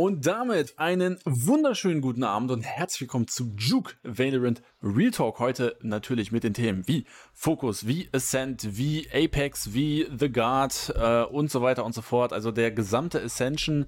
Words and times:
Und 0.00 0.26
damit 0.26 0.78
einen 0.78 1.18
wunderschönen 1.24 2.00
guten 2.00 2.22
Abend 2.22 2.52
und 2.52 2.62
herzlich 2.62 3.00
willkommen 3.00 3.26
zu 3.26 3.52
Juke 3.58 3.94
Valorant 4.04 4.62
Real 4.80 5.10
Talk. 5.10 5.40
Heute 5.40 5.76
natürlich 5.82 6.30
mit 6.30 6.44
den 6.44 6.54
Themen 6.54 6.86
wie 6.86 7.04
Focus, 7.34 7.84
wie 7.88 8.08
Ascent, 8.12 8.76
wie 8.76 9.08
Apex, 9.12 9.72
wie 9.72 10.06
The 10.16 10.30
Guard 10.30 10.94
äh, 10.94 11.24
und 11.24 11.50
so 11.50 11.62
weiter 11.62 11.84
und 11.84 11.96
so 11.96 12.02
fort. 12.02 12.32
Also 12.32 12.52
der 12.52 12.70
gesamte 12.70 13.20
Ascension 13.20 13.86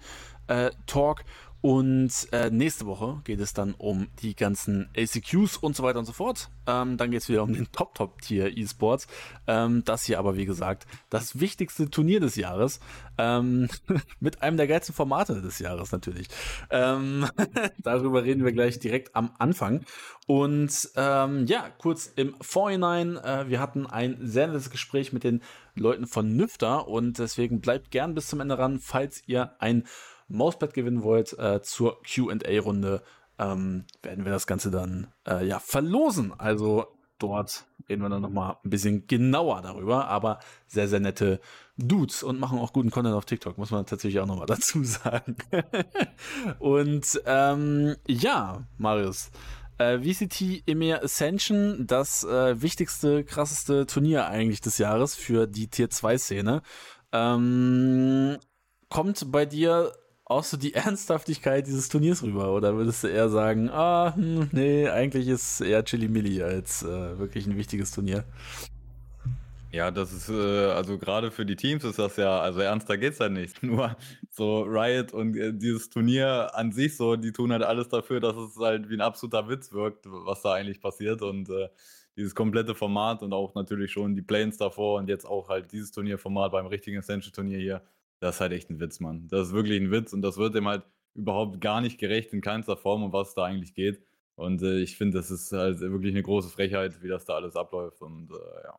äh, 0.49 0.73
Talk 0.87 1.23
und 1.63 2.11
äh, 2.33 2.51
nächste 2.51 2.87
Woche 2.87 3.21
geht 3.25 3.41
es 3.41 3.53
dann 3.53 3.75
um 3.75 4.09
die 4.23 4.35
ganzen 4.35 4.89
ACQs 4.97 5.59
und 5.59 5.77
so 5.77 5.83
weiter 5.83 5.99
und 5.99 6.07
so 6.07 6.13
fort. 6.13 6.49
Ähm, 6.67 6.97
dann 6.97 7.11
geht 7.11 7.21
es 7.21 7.29
wieder 7.29 7.43
um 7.43 7.53
den 7.53 7.71
Top-Top-Tier 7.71 8.57
E-Sports. 8.57 9.07
Ähm, 9.47 9.83
das 9.85 10.05
hier 10.05 10.19
aber, 10.19 10.37
wie 10.37 10.47
gesagt, 10.47 10.87
das 11.11 11.39
wichtigste 11.39 11.91
Turnier 11.91 12.21
des 12.21 12.37
Jahres. 12.37 12.81
Ähm, 13.19 13.69
mit 14.21 14.41
einem 14.43 14.57
der 14.57 14.69
geilsten 14.69 14.95
Formate 14.95 15.43
des 15.43 15.59
Jahres 15.59 15.93
natürlich. 15.93 16.29
Ähm, 16.71 17.27
darüber 17.79 18.25
reden 18.25 18.43
wir 18.43 18.53
gleich 18.53 18.79
direkt 18.79 19.15
am 19.15 19.33
Anfang. 19.39 19.85
Und 20.27 20.91
ähm, 20.97 21.45
ja, 21.45 21.69
kurz 21.77 22.07
im 22.07 22.37
Vorhinein, 22.41 23.19
äh, 23.19 23.49
wir 23.49 23.61
hatten 23.61 23.87
ein 23.87 24.17
sehr 24.23 24.47
nettes 24.47 24.71
Gespräch 24.71 25.13
mit 25.13 25.25
den 25.25 25.43
Leuten 25.75 26.07
von 26.07 26.35
Nüfter 26.35 26.89
und 26.89 27.19
deswegen 27.19 27.61
bleibt 27.61 27.91
gern 27.91 28.15
bis 28.15 28.29
zum 28.29 28.41
Ende 28.41 28.59
ran, 28.59 28.79
falls 28.79 29.23
ihr 29.27 29.57
ein 29.59 29.85
Mauspad 30.31 30.75
gewinnen 30.75 31.03
wollt 31.03 31.39
äh, 31.39 31.61
zur 31.63 32.01
QA-Runde, 32.03 33.03
ähm, 33.39 33.85
werden 34.03 34.25
wir 34.25 34.33
das 34.33 34.47
Ganze 34.47 34.71
dann 34.71 35.09
äh, 35.27 35.47
ja 35.47 35.59
verlosen. 35.59 36.33
Also 36.39 36.87
dort 37.19 37.67
reden 37.89 38.03
wir 38.03 38.09
dann 38.09 38.23
nochmal 38.23 38.57
ein 38.65 38.71
bisschen 38.71 39.07
genauer 39.07 39.63
darüber, 39.63 40.09
aber 40.09 40.41
sehr, 40.67 40.89
sehr 40.89 41.01
nette 41.01 41.41
Dudes 41.77 42.23
und 42.23 42.39
machen 42.39 42.59
auch 42.59 42.73
guten 42.73 42.91
Content 42.91 43.15
auf 43.15 43.25
TikTok, 43.25 43.59
muss 43.59 43.71
man 43.71 43.87
tatsächlich 43.87 44.21
auch 44.21 44.27
nochmal 44.27 44.47
dazu 44.49 44.85
sagen. 44.85 45.37
und 46.59 47.21
ähm, 47.27 47.97
ja, 48.07 48.67
Marius. 48.79 49.31
Äh, 49.79 49.99
VCT 50.01 50.65
EMEA 50.67 51.03
Ascension, 51.03 51.87
das 51.87 52.23
äh, 52.25 52.61
wichtigste, 52.61 53.25
krasseste 53.25 53.87
Turnier 53.87 54.27
eigentlich 54.27 54.61
des 54.61 54.77
Jahres 54.77 55.15
für 55.15 55.47
die 55.47 55.69
Tier 55.69 55.89
2 55.89 56.19
Szene. 56.19 56.63
Ähm, 57.13 58.37
kommt 58.91 59.33
bei 59.33 59.47
dir 59.47 59.93
auch 60.31 60.45
so 60.45 60.57
die 60.57 60.75
Ernsthaftigkeit 60.75 61.67
dieses 61.67 61.89
Turniers 61.89 62.23
rüber? 62.23 62.53
Oder 62.53 62.75
würdest 62.77 63.05
du 63.05 63.09
eher 63.09 63.29
sagen, 63.29 63.69
ah, 63.69 64.15
hm, 64.15 64.49
nee, 64.53 64.89
eigentlich 64.89 65.29
ist 65.29 65.61
eher 65.61 65.85
Chili 65.85 66.09
Milli 66.09 66.43
als 66.43 66.83
äh, 66.83 67.19
wirklich 67.19 67.47
ein 67.47 67.57
wichtiges 67.57 67.91
Turnier? 67.91 68.25
Ja, 69.73 69.93
das 69.93 70.13
ist, 70.13 70.29
äh, 70.29 70.71
also 70.71 70.99
gerade 70.99 71.31
für 71.31 71.47
die 71.47 71.55
Teams 71.55 71.85
ist 71.85 71.99
das 71.99 72.17
ja, 72.17 72.41
also 72.41 72.61
ernster 72.61 72.99
geht's 72.99 73.19
ja 73.19 73.29
nicht. 73.29 73.63
Nur 73.63 73.97
so 74.29 74.63
Riot 74.63 75.13
und 75.13 75.37
äh, 75.37 75.53
dieses 75.53 75.91
Turnier 75.91 76.51
an 76.55 76.73
sich 76.73 76.97
so, 76.97 77.17
die 77.17 77.33
tun 77.33 77.53
halt 77.53 77.63
alles 77.63 77.89
dafür, 77.89 78.21
dass 78.21 78.37
es 78.37 78.57
halt 78.57 78.89
wie 78.89 78.95
ein 78.95 79.01
absoluter 79.01 79.49
Witz 79.49 79.73
wirkt, 79.73 80.07
was 80.07 80.43
da 80.43 80.55
eigentlich 80.55 80.81
passiert 80.81 81.23
und 81.23 81.51
äh, 81.51 81.69
dieses 82.17 82.35
komplette 82.35 82.75
Format 82.75 83.23
und 83.23 83.33
auch 83.33 83.55
natürlich 83.55 83.93
schon 83.93 84.17
die 84.17 84.23
Planes 84.23 84.57
davor 84.57 84.99
und 84.99 85.09
jetzt 85.09 85.25
auch 85.25 85.49
halt 85.49 85.73
dieses 85.73 85.93
Turnierformat 85.93 86.51
beim 86.51 86.67
richtigen 86.67 86.99
Essential-Turnier 86.99 87.59
hier 87.59 87.83
das 88.21 88.37
ist 88.37 88.41
halt 88.41 88.53
echt 88.53 88.71
ein 88.71 88.81
Witz, 88.81 89.01
Mann. 89.01 89.27
Das 89.29 89.49
ist 89.49 89.55
wirklich 89.55 89.81
ein 89.81 89.91
Witz 89.91 90.13
und 90.13 90.23
das 90.23 90.37
wird 90.37 90.55
dem 90.55 90.69
halt 90.69 90.85
überhaupt 91.15 91.61
gar 91.61 91.81
nicht 91.81 91.99
gerecht 91.99 92.33
in 92.33 92.41
keinster 92.41 92.77
Form, 92.77 93.03
um 93.03 93.13
was 93.13 93.35
da 93.35 93.45
eigentlich 93.45 93.75
geht. 93.75 94.03
Und 94.37 94.63
äh, 94.63 94.79
ich 94.79 94.97
finde, 94.97 95.19
das 95.19 95.31
ist 95.31 95.53
halt 95.53 95.81
wirklich 95.81 96.13
eine 96.13 96.23
große 96.23 96.49
Frechheit, 96.49 97.03
wie 97.03 97.09
das 97.09 97.25
da 97.25 97.35
alles 97.35 97.57
abläuft 97.57 98.01
und 98.01 98.31
äh, 98.31 98.65
ja. 98.65 98.79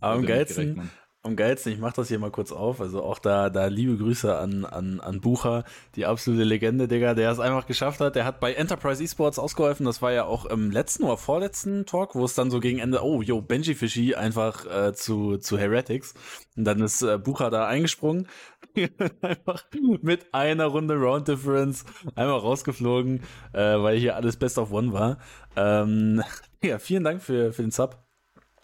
Aber 0.00 0.14
am 0.14 0.26
geilsten, 0.26 0.90
am 1.22 1.36
geilsten, 1.36 1.72
ich 1.72 1.78
mach 1.78 1.92
das 1.92 2.08
hier 2.08 2.18
mal 2.18 2.30
kurz 2.30 2.50
auf. 2.50 2.80
Also 2.80 3.02
auch 3.02 3.18
da, 3.18 3.50
da 3.50 3.66
liebe 3.66 3.96
Grüße 3.98 4.36
an, 4.38 4.64
an, 4.64 5.00
an 5.00 5.20
Bucher, 5.20 5.64
die 5.94 6.06
absolute 6.06 6.44
Legende, 6.44 6.88
Digga, 6.88 7.12
der 7.14 7.30
es 7.30 7.38
einfach 7.38 7.66
geschafft 7.66 8.00
hat. 8.00 8.16
Der 8.16 8.24
hat 8.24 8.40
bei 8.40 8.54
Enterprise 8.54 9.04
Esports 9.04 9.38
ausgeholfen. 9.38 9.84
Das 9.84 10.00
war 10.00 10.12
ja 10.12 10.24
auch 10.24 10.46
im 10.46 10.70
letzten 10.70 11.04
oder 11.04 11.18
vorletzten 11.18 11.84
Talk, 11.84 12.14
wo 12.14 12.24
es 12.24 12.34
dann 12.34 12.50
so 12.50 12.58
gegen 12.58 12.78
Ende, 12.78 13.04
oh, 13.04 13.20
yo, 13.20 13.42
Benji 13.42 13.74
Fishy 13.74 14.14
einfach 14.14 14.64
äh, 14.64 14.94
zu, 14.94 15.36
zu 15.36 15.58
Heretics. 15.58 16.14
Und 16.56 16.64
dann 16.64 16.80
ist 16.80 17.02
äh, 17.02 17.18
Bucher 17.18 17.50
da 17.50 17.66
eingesprungen. 17.66 18.26
einfach 19.20 19.64
mit 20.00 20.32
einer 20.32 20.66
Runde 20.66 20.94
Round 20.94 21.28
Difference 21.28 21.84
einmal 22.14 22.38
rausgeflogen, 22.38 23.20
äh, 23.52 23.60
weil 23.60 23.98
hier 23.98 24.16
alles 24.16 24.38
Best 24.38 24.56
of 24.56 24.72
One 24.72 24.94
war. 24.94 25.18
Ähm, 25.54 26.22
ja, 26.62 26.78
vielen 26.78 27.04
Dank 27.04 27.22
für, 27.22 27.52
für 27.52 27.62
den 27.62 27.72
Sub. 27.72 28.02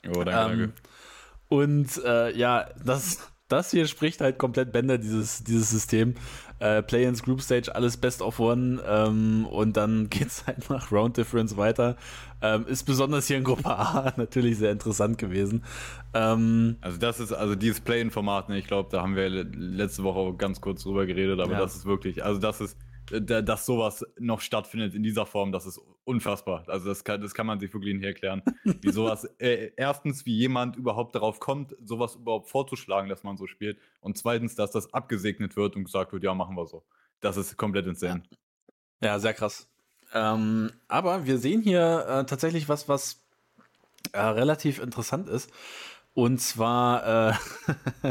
Oh, 0.09 0.25
danke, 0.25 0.31
ähm, 0.31 0.59
danke. 0.59 0.73
Und 1.49 2.03
äh, 2.05 2.37
ja, 2.37 2.67
das, 2.85 3.31
das 3.49 3.71
hier 3.71 3.87
spricht 3.87 4.21
halt 4.21 4.39
komplett 4.39 4.73
Bänder, 4.73 4.99
dieses, 4.99 5.45
dieses 5.45 5.71
System. 5.71 6.15
Äh, 6.59 6.83
Play-ins 6.83 7.23
Group 7.23 7.43
Stage, 7.43 7.75
alles 7.75 7.99
Best 7.99 8.23
of 8.23 8.41
One 8.41 8.81
ähm, 8.87 9.47
und 9.47 9.77
dann 9.77 10.09
geht's 10.11 10.47
halt 10.47 10.71
nach 10.71 10.91
Round 10.91 11.17
Difference 11.17 11.57
weiter. 11.57 11.97
Ähm, 12.41 12.67
ist 12.67 12.85
besonders 12.85 13.27
hier 13.27 13.37
in 13.37 13.45
Gruppe 13.45 13.69
A 13.69 14.13
natürlich 14.17 14.57
sehr 14.57 14.73
interessant 14.73 15.19
gewesen. 15.19 15.65
Ähm, 16.15 16.77
also 16.81 16.99
das 16.99 17.21
ist, 17.21 17.33
also 17.33 17.55
dieses 17.55 17.81
Play-in-Format, 17.81 18.49
ne, 18.49 18.59
ich 18.59 18.67
glaube, 18.67 18.89
da 18.91 19.03
haben 19.03 19.17
wir 19.17 19.29
letzte 19.29 20.03
Woche 20.03 20.35
ganz 20.37 20.63
kurz 20.63 20.83
drüber 20.83 21.05
geredet, 21.05 21.41
aber 21.41 21.53
ja. 21.53 21.59
das 21.59 21.77
ist 21.77 21.85
wirklich, 21.85 22.25
also 22.25 22.41
das 22.41 22.63
ist 22.63 22.79
dass 23.11 23.67
sowas 23.67 24.05
noch 24.19 24.41
stattfindet 24.41 24.95
in 24.95 25.03
dieser 25.03 25.27
Form, 25.27 25.53
das 25.53 25.67
ist 25.67 25.81
unfassbar. 26.05 26.65
Also 26.67 26.89
das 26.89 27.05
kann, 27.05 27.21
das 27.21 27.35
kann 27.35 27.47
man 27.47 27.61
sich 27.61 27.73
wirklich 27.73 27.95
nicht 27.95 28.05
erklären. 28.05 28.43
Wie 28.65 28.91
sowas, 28.91 29.25
äh, 29.39 29.71
erstens, 29.77 30.27
wie 30.27 30.37
jemand 30.37 30.77
überhaupt 30.77 31.15
darauf 31.15 31.41
kommt, 31.41 31.75
sowas 31.83 32.17
überhaupt 32.17 32.49
vorzuschlagen, 32.49 33.09
dass 33.09 33.23
man 33.23 33.37
so 33.37 33.47
spielt. 33.47 33.79
Und 34.01 34.19
zweitens, 34.19 34.55
dass 34.55 34.71
das 34.71 34.93
abgesegnet 34.93 35.57
wird 35.57 35.77
und 35.77 35.85
gesagt 35.85 36.13
wird, 36.13 36.25
ja, 36.25 36.35
machen 36.35 36.57
wir 36.57 36.67
so. 36.67 36.85
Das 37.21 37.37
ist 37.37 37.57
komplett 37.57 37.87
insane. 37.87 38.23
Ja, 39.01 39.09
ja 39.09 39.19
sehr 39.19 39.35
krass. 39.35 39.69
Ähm, 40.13 40.71
aber 40.89 41.27
wir 41.27 41.39
sehen 41.39 41.63
hier 41.63 42.07
äh, 42.09 42.27
tatsächlich 42.27 42.69
was, 42.69 42.89
was 42.89 43.25
äh, 44.13 44.21
relativ 44.21 44.79
interessant 44.81 45.29
ist. 45.29 45.51
Und 46.17 46.41
zwar, 46.41 47.29
äh, 47.29 47.35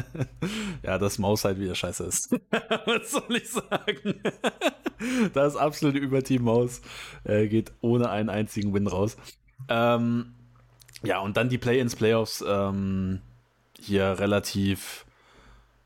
ja, 0.83 0.99
dass 0.99 1.17
Maus 1.17 1.43
halt 1.43 1.59
wieder 1.59 1.73
scheiße 1.73 2.03
ist. 2.03 2.31
Was 2.85 3.09
soll 3.09 3.35
ich 3.35 3.49
sagen? 3.49 4.21
das 5.33 5.55
absolute 5.55 5.97
Überteam 5.97 6.43
Maus 6.43 6.81
äh, 7.23 7.47
geht 7.47 7.73
ohne 7.81 8.11
einen 8.11 8.29
einzigen 8.29 8.75
Win 8.75 8.85
raus. 8.85 9.17
Ähm, 9.69 10.35
ja, 11.01 11.17
und 11.17 11.35
dann 11.35 11.49
die 11.49 11.57
Play-ins, 11.57 11.95
Playoffs 11.95 12.45
ähm, 12.47 13.21
hier 13.79 14.19
relativ, 14.19 15.07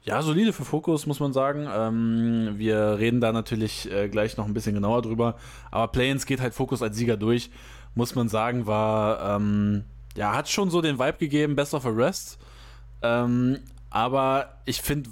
ja, 0.03 0.21
solide 0.21 0.51
für 0.51 0.65
Fokus, 0.65 1.05
muss 1.05 1.21
man 1.21 1.31
sagen. 1.31 1.69
Ähm, 1.73 2.55
wir 2.57 2.99
reden 2.99 3.21
da 3.21 3.31
natürlich 3.31 3.89
äh, 3.89 4.09
gleich 4.09 4.35
noch 4.35 4.45
ein 4.45 4.53
bisschen 4.53 4.75
genauer 4.75 5.03
drüber. 5.03 5.37
Aber 5.71 5.89
Play-ins 5.89 6.25
geht 6.25 6.41
halt 6.41 6.53
Fokus 6.53 6.81
als 6.81 6.97
Sieger 6.97 7.15
durch, 7.15 7.49
muss 7.95 8.13
man 8.13 8.27
sagen, 8.27 8.67
war 8.67 9.37
ähm, 9.37 9.85
ja, 10.15 10.35
hat 10.35 10.49
schon 10.49 10.69
so 10.69 10.81
den 10.81 10.99
Vibe 10.99 11.17
gegeben, 11.17 11.55
Best 11.55 11.73
of 11.73 11.85
a 11.85 11.89
Rest. 11.89 12.37
Ähm, 13.01 13.59
aber 13.89 14.61
ich 14.65 14.81
finde, 14.81 15.09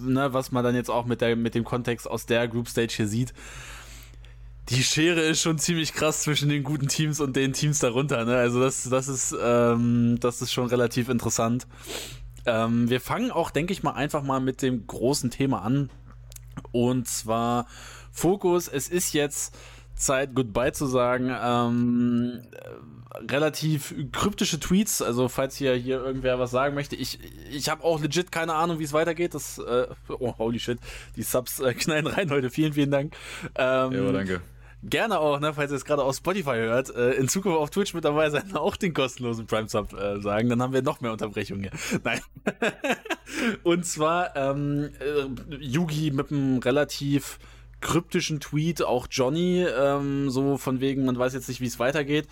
ne, 0.00 0.32
was 0.32 0.52
man 0.52 0.64
dann 0.64 0.74
jetzt 0.74 0.90
auch 0.90 1.06
mit, 1.06 1.20
der, 1.20 1.36
mit 1.36 1.54
dem 1.54 1.64
Kontext 1.64 2.08
aus 2.08 2.26
der 2.26 2.48
Group 2.48 2.68
Stage 2.68 2.94
hier 2.96 3.08
sieht, 3.08 3.34
die 4.68 4.82
Schere 4.82 5.20
ist 5.20 5.42
schon 5.42 5.58
ziemlich 5.58 5.92
krass 5.92 6.22
zwischen 6.22 6.48
den 6.48 6.64
guten 6.64 6.88
Teams 6.88 7.20
und 7.20 7.36
den 7.36 7.52
Teams 7.52 7.78
darunter. 7.78 8.24
Ne? 8.24 8.36
Also 8.36 8.60
das, 8.60 8.88
das, 8.88 9.06
ist, 9.06 9.36
ähm, 9.40 10.18
das 10.20 10.42
ist 10.42 10.52
schon 10.52 10.66
relativ 10.66 11.08
interessant. 11.08 11.68
Ähm, 12.46 12.90
wir 12.90 13.00
fangen 13.00 13.30
auch, 13.30 13.50
denke 13.50 13.72
ich 13.72 13.82
mal, 13.82 13.92
einfach 13.92 14.22
mal 14.22 14.40
mit 14.40 14.62
dem 14.62 14.86
großen 14.86 15.30
Thema 15.30 15.62
an. 15.62 15.90
Und 16.72 17.06
zwar 17.06 17.66
Fokus. 18.10 18.66
Es 18.66 18.88
ist 18.88 19.12
jetzt 19.12 19.56
Zeit, 19.96 20.34
Goodbye 20.34 20.72
zu 20.72 20.86
sagen. 20.86 21.30
Ähm, 21.30 22.42
relativ 23.30 23.94
kryptische 24.12 24.60
Tweets, 24.60 25.02
also 25.02 25.28
falls 25.28 25.56
hier, 25.56 25.74
hier 25.74 26.02
irgendwer 26.02 26.38
was 26.38 26.50
sagen 26.50 26.74
möchte. 26.74 26.96
Ich, 26.96 27.18
ich 27.50 27.68
habe 27.68 27.84
auch 27.84 28.00
legit 28.00 28.30
keine 28.30 28.54
Ahnung, 28.54 28.78
wie 28.78 28.84
es 28.84 28.92
weitergeht. 28.92 29.34
Das, 29.34 29.58
äh, 29.58 29.86
oh, 30.08 30.34
holy 30.38 30.58
shit, 30.58 30.78
die 31.16 31.22
Subs 31.22 31.60
äh, 31.60 31.74
knallen 31.74 32.06
rein 32.06 32.30
heute. 32.30 32.50
Vielen, 32.50 32.72
vielen 32.74 32.90
Dank. 32.90 33.14
Ähm, 33.56 33.92
ja, 33.92 34.12
danke. 34.12 34.40
Gerne 34.82 35.18
auch, 35.18 35.40
ne, 35.40 35.54
falls 35.54 35.72
ihr 35.72 35.76
es 35.76 35.84
gerade 35.84 36.04
auf 36.04 36.14
Spotify 36.14 36.56
hört, 36.56 36.94
äh, 36.94 37.12
in 37.12 37.28
Zukunft 37.28 37.58
auf 37.58 37.70
Twitch 37.70 37.94
mit 37.94 38.04
dabei 38.04 38.30
sein, 38.30 38.52
auch 38.54 38.76
den 38.76 38.92
kostenlosen 38.92 39.46
Prime 39.46 39.68
Sub 39.68 39.92
äh, 39.94 40.20
sagen, 40.20 40.48
dann 40.48 40.62
haben 40.62 40.74
wir 40.74 40.82
noch 40.82 41.00
mehr 41.00 41.12
Unterbrechungen 41.12 41.62
hier. 41.62 42.00
Nein. 42.04 42.20
Und 43.64 43.86
zwar 43.86 44.36
ähm, 44.36 44.90
äh, 45.00 45.56
Yugi 45.56 46.10
mit 46.10 46.30
einem 46.30 46.58
relativ 46.58 47.38
kryptischen 47.80 48.40
Tweet, 48.40 48.82
auch 48.82 49.06
Johnny, 49.10 49.64
ähm, 49.64 50.30
so 50.30 50.56
von 50.56 50.80
wegen, 50.80 51.04
man 51.04 51.18
weiß 51.18 51.34
jetzt 51.34 51.48
nicht, 51.48 51.60
wie 51.60 51.66
es 51.66 51.78
weitergeht. 51.78 52.26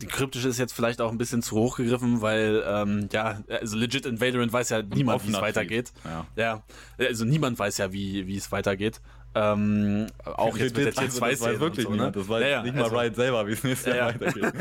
Die 0.00 0.06
kryptische 0.06 0.48
ist 0.48 0.58
jetzt 0.58 0.72
vielleicht 0.72 1.00
auch 1.02 1.10
ein 1.10 1.18
bisschen 1.18 1.42
zu 1.42 1.56
hoch 1.56 1.76
gegriffen, 1.76 2.22
weil, 2.22 2.64
ähm, 2.66 3.08
ja, 3.12 3.42
also 3.48 3.76
legit 3.76 4.06
in 4.06 4.20
Valorant 4.20 4.52
weiß 4.52 4.70
ja 4.70 4.82
niemand, 4.82 5.26
wie 5.26 5.32
es 5.32 5.40
weitergeht. 5.40 5.92
Ja. 6.04 6.26
ja. 6.36 6.62
Also 6.98 7.26
niemand 7.26 7.58
weiß 7.58 7.78
ja, 7.78 7.92
wie, 7.92 8.26
wie 8.26 8.36
es 8.36 8.50
weitergeht. 8.50 9.00
Ähm, 9.34 10.06
auch 10.24 10.56
jetzt 10.56 10.76
mit 10.76 10.86
der 10.86 10.92
Tier 10.92 11.10
2 11.10 11.30
Das 11.30 11.40
weiß 11.40 11.60
wirklich 11.60 11.86
so, 11.86 11.94
ne? 11.94 12.10
Das 12.10 12.28
weiß 12.28 12.42
ja, 12.42 12.48
ja, 12.48 12.62
nicht 12.62 12.74
mal 12.74 12.84
also, 12.84 12.98
Riot 12.98 13.14
selber, 13.14 13.46
wie 13.46 13.52
es 13.52 13.62
nächstes 13.62 13.94
Jahr 13.94 14.14
weitergeht. 14.14 14.52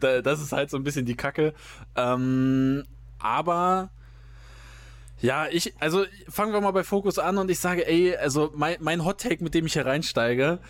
das 0.26 0.42
ist 0.42 0.52
halt 0.52 0.68
so 0.68 0.76
ein 0.76 0.84
bisschen 0.84 1.06
die 1.06 1.16
Kacke. 1.16 1.54
Ähm, 1.96 2.84
aber 3.18 3.90
Ja, 5.20 5.48
ich, 5.50 5.74
also 5.80 6.04
fangen 6.28 6.52
wir 6.52 6.60
mal 6.60 6.70
bei 6.70 6.84
Fokus 6.84 7.18
an 7.18 7.38
und 7.38 7.50
ich 7.50 7.58
sage, 7.58 7.86
ey, 7.86 8.16
also 8.16 8.52
mein, 8.54 8.76
mein 8.80 9.04
Hot 9.04 9.20
Take, 9.20 9.42
mit 9.42 9.54
dem 9.54 9.66
ich 9.66 9.72
hier 9.72 9.84
reinsteige, 9.84 10.60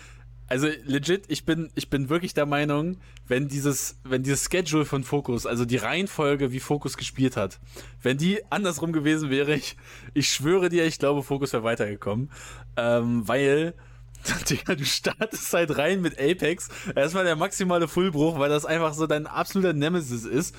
also 0.49 0.67
legit, 0.85 1.25
ich 1.27 1.45
bin, 1.45 1.69
ich 1.75 1.91
bin 1.91 2.09
wirklich 2.09 2.33
der 2.33 2.47
Meinung, 2.47 2.97
wenn 3.27 3.47
dieses, 3.47 3.99
wenn 4.03 4.23
dieses 4.23 4.49
Schedule 4.51 4.83
von 4.83 5.03
Focus, 5.03 5.45
also 5.45 5.63
die 5.63 5.77
Reihenfolge, 5.77 6.51
wie 6.51 6.59
Focus 6.59 6.97
gespielt 6.97 7.37
hat, 7.37 7.59
wenn 8.01 8.17
die 8.17 8.41
andersrum 8.51 8.91
gewesen 8.91 9.29
wäre, 9.29 9.53
ich, 9.53 9.77
ich 10.15 10.29
schwöre 10.29 10.69
dir, 10.69 10.85
ich 10.85 10.97
glaube, 10.97 11.21
Focus 11.21 11.53
wäre 11.53 11.63
weitergekommen. 11.63 12.31
Ähm, 12.77 13.27
weil, 13.27 13.75
Digga, 14.49 14.73
du 14.73 14.85
startest 14.85 15.53
halt 15.53 15.77
rein 15.77 16.01
mit 16.01 16.19
Apex. 16.19 16.69
Erstmal 16.95 17.25
der 17.25 17.35
maximale 17.35 17.87
Fullbruch, 17.87 18.39
weil 18.39 18.49
das 18.49 18.65
einfach 18.65 18.95
so 18.95 19.05
dein 19.05 19.27
absoluter 19.27 19.73
Nemesis 19.73 20.25
ist, 20.25 20.55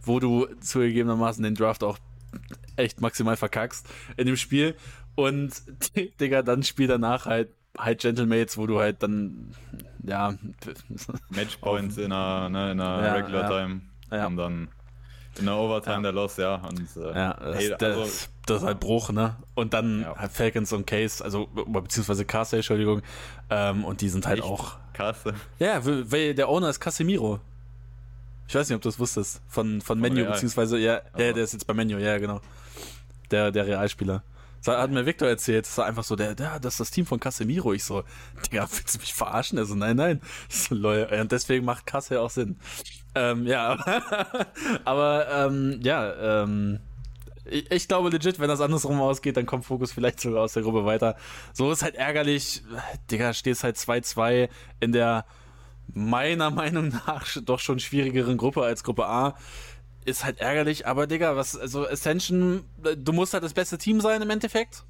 wo 0.00 0.20
du 0.20 0.46
zugegebenermaßen 0.60 1.44
den 1.44 1.54
Draft 1.54 1.84
auch 1.84 1.98
echt 2.76 3.00
maximal 3.00 3.36
verkackst 3.36 3.86
in 4.16 4.26
dem 4.26 4.36
Spiel. 4.36 4.74
Und, 5.14 5.62
Digga, 6.20 6.42
dann 6.42 6.62
Spiel 6.62 6.88
danach 6.88 7.26
halt 7.26 7.50
halt 7.78 8.00
Gentlemates, 8.00 8.56
wo 8.56 8.66
du 8.66 8.80
halt 8.80 9.02
dann, 9.02 9.52
ja. 10.04 10.34
Matchpoints 11.30 11.98
in 11.98 12.12
einer, 12.12 12.48
ne, 12.48 12.72
in 12.72 12.80
einer 12.80 13.04
ja, 13.04 13.12
Regular 13.14 13.50
ja. 13.50 13.60
Time 13.60 13.80
ja. 14.10 14.26
und 14.26 14.36
dann 14.36 14.68
in 15.38 15.46
der 15.46 15.56
Overtime 15.56 16.02
der 16.02 16.12
Loss, 16.12 16.36
ja. 16.36 16.56
Und, 16.56 16.88
äh, 16.96 17.14
ja, 17.14 17.34
das, 17.34 17.56
hey, 17.56 17.72
also, 17.72 17.76
das, 17.78 18.30
das, 18.46 18.56
ist 18.58 18.66
halt 18.66 18.80
Bruch, 18.80 19.10
ne? 19.10 19.36
Und 19.54 19.74
dann 19.74 20.06
halt 20.16 20.30
Falcons 20.30 20.72
und 20.72 20.86
Case, 20.86 21.24
also 21.24 21.46
beziehungsweise 21.46 22.24
Castle, 22.24 22.58
Entschuldigung, 22.58 23.02
ähm, 23.50 23.84
und 23.84 24.00
die 24.00 24.08
sind 24.08 24.26
halt 24.26 24.38
Echt? 24.38 24.48
auch. 24.48 24.76
Kasse. 24.92 25.34
Ja, 25.58 25.80
weil 25.84 26.34
der 26.34 26.48
Owner 26.48 26.70
ist 26.70 26.78
Casemiro. 26.78 27.40
Ich 28.46 28.54
weiß 28.54 28.68
nicht, 28.68 28.76
ob 28.76 28.82
du 28.82 28.88
das 28.88 29.00
wusstest. 29.00 29.42
Von, 29.48 29.80
von, 29.80 29.82
von 29.82 30.00
Menu, 30.00 30.20
Real. 30.20 30.32
beziehungsweise, 30.32 30.78
ja, 30.78 31.00
ja, 31.18 31.32
der 31.32 31.36
ist 31.38 31.52
jetzt 31.52 31.66
bei 31.66 31.74
Menu, 31.74 31.98
ja, 31.98 32.18
genau. 32.18 32.40
Der, 33.34 33.50
der 33.50 33.66
Realspieler. 33.66 34.22
Das 34.62 34.76
hat 34.78 34.92
mir 34.92 35.06
Victor 35.06 35.26
erzählt, 35.26 35.66
das 35.66 35.76
war 35.76 35.86
einfach 35.86 36.04
so, 36.04 36.14
der, 36.14 36.36
der, 36.36 36.60
das 36.60 36.74
ist 36.74 36.80
das 36.80 36.90
Team 36.92 37.04
von 37.04 37.18
Casemiro. 37.18 37.72
Ich 37.72 37.82
so, 37.82 38.04
Digga, 38.46 38.68
willst 38.70 38.94
du 38.94 39.00
mich 39.00 39.12
verarschen? 39.12 39.58
Er 39.58 39.64
so, 39.64 39.74
nein, 39.74 39.96
nein. 39.96 40.20
So, 40.48 40.76
Und 40.76 41.32
deswegen 41.32 41.64
macht 41.64 41.84
Kasse 41.84 42.20
auch 42.20 42.30
Sinn. 42.30 42.56
Ähm, 43.16 43.44
ja, 43.44 43.76
aber 44.84 45.26
ähm, 45.32 45.80
ja, 45.82 46.44
ähm, 46.44 46.78
ich, 47.44 47.68
ich, 47.72 47.88
glaube 47.88 48.10
legit, 48.10 48.38
wenn 48.38 48.46
das 48.46 48.60
andersrum 48.60 49.00
ausgeht, 49.00 49.36
dann 49.36 49.46
kommt 49.46 49.64
Fokus 49.64 49.90
vielleicht 49.90 50.20
sogar 50.20 50.44
aus 50.44 50.52
der 50.52 50.62
Gruppe 50.62 50.84
weiter. 50.84 51.16
So 51.52 51.72
ist 51.72 51.82
halt 51.82 51.96
ärgerlich. 51.96 52.62
Digga, 53.10 53.34
stehst 53.34 53.64
halt 53.64 53.76
2-2 53.76 54.48
in 54.78 54.92
der 54.92 55.26
meiner 55.92 56.50
Meinung 56.50 56.88
nach 56.88 57.26
doch 57.44 57.58
schon 57.58 57.80
schwierigeren 57.80 58.36
Gruppe 58.36 58.62
als 58.62 58.84
Gruppe 58.84 59.06
A 59.06 59.36
ist 60.04 60.24
halt 60.24 60.38
ärgerlich, 60.40 60.86
aber 60.86 61.06
Digga, 61.06 61.36
was, 61.36 61.56
also 61.56 61.88
Ascension, 61.88 62.64
du 62.96 63.12
musst 63.12 63.32
halt 63.32 63.44
das 63.44 63.54
beste 63.54 63.78
Team 63.78 64.00
sein 64.00 64.22
im 64.22 64.30
Endeffekt 64.30 64.84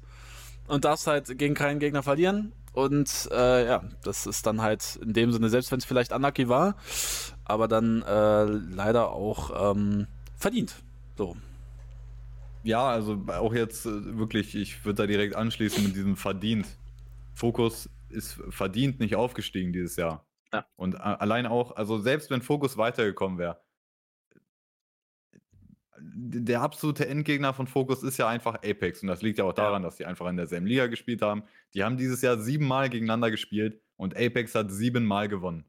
und 0.67 0.85
darfst 0.85 1.07
halt 1.07 1.37
gegen 1.37 1.53
keinen 1.53 1.79
Gegner 1.79 2.03
verlieren. 2.03 2.51
Und 2.73 3.29
äh, 3.31 3.65
ja, 3.65 3.83
das 4.03 4.25
ist 4.25 4.45
dann 4.45 4.61
halt 4.61 4.97
in 5.01 5.13
dem 5.13 5.31
Sinne, 5.31 5.49
selbst 5.49 5.71
wenn 5.71 5.79
es 5.79 5.85
vielleicht 5.85 6.11
unlucky 6.11 6.49
war, 6.49 6.75
aber 7.45 7.69
dann 7.69 8.01
äh, 8.01 8.43
leider 8.43 9.11
auch 9.11 9.71
ähm, 9.71 10.07
verdient. 10.35 10.75
So. 11.17 11.37
Ja, 12.63 12.87
also 12.89 13.23
auch 13.27 13.53
jetzt 13.53 13.85
äh, 13.85 14.17
wirklich, 14.17 14.55
ich 14.55 14.83
würde 14.83 15.03
da 15.03 15.07
direkt 15.07 15.35
anschließen 15.35 15.83
mit 15.83 15.95
diesem 15.95 16.17
verdient. 16.17 16.67
Fokus 17.33 17.89
ist 18.09 18.41
verdient 18.49 18.99
nicht 18.99 19.15
aufgestiegen 19.15 19.71
dieses 19.71 19.95
Jahr. 19.95 20.25
Ja. 20.51 20.65
Und 20.75 20.95
allein 20.99 21.45
auch, 21.45 21.75
also 21.75 21.97
selbst 21.99 22.29
wenn 22.29 22.41
Fokus 22.41 22.77
weitergekommen 22.77 23.37
wäre, 23.37 23.59
der 25.99 26.61
absolute 26.61 27.07
Endgegner 27.07 27.53
von 27.53 27.67
Focus 27.67 28.03
ist 28.03 28.17
ja 28.17 28.27
einfach 28.27 28.55
Apex. 28.55 29.01
Und 29.01 29.07
das 29.07 29.21
liegt 29.21 29.39
ja 29.39 29.45
auch 29.45 29.53
daran, 29.53 29.81
ja. 29.81 29.87
dass 29.87 29.97
die 29.97 30.05
einfach 30.05 30.27
in 30.27 30.37
derselben 30.37 30.67
Liga 30.67 30.87
gespielt 30.87 31.21
haben. 31.21 31.43
Die 31.73 31.83
haben 31.83 31.97
dieses 31.97 32.21
Jahr 32.21 32.37
siebenmal 32.37 32.89
gegeneinander 32.89 33.31
gespielt 33.31 33.79
und 33.95 34.15
Apex 34.15 34.55
hat 34.55 34.71
siebenmal 34.71 35.27
gewonnen. 35.27 35.65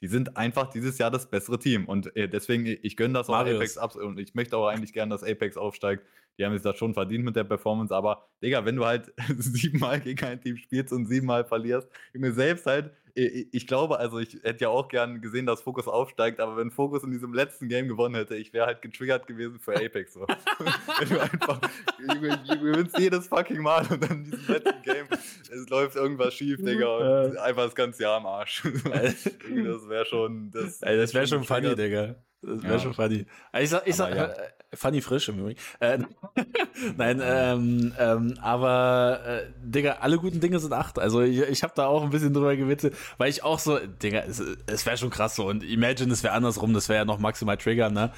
Die 0.00 0.08
sind 0.08 0.36
einfach 0.36 0.68
dieses 0.68 0.98
Jahr 0.98 1.10
das 1.10 1.30
bessere 1.30 1.58
Team. 1.58 1.84
Und 1.84 2.14
äh, 2.16 2.28
deswegen, 2.28 2.66
ich 2.66 2.96
gönne 2.96 3.14
das 3.14 3.28
auch 3.28 3.34
Marius. 3.34 3.56
Apex 3.56 3.78
ab. 3.78 3.94
Und 3.94 4.18
ich 4.18 4.34
möchte 4.34 4.56
auch 4.56 4.66
eigentlich 4.66 4.92
gerne, 4.92 5.10
dass 5.10 5.22
Apex 5.22 5.56
aufsteigt. 5.56 6.04
Die 6.38 6.44
haben 6.44 6.54
es 6.54 6.62
das 6.62 6.76
schon 6.76 6.94
verdient 6.94 7.24
mit 7.24 7.36
der 7.36 7.44
Performance. 7.44 7.94
Aber, 7.94 8.26
Digga, 8.42 8.64
wenn 8.64 8.76
du 8.76 8.84
halt 8.84 9.12
siebenmal 9.38 10.00
gegen 10.00 10.24
ein 10.24 10.40
Team 10.40 10.56
spielst 10.56 10.92
und 10.92 11.06
siebenmal 11.06 11.44
verlierst, 11.44 11.88
Junge, 12.14 12.32
selbst 12.32 12.66
halt 12.66 12.92
ich 13.14 13.66
glaube, 13.66 13.98
also 13.98 14.18
ich 14.18 14.38
hätte 14.42 14.64
ja 14.64 14.68
auch 14.70 14.88
gern 14.88 15.20
gesehen, 15.20 15.44
dass 15.44 15.60
Fokus 15.60 15.86
aufsteigt, 15.86 16.40
aber 16.40 16.56
wenn 16.56 16.70
Fokus 16.70 17.02
in 17.02 17.10
diesem 17.10 17.34
letzten 17.34 17.68
Game 17.68 17.86
gewonnen 17.86 18.14
hätte, 18.14 18.36
ich 18.36 18.52
wäre 18.52 18.66
halt 18.66 18.80
getriggert 18.80 19.26
gewesen 19.26 19.58
für 19.60 19.74
Apex. 19.74 20.14
So. 20.14 20.20
wenn 20.98 21.08
du 21.08 21.20
einfach, 21.20 21.60
du 21.98 22.58
gewinnst 22.58 22.98
jedes 22.98 23.28
fucking 23.28 23.60
Mal 23.60 23.86
und 23.90 24.02
dann 24.02 24.24
in 24.24 24.24
diesem 24.24 24.46
letzten 24.48 24.82
Game, 24.82 25.06
es 25.10 25.68
läuft 25.68 25.96
irgendwas 25.96 26.32
schief, 26.34 26.62
Digga, 26.62 27.24
und 27.24 27.36
einfach 27.36 27.64
das 27.64 27.74
ganze 27.74 28.02
Jahr 28.02 28.16
am 28.16 28.26
Arsch. 28.26 28.62
das 28.82 29.88
wäre 29.88 30.06
schon, 30.06 30.50
das, 30.50 30.78
das 30.78 31.12
wäre 31.12 31.26
schon 31.26 31.44
funny, 31.44 31.74
Digga. 31.74 32.14
Das 32.40 32.62
wäre 32.62 32.72
ja. 32.74 32.78
schon 32.78 32.94
funny. 32.94 33.26
Ich 33.60 33.70
sag, 33.70 33.86
ich 33.86 33.94
sag, 33.94 34.16
ja. 34.16 34.34
Funny 34.74 35.00
frisch 35.00 35.28
im 35.28 35.38
Übrigen. 35.38 35.60
Äh, 35.80 35.98
Nein, 36.96 37.20
ähm, 37.22 37.94
ähm, 37.98 38.38
aber, 38.40 39.20
äh, 39.26 39.50
Digga, 39.62 39.98
alle 40.00 40.18
guten 40.18 40.40
Dinge 40.40 40.58
sind 40.58 40.72
acht. 40.72 40.98
Also 40.98 41.20
ich, 41.20 41.40
ich 41.40 41.62
habe 41.62 41.72
da 41.76 41.86
auch 41.86 42.02
ein 42.02 42.10
bisschen 42.10 42.32
drüber 42.32 42.56
gewitzelt, 42.56 42.96
weil 43.18 43.30
ich 43.30 43.42
auch 43.42 43.58
so, 43.58 43.78
Digga, 43.78 44.20
es, 44.20 44.42
es 44.66 44.86
wäre 44.86 44.96
schon 44.96 45.10
krass 45.10 45.36
so. 45.36 45.46
Und 45.46 45.62
Imagine, 45.62 46.12
es 46.12 46.22
wäre 46.22 46.34
andersrum, 46.34 46.72
das 46.72 46.88
wäre 46.88 47.00
ja 47.00 47.04
noch 47.04 47.18
maximal 47.18 47.56
Trigger, 47.56 47.90
ne? 47.90 48.12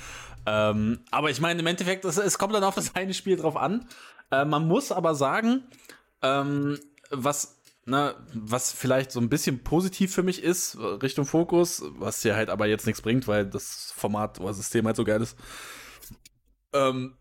Ähm, 0.47 1.01
aber 1.11 1.31
ich 1.31 1.41
meine, 1.41 1.61
im 1.61 1.67
Endeffekt, 1.67 2.05
es, 2.05 2.19
es, 2.19 2.39
kommt 2.39 2.55
dann 2.55 2.65
auf 2.65 2.75
das 2.75 2.95
eine 2.95 3.15
Spiel 3.15 3.37
drauf 3.37 3.57
an. 3.57 3.87
Äh, 4.31 4.45
man 4.45 4.69
muss 4.69 4.93
aber 4.93 5.15
sagen, 5.15 5.65
ähm, 6.23 6.79
was 7.11 7.61
ne, 7.87 8.15
was 8.33 8.73
vielleicht 8.73 9.13
so 9.13 9.21
ein 9.21 9.29
bisschen 9.29 9.63
positiv 9.63 10.15
für 10.15 10.23
mich 10.23 10.43
ist, 10.43 10.79
Richtung 10.79 11.25
Fokus, 11.25 11.83
was 11.99 12.23
hier 12.23 12.37
halt 12.37 12.51
aber 12.51 12.67
jetzt 12.67 12.87
nichts 12.87 13.03
bringt, 13.03 13.29
weil 13.29 13.47
das 13.47 13.93
Format 13.97 14.41
oder 14.41 14.55
System 14.55 14.87
halt 14.87 14.97
so 14.97 15.05
geil 15.05 15.23
ist. 15.23 15.37
Ähm, 16.75 17.15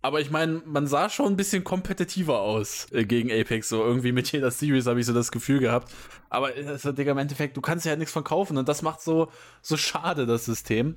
aber 0.00 0.20
ich 0.20 0.30
meine, 0.30 0.62
man 0.64 0.86
sah 0.86 1.10
schon 1.10 1.26
ein 1.26 1.36
bisschen 1.36 1.64
kompetitiver 1.64 2.40
aus 2.40 2.86
äh, 2.92 3.04
gegen 3.04 3.32
Apex. 3.32 3.68
So 3.68 3.82
irgendwie 3.82 4.12
mit 4.12 4.30
jeder 4.30 4.50
Series 4.50 4.86
habe 4.86 5.00
ich 5.00 5.06
so 5.06 5.12
das 5.12 5.32
Gefühl 5.32 5.58
gehabt. 5.58 5.92
Aber 6.30 6.50
also, 6.66 6.92
Digga, 6.92 7.12
im 7.12 7.18
Endeffekt, 7.18 7.56
du 7.56 7.60
kannst 7.60 7.84
ja 7.84 7.90
halt 7.90 7.98
nichts 7.98 8.12
von 8.12 8.22
kaufen 8.22 8.56
und 8.56 8.68
das 8.68 8.82
macht 8.82 9.00
so, 9.00 9.28
so 9.60 9.76
schade, 9.76 10.26
das 10.26 10.44
System. 10.44 10.96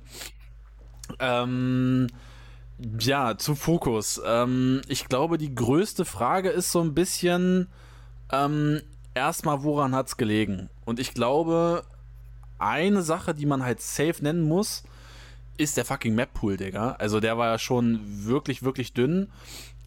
Ähm, 1.18 2.06
ja, 3.00 3.36
zu 3.36 3.54
Fokus. 3.54 4.20
Ähm, 4.24 4.82
ich 4.86 5.08
glaube, 5.08 5.36
die 5.36 5.54
größte 5.54 6.04
Frage 6.04 6.50
ist 6.50 6.70
so 6.70 6.80
ein 6.80 6.94
bisschen, 6.94 7.68
ähm, 8.30 8.80
erstmal, 9.14 9.62
woran 9.64 9.94
hat 9.94 10.08
es 10.08 10.16
gelegen? 10.16 10.70
Und 10.84 11.00
ich 11.00 11.12
glaube, 11.12 11.84
eine 12.58 13.02
Sache, 13.02 13.34
die 13.34 13.46
man 13.46 13.64
halt 13.64 13.80
safe 13.80 14.22
nennen 14.22 14.42
muss, 14.42 14.84
ist 15.56 15.76
der 15.76 15.84
fucking 15.84 16.14
Map-Pool, 16.14 16.56
Digga. 16.56 16.92
Also 16.98 17.20
der 17.20 17.38
war 17.38 17.48
ja 17.48 17.58
schon 17.58 18.00
wirklich, 18.24 18.62
wirklich 18.62 18.92
dünn. 18.92 19.28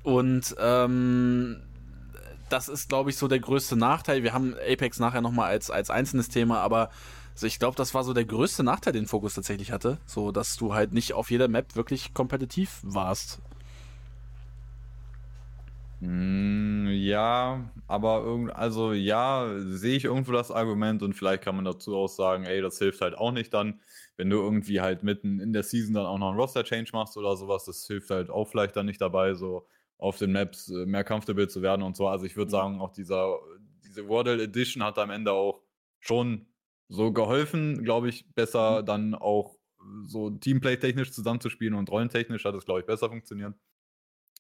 Und 0.04 0.56
ähm, 0.60 1.62
das 2.50 2.70
ist, 2.70 2.90
glaube 2.90 3.10
ich, 3.10 3.18
so 3.18 3.28
der 3.28 3.40
größte 3.40 3.76
Nachteil. 3.76 4.24
Wir 4.24 4.34
haben 4.34 4.56
Apex 4.56 5.00
nachher 5.00 5.22
nochmal 5.22 5.50
als, 5.50 5.72
als 5.72 5.90
einzelnes 5.90 6.30
Thema, 6.30 6.60
aber 6.60 6.92
also 7.34 7.48
ich 7.48 7.60
glaube, 7.60 7.76
das 7.76 7.94
war 7.94 8.04
so 8.04 8.14
der 8.14 8.26
größte 8.26 8.64
Nachteil, 8.64 8.94
den 8.94 9.08
Fokus 9.08 9.34
tatsächlich 9.34 9.72
hatte. 9.72 9.98
So, 10.06 10.32
dass 10.32 10.56
du 10.56 10.74
halt 10.74 10.94
nicht 10.94 11.14
auf 11.14 11.32
jeder 11.32 11.48
Map 11.48 11.76
wirklich 11.76 12.14
kompetitiv 12.14 12.80
warst. 12.84 13.42
Hm, 16.00 16.88
ja, 16.92 17.70
aber 17.88 18.22
irgend, 18.24 18.56
also 18.56 18.94
ja, 18.94 19.50
sehe 19.60 19.98
ich 19.98 20.06
irgendwo 20.06 20.32
das 20.32 20.52
Argument 20.52 21.02
und 21.04 21.14
vielleicht 21.14 21.44
kann 21.44 21.56
man 21.56 21.66
dazu 21.66 21.96
auch 21.96 22.08
sagen, 22.08 22.46
ey, 22.46 22.62
das 22.62 22.78
hilft 22.78 23.02
halt 23.02 23.18
auch 23.18 23.32
nicht 23.32 23.54
dann, 23.54 23.80
wenn 24.18 24.30
du 24.30 24.38
irgendwie 24.38 24.82
halt 24.82 25.04
mitten 25.04 25.40
in 25.40 25.54
der 25.54 25.64
Season 25.64 25.94
dann 25.94 26.06
auch 26.06 26.18
noch 26.18 26.30
einen 26.30 26.40
Roster-Change 26.40 26.92
machst 26.94 27.18
oder 27.18 27.36
sowas, 27.36 27.66
das 27.66 27.86
hilft 27.86 28.10
halt 28.10 28.30
auch 28.30 28.46
vielleicht 28.46 28.76
dann 28.76 28.86
nicht 28.86 29.02
dabei, 29.02 29.34
so 29.34 29.68
auf 29.98 30.18
den 30.18 30.32
Maps 30.32 30.70
äh, 30.70 30.86
mehr 30.86 31.04
comfortable 31.04 31.48
zu 31.48 31.62
werden 31.62 31.82
und 31.82 31.96
so. 31.96 32.08
Also 32.08 32.26
ich 32.26 32.36
würde 32.36 32.50
mhm. 32.50 32.52
sagen, 32.52 32.82
auch 32.82 32.92
dieser, 32.92 33.38
diese 33.84 34.08
Wardell 34.08 34.40
Edition 34.40 34.84
hat 34.84 34.98
am 35.00 35.10
Ende 35.10 35.32
auch 35.32 35.62
schon 36.00 36.48
so 36.88 37.12
geholfen, 37.12 37.84
glaube 37.84 38.10
ich, 38.10 38.34
besser 38.34 38.82
mhm. 38.82 38.86
dann 38.86 39.16
auch 39.16 39.58
so 40.06 40.30
Teamplay-technisch 40.32 41.12
zusammenzuspielen 41.12 41.76
und 41.76 41.90
rollentechnisch 41.90 42.46
hat 42.46 42.56
es, 42.56 42.66
glaube 42.66 42.82
ich, 42.82 42.86
besser 42.86 43.10
funktioniert. 43.10 43.54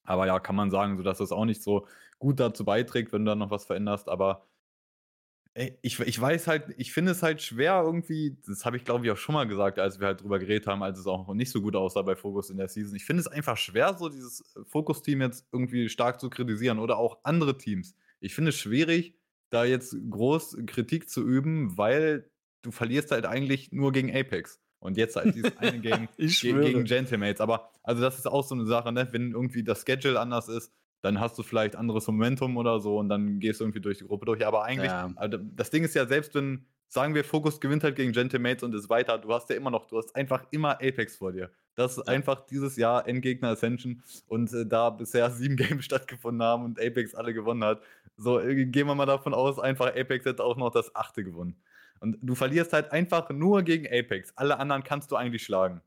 Aber 0.04 0.28
ja, 0.28 0.40
kann 0.40 0.56
man 0.56 0.72
sagen, 0.72 0.98
so 0.98 1.04
dass 1.04 1.18
das 1.18 1.32
auch 1.32 1.46
nicht 1.46 1.64
so 1.64 1.88
gut 2.20 2.40
dazu 2.40 2.64
beiträgt, 2.64 3.12
wenn 3.12 3.26
du 3.26 3.32
dann 3.32 3.40
noch 3.40 3.52
was 3.52 3.66
veränderst. 3.66 4.08
Aber 4.08 4.46
ich, 5.56 6.00
ich 6.02 6.20
weiß 6.20 6.48
halt, 6.48 6.66
ich 6.78 6.92
finde 6.92 7.12
es 7.12 7.24
halt 7.24 7.42
schwer 7.42 7.82
irgendwie, 7.82 8.38
das 8.46 8.66
habe 8.66 8.76
ich 8.76 8.84
glaube 8.84 9.06
ich 9.06 9.12
auch 9.12 9.18
schon 9.18 9.36
mal 9.36 9.48
gesagt, 9.48 9.80
als 9.80 10.02
wir 10.02 10.08
halt 10.08 10.22
drüber 10.22 10.38
geredet 10.38 10.68
haben, 10.68 10.84
als 10.84 11.00
es 11.00 11.08
auch 11.08 11.34
nicht 11.34 11.50
so 11.50 11.62
gut 11.62 11.78
aussah 11.78 12.02
bei 12.02 12.18
Focus 12.18 12.50
in 12.50 12.58
der 12.58 12.68
Season. 12.68 12.94
Ich 12.96 13.06
finde 13.06 13.22
es 13.22 13.28
einfach 13.28 13.56
schwer, 13.56 13.96
so 13.98 14.10
dieses 14.10 14.44
Focus-Team 14.66 15.22
jetzt 15.22 15.48
irgendwie 15.54 15.88
stark 15.88 16.20
zu 16.20 16.30
kritisieren 16.30 16.78
oder 16.78 16.98
auch 16.98 17.20
andere 17.24 17.58
Teams. 17.58 17.96
Ich 18.20 18.36
finde 18.36 18.50
es 18.50 18.58
schwierig, 18.58 19.18
da 19.50 19.64
jetzt 19.64 19.96
groß 20.10 20.58
Kritik 20.66 21.10
zu 21.10 21.26
üben, 21.26 21.78
weil 21.78 22.30
du 22.62 22.72
verlierst 22.72 23.12
halt 23.12 23.26
eigentlich 23.26 23.72
nur 23.72 23.94
gegen 23.94 24.14
Apex. 24.14 24.60
Und 24.80 24.98
jetzt 24.98 25.16
halt 25.16 25.34
dieses 25.36 25.58
eine 25.58 25.80
Game 25.80 26.10
gegen 26.18 26.84
Gentlemates. 26.84 27.40
Aber 27.40 27.72
also 27.82 28.02
das 28.02 28.18
ist 28.18 28.28
auch 28.28 28.44
so 28.44 28.56
eine 28.56 28.66
Sache, 28.66 28.92
ne? 28.92 29.08
wenn 29.12 29.32
irgendwie 29.32 29.64
das 29.64 29.84
Schedule 29.84 30.20
anders 30.20 30.50
ist, 30.50 30.72
dann 31.06 31.20
hast 31.20 31.38
du 31.38 31.44
vielleicht 31.44 31.76
anderes 31.76 32.08
Momentum 32.08 32.58
oder 32.58 32.80
so 32.80 32.98
und 32.98 33.10
dann 33.10 33.40
gehst 33.40 33.60
du 33.60 33.66
irgendwie 33.66 33.80
durch 33.80 34.00
die 34.00 34.06
Gruppe 34.06 34.26
durch. 34.26 34.46
Aber 34.46 34.64
eigentlich, 34.64 34.90
ja. 34.90 35.12
also 35.16 35.38
das 35.38 35.70
Ding 35.70 35.84
ist 35.84 35.94
ja, 35.94 36.08
selbst 36.08 36.34
wenn, 36.34 36.66
sagen 36.88 37.14
wir, 37.14 37.24
Focus 37.24 37.62
gewinnt 37.62 37.84
halt 37.84 37.96
gegen 37.96 38.12
Gentleman's 38.12 38.64
und 38.64 38.74
ist 38.74 38.90
weiter, 38.90 39.20
du 39.20 39.32
hast 39.32 39.48
ja 39.52 39.56
immer 39.56 39.70
noch, 39.70 39.86
du 39.86 40.00
hast 40.00 40.16
einfach 40.16 40.46
immer 40.50 40.72
Apex 40.82 41.18
vor 41.18 41.32
dir. 41.32 41.52
Das 41.76 41.98
ist 41.98 42.08
einfach 42.08 42.48
dieses 42.48 42.76
Jahr 42.76 43.08
Endgegner 43.08 43.50
Ascension 43.50 44.02
und 44.28 44.52
äh, 44.52 44.66
da 44.66 44.90
bisher 44.90 45.30
sieben 45.32 45.58
Games 45.58 45.86
stattgefunden 45.86 46.42
haben 46.42 46.66
und 46.66 46.80
Apex 46.82 47.14
alle 47.14 47.36
gewonnen 47.36 47.64
hat. 47.64 47.84
So, 48.18 48.40
äh, 48.40 48.66
gehen 48.66 48.88
wir 48.88 48.96
mal 48.96 49.06
davon 49.06 49.36
aus, 49.36 49.60
einfach 49.60 49.96
Apex 49.96 50.26
hätte 50.26 50.44
auch 50.44 50.58
noch 50.58 50.72
das 50.72 50.96
achte 50.96 51.24
gewonnen. 51.24 51.56
Und 52.00 52.18
du 52.22 52.34
verlierst 52.34 52.74
halt 52.74 52.92
einfach 52.92 53.30
nur 53.30 53.62
gegen 53.62 53.86
Apex. 53.86 54.34
Alle 54.36 54.58
anderen 54.58 54.84
kannst 54.84 55.12
du 55.12 55.16
eigentlich 55.16 55.44
schlagen. 55.44 55.82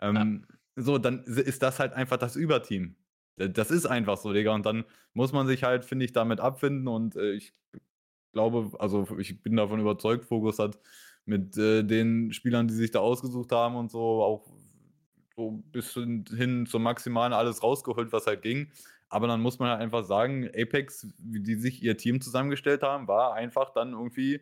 Ähm, 0.00 0.46
ja. 0.48 0.82
So, 0.82 0.96
dann 0.96 1.24
ist 1.24 1.62
das 1.62 1.78
halt 1.78 1.92
einfach 1.92 2.16
das 2.16 2.36
Überteam. 2.36 2.96
Das 3.36 3.70
ist 3.70 3.86
einfach 3.86 4.16
so, 4.16 4.32
Digga. 4.32 4.54
Und 4.54 4.64
dann 4.66 4.84
muss 5.12 5.32
man 5.32 5.46
sich 5.46 5.62
halt, 5.62 5.84
finde 5.84 6.04
ich, 6.04 6.12
damit 6.12 6.40
abfinden. 6.40 6.88
Und 6.88 7.16
äh, 7.16 7.32
ich 7.32 7.54
glaube, 8.32 8.78
also 8.78 9.06
ich 9.18 9.42
bin 9.42 9.56
davon 9.56 9.80
überzeugt, 9.80 10.24
Fokus 10.24 10.58
hat 10.58 10.78
mit 11.26 11.56
äh, 11.58 11.82
den 11.82 12.32
Spielern, 12.32 12.68
die 12.68 12.74
sich 12.74 12.90
da 12.90 13.00
ausgesucht 13.00 13.52
haben 13.52 13.76
und 13.76 13.90
so, 13.90 14.22
auch 14.22 14.46
so 15.34 15.62
bis 15.72 15.92
hin, 15.92 16.66
zum 16.66 16.82
Maximalen 16.82 17.32
alles 17.32 17.62
rausgeholt, 17.62 18.12
was 18.12 18.26
halt 18.26 18.42
ging. 18.42 18.70
Aber 19.08 19.26
dann 19.26 19.40
muss 19.40 19.58
man 19.58 19.70
halt 19.70 19.80
einfach 19.80 20.04
sagen, 20.04 20.48
Apex, 20.48 21.06
wie 21.18 21.40
die 21.40 21.56
sich 21.56 21.82
ihr 21.82 21.96
Team 21.96 22.20
zusammengestellt 22.20 22.82
haben, 22.82 23.06
war 23.06 23.34
einfach 23.34 23.70
dann 23.70 23.92
irgendwie 23.92 24.40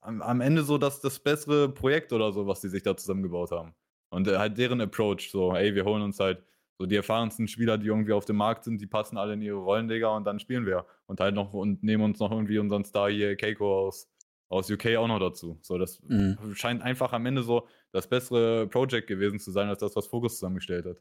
am, 0.00 0.22
am 0.22 0.40
Ende 0.40 0.62
so 0.62 0.78
das, 0.78 1.00
das 1.00 1.18
bessere 1.18 1.68
Projekt 1.68 2.12
oder 2.12 2.32
so, 2.32 2.46
was 2.46 2.60
die 2.60 2.68
sich 2.68 2.82
da 2.82 2.96
zusammengebaut 2.96 3.50
haben. 3.50 3.74
Und 4.10 4.28
äh, 4.28 4.38
halt 4.38 4.56
deren 4.56 4.80
Approach, 4.80 5.30
so, 5.30 5.54
ey, 5.54 5.74
wir 5.74 5.84
holen 5.84 6.02
uns 6.02 6.20
halt 6.20 6.42
so 6.78 6.86
die 6.86 6.96
erfahrensten 6.96 7.48
Spieler, 7.48 7.76
die 7.76 7.88
irgendwie 7.88 8.12
auf 8.12 8.24
dem 8.24 8.36
Markt 8.36 8.64
sind, 8.64 8.80
die 8.80 8.86
passen 8.86 9.18
alle 9.18 9.34
in 9.34 9.42
ihre 9.42 9.56
Rollen, 9.56 9.88
Digga, 9.88 10.16
und 10.16 10.24
dann 10.24 10.38
spielen 10.38 10.64
wir. 10.64 10.86
Und 11.06 11.18
halt 11.18 11.34
noch 11.34 11.52
und 11.52 11.82
nehmen 11.82 12.04
uns 12.04 12.20
noch 12.20 12.30
irgendwie 12.30 12.58
unseren 12.58 12.84
Star 12.84 13.10
hier, 13.10 13.36
Keiko 13.36 13.88
aus, 13.88 14.08
aus 14.48 14.70
UK 14.70 14.96
auch 14.96 15.08
noch 15.08 15.18
dazu. 15.18 15.58
So, 15.60 15.76
das 15.76 16.00
mhm. 16.06 16.38
scheint 16.54 16.82
einfach 16.82 17.12
am 17.12 17.26
Ende 17.26 17.42
so 17.42 17.66
das 17.90 18.06
bessere 18.06 18.68
Project 18.68 19.08
gewesen 19.08 19.40
zu 19.40 19.50
sein, 19.50 19.68
als 19.68 19.80
das, 19.80 19.96
was 19.96 20.06
Focus 20.06 20.34
zusammengestellt 20.34 20.86
hat. 20.86 20.96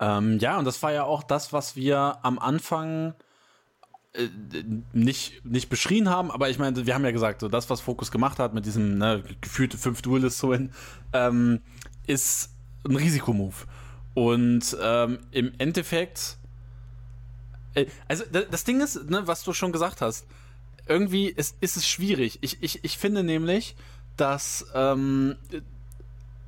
Ähm, 0.00 0.38
ja, 0.38 0.58
und 0.58 0.64
das 0.64 0.82
war 0.82 0.92
ja 0.92 1.04
auch 1.04 1.22
das, 1.22 1.52
was 1.52 1.76
wir 1.76 2.18
am 2.22 2.38
Anfang 2.38 3.14
äh, 4.14 4.28
nicht, 4.94 5.44
nicht 5.44 5.68
beschrien 5.68 6.08
haben, 6.08 6.30
aber 6.30 6.48
ich 6.48 6.58
meine, 6.58 6.86
wir 6.86 6.94
haben 6.94 7.04
ja 7.04 7.10
gesagt, 7.10 7.42
so 7.42 7.48
das, 7.48 7.68
was 7.68 7.82
Focus 7.82 8.10
gemacht 8.10 8.38
hat 8.38 8.54
mit 8.54 8.64
diesem 8.64 8.96
ne, 8.96 9.22
gefühlte 9.42 9.76
fünf 9.76 10.00
Duelists 10.00 10.40
so 10.40 10.54
hin, 10.54 10.70
ähm, 11.12 11.60
ist 12.06 12.50
ein 12.88 12.96
Risikomove. 12.96 13.66
Und 14.14 14.76
ähm, 14.80 15.18
im 15.30 15.52
Endeffekt, 15.58 16.36
äh, 17.74 17.86
also 18.08 18.24
das 18.50 18.64
Ding 18.64 18.80
ist, 18.80 19.08
ne, 19.08 19.26
was 19.26 19.42
du 19.44 19.52
schon 19.52 19.72
gesagt 19.72 20.00
hast, 20.00 20.26
irgendwie 20.86 21.28
ist, 21.28 21.56
ist 21.60 21.76
es 21.76 21.86
schwierig. 21.86 22.38
Ich, 22.42 22.62
ich, 22.62 22.84
ich 22.84 22.98
finde 22.98 23.22
nämlich, 23.22 23.76
dass 24.16 24.66
ähm, 24.74 25.36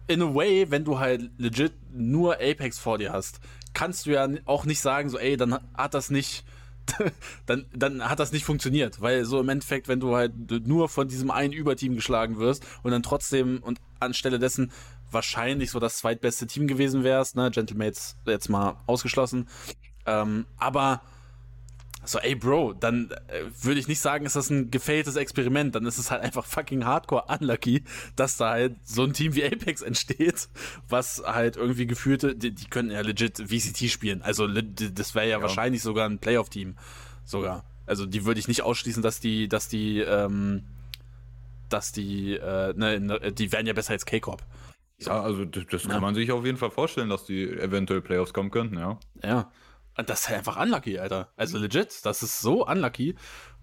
in 0.07 0.23
a 0.23 0.35
way, 0.35 0.71
wenn 0.71 0.85
du 0.85 0.99
halt 0.99 1.31
legit 1.39 1.73
nur 1.93 2.35
Apex 2.35 2.79
vor 2.79 2.99
dir 2.99 3.13
hast, 3.13 3.41
kannst 3.73 4.07
du 4.07 4.11
ja 4.11 4.29
auch 4.45 4.67
nicht 4.67 4.81
sagen, 4.81 5.09
so, 5.09 5.19
ey, 5.19 5.37
dann 5.37 5.59
hat 5.75 5.95
das 5.95 6.11
nicht 6.11 6.45
dann, 7.47 7.65
dann 7.75 8.09
hat 8.09 8.21
das 8.21 8.33
nicht 8.33 8.45
funktioniert, 8.45 9.01
weil 9.01 9.25
so 9.25 9.41
im 9.41 9.49
Endeffekt, 9.49 9.89
wenn 9.89 10.01
du 10.01 10.15
halt 10.15 10.33
nur 10.67 10.89
von 10.89 11.09
diesem 11.09 11.31
einen 11.31 11.53
Überteam 11.53 11.95
geschlagen 11.95 12.39
wirst 12.39 12.65
und 12.83 12.91
dann 12.91 13.03
trotzdem 13.03 13.63
und 13.63 13.81
anstelle 14.01 14.39
dessen 14.39 14.71
wahrscheinlich 15.15 15.71
so 15.71 15.79
das 15.79 15.99
zweitbeste 15.99 16.47
Team 16.47 16.67
gewesen 16.67 17.05
wärst, 17.05 17.37
ne, 17.37 17.51
Gentlemates 17.51 18.17
jetzt 18.27 18.49
mal 18.49 18.77
ausgeschlossen, 18.87 19.49
ähm, 20.07 20.47
aber 20.59 21.01
so, 22.07 22.19
ey 22.19 22.35
Bro, 22.35 22.75
dann 22.75 23.11
äh, 23.29 23.45
würde 23.63 23.81
ich 23.81 23.89
nicht 23.89 24.01
sagen, 24.01 24.27
ist 24.27 24.37
das 24.37 24.51
ein 24.51 24.71
gefälltes 24.71 25.17
Experiment, 25.17 25.75
dann 25.75 25.87
ist 25.87 25.99
es 25.99 26.11
halt 26.11 26.23
einfach 26.23 26.45
fucking 26.45 26.85
hardcore 26.85 27.25
unlucky, 27.29 27.83
dass 28.15 28.37
da 28.37 28.51
halt 28.51 28.77
so 28.85 29.05
ein 29.05 29.15
Team 29.15 29.35
wie 29.35 29.45
Apex 29.45 29.81
entsteht, 29.81 30.49
was 30.89 31.23
halt 31.25 31.57
irgendwie 31.57 31.87
geführte, 31.87 32.35
die, 32.35 32.51
die 32.51 32.67
könnten 32.67 32.93
ja 32.93 33.01
legit 33.01 33.39
VCT 33.39 33.91
spielen, 33.91 34.23
also 34.23 34.47
das 34.47 35.15
wäre 35.15 35.27
ja, 35.27 35.39
ja, 35.39 35.43
wahrscheinlich 35.43 35.83
sogar 35.83 36.09
ein 36.09 36.19
Playoff-Team, 36.19 36.77
sogar. 37.25 37.65
Also 37.87 38.07
die 38.07 38.25
würde 38.25 38.41
ich 38.41 38.49
nicht 38.49 38.63
ausschließen, 38.63 39.03
dass 39.03 39.21
die, 39.21 39.49
dass 39.49 39.69
die, 39.69 40.01
ähm, 40.01 40.65
dass 41.69 41.93
die, 41.93 42.35
äh, 42.35 42.73
ne, 42.75 43.33
die 43.33 43.53
wären 43.53 43.67
ja 43.67 43.73
besser 43.73 43.93
als 43.93 44.07
K-Corp. 44.07 44.43
Ja, 45.07 45.23
also 45.23 45.45
das, 45.45 45.65
das 45.71 45.85
ja. 45.85 45.91
kann 45.91 46.03
man 46.03 46.15
sich 46.15 46.33
auf 46.33 46.45
jeden 46.45 46.59
Fall 46.59 46.71
vorstellen, 46.71 47.09
dass 47.09 47.25
die 47.25 47.49
eventuell 47.49 48.01
Playoffs 48.01 48.33
kommen 48.33 48.51
könnten, 48.51 48.79
ja. 48.79 48.99
Ja. 49.23 49.51
Das 49.97 50.23
ist 50.23 50.29
halt 50.29 50.39
einfach 50.39 50.61
unlucky, 50.61 50.99
Alter. 50.99 51.33
Also 51.37 51.59
legit, 51.59 52.05
das 52.05 52.23
ist 52.23 52.41
so 52.41 52.67
unlucky. 52.67 53.15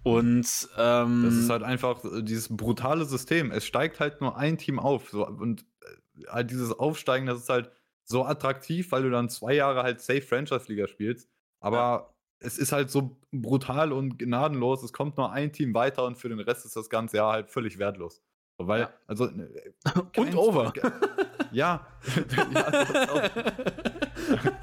Und 0.03 0.69
ähm, 0.77 1.23
das 1.25 1.33
ist 1.35 1.49
halt 1.49 1.63
einfach 1.63 2.01
dieses 2.21 2.55
brutale 2.55 3.05
System. 3.05 3.51
Es 3.51 3.65
steigt 3.65 3.99
halt 3.99 4.21
nur 4.21 4.37
ein 4.37 4.57
Team 4.57 4.79
auf. 4.79 5.09
So, 5.09 5.27
und 5.27 5.65
äh, 5.81 6.27
halt 6.27 6.49
dieses 6.49 6.71
Aufsteigen, 6.71 7.27
das 7.27 7.39
ist 7.39 7.49
halt 7.49 7.71
so 8.03 8.25
attraktiv, 8.25 8.91
weil 8.91 9.03
du 9.03 9.11
dann 9.11 9.29
zwei 9.29 9.53
Jahre 9.53 9.83
halt 9.83 10.01
Safe 10.01 10.21
Franchise-Liga 10.21 10.87
spielst. 10.87 11.29
Aber 11.59 11.77
ja. 11.77 12.13
es 12.39 12.57
ist 12.57 12.71
halt 12.71 12.89
so 12.89 13.19
brutal 13.31 13.91
und 13.91 14.17
gnadenlos. 14.17 14.81
Es 14.83 14.93
kommt 14.93 15.17
nur 15.17 15.31
ein 15.31 15.51
Team 15.51 15.73
weiter 15.73 16.05
und 16.05 16.17
für 16.17 16.29
den 16.29 16.39
Rest 16.39 16.65
ist 16.65 16.75
das 16.75 16.89
ganze 16.89 17.17
Jahr 17.17 17.33
halt 17.33 17.51
völlig 17.51 17.77
wertlos. 17.77 18.23
Weil, 18.57 18.81
ja. 18.81 18.93
also. 19.07 19.25
Äh, 19.25 19.71
und 20.17 20.35
over. 20.35 20.73
Ja. 20.75 20.91
ja 21.51 21.87
also 22.55 23.21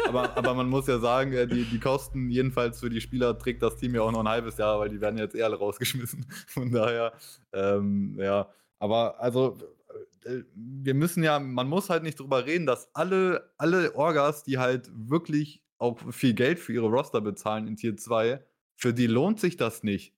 aber, 0.06 0.36
aber 0.36 0.54
man 0.54 0.68
muss 0.68 0.86
ja 0.86 0.98
sagen, 0.98 1.32
äh, 1.32 1.46
die, 1.46 1.64
die 1.64 1.80
Kosten 1.80 2.30
jedenfalls 2.30 2.80
für 2.80 2.90
die 2.90 3.00
Spieler 3.00 3.36
trägt 3.38 3.62
das 3.62 3.76
Team 3.76 3.94
ja 3.94 4.02
auch 4.02 4.12
noch 4.12 4.20
ein 4.20 4.28
halbes 4.28 4.56
Jahr, 4.58 4.78
weil 4.78 4.88
die 4.88 5.00
werden 5.00 5.18
jetzt 5.18 5.34
eher 5.34 5.46
alle 5.46 5.56
rausgeschmissen. 5.56 6.26
Von 6.46 6.70
daher, 6.72 7.12
ähm, 7.52 8.16
ja. 8.18 8.48
Aber 8.78 9.20
also, 9.20 9.58
äh, 10.24 10.42
wir 10.54 10.94
müssen 10.94 11.22
ja, 11.22 11.38
man 11.38 11.68
muss 11.68 11.90
halt 11.90 12.02
nicht 12.02 12.20
drüber 12.20 12.46
reden, 12.46 12.66
dass 12.66 12.94
alle, 12.94 13.52
alle 13.58 13.94
Orgas, 13.94 14.44
die 14.44 14.58
halt 14.58 14.90
wirklich 14.92 15.62
auch 15.78 15.98
viel 16.12 16.34
Geld 16.34 16.58
für 16.58 16.72
ihre 16.72 16.88
Roster 16.88 17.20
bezahlen 17.20 17.66
in 17.66 17.76
Tier 17.76 17.96
2, 17.96 18.42
für 18.74 18.92
die 18.92 19.06
lohnt 19.06 19.40
sich 19.40 19.56
das 19.56 19.82
nicht. 19.82 20.14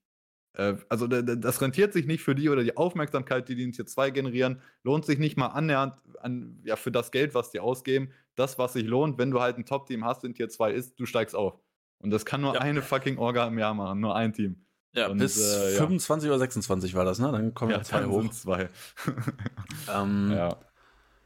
Äh, 0.54 0.75
also 0.88 1.07
das 1.07 1.61
rentiert 1.61 1.92
sich 1.92 2.07
nicht 2.07 2.23
für 2.23 2.35
die 2.35 2.49
oder 2.49 2.62
die 2.62 2.76
Aufmerksamkeit, 2.76 3.49
die 3.49 3.54
die 3.54 3.64
in 3.64 3.73
Tier 3.73 3.87
2 3.87 4.11
generieren, 4.11 4.61
lohnt 4.83 5.04
sich 5.07 5.19
nicht 5.19 5.37
mal 5.37 5.49
annähernd 5.49 5.95
an, 6.21 6.61
ja, 6.64 6.76
für 6.76 6.90
das 6.90 7.11
Geld, 7.11 7.35
was 7.35 7.50
die 7.50 7.61
ausgeben. 7.61 8.11
Das, 8.37 8.59
was 8.59 8.73
sich 8.73 8.85
lohnt, 8.85 9.19
wenn 9.19 9.30
du 9.30 9.40
halt 9.40 9.59
ein 9.59 9.66
Top-Team 9.66 10.04
hast 10.04 10.25
in 10.25 10.35
Tier 10.35 10.49
2 10.49 10.73
ist, 10.73 10.99
du 10.99 11.07
steigst 11.07 11.35
auf. 11.35 11.59
Und 11.99 12.11
das 12.11 12.25
kann 12.25 12.40
nur 12.40 12.54
ja. 12.54 12.61
eine 12.61 12.83
fucking 12.83 13.19
Orga 13.19 13.47
im 13.47 13.59
Jahr 13.59 13.75
machen, 13.75 14.00
nur 14.00 14.16
ein 14.16 14.33
Team. 14.33 14.64
Ja, 14.92 15.09
und, 15.09 15.19
bis 15.19 15.38
äh, 15.38 15.76
25 15.76 16.28
oder 16.28 16.38
26 16.38 16.95
war 16.95 17.04
das, 17.04 17.19
ne? 17.19 17.30
Dann 17.30 17.54
kommen 17.54 17.71
ja 17.71 17.83
zwei 17.83 18.07
hoch. 18.07 18.28
zwei. 18.30 18.69
ähm, 19.95 20.33
ja. 20.33 20.57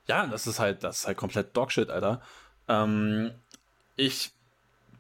ja, 0.07 0.27
das 0.27 0.47
ist 0.47 0.59
halt, 0.59 0.85
das 0.85 1.01
ist 1.01 1.07
halt 1.07 1.17
komplett 1.17 1.57
Dogshit, 1.57 1.89
Alter. 1.89 2.21
Ähm, 2.69 3.31
ich 3.97 4.33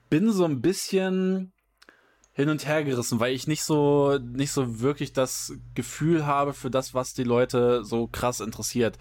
bin 0.08 0.30
so 0.30 0.44
ein 0.44 0.62
bisschen 0.62 1.52
hin 2.34 2.48
und 2.48 2.66
her 2.66 2.82
gerissen, 2.82 3.20
weil 3.20 3.32
ich 3.32 3.46
nicht 3.46 3.62
so, 3.62 4.18
nicht 4.18 4.50
so 4.50 4.80
wirklich 4.80 5.12
das 5.12 5.54
Gefühl 5.74 6.26
habe 6.26 6.52
für 6.52 6.70
das, 6.70 6.92
was 6.92 7.14
die 7.14 7.22
Leute 7.22 7.84
so 7.84 8.08
krass 8.08 8.40
interessiert. 8.40 8.98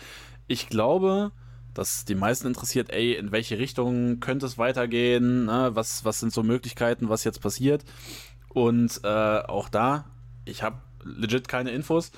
Ich 0.48 0.70
glaube, 0.70 1.32
dass 1.74 2.06
die 2.06 2.14
meisten 2.14 2.48
interessiert, 2.48 2.92
ey, 2.92 3.14
in 3.14 3.32
welche 3.32 3.58
Richtung 3.58 4.20
könnte 4.20 4.46
es 4.46 4.60
weitergehen, 4.60 5.46
ne? 5.46 5.72
was, 5.74 6.06
was 6.06 6.20
sind 6.20 6.32
so 6.32 6.44
Möglichkeiten, 6.44 7.10
was 7.10 7.24
jetzt 7.24 7.42
passiert. 7.42 7.84
Und 8.50 9.02
äh, 9.04 9.08
auch 9.08 9.68
da, 9.68 10.06
ich 10.46 10.62
habe 10.62 10.78
legit 11.04 11.48
keine 11.48 11.72
Infos. 11.72 12.12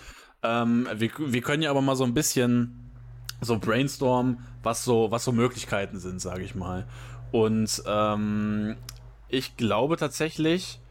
Ähm, 0.43 0.87
wir, 0.95 1.11
wir 1.17 1.41
können 1.41 1.63
ja 1.63 1.69
aber 1.69 1.81
mal 1.81 1.95
so 1.95 2.03
ein 2.03 2.13
bisschen 2.13 2.91
so 3.39 3.57
brainstormen, 3.57 4.39
was 4.63 4.83
so, 4.83 5.11
was 5.11 5.23
so 5.23 5.31
Möglichkeiten 5.31 5.99
sind, 5.99 6.19
sage 6.19 6.43
ich 6.43 6.55
mal. 6.55 6.85
Und 7.31 7.81
ähm, 7.85 8.75
ich 9.29 9.55
glaube 9.55 9.95
tatsächlich, 9.95 10.81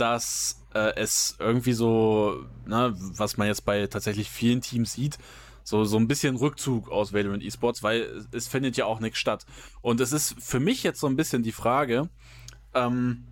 dass 0.00 0.64
äh, 0.74 0.94
es 0.96 1.36
irgendwie 1.38 1.72
so, 1.72 2.44
ne, 2.66 2.94
was 2.96 3.36
man 3.36 3.46
jetzt 3.48 3.64
bei 3.64 3.86
tatsächlich 3.86 4.30
vielen 4.30 4.60
Teams 4.60 4.92
sieht, 4.92 5.18
so, 5.64 5.84
so 5.84 5.98
ein 5.98 6.08
bisschen 6.08 6.36
Rückzug 6.36 6.90
aus 6.90 7.12
Valorant 7.12 7.42
Esports, 7.42 7.82
weil 7.82 8.26
es 8.32 8.48
findet 8.48 8.76
ja 8.76 8.86
auch 8.86 9.00
nichts 9.00 9.18
statt. 9.18 9.44
Und 9.82 10.00
es 10.00 10.12
ist 10.12 10.34
für 10.38 10.60
mich 10.60 10.82
jetzt 10.82 11.00
so 11.00 11.06
ein 11.06 11.16
bisschen 11.16 11.42
die 11.42 11.52
Frage, 11.52 12.08
ähm, 12.74 13.24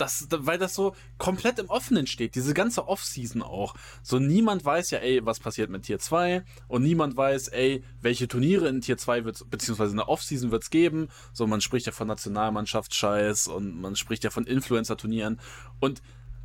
das, 0.00 0.26
weil 0.30 0.58
das 0.58 0.74
so 0.74 0.94
komplett 1.18 1.58
im 1.58 1.68
Offenen 1.68 2.06
steht, 2.06 2.34
diese 2.34 2.54
ganze 2.54 2.88
Off-Season 2.88 3.42
auch. 3.42 3.74
So 4.02 4.18
niemand 4.18 4.64
weiß 4.64 4.90
ja, 4.90 4.98
ey, 4.98 5.24
was 5.24 5.40
passiert 5.40 5.70
mit 5.70 5.84
Tier 5.84 5.98
2 5.98 6.42
und 6.68 6.82
niemand 6.82 7.16
weiß, 7.16 7.48
ey, 7.48 7.84
welche 8.00 8.28
Turniere 8.28 8.68
in 8.68 8.80
Tier 8.80 8.96
2 8.96 9.24
wird 9.24 9.50
beziehungsweise 9.50 9.92
in 9.92 9.98
der 9.98 10.08
Off-Season 10.08 10.50
wird 10.50 10.62
es 10.62 10.70
geben. 10.70 11.08
So, 11.32 11.46
man 11.46 11.60
spricht 11.60 11.86
ja 11.86 11.92
von 11.92 12.08
Nationalmannschaftsscheiß 12.08 13.48
und 13.48 13.80
man 13.80 13.96
spricht 13.96 14.24
ja 14.24 14.30
von 14.30 14.44
Influencer-Turnieren 14.44 15.40
und 15.80 16.02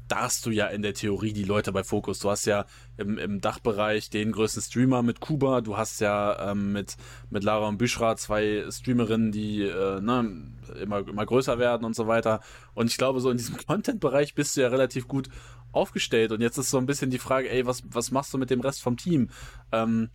da 0.07 0.21
hast 0.21 0.45
du 0.45 0.51
ja 0.51 0.67
in 0.67 0.81
der 0.81 0.93
Theorie 0.93 1.33
die 1.33 1.43
Leute 1.43 1.71
bei 1.71 1.83
Focus. 1.83 2.19
Du 2.19 2.29
hast 2.29 2.45
ja 2.45 2.65
im, 2.97 3.17
im 3.17 3.41
Dachbereich 3.41 4.09
den 4.09 4.31
größten 4.31 4.62
Streamer 4.62 5.01
mit 5.01 5.19
Kuba, 5.19 5.62
du 5.62 5.77
hast 5.77 6.00
ja 6.00 6.51
ähm, 6.51 6.71
mit, 6.74 6.95
mit 7.29 7.43
Lara 7.43 7.67
und 7.67 7.77
Büschra 7.77 8.15
zwei 8.15 8.65
Streamerinnen, 8.69 9.31
die 9.31 9.63
äh, 9.63 10.01
ne, 10.01 10.51
immer, 10.81 11.07
immer 11.07 11.25
größer 11.25 11.57
werden 11.57 11.85
und 11.85 11.95
so 11.95 12.07
weiter. 12.07 12.41
Und 12.74 12.89
ich 12.89 12.97
glaube, 12.97 13.19
so 13.19 13.31
in 13.31 13.38
diesem 13.38 13.57
Content-Bereich 13.67 14.35
bist 14.35 14.55
du 14.55 14.62
ja 14.62 14.67
relativ 14.67 15.07
gut 15.07 15.29
aufgestellt. 15.71 16.31
Und 16.31 16.41
jetzt 16.41 16.57
ist 16.57 16.69
so 16.69 16.77
ein 16.77 16.85
bisschen 16.85 17.09
die 17.09 17.19
Frage, 17.19 17.50
ey, 17.50 17.65
was, 17.65 17.83
was 17.89 18.12
machst 18.12 18.33
du 18.33 18.38
mit 18.38 18.50
dem 18.50 18.62
Rest 18.62 18.81
vom 18.81 18.97
Team? 18.97 19.29
Ähm, 19.71 20.09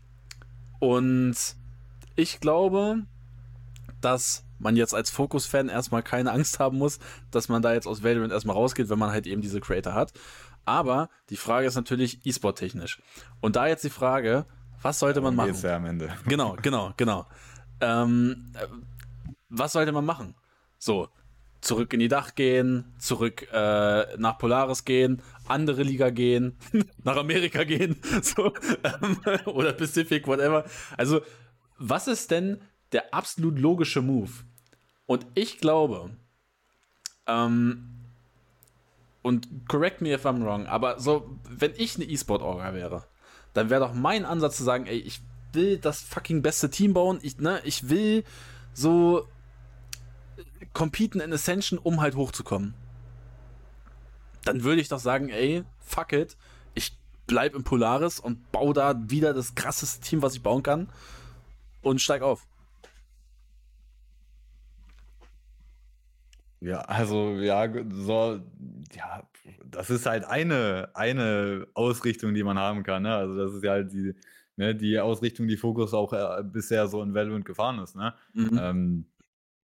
und 0.78 1.36
ich 2.16 2.40
glaube, 2.40 3.04
dass 4.00 4.44
man 4.60 4.76
jetzt 4.76 4.94
als 4.94 5.10
Focus-Fan 5.10 5.68
erstmal 5.68 6.02
keine 6.02 6.32
Angst 6.32 6.58
haben 6.58 6.78
muss, 6.78 6.98
dass 7.30 7.48
man 7.48 7.62
da 7.62 7.72
jetzt 7.72 7.86
aus 7.86 8.02
Valorant 8.02 8.32
erstmal 8.32 8.56
rausgeht, 8.56 8.88
wenn 8.88 8.98
man 8.98 9.10
halt 9.10 9.26
eben 9.26 9.40
diese 9.40 9.60
Creator 9.60 9.94
hat. 9.94 10.12
Aber 10.64 11.08
die 11.30 11.36
Frage 11.36 11.66
ist 11.66 11.74
natürlich 11.74 12.24
E-Sport-technisch. 12.24 13.02
Und 13.40 13.56
da 13.56 13.66
jetzt 13.66 13.84
die 13.84 13.90
Frage, 13.90 14.46
was 14.82 14.98
sollte 14.98 15.20
man 15.20 15.34
machen? 15.34 15.48
Jetzt 15.48 15.64
ja 15.64 15.76
am 15.76 15.86
Ende. 15.86 16.14
Genau, 16.26 16.56
genau, 16.62 16.92
genau. 16.96 17.26
Ähm, 17.80 18.52
was 19.48 19.72
sollte 19.72 19.92
man 19.92 20.04
machen? 20.04 20.34
So, 20.78 21.08
zurück 21.60 21.92
in 21.92 22.00
die 22.00 22.08
Dach 22.08 22.34
gehen, 22.34 22.94
zurück 22.98 23.46
äh, 23.52 24.16
nach 24.16 24.38
Polaris 24.38 24.84
gehen, 24.84 25.22
andere 25.46 25.82
Liga 25.82 26.10
gehen, 26.10 26.56
nach 27.04 27.16
Amerika 27.16 27.64
gehen, 27.64 27.96
so, 28.22 28.52
ähm, 28.84 29.18
oder 29.46 29.72
Pacific, 29.72 30.26
whatever. 30.26 30.64
Also, 30.96 31.20
was 31.78 32.08
ist 32.08 32.30
denn 32.30 32.60
der 32.92 33.14
absolut 33.14 33.58
logische 33.58 34.02
Move? 34.02 34.30
Und 35.10 35.26
ich 35.34 35.58
glaube, 35.58 36.10
ähm, 37.26 37.84
und 39.22 39.48
correct 39.66 40.00
me 40.00 40.12
if 40.12 40.24
I'm 40.24 40.44
wrong, 40.44 40.66
aber 40.66 41.00
so, 41.00 41.36
wenn 41.48 41.72
ich 41.76 41.96
eine 41.96 42.04
E-Sport-Orga 42.04 42.74
wäre, 42.74 43.08
dann 43.52 43.70
wäre 43.70 43.80
doch 43.80 43.92
mein 43.92 44.24
Ansatz 44.24 44.56
zu 44.56 44.62
sagen, 44.62 44.86
ey, 44.86 44.98
ich 44.98 45.20
will 45.52 45.78
das 45.78 46.00
fucking 46.00 46.42
beste 46.42 46.70
Team 46.70 46.92
bauen, 46.92 47.18
ich, 47.22 47.38
ne, 47.38 47.60
ich 47.64 47.88
will 47.88 48.22
so 48.72 49.26
competen 50.74 51.20
in 51.20 51.32
Ascension, 51.32 51.80
um 51.80 52.00
halt 52.00 52.14
hochzukommen. 52.14 52.74
Dann 54.44 54.62
würde 54.62 54.80
ich 54.80 54.86
doch 54.86 55.00
sagen, 55.00 55.28
ey, 55.28 55.64
fuck 55.80 56.12
it, 56.12 56.36
ich 56.74 56.96
bleib 57.26 57.56
im 57.56 57.64
Polaris 57.64 58.20
und 58.20 58.52
baue 58.52 58.74
da 58.74 58.94
wieder 59.10 59.34
das 59.34 59.56
krasseste 59.56 60.02
Team, 60.02 60.22
was 60.22 60.36
ich 60.36 60.42
bauen 60.44 60.62
kann 60.62 60.88
und 61.82 62.00
steig 62.00 62.22
auf. 62.22 62.46
Ja, 66.60 66.80
also 66.82 67.36
ja, 67.40 67.72
so, 67.90 68.40
ja, 68.94 69.26
das 69.64 69.88
ist 69.88 70.04
halt 70.06 70.24
eine, 70.24 70.90
eine 70.94 71.66
Ausrichtung, 71.74 72.34
die 72.34 72.42
man 72.42 72.58
haben 72.58 72.82
kann. 72.82 73.02
Ne? 73.02 73.14
Also 73.14 73.36
das 73.36 73.54
ist 73.54 73.64
ja 73.64 73.72
halt 73.72 73.92
die, 73.92 74.14
ne, 74.56 74.74
die 74.74 74.98
Ausrichtung, 75.00 75.48
die 75.48 75.56
Fokus 75.56 75.94
auch 75.94 76.12
äh, 76.12 76.42
bisher 76.44 76.86
so 76.86 77.02
in 77.02 77.14
Valorant 77.14 77.46
gefahren 77.46 77.78
ist. 77.78 77.96
Ne? 77.96 78.14
Mhm. 78.34 78.60
Ähm, 78.60 79.04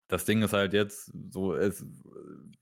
das 0.09 0.25
Ding 0.25 0.43
ist 0.43 0.53
halt 0.53 0.73
jetzt 0.73 1.13
so, 1.31 1.55
es 1.55 1.85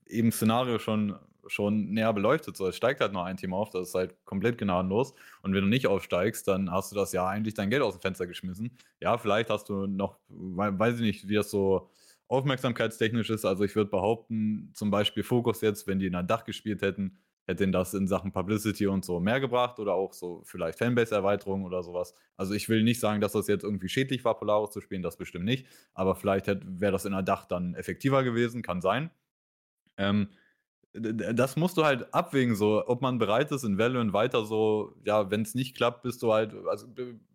eben 0.05 0.31
Szenario 0.31 0.77
schon, 0.77 1.15
schon 1.47 1.89
näher 1.89 2.13
beleuchtet. 2.13 2.55
So, 2.55 2.67
es 2.67 2.75
steigt 2.75 3.01
halt 3.01 3.13
noch 3.13 3.23
ein 3.23 3.37
Team 3.37 3.55
auf, 3.55 3.71
das 3.71 3.89
ist 3.89 3.95
halt 3.95 4.15
komplett 4.25 4.59
gnadenlos. 4.59 5.15
Und 5.41 5.55
wenn 5.55 5.63
du 5.63 5.69
nicht 5.69 5.87
aufsteigst, 5.87 6.47
dann 6.47 6.69
hast 6.69 6.91
du 6.91 6.95
das 6.95 7.11
ja 7.13 7.27
eigentlich 7.27 7.55
dein 7.55 7.71
Geld 7.71 7.81
aus 7.81 7.95
dem 7.95 8.01
Fenster 8.01 8.27
geschmissen. 8.27 8.77
Ja, 8.99 9.17
vielleicht 9.17 9.49
hast 9.49 9.69
du 9.69 9.87
noch, 9.87 10.17
weiß 10.29 10.95
ich 10.97 11.01
nicht, 11.01 11.27
wie 11.27 11.35
das 11.35 11.49
so 11.49 11.89
aufmerksamkeitstechnisch 12.29 13.29
ist. 13.29 13.43
Also 13.43 13.63
ich 13.65 13.75
würde 13.75 13.89
behaupten, 13.89 14.71
zum 14.73 14.91
Beispiel 14.91 15.23
Fokus 15.23 15.61
jetzt, 15.61 15.87
wenn 15.87 15.99
die 15.99 16.07
in 16.07 16.15
ein 16.15 16.27
Dach 16.27 16.45
gespielt 16.45 16.81
hätten, 16.81 17.17
hätte 17.45 17.63
ihnen 17.63 17.73
das 17.73 17.95
in 17.95 18.07
Sachen 18.07 18.31
Publicity 18.31 18.85
und 18.85 19.03
so 19.03 19.19
mehr 19.19 19.39
gebracht 19.39 19.79
oder 19.79 19.95
auch 19.95 20.13
so 20.13 20.43
vielleicht 20.45 20.77
Fanbase-Erweiterung 20.77 21.65
oder 21.65 21.81
sowas. 21.81 22.13
Also 22.37 22.53
ich 22.53 22.69
will 22.69 22.83
nicht 22.83 22.99
sagen, 22.99 23.19
dass 23.19 23.31
das 23.31 23.47
jetzt 23.47 23.63
irgendwie 23.63 23.89
schädlich 23.89 24.23
war, 24.23 24.37
Polaris 24.37 24.69
zu 24.69 24.79
spielen, 24.79 25.01
das 25.01 25.17
bestimmt 25.17 25.45
nicht. 25.45 25.65
Aber 25.95 26.15
vielleicht 26.15 26.45
wäre 26.47 26.91
das 26.91 27.05
in 27.05 27.11
der 27.11 27.23
Dach 27.23 27.45
dann 27.45 27.73
effektiver 27.73 28.23
gewesen, 28.23 28.61
kann 28.61 28.81
sein. 28.81 29.09
Ähm, 29.97 30.29
das 30.93 31.55
musst 31.55 31.77
du 31.77 31.85
halt 31.85 32.13
abwägen, 32.13 32.55
so, 32.55 32.83
ob 32.87 33.01
man 33.01 33.19
bereit 33.19 33.51
ist, 33.51 33.63
in 33.63 33.77
Valorant 33.77 34.13
weiter 34.13 34.45
so, 34.45 34.95
ja, 35.03 35.29
wenn 35.29 35.41
es 35.43 35.53
nicht 35.55 35.75
klappt, 35.75 36.01
bist 36.03 36.21
du 36.23 36.33
halt, 36.33 36.53
also 36.67 36.87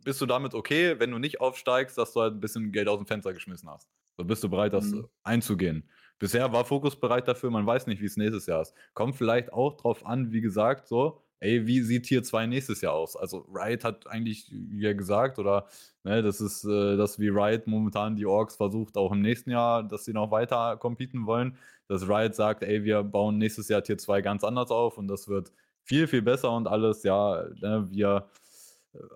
bist 0.05 0.21
du 0.21 0.27
damit 0.27 0.55
okay, 0.55 0.99
wenn 0.99 1.11
du 1.11 1.19
nicht 1.19 1.41
aufsteigst, 1.41 1.97
dass 1.97 2.13
du 2.13 2.21
halt 2.21 2.35
ein 2.35 2.41
bisschen 2.41 2.73
Geld 2.73 2.89
aus 2.89 2.99
dem 2.99 3.07
Fenster 3.07 3.33
geschmissen 3.33 3.69
hast. 3.71 3.89
So 4.17 4.25
bist 4.25 4.45
du 4.45 4.49
bereit, 4.49 4.73
das 4.73 4.87
mhm. 4.87 5.07
einzugehen. 5.23 5.89
Bisher 6.19 6.53
war 6.53 6.65
Fokus 6.65 6.99
bereit 6.99 7.27
dafür, 7.27 7.51
man 7.51 7.67
weiß 7.67 7.87
nicht, 7.87 8.01
wie 8.01 8.07
es 8.07 8.17
nächstes 8.17 8.47
Jahr 8.47 8.63
ist. 8.63 8.75
Kommt 8.95 9.17
vielleicht 9.17 9.53
auch 9.53 9.77
drauf 9.77 10.07
an, 10.07 10.33
wie 10.33 10.41
gesagt, 10.41 10.87
so, 10.87 11.21
ey, 11.41 11.67
wie 11.67 11.83
sieht 11.83 12.05
Tier 12.05 12.23
2 12.23 12.47
nächstes 12.47 12.81
Jahr 12.81 12.95
aus? 12.95 13.17
Also 13.17 13.47
Riot 13.53 13.85
hat 13.85 14.07
eigentlich 14.07 14.51
ja 14.73 14.93
gesagt, 14.93 15.39
oder 15.39 15.67
ne, 16.05 16.23
das 16.23 16.41
ist 16.41 16.65
äh, 16.65 16.97
das, 16.97 17.19
wie 17.19 17.29
Riot 17.29 17.67
momentan 17.67 18.17
die 18.17 18.27
Orks 18.27 18.57
versucht, 18.57 18.97
auch 18.97 19.13
im 19.13 19.21
nächsten 19.21 19.51
Jahr, 19.51 19.83
dass 19.83 20.05
sie 20.05 20.13
noch 20.13 20.31
weiter 20.31 20.77
competen 20.77 21.27
wollen, 21.27 21.59
dass 21.89 22.09
Riot 22.09 22.35
sagt, 22.35 22.63
ey, 22.63 22.85
wir 22.85 23.03
bauen 23.03 23.39
nächstes 23.39 23.69
Jahr 23.69 23.83
Tier 23.83 23.99
2 23.99 24.23
ganz 24.23 24.45
anders 24.45 24.71
auf 24.71 24.97
und 24.97 25.09
das 25.09 25.29
wird 25.29 25.53
viel, 25.83 26.07
viel 26.07 26.23
besser 26.23 26.53
und 26.53 26.67
alles, 26.67 27.03
ja, 27.03 27.45
ne, 27.61 27.87
wir 27.91 28.29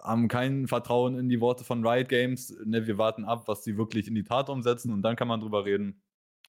haben 0.02 0.28
kein 0.28 0.66
Vertrauen 0.66 1.18
in 1.18 1.28
die 1.28 1.40
Worte 1.40 1.64
von 1.64 1.86
Riot 1.86 2.08
Games. 2.08 2.56
Ne, 2.64 2.86
wir 2.86 2.98
warten 2.98 3.24
ab, 3.24 3.44
was 3.46 3.64
sie 3.64 3.76
wirklich 3.76 4.08
in 4.08 4.14
die 4.14 4.24
Tat 4.24 4.48
umsetzen 4.48 4.92
und 4.92 5.02
dann 5.02 5.16
kann 5.16 5.28
man 5.28 5.40
drüber 5.40 5.64
reden. 5.64 6.02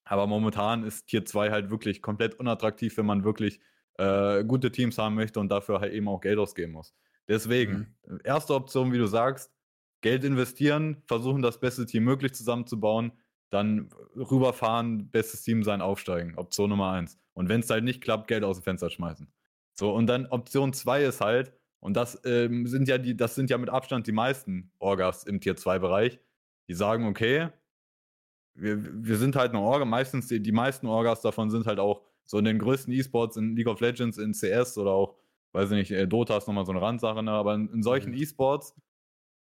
Aber 0.04 0.26
momentan 0.26 0.82
ist 0.82 1.06
Tier 1.06 1.24
2 1.24 1.50
halt 1.50 1.70
wirklich 1.70 2.02
komplett 2.02 2.34
unattraktiv, 2.34 2.96
wenn 2.96 3.06
man 3.06 3.24
wirklich 3.24 3.60
äh, 3.98 4.44
gute 4.44 4.72
Teams 4.72 4.98
haben 4.98 5.14
möchte 5.14 5.40
und 5.40 5.50
dafür 5.50 5.80
halt 5.80 5.92
eben 5.92 6.08
auch 6.08 6.20
Geld 6.20 6.38
ausgeben 6.38 6.72
muss. 6.72 6.94
Deswegen, 7.28 7.96
mhm. 8.06 8.20
erste 8.24 8.54
Option, 8.54 8.92
wie 8.92 8.98
du 8.98 9.06
sagst, 9.06 9.52
Geld 10.00 10.24
investieren, 10.24 11.02
versuchen 11.06 11.42
das 11.42 11.60
beste 11.60 11.86
Team 11.86 12.04
möglich 12.04 12.34
zusammenzubauen, 12.34 13.12
dann 13.50 13.90
rüberfahren, 14.16 15.10
bestes 15.10 15.42
Team 15.42 15.62
sein, 15.62 15.80
aufsteigen. 15.80 16.36
Option 16.36 16.70
Nummer 16.70 16.92
eins. 16.92 17.18
Und 17.34 17.48
wenn 17.48 17.60
es 17.60 17.70
halt 17.70 17.84
nicht 17.84 18.00
klappt, 18.00 18.28
Geld 18.28 18.42
aus 18.42 18.58
dem 18.58 18.64
Fenster 18.64 18.90
schmeißen. 18.90 19.30
So, 19.74 19.92
und 19.94 20.06
dann 20.06 20.26
Option 20.26 20.72
zwei 20.72 21.04
ist 21.04 21.20
halt, 21.20 21.52
und 21.80 21.96
das 21.96 22.20
ähm, 22.24 22.66
sind 22.66 22.88
ja 22.88 22.98
die, 22.98 23.16
das 23.16 23.34
sind 23.34 23.50
ja 23.50 23.58
mit 23.58 23.70
Abstand 23.70 24.06
die 24.06 24.12
meisten 24.12 24.70
Orgas 24.78 25.24
im 25.24 25.40
Tier 25.40 25.56
2-Bereich, 25.56 26.20
die 26.68 26.74
sagen, 26.74 27.06
okay, 27.06 27.48
wir, 28.54 28.78
wir 29.04 29.16
sind 29.16 29.36
halt 29.36 29.50
eine 29.50 29.60
Orga, 29.60 29.84
meistens 29.84 30.28
die, 30.28 30.40
die 30.40 30.52
meisten 30.52 30.86
Orgas 30.86 31.22
davon 31.22 31.50
sind 31.50 31.66
halt 31.66 31.78
auch 31.78 32.02
so 32.26 32.38
in 32.38 32.44
den 32.44 32.58
größten 32.58 32.92
E-Sports 32.92 33.36
in 33.36 33.56
League 33.56 33.66
of 33.66 33.80
Legends, 33.80 34.18
in 34.18 34.32
CS 34.32 34.76
oder 34.78 34.92
auch, 34.92 35.16
weiß 35.52 35.70
ich 35.72 35.76
nicht, 35.76 35.90
äh, 35.90 36.06
Dota 36.06 36.36
ist 36.36 36.46
nochmal 36.46 36.66
so 36.66 36.72
eine 36.72 36.82
Randsache, 36.82 37.22
ne? 37.22 37.32
aber 37.32 37.54
in, 37.54 37.68
in 37.72 37.82
solchen 37.82 38.12
mhm. 38.12 38.18
E-Sports 38.18 38.74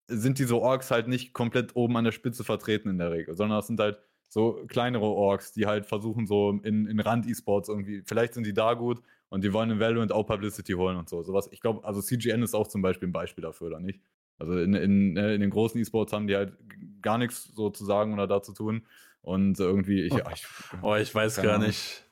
sind 0.07 0.39
diese 0.39 0.55
Orks 0.55 0.91
halt 0.91 1.07
nicht 1.07 1.33
komplett 1.33 1.75
oben 1.75 1.97
an 1.97 2.05
der 2.05 2.11
Spitze 2.11 2.43
vertreten 2.43 2.89
in 2.89 2.97
der 2.97 3.11
Regel, 3.11 3.35
sondern 3.35 3.57
das 3.57 3.67
sind 3.67 3.79
halt 3.79 3.99
so 4.29 4.63
kleinere 4.67 5.05
Orks, 5.05 5.53
die 5.53 5.65
halt 5.65 5.85
versuchen, 5.85 6.27
so 6.27 6.51
in, 6.63 6.85
in 6.85 6.99
Rand-E-Sports 6.99 7.69
irgendwie, 7.69 8.03
vielleicht 8.05 8.35
sind 8.35 8.45
die 8.45 8.53
da 8.53 8.73
gut, 8.73 9.01
und 9.29 9.43
die 9.43 9.53
wollen 9.53 9.69
in 9.71 9.79
Valorant 9.79 10.11
auch 10.11 10.25
Publicity 10.25 10.73
holen 10.73 10.97
und 10.97 11.09
so. 11.09 11.23
Sowas. 11.23 11.49
Ich 11.51 11.61
glaube, 11.61 11.83
also 11.83 12.01
CGN 12.01 12.43
ist 12.43 12.53
auch 12.53 12.67
zum 12.67 12.81
Beispiel 12.81 13.09
ein 13.09 13.13
Beispiel 13.13 13.41
dafür, 13.41 13.67
oder 13.67 13.79
nicht? 13.79 13.99
Also 14.39 14.57
in, 14.57 14.73
in, 14.73 15.13
ne, 15.13 15.33
in 15.33 15.41
den 15.41 15.49
großen 15.49 15.79
E-Sports 15.81 16.13
haben 16.13 16.27
die 16.27 16.35
halt 16.35 16.53
gar 17.01 17.17
nichts 17.17 17.51
so 17.55 17.69
zu 17.69 17.85
sagen 17.85 18.13
oder 18.13 18.27
da 18.27 18.41
zu 18.41 18.53
tun. 18.53 18.85
Und 19.21 19.59
irgendwie, 19.59 20.03
ich, 20.03 20.13
oh, 20.13 20.21
ich, 20.33 20.45
oh, 20.81 20.95
ich 20.95 21.13
weiß 21.13 21.41
gar 21.41 21.57
nicht. 21.57 22.05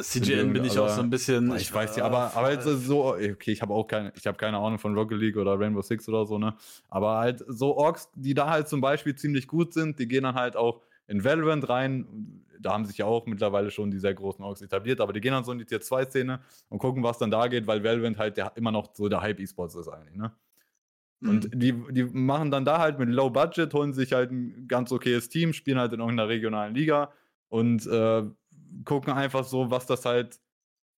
CGN 0.00 0.52
bin 0.52 0.64
ich 0.64 0.78
auch 0.78 0.88
so 0.88 1.00
ein 1.00 1.10
bisschen. 1.10 1.54
Ich 1.56 1.72
weiß 1.72 1.96
ja, 1.96 2.04
aber, 2.04 2.36
aber 2.36 2.46
halt 2.46 2.62
so, 2.62 3.14
okay, 3.14 3.50
ich 3.50 3.62
habe 3.62 3.74
auch 3.74 3.86
keine, 3.86 4.12
ich 4.16 4.26
habe 4.26 4.36
keine 4.36 4.58
Ahnung 4.58 4.78
von 4.78 4.94
Rocket 4.94 5.18
League 5.18 5.36
oder 5.36 5.58
Rainbow 5.58 5.82
Six 5.82 6.08
oder 6.08 6.24
so, 6.26 6.38
ne? 6.38 6.54
Aber 6.88 7.18
halt 7.18 7.44
so 7.48 7.76
Orks, 7.76 8.10
die 8.14 8.34
da 8.34 8.50
halt 8.50 8.68
zum 8.68 8.80
Beispiel 8.80 9.14
ziemlich 9.14 9.48
gut 9.48 9.72
sind, 9.74 9.98
die 9.98 10.06
gehen 10.06 10.22
dann 10.22 10.34
halt 10.34 10.56
auch 10.56 10.82
in 11.06 11.24
Valorant 11.24 11.68
rein. 11.68 12.44
Da 12.60 12.72
haben 12.72 12.84
sich 12.84 12.98
ja 12.98 13.06
auch 13.06 13.26
mittlerweile 13.26 13.70
schon 13.70 13.90
die 13.90 13.98
sehr 13.98 14.14
großen 14.14 14.44
Orks 14.44 14.62
etabliert, 14.62 15.00
aber 15.00 15.12
die 15.12 15.20
gehen 15.20 15.32
dann 15.32 15.44
so 15.44 15.52
in 15.52 15.58
die 15.58 15.64
Tier 15.64 15.80
2 15.80 16.04
Szene 16.04 16.40
und 16.68 16.78
gucken, 16.78 17.02
was 17.02 17.18
dann 17.18 17.30
da 17.30 17.46
geht, 17.48 17.66
weil 17.66 17.82
Valorant 17.84 18.18
halt 18.18 18.36
der, 18.36 18.52
immer 18.56 18.72
noch 18.72 18.94
so 18.94 19.08
der 19.08 19.20
Hype 19.20 19.40
E-Sports 19.40 19.74
ist 19.74 19.88
eigentlich, 19.88 20.16
ne? 20.16 20.32
Mhm. 21.20 21.28
Und 21.30 21.50
die, 21.54 21.72
die 21.90 22.04
machen 22.04 22.50
dann 22.50 22.64
da 22.64 22.78
halt 22.78 22.98
mit 22.98 23.08
Low 23.08 23.30
Budget, 23.30 23.72
holen 23.74 23.92
sich 23.92 24.12
halt 24.12 24.30
ein 24.30 24.68
ganz 24.68 24.92
okayes 24.92 25.28
Team, 25.28 25.52
spielen 25.52 25.78
halt 25.78 25.92
in 25.92 26.00
irgendeiner 26.00 26.28
regionalen 26.28 26.74
Liga 26.74 27.12
und 27.48 27.86
äh, 27.86 28.22
gucken 28.84 29.12
einfach 29.12 29.44
so, 29.44 29.70
was 29.70 29.86
das 29.86 30.04
halt 30.04 30.38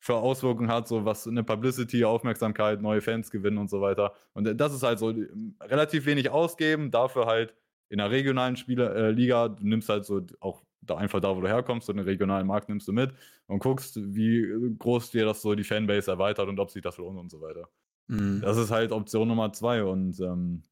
für 0.01 0.14
Auswirkungen 0.14 0.71
hat, 0.71 0.87
so 0.87 1.05
was 1.05 1.27
eine 1.27 1.42
Publicity, 1.42 2.05
Aufmerksamkeit, 2.05 2.81
neue 2.81 3.01
Fans 3.01 3.31
gewinnen 3.31 3.59
und 3.59 3.68
so 3.68 3.81
weiter. 3.81 4.12
Und 4.33 4.44
das 4.61 4.73
ist 4.73 4.83
halt 4.83 4.99
so 4.99 5.12
relativ 5.61 6.07
wenig 6.07 6.31
ausgeben, 6.31 6.90
dafür 6.90 7.27
halt 7.27 7.55
in 7.88 8.01
einer 8.01 8.11
regionalen 8.11 8.57
Spieler, 8.57 8.94
äh, 8.94 9.11
Liga, 9.11 9.49
du 9.49 9.66
nimmst 9.66 9.88
halt 9.88 10.05
so 10.05 10.25
auch 10.40 10.62
da 10.81 10.97
einfach 10.97 11.21
da, 11.21 11.37
wo 11.37 11.41
du 11.41 11.49
herkommst, 11.49 11.87
so 11.87 11.93
den 11.93 12.05
regionalen 12.05 12.47
Markt 12.47 12.69
nimmst 12.69 12.88
du 12.88 12.93
mit 12.93 13.12
und 13.47 13.59
guckst, 13.61 13.97
wie 13.97 14.47
groß 14.79 15.11
dir 15.11 15.25
das 15.25 15.43
so 15.43 15.55
die 15.55 15.64
Fanbase 15.64 16.11
erweitert 16.11 16.49
und 16.49 16.59
ob 16.61 16.71
sich 16.71 16.83
das 16.83 16.99
lohnt 16.99 17.19
und 17.19 17.31
so 17.31 17.41
weiter. 17.41 17.69
Mhm. 18.09 18.41
Das 18.41 18.57
ist 18.57 18.71
halt 18.71 18.93
Option 18.93 19.29
Nummer 19.29 19.53
zwei 19.53 19.85
und 19.85 20.19
ähm, 20.21 20.62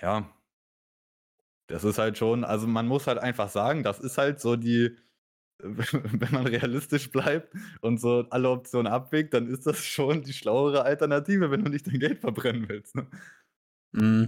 ja, 0.00 0.28
das 1.66 1.84
ist 1.84 1.98
halt 1.98 2.18
schon, 2.18 2.44
also 2.44 2.66
man 2.66 2.86
muss 2.86 3.06
halt 3.06 3.18
einfach 3.18 3.48
sagen, 3.48 3.82
das 3.82 4.00
ist 4.00 4.18
halt 4.18 4.40
so 4.40 4.56
die, 4.56 4.96
wenn 5.58 6.32
man 6.32 6.46
realistisch 6.46 7.10
bleibt 7.10 7.54
und 7.80 8.00
so 8.00 8.26
alle 8.30 8.50
Optionen 8.50 8.92
abwägt, 8.92 9.34
dann 9.34 9.46
ist 9.46 9.66
das 9.66 9.84
schon 9.84 10.22
die 10.22 10.32
schlauere 10.32 10.84
Alternative, 10.84 11.50
wenn 11.50 11.64
du 11.64 11.70
nicht 11.70 11.86
dein 11.86 12.00
Geld 12.00 12.20
verbrennen 12.20 12.68
willst. 12.68 12.96
Ne? 12.96 13.06
Mm. 13.92 14.24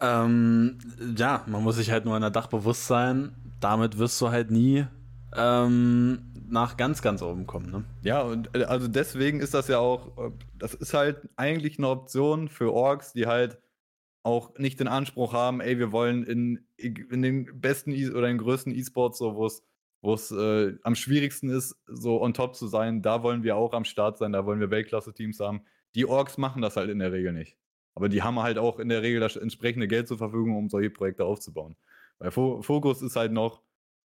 Ähm, 0.00 0.78
ja, 1.16 1.44
man 1.46 1.62
muss 1.62 1.76
sich 1.76 1.90
halt 1.90 2.04
nur 2.04 2.16
in 2.16 2.22
der 2.22 2.30
Dach 2.30 2.48
bewusst 2.48 2.86
sein. 2.86 3.34
Damit 3.60 3.98
wirst 3.98 4.20
du 4.20 4.30
halt 4.30 4.50
nie 4.50 4.86
ähm, 5.36 6.32
nach 6.48 6.76
ganz, 6.76 7.02
ganz 7.02 7.22
oben 7.22 7.46
kommen. 7.46 7.70
Ne? 7.70 7.84
Ja, 8.02 8.22
und 8.22 8.54
äh, 8.54 8.64
also 8.64 8.88
deswegen 8.88 9.40
ist 9.40 9.54
das 9.54 9.68
ja 9.68 9.78
auch, 9.78 10.16
äh, 10.18 10.30
das 10.58 10.74
ist 10.74 10.94
halt 10.94 11.28
eigentlich 11.36 11.78
eine 11.78 11.88
Option 11.88 12.48
für 12.48 12.72
Orks, 12.72 13.12
die 13.12 13.26
halt 13.26 13.58
auch 14.22 14.56
nicht 14.58 14.80
den 14.80 14.88
Anspruch 14.88 15.32
haben, 15.34 15.60
ey, 15.60 15.78
wir 15.78 15.92
wollen 15.92 16.24
in, 16.24 16.66
in 16.76 17.22
den 17.22 17.60
besten 17.60 17.92
e 17.92 18.08
oder 18.08 18.26
den 18.26 18.38
größten 18.38 18.74
E-Sports, 18.74 19.18
so 19.18 19.34
wo 19.34 19.46
es 19.46 19.62
wo 20.04 20.12
es 20.12 20.30
äh, 20.30 20.74
am 20.82 20.94
schwierigsten 20.94 21.48
ist, 21.48 21.76
so 21.86 22.20
on 22.20 22.34
top 22.34 22.54
zu 22.54 22.66
sein, 22.66 23.00
da 23.00 23.22
wollen 23.22 23.42
wir 23.42 23.56
auch 23.56 23.72
am 23.72 23.86
Start 23.86 24.18
sein, 24.18 24.32
da 24.32 24.44
wollen 24.44 24.60
wir 24.60 24.70
Weltklasse-Teams 24.70 25.40
haben. 25.40 25.62
Die 25.94 26.04
Orks 26.04 26.36
machen 26.36 26.60
das 26.60 26.76
halt 26.76 26.90
in 26.90 26.98
der 26.98 27.10
Regel 27.10 27.32
nicht. 27.32 27.56
Aber 27.94 28.08
die 28.08 28.22
haben 28.22 28.40
halt 28.40 28.58
auch 28.58 28.78
in 28.78 28.88
der 28.88 29.02
Regel 29.02 29.20
das 29.20 29.36
entsprechende 29.36 29.88
Geld 29.88 30.08
zur 30.08 30.18
Verfügung, 30.18 30.56
um 30.56 30.68
solche 30.68 30.90
Projekte 30.90 31.24
aufzubauen. 31.24 31.76
Weil 32.18 32.30
Fokus 32.30 33.02
ist 33.02 33.16
halt 33.16 33.32
noch, 33.32 33.62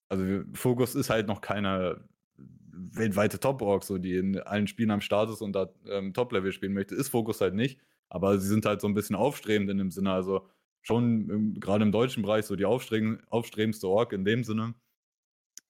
also 0.10 0.24
Fokus 0.54 0.96
ist 0.96 1.10
halt 1.10 1.28
noch 1.28 1.42
keine 1.42 2.08
weltweite 2.38 3.40
Top-Org, 3.40 3.84
so 3.84 3.98
die 3.98 4.16
in 4.16 4.40
allen 4.40 4.68
Spielen 4.68 4.92
am 4.92 5.02
Start 5.02 5.30
ist 5.30 5.42
und 5.42 5.54
da 5.54 5.70
ähm, 5.90 6.14
Top-Level 6.14 6.52
spielen 6.52 6.74
möchte, 6.74 6.96
ist 6.96 7.10
Fokus 7.10 7.42
halt 7.42 7.56
nicht. 7.56 7.80
Aber 8.10 8.38
sie 8.38 8.48
sind 8.48 8.66
halt 8.66 8.82
so 8.82 8.88
ein 8.88 8.94
bisschen 8.94 9.16
aufstrebend 9.16 9.70
in 9.70 9.78
dem 9.78 9.92
Sinne, 9.92 10.12
also 10.12 10.48
schon 10.82 11.60
gerade 11.60 11.84
im 11.84 11.92
deutschen 11.92 12.24
Bereich 12.24 12.46
so 12.46 12.56
die 12.56 12.66
aufstrebendste 12.66 13.88
Org 13.88 14.14
in 14.14 14.24
dem 14.24 14.44
Sinne. 14.44 14.76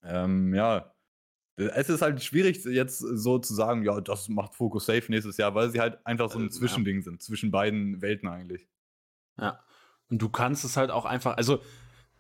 Ähm, 0.04 0.54
ja, 0.54 0.94
es 1.58 1.90
ist 1.90 2.02
halt 2.02 2.24
schwierig, 2.24 2.64
jetzt 2.66 3.00
so 3.00 3.40
zu 3.40 3.54
sagen, 3.54 3.84
ja, 3.84 4.00
das 4.00 4.30
macht 4.30 4.54
Focus 4.54 4.86
safe 4.86 5.06
nächstes 5.10 5.38
Jahr, 5.38 5.56
weil 5.56 5.72
sie 5.72 5.80
halt 5.80 6.06
einfach 6.06 6.30
so 6.30 6.38
ein 6.38 6.48
äh, 6.48 6.50
Zwischending 6.50 6.98
ja. 6.98 7.04
sind, 7.04 7.24
zwischen 7.24 7.50
beiden 7.50 8.02
Welten 8.02 8.30
eigentlich. 8.30 8.68
Ja. 9.40 9.60
Und 10.10 10.22
du 10.22 10.30
kannst 10.30 10.64
es 10.64 10.78
halt 10.78 10.92
auch 10.92 11.06
einfach, 11.06 11.36
also 11.36 11.60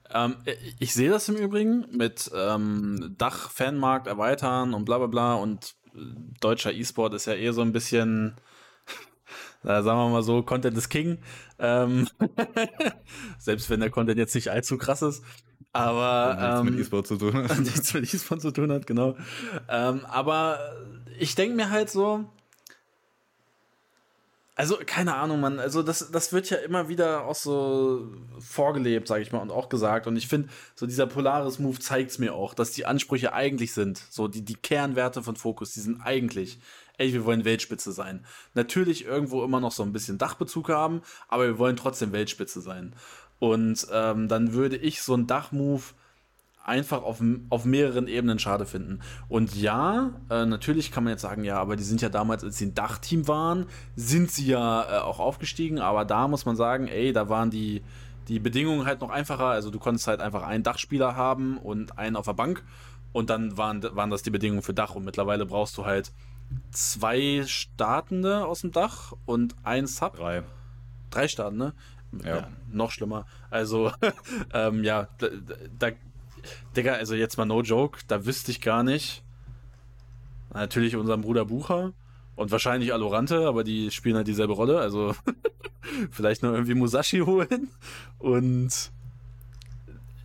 ähm, 0.10 0.38
ich 0.80 0.93
sehe 0.93 1.10
das 1.10 1.30
im 1.30 1.36
Übrigen 1.36 1.86
mit 1.91 2.32
ähm, 2.34 3.15
Dach-Fanmarkt 3.17 4.08
erweitern 4.08 4.73
und 4.73 4.86
bla 4.86 4.97
bla 4.97 5.08
bla 5.08 5.36
und 5.36 5.76
äh, 5.93 6.00
deutscher 6.39 6.73
E-Sport 6.73 7.13
ist 7.13 7.26
ja 7.26 7.34
eher 7.34 7.54
so 7.54 7.62
ein 7.62 7.73
bisschen, 7.73 8.36
äh, 9.63 9.84
sagen 9.84 10.00
wir 10.00 10.10
mal 10.10 10.23
so, 10.23 10.41
Content 10.41 10.78
is 10.78 10.89
King. 10.89 11.19
Ähm, 11.60 12.08
selbst 13.38 13.69
wenn 13.69 13.82
der 13.82 13.91
Content 13.91 14.17
jetzt 14.17 14.34
nicht 14.34 14.50
allzu 14.50 14.78
krass 14.78 15.04
ist. 15.04 15.23
Aber 15.78 16.36
nichts 16.36 16.60
ähm, 16.60 16.66
mit 16.66 16.80
E-Sport 16.80 17.08
zu 17.08 17.18
tun 17.18 17.34
hat. 17.50 17.60
nichts 17.60 17.94
mit 17.94 18.13
E-Sport 18.13 18.42
zu 18.42 18.52
tun 18.52 18.72
hat, 18.72 18.88
genau. 18.88 19.16
Ähm, 19.70 20.06
aber 20.06 20.60
ich 21.20 21.36
denke 21.36 21.56
mir 21.56 21.70
halt 21.70 21.90
so, 21.90 22.26
also 24.58 24.80
keine 24.84 25.13
Ahnung, 25.13 25.40
man, 25.40 25.60
also 25.60 25.84
das, 25.84 26.10
das 26.12 26.34
wird 26.34 26.50
ja 26.50 26.58
immer 26.58 26.90
wieder 26.90 27.26
auch 27.28 27.36
so 27.36 28.08
vorgelebt, 28.40 29.08
sage 29.08 29.22
ich 29.22 29.32
mal, 29.32 29.38
und 29.38 29.52
auch 29.52 29.70
gesagt. 29.70 30.08
Und 30.08 30.18
ich 30.18 30.28
finde, 30.28 30.50
so 30.74 30.88
dieser 30.88 31.06
Polaris-Move 31.06 31.78
zeigt 31.78 32.10
es 32.10 32.18
mir 32.18 32.34
auch, 32.34 32.56
dass 32.56 32.72
die 32.72 32.88
Ansprüche 32.88 33.34
eigentlich 33.34 33.74
sind, 33.74 34.02
so 34.10 34.28
die, 34.28 34.42
die 34.42 34.56
Kernwerte 34.56 35.22
von 35.22 35.36
Focus, 35.36 35.74
die 35.74 35.82
sind 35.82 36.02
eigentlich, 36.02 36.58
ey, 36.98 37.13
wir 37.13 37.24
wollen 37.24 37.46
Weltspitze 37.46 37.92
sein. 37.92 38.26
Natürlich 38.56 39.06
irgendwo 39.06 39.44
immer 39.44 39.60
noch 39.60 39.72
so 39.72 39.84
ein 39.84 39.94
bisschen 39.94 40.18
Dachbezug 40.18 40.70
haben, 40.70 41.04
aber 41.28 41.46
wir 41.46 41.60
wollen 41.60 41.78
trotzdem 41.78 42.12
Weltspitze 42.12 42.60
sein. 42.60 42.96
Und 43.39 43.88
ähm, 43.91 44.28
dann 44.28 44.54
würde 44.54 44.78
ich 44.78 45.02
so 45.02 45.13
einen 45.13 45.28
Dachmove 45.28 45.93
einfach 46.67 47.04
auf, 47.04 47.23
auf 47.50 47.65
mehreren 47.65 48.08
Ebenen 48.08 48.39
schade 48.39 48.65
finden. 48.65 49.00
Und 49.30 49.56
ja, 49.56 50.12
äh, 50.30 50.45
natürlich 50.45 50.91
kann 50.91 51.06
man 51.06 51.12
jetzt 51.12 51.21
sagen, 51.21 51.43
ja, 51.43 51.58
aber 51.58 51.78
die 51.78 51.84
sind 51.84 52.02
ja 52.02 52.10
damals, 52.10 52.43
als 52.43 52.58
sie 52.58 52.65
ein 52.65 52.76
Dachteam 52.76 53.28
waren, 53.28 53.65
sind 53.95 54.32
sie 54.32 54.47
ja 54.47 54.84
äh, 54.84 55.00
auch 55.00 55.19
aufgestiegen. 55.19 55.80
Aber 55.80 56.04
da 56.04 56.28
muss 56.28 56.45
man 56.45 56.58
sagen, 56.58 56.88
ey, 56.88 57.13
da 57.13 57.30
waren 57.30 57.50
die, 57.50 57.82
die 58.28 58.39
Bedingungen 58.39 58.86
halt 58.86 59.00
noch 59.00 59.10
einfacher. 59.10 59.45
Also 59.45 59.71
du 59.71 59.80
konntest 59.80 60.08
halt 60.08 60.19
einfach 60.19 60.43
einen 60.43 60.63
Dachspieler 60.63 61.15
haben 61.15 61.58
und 61.58 61.97
einen 61.97 62.17
auf 62.17 62.26
der 62.26 62.34
Bank. 62.34 62.63
Und 63.13 63.30
dann 63.30 63.58
waren, 63.58 63.82
waren 63.95 64.10
das 64.10 64.23
die 64.23 64.30
Bedingungen 64.30 64.62
für 64.62 64.73
Dach. 64.73 64.93
Und 64.93 65.06
mittlerweile 65.06 65.45
brauchst 65.45 65.78
du 65.78 65.86
halt 65.86 66.12
zwei 66.71 67.43
Startende 67.47 68.45
aus 68.45 68.62
dem 68.62 68.73
Dach 68.73 69.13
und 69.26 69.56
ein 69.63 69.88
Sub. 69.88 70.17
Drei. 70.17 70.43
Drei 71.10 71.30
Startende. 71.30 71.73
Ja. 72.24 72.36
ja. 72.38 72.48
noch 72.72 72.92
schlimmer. 72.92 73.26
Also, 73.50 73.92
ähm, 74.54 74.84
ja, 74.84 75.08
da, 75.18 75.28
da, 75.78 75.90
Digga, 76.76 76.94
also 76.94 77.16
jetzt 77.16 77.38
mal 77.38 77.46
no 77.46 77.62
joke, 77.62 78.00
da 78.08 78.26
wüsste 78.26 78.52
ich 78.52 78.62
gar 78.62 78.84
nicht. 78.84 79.24
Natürlich 80.54 80.96
unseren 80.96 81.22
Bruder 81.22 81.46
Bucher 81.46 81.94
und 82.36 82.52
wahrscheinlich 82.52 82.94
Alorante, 82.94 83.48
aber 83.48 83.64
die 83.64 83.92
spielen 83.92 84.16
halt 84.16 84.28
dieselbe 84.28 84.54
Rolle. 84.54 84.80
Also 84.80 85.14
vielleicht 86.12 86.44
noch 86.44 86.54
irgendwie 86.54 86.76
Musashi 86.76 87.20
holen. 87.20 87.70
Und 88.20 88.92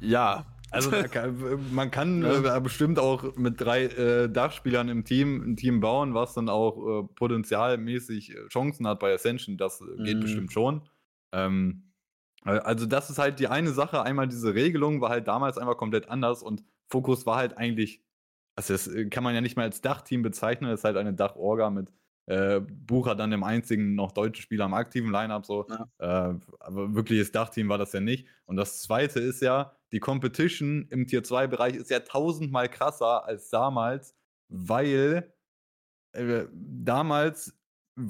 ja. 0.01 0.45
Also 0.71 0.91
man 1.73 1.91
kann 1.91 2.23
ja. 2.23 2.57
äh, 2.57 2.61
bestimmt 2.61 2.99
auch 2.99 3.37
mit 3.37 3.61
drei 3.61 3.85
äh, 3.85 4.29
Dachspielern 4.29 4.89
im 4.89 5.05
Team 5.05 5.43
ein 5.53 5.57
Team 5.57 5.81
bauen, 5.81 6.15
was 6.15 6.35
dann 6.35 6.49
auch 6.49 7.03
äh, 7.03 7.07
potenzialmäßig 7.15 8.35
äh, 8.35 8.49
Chancen 8.49 8.87
hat 8.87 9.01
bei 9.01 9.13
Ascension. 9.13 9.57
Das 9.57 9.83
geht 10.03 10.17
mhm. 10.17 10.21
bestimmt 10.21 10.53
schon. 10.53 10.83
Ähm, 11.33 11.93
also 12.45 12.87
das 12.87 13.09
ist 13.09 13.19
halt 13.19 13.39
die 13.39 13.49
eine 13.49 13.71
Sache. 13.71 14.03
Einmal 14.03 14.29
diese 14.29 14.55
Regelung 14.55 15.01
war 15.01 15.11
halt 15.11 15.29
damals 15.29 15.59
einfach 15.59 15.77
komplett 15.77 16.09
anders 16.09 16.43
und 16.43 16.65
Fokus 16.89 17.25
war 17.25 17.37
halt 17.37 17.57
eigentlich, 17.57 18.03
also 18.57 18.75
das 18.75 18.89
äh, 18.89 19.07
kann 19.09 19.25
man 19.25 19.35
ja 19.35 19.41
nicht 19.41 19.57
mal 19.57 19.63
als 19.63 19.81
Dachteam 19.81 20.23
bezeichnen, 20.23 20.71
das 20.71 20.81
ist 20.81 20.85
halt 20.85 20.97
eine 20.97 21.15
Dachorga 21.15 21.71
mit 21.71 21.93
äh, 22.27 22.61
Bucher 22.61 23.15
dann 23.15 23.31
dem 23.31 23.45
einzigen 23.45 23.95
noch 23.95 24.13
deutschen 24.13 24.43
Spieler 24.43 24.67
am 24.67 24.75
aktiven 24.75 25.11
Lineup 25.11 25.47
so. 25.47 25.67
Ja. 25.69 26.31
Äh, 26.31 26.39
aber 26.61 26.95
wirkliches 26.95 27.33
Dachteam 27.33 27.69
war 27.69 27.79
das 27.79 27.93
ja 27.93 28.01
nicht. 28.01 28.27
Und 28.47 28.57
das 28.57 28.83
zweite 28.83 29.21
ist 29.21 29.41
ja, 29.43 29.77
die 29.93 30.01
Competition 30.01 30.87
im 30.91 31.07
Tier 31.07 31.23
2 31.23 31.47
Bereich 31.49 31.75
ist 31.75 31.91
ja 31.91 32.01
tausendmal 32.01 32.69
krasser 32.69 33.25
als 33.25 33.51
damals, 33.51 34.17
weil 34.49 35.33
äh, 36.13 36.45
damals 36.53 37.59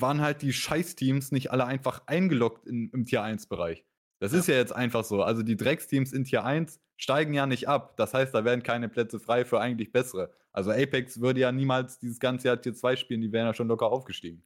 waren 0.00 0.20
halt 0.20 0.42
die 0.42 0.52
Scheißteams 0.52 1.32
nicht 1.32 1.50
alle 1.50 1.64
einfach 1.64 2.02
eingeloggt 2.06 2.66
in, 2.66 2.90
im 2.90 3.04
Tier 3.04 3.22
1 3.22 3.46
Bereich. 3.46 3.84
Das 4.18 4.32
ja. 4.32 4.38
ist 4.38 4.48
ja 4.48 4.54
jetzt 4.54 4.74
einfach 4.74 5.04
so. 5.04 5.22
Also 5.22 5.42
die 5.42 5.56
Drecksteams 5.56 6.12
in 6.12 6.24
Tier 6.24 6.44
1 6.44 6.80
steigen 6.96 7.34
ja 7.34 7.46
nicht 7.46 7.68
ab. 7.68 7.96
Das 7.96 8.14
heißt, 8.14 8.34
da 8.34 8.44
werden 8.44 8.62
keine 8.62 8.88
Plätze 8.88 9.18
frei 9.18 9.44
für 9.44 9.60
eigentlich 9.60 9.92
bessere. 9.92 10.32
Also 10.52 10.70
Apex 10.70 11.20
würde 11.20 11.40
ja 11.40 11.50
niemals 11.50 11.98
dieses 11.98 12.20
ganze 12.20 12.48
Jahr 12.48 12.60
Tier 12.60 12.74
2 12.74 12.96
spielen, 12.96 13.20
die 13.20 13.32
wären 13.32 13.46
ja 13.46 13.54
schon 13.54 13.68
locker 13.68 13.90
aufgestiegen. 13.90 14.42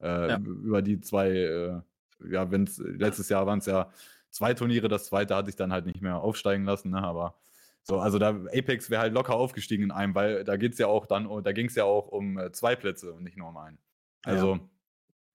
Äh, 0.00 0.30
ja. 0.30 0.38
Über 0.38 0.82
die 0.82 1.00
zwei, 1.00 1.30
äh, 1.30 1.80
ja, 2.28 2.50
wenn 2.50 2.64
es 2.64 2.78
letztes 2.78 3.28
Jahr 3.28 3.46
waren 3.46 3.58
es 3.58 3.66
ja 3.66 3.90
zwei 4.30 4.54
Turniere, 4.54 4.88
das 4.88 5.06
zweite 5.06 5.34
hatte 5.36 5.50
ich 5.50 5.56
dann 5.56 5.72
halt 5.72 5.86
nicht 5.86 6.00
mehr 6.00 6.16
aufsteigen 6.16 6.64
lassen, 6.64 6.90
ne? 6.90 7.02
aber 7.02 7.38
so, 7.82 7.98
also 7.98 8.18
da 8.18 8.30
Apex 8.30 8.90
wäre 8.90 9.02
halt 9.02 9.14
locker 9.14 9.34
aufgestiegen 9.34 9.84
in 9.84 9.90
einem, 9.90 10.14
weil 10.14 10.44
da 10.44 10.56
geht's 10.56 10.78
ja 10.78 10.86
auch 10.86 11.06
dann, 11.06 11.28
da 11.42 11.52
ging 11.52 11.66
es 11.66 11.74
ja 11.74 11.84
auch 11.84 12.08
um 12.08 12.38
äh, 12.38 12.52
zwei 12.52 12.76
Plätze 12.76 13.12
und 13.12 13.24
nicht 13.24 13.36
nur 13.36 13.48
um 13.48 13.56
einen. 13.56 13.78
Also 14.22 14.54
ja. 14.54 14.60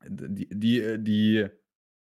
Die, 0.08 0.48
die, 0.50 1.04
die 1.04 1.48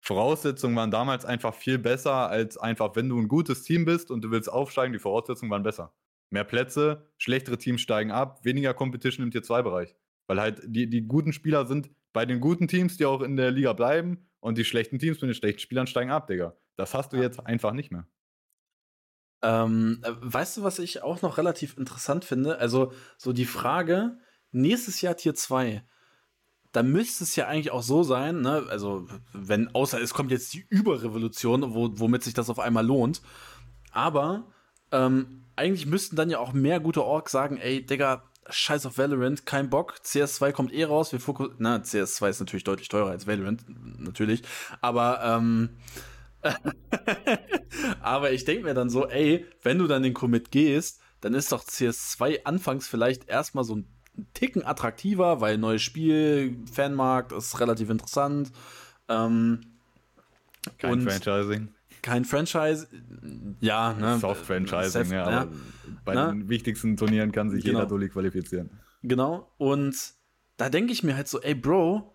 Voraussetzungen 0.00 0.74
waren 0.74 0.90
damals 0.90 1.24
einfach 1.24 1.54
viel 1.54 1.78
besser 1.78 2.28
als 2.28 2.58
einfach, 2.58 2.96
wenn 2.96 3.08
du 3.08 3.18
ein 3.18 3.28
gutes 3.28 3.62
Team 3.62 3.84
bist 3.84 4.10
und 4.10 4.22
du 4.22 4.30
willst 4.30 4.50
aufsteigen, 4.50 4.92
die 4.92 4.98
Voraussetzungen 4.98 5.50
waren 5.50 5.62
besser. 5.62 5.94
Mehr 6.30 6.44
Plätze, 6.44 7.06
schlechtere 7.18 7.58
Teams 7.58 7.80
steigen 7.80 8.10
ab, 8.10 8.44
weniger 8.44 8.74
Competition 8.74 9.24
im 9.24 9.30
Tier 9.30 9.42
2 9.42 9.62
Bereich. 9.62 9.94
Weil 10.26 10.40
halt 10.40 10.62
die, 10.66 10.88
die 10.88 11.06
guten 11.06 11.32
Spieler 11.32 11.66
sind 11.66 11.90
bei 12.12 12.26
den 12.26 12.40
guten 12.40 12.68
Teams, 12.68 12.96
die 12.96 13.04
auch 13.04 13.20
in 13.20 13.36
der 13.36 13.50
Liga 13.50 13.72
bleiben 13.74 14.28
und 14.40 14.58
die 14.58 14.64
schlechten 14.64 14.98
Teams 14.98 15.20
mit 15.20 15.28
den 15.28 15.34
schlechten 15.34 15.60
Spielern 15.60 15.86
steigen 15.86 16.10
ab, 16.10 16.26
Digga. 16.26 16.56
Das 16.76 16.94
hast 16.94 17.12
du 17.12 17.16
jetzt 17.16 17.38
einfach 17.38 17.72
nicht 17.72 17.92
mehr. 17.92 18.06
Ähm, 19.42 20.00
äh, 20.02 20.12
weißt 20.20 20.56
du, 20.56 20.62
was 20.62 20.78
ich 20.78 21.02
auch 21.02 21.22
noch 21.22 21.38
relativ 21.38 21.76
interessant 21.76 22.24
finde? 22.24 22.58
Also, 22.58 22.92
so 23.18 23.32
die 23.32 23.44
Frage, 23.44 24.18
nächstes 24.52 25.00
Jahr 25.00 25.16
Tier 25.16 25.34
2, 25.34 25.84
da 26.72 26.82
müsste 26.82 27.24
es 27.24 27.36
ja 27.36 27.46
eigentlich 27.46 27.70
auch 27.70 27.82
so 27.82 28.02
sein, 28.02 28.40
ne? 28.40 28.64
also 28.68 29.06
wenn, 29.32 29.74
außer 29.74 30.00
es 30.00 30.14
kommt 30.14 30.30
jetzt 30.30 30.54
die 30.54 30.64
Überrevolution, 30.70 31.74
wo, 31.74 31.90
womit 31.94 32.22
sich 32.22 32.34
das 32.34 32.50
auf 32.50 32.58
einmal 32.58 32.84
lohnt, 32.84 33.20
aber 33.92 34.44
ähm, 34.90 35.44
eigentlich 35.54 35.86
müssten 35.86 36.16
dann 36.16 36.30
ja 36.30 36.38
auch 36.38 36.54
mehr 36.54 36.80
gute 36.80 37.04
Orks 37.04 37.32
sagen, 37.32 37.58
ey, 37.58 37.84
Digga, 37.84 38.24
scheiß 38.48 38.86
auf 38.86 38.98
Valorant, 38.98 39.44
kein 39.46 39.70
Bock, 39.70 40.00
CS2 40.02 40.52
kommt 40.52 40.72
eh 40.72 40.84
raus, 40.84 41.12
wir 41.12 41.20
fokussieren, 41.20 41.56
na, 41.60 41.76
CS2 41.76 42.30
ist 42.30 42.40
natürlich 42.40 42.64
deutlich 42.64 42.88
teurer 42.88 43.10
als 43.10 43.26
Valorant, 43.26 43.64
natürlich, 44.00 44.42
aber, 44.80 45.20
ähm, 45.22 45.70
aber 48.00 48.32
ich 48.32 48.44
denke 48.44 48.64
mir 48.64 48.74
dann 48.74 48.90
so, 48.90 49.08
ey, 49.08 49.46
wenn 49.62 49.78
du 49.78 49.86
dann 49.86 50.02
den 50.02 50.14
Commit 50.14 50.50
gehst, 50.50 51.00
dann 51.20 51.34
ist 51.34 51.52
doch 51.52 51.62
CS2 51.64 52.44
anfangs 52.44 52.88
vielleicht 52.88 53.28
erstmal 53.28 53.64
so 53.64 53.76
ein 53.76 53.86
Ticken 54.34 54.64
attraktiver, 54.64 55.40
weil 55.40 55.58
neues 55.58 55.82
Spiel, 55.82 56.56
Fanmarkt 56.70 57.32
ist 57.32 57.58
relativ 57.60 57.90
interessant. 57.90 58.52
Ähm, 59.08 59.60
Kein 60.78 61.00
Franchising. 61.00 61.68
kein 62.02 62.24
Franchise. 62.24 62.88
Ja, 63.60 63.94
ne? 63.94 64.18
Soft 64.18 64.44
Franchising, 64.44 65.10
ja, 65.10 65.30
ja. 65.30 65.48
bei 66.04 66.14
ne? 66.14 66.28
den 66.28 66.48
wichtigsten 66.48 66.96
Turnieren 66.96 67.32
kann 67.32 67.50
sich 67.50 67.64
genau. 67.64 67.80
jeder 67.80 67.88
Dulli 67.88 68.08
qualifizieren. 68.08 68.70
Genau. 69.02 69.50
Und 69.58 69.96
da 70.56 70.68
denke 70.68 70.92
ich 70.92 71.02
mir 71.02 71.16
halt 71.16 71.28
so, 71.28 71.40
ey, 71.40 71.54
Bro, 71.54 72.12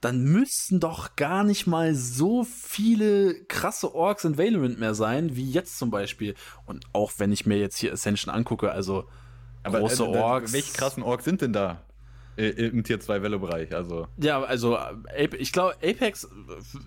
dann 0.00 0.24
müssten 0.24 0.80
doch 0.80 1.14
gar 1.16 1.44
nicht 1.44 1.66
mal 1.66 1.94
so 1.94 2.44
viele 2.44 3.44
krasse 3.44 3.94
Orks 3.94 4.24
in 4.24 4.38
Valorant 4.38 4.80
mehr 4.80 4.94
sein, 4.94 5.36
wie 5.36 5.50
jetzt 5.50 5.78
zum 5.78 5.90
Beispiel. 5.90 6.34
Und 6.64 6.86
auch 6.92 7.12
wenn 7.18 7.32
ich 7.32 7.46
mir 7.46 7.58
jetzt 7.58 7.76
hier 7.76 7.92
Ascension 7.92 8.34
angucke, 8.34 8.72
also 8.72 9.08
Aber, 9.62 9.80
große 9.80 10.04
äh, 10.04 10.06
Orks. 10.06 10.52
Welche 10.52 10.72
krassen 10.72 11.02
Orks 11.02 11.24
sind 11.24 11.42
denn 11.42 11.52
da? 11.52 11.82
Im 12.36 12.84
Tier 12.84 12.98
2 12.98 13.22
Velo-Bereich, 13.22 13.74
also. 13.74 14.06
Ja, 14.16 14.40
also 14.42 14.78
ich 15.38 15.52
glaube, 15.52 15.74
Apex, 15.82 16.26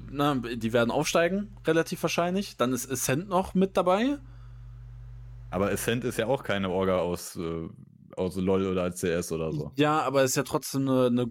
na, 0.09 0.35
die 0.35 0.73
werden 0.73 0.89
aufsteigen, 0.89 1.55
relativ 1.67 2.01
wahrscheinlich. 2.01 2.57
Dann 2.57 2.73
ist 2.73 2.91
Ascent 2.91 3.29
noch 3.29 3.53
mit 3.53 3.77
dabei. 3.77 4.17
Aber 5.51 5.69
Ascent 5.69 6.05
ist 6.05 6.17
ja 6.17 6.25
auch 6.25 6.43
keine 6.43 6.69
Orga 6.69 6.97
aus, 6.97 7.35
äh, 7.35 7.69
aus 8.15 8.35
LOL 8.35 8.65
oder 8.65 8.89
CS 8.89 9.31
oder 9.31 9.51
so. 9.51 9.71
Ja, 9.75 10.01
aber 10.01 10.23
es 10.23 10.31
ist 10.31 10.37
ja 10.37 10.43
trotzdem 10.43 10.89
eine, 10.89 11.05
eine, 11.07 11.27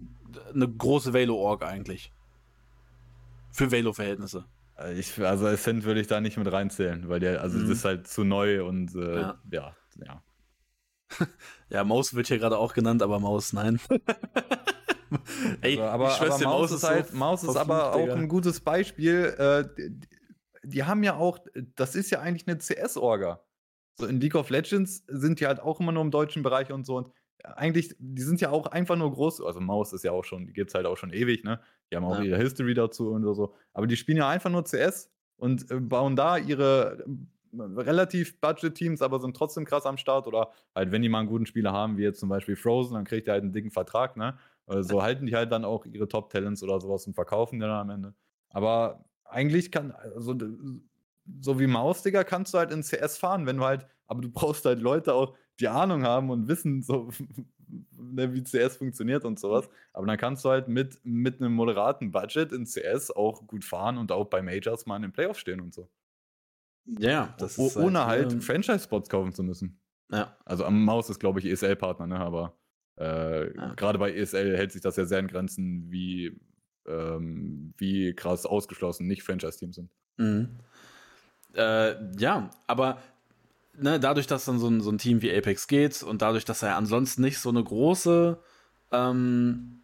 eine 0.53 0.69
große 0.69 1.11
Velo-Org 1.11 1.63
eigentlich. 1.63 2.13
Für 3.51 3.71
Velo-Verhältnisse. 3.71 4.45
Ich, 4.95 5.21
also 5.21 5.47
Ascent 5.47 5.83
würde 5.83 5.99
ich 5.99 6.07
da 6.07 6.21
nicht 6.21 6.37
mit 6.37 6.51
reinzählen, 6.51 7.09
weil 7.09 7.19
der, 7.19 7.41
also 7.41 7.57
mhm. 7.57 7.63
das 7.63 7.69
ist 7.71 7.85
halt 7.85 8.07
zu 8.07 8.23
neu 8.23 8.65
und 8.65 8.95
äh, 8.95 9.15
ja. 9.19 9.39
ja, 9.51 9.75
ja. 10.05 10.21
ja, 11.69 11.83
Maus 11.83 12.13
wird 12.13 12.27
hier 12.27 12.39
gerade 12.39 12.57
auch 12.57 12.73
genannt, 12.73 13.01
aber 13.01 13.19
Maus, 13.19 13.53
nein. 13.53 13.79
Ey, 15.61 15.79
also, 15.79 15.83
aber, 15.83 16.15
aber 16.15 16.37
dir, 16.37 16.45
Maus, 16.45 16.71
ist 16.71 16.83
halt, 16.83 17.07
so 17.09 17.17
Maus 17.17 17.43
ist 17.43 17.55
aber 17.55 17.93
auch 17.93 18.09
ein 18.09 18.27
gutes 18.27 18.59
Beispiel. 18.59 19.35
Äh, 19.37 19.65
die, 19.77 19.99
die, 20.63 20.83
haben 20.83 21.03
ja 21.03 21.15
auch, 21.15 21.39
das 21.75 21.95
ist 21.95 22.09
ja 22.09 22.19
eigentlich 22.19 22.47
eine 22.47 22.57
CS-Orga. 22.57 23.43
So 23.99 24.07
in 24.07 24.19
League 24.19 24.35
of 24.35 24.49
Legends 24.49 25.03
sind 25.07 25.39
die 25.39 25.45
halt 25.45 25.59
auch 25.59 25.79
immer 25.79 25.91
nur 25.91 26.01
im 26.01 26.11
deutschen 26.11 26.41
Bereich 26.41 26.71
und 26.71 26.85
so. 26.85 26.97
Und 26.97 27.11
eigentlich, 27.43 27.95
die 27.99 28.21
sind 28.21 28.41
ja 28.41 28.49
auch 28.49 28.67
einfach 28.67 28.95
nur 28.95 29.11
groß. 29.11 29.41
Also 29.41 29.59
Maus 29.59 29.93
ist 29.93 30.03
ja 30.03 30.11
auch 30.11 30.23
schon, 30.23 30.47
die 30.47 30.53
gibt 30.53 30.71
es 30.71 30.75
halt 30.75 30.85
auch 30.85 30.97
schon 30.97 31.11
ewig, 31.11 31.43
ne? 31.43 31.59
Die 31.91 31.95
haben 31.95 32.05
auch 32.05 32.17
ja. 32.17 32.23
ihre 32.23 32.37
History 32.37 32.73
dazu 32.73 33.09
und 33.11 33.23
so. 33.35 33.53
Aber 33.73 33.85
die 33.85 33.97
spielen 33.97 34.17
ja 34.17 34.29
einfach 34.29 34.49
nur 34.49 34.63
CS 34.63 35.11
und 35.35 35.69
äh, 35.69 35.79
bauen 35.79 36.15
da 36.15 36.37
ihre 36.37 37.05
relativ 37.57 38.39
Budget-Teams, 38.39 39.01
aber 39.01 39.19
sind 39.19 39.35
trotzdem 39.35 39.65
krass 39.65 39.85
am 39.85 39.97
Start. 39.97 40.27
Oder 40.27 40.51
halt, 40.75 40.91
wenn 40.91 41.01
die 41.01 41.09
mal 41.09 41.19
einen 41.19 41.29
guten 41.29 41.45
Spieler 41.45 41.71
haben, 41.71 41.97
wie 41.97 42.03
jetzt 42.03 42.19
zum 42.19 42.29
Beispiel 42.29 42.55
Frozen, 42.55 42.95
dann 42.95 43.05
kriegt 43.05 43.27
er 43.27 43.33
halt 43.33 43.43
einen 43.43 43.53
dicken 43.53 43.71
Vertrag, 43.71 44.17
ne? 44.17 44.37
So 44.65 44.73
also 44.73 45.03
halten 45.03 45.25
die 45.25 45.35
halt 45.35 45.51
dann 45.51 45.65
auch 45.65 45.85
ihre 45.85 46.07
Top-Talents 46.07 46.63
oder 46.63 46.79
sowas 46.79 47.05
und 47.05 47.13
verkaufen 47.13 47.59
die 47.59 47.65
dann 47.65 47.71
am 47.71 47.89
Ende. 47.89 48.13
Aber 48.49 49.03
eigentlich 49.25 49.71
kann, 49.71 49.91
also 49.91 50.35
so 51.41 51.59
wie 51.59 51.67
Maus, 51.67 52.01
Digga, 52.03 52.23
kannst 52.23 52.53
du 52.53 52.57
halt 52.57 52.71
in 52.71 52.81
CS 52.81 53.17
fahren, 53.17 53.45
wenn 53.45 53.57
du 53.57 53.63
halt, 53.63 53.85
aber 54.07 54.21
du 54.21 54.29
brauchst 54.29 54.65
halt 54.65 54.79
Leute 54.79 55.13
auch, 55.13 55.35
die 55.59 55.67
Ahnung 55.67 56.03
haben 56.03 56.29
und 56.29 56.47
wissen, 56.47 56.81
so, 56.81 57.09
ne, 57.91 58.33
wie 58.33 58.43
CS 58.43 58.77
funktioniert 58.77 59.25
und 59.25 59.39
sowas. 59.39 59.69
Aber 59.93 60.07
dann 60.07 60.17
kannst 60.17 60.43
du 60.45 60.49
halt 60.49 60.67
mit, 60.67 60.99
mit 61.03 61.39
einem 61.41 61.53
moderaten 61.53 62.11
Budget 62.11 62.51
in 62.51 62.65
CS 62.65 63.11
auch 63.11 63.45
gut 63.47 63.63
fahren 63.63 63.97
und 63.97 64.11
auch 64.11 64.25
bei 64.25 64.41
Majors 64.41 64.85
mal 64.85 64.95
in 64.97 65.03
den 65.03 65.13
Playoffs 65.13 65.39
stehen 65.39 65.61
und 65.61 65.73
so. 65.73 65.89
Ja, 66.85 67.33
das 67.37 67.57
o 67.57 67.67
ist 67.67 67.77
ohne 67.77 68.05
halt, 68.05 68.31
halt 68.31 68.43
Franchise-Spots 68.43 69.09
kaufen 69.09 69.33
zu 69.33 69.43
müssen. 69.43 69.79
Ja. 70.11 70.37
Also 70.45 70.65
am 70.65 70.83
Maus 70.83 71.09
ist, 71.09 71.19
glaube 71.19 71.39
ich, 71.39 71.45
ESL-Partner, 71.45 72.07
ne? 72.07 72.19
Aber 72.19 72.57
äh, 72.97 73.55
ja. 73.55 73.73
gerade 73.75 73.97
bei 73.97 74.13
ESL 74.13 74.57
hält 74.57 74.71
sich 74.71 74.81
das 74.81 74.95
ja 74.97 75.05
sehr 75.05 75.19
in 75.19 75.27
Grenzen, 75.27 75.91
wie, 75.91 76.39
ähm, 76.85 77.73
wie 77.77 78.13
krass 78.13 78.45
ausgeschlossen 78.45 79.07
nicht 79.07 79.23
Franchise-Teams 79.23 79.75
sind. 79.75 79.89
Mhm. 80.17 80.49
Äh, 81.55 82.15
ja, 82.17 82.49
aber 82.67 82.99
ne, 83.77 83.99
dadurch, 83.99 84.27
dass 84.27 84.45
dann 84.45 84.59
so 84.59 84.67
ein, 84.67 84.81
so 84.81 84.91
ein 84.91 84.97
Team 84.97 85.21
wie 85.21 85.35
Apex 85.35 85.67
geht 85.67 86.03
und 86.03 86.21
dadurch, 86.21 86.45
dass 86.45 86.63
er 86.63 86.75
ansonsten 86.75 87.21
nicht 87.21 87.39
so 87.39 87.49
eine 87.49 87.63
große 87.63 88.39
ähm, 88.91 89.83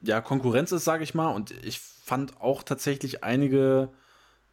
ja, 0.00 0.20
Konkurrenz 0.20 0.72
ist, 0.72 0.84
sage 0.84 1.04
ich 1.04 1.14
mal, 1.14 1.28
und 1.28 1.52
ich 1.64 1.80
fand 1.80 2.40
auch 2.40 2.62
tatsächlich 2.62 3.24
einige 3.24 3.90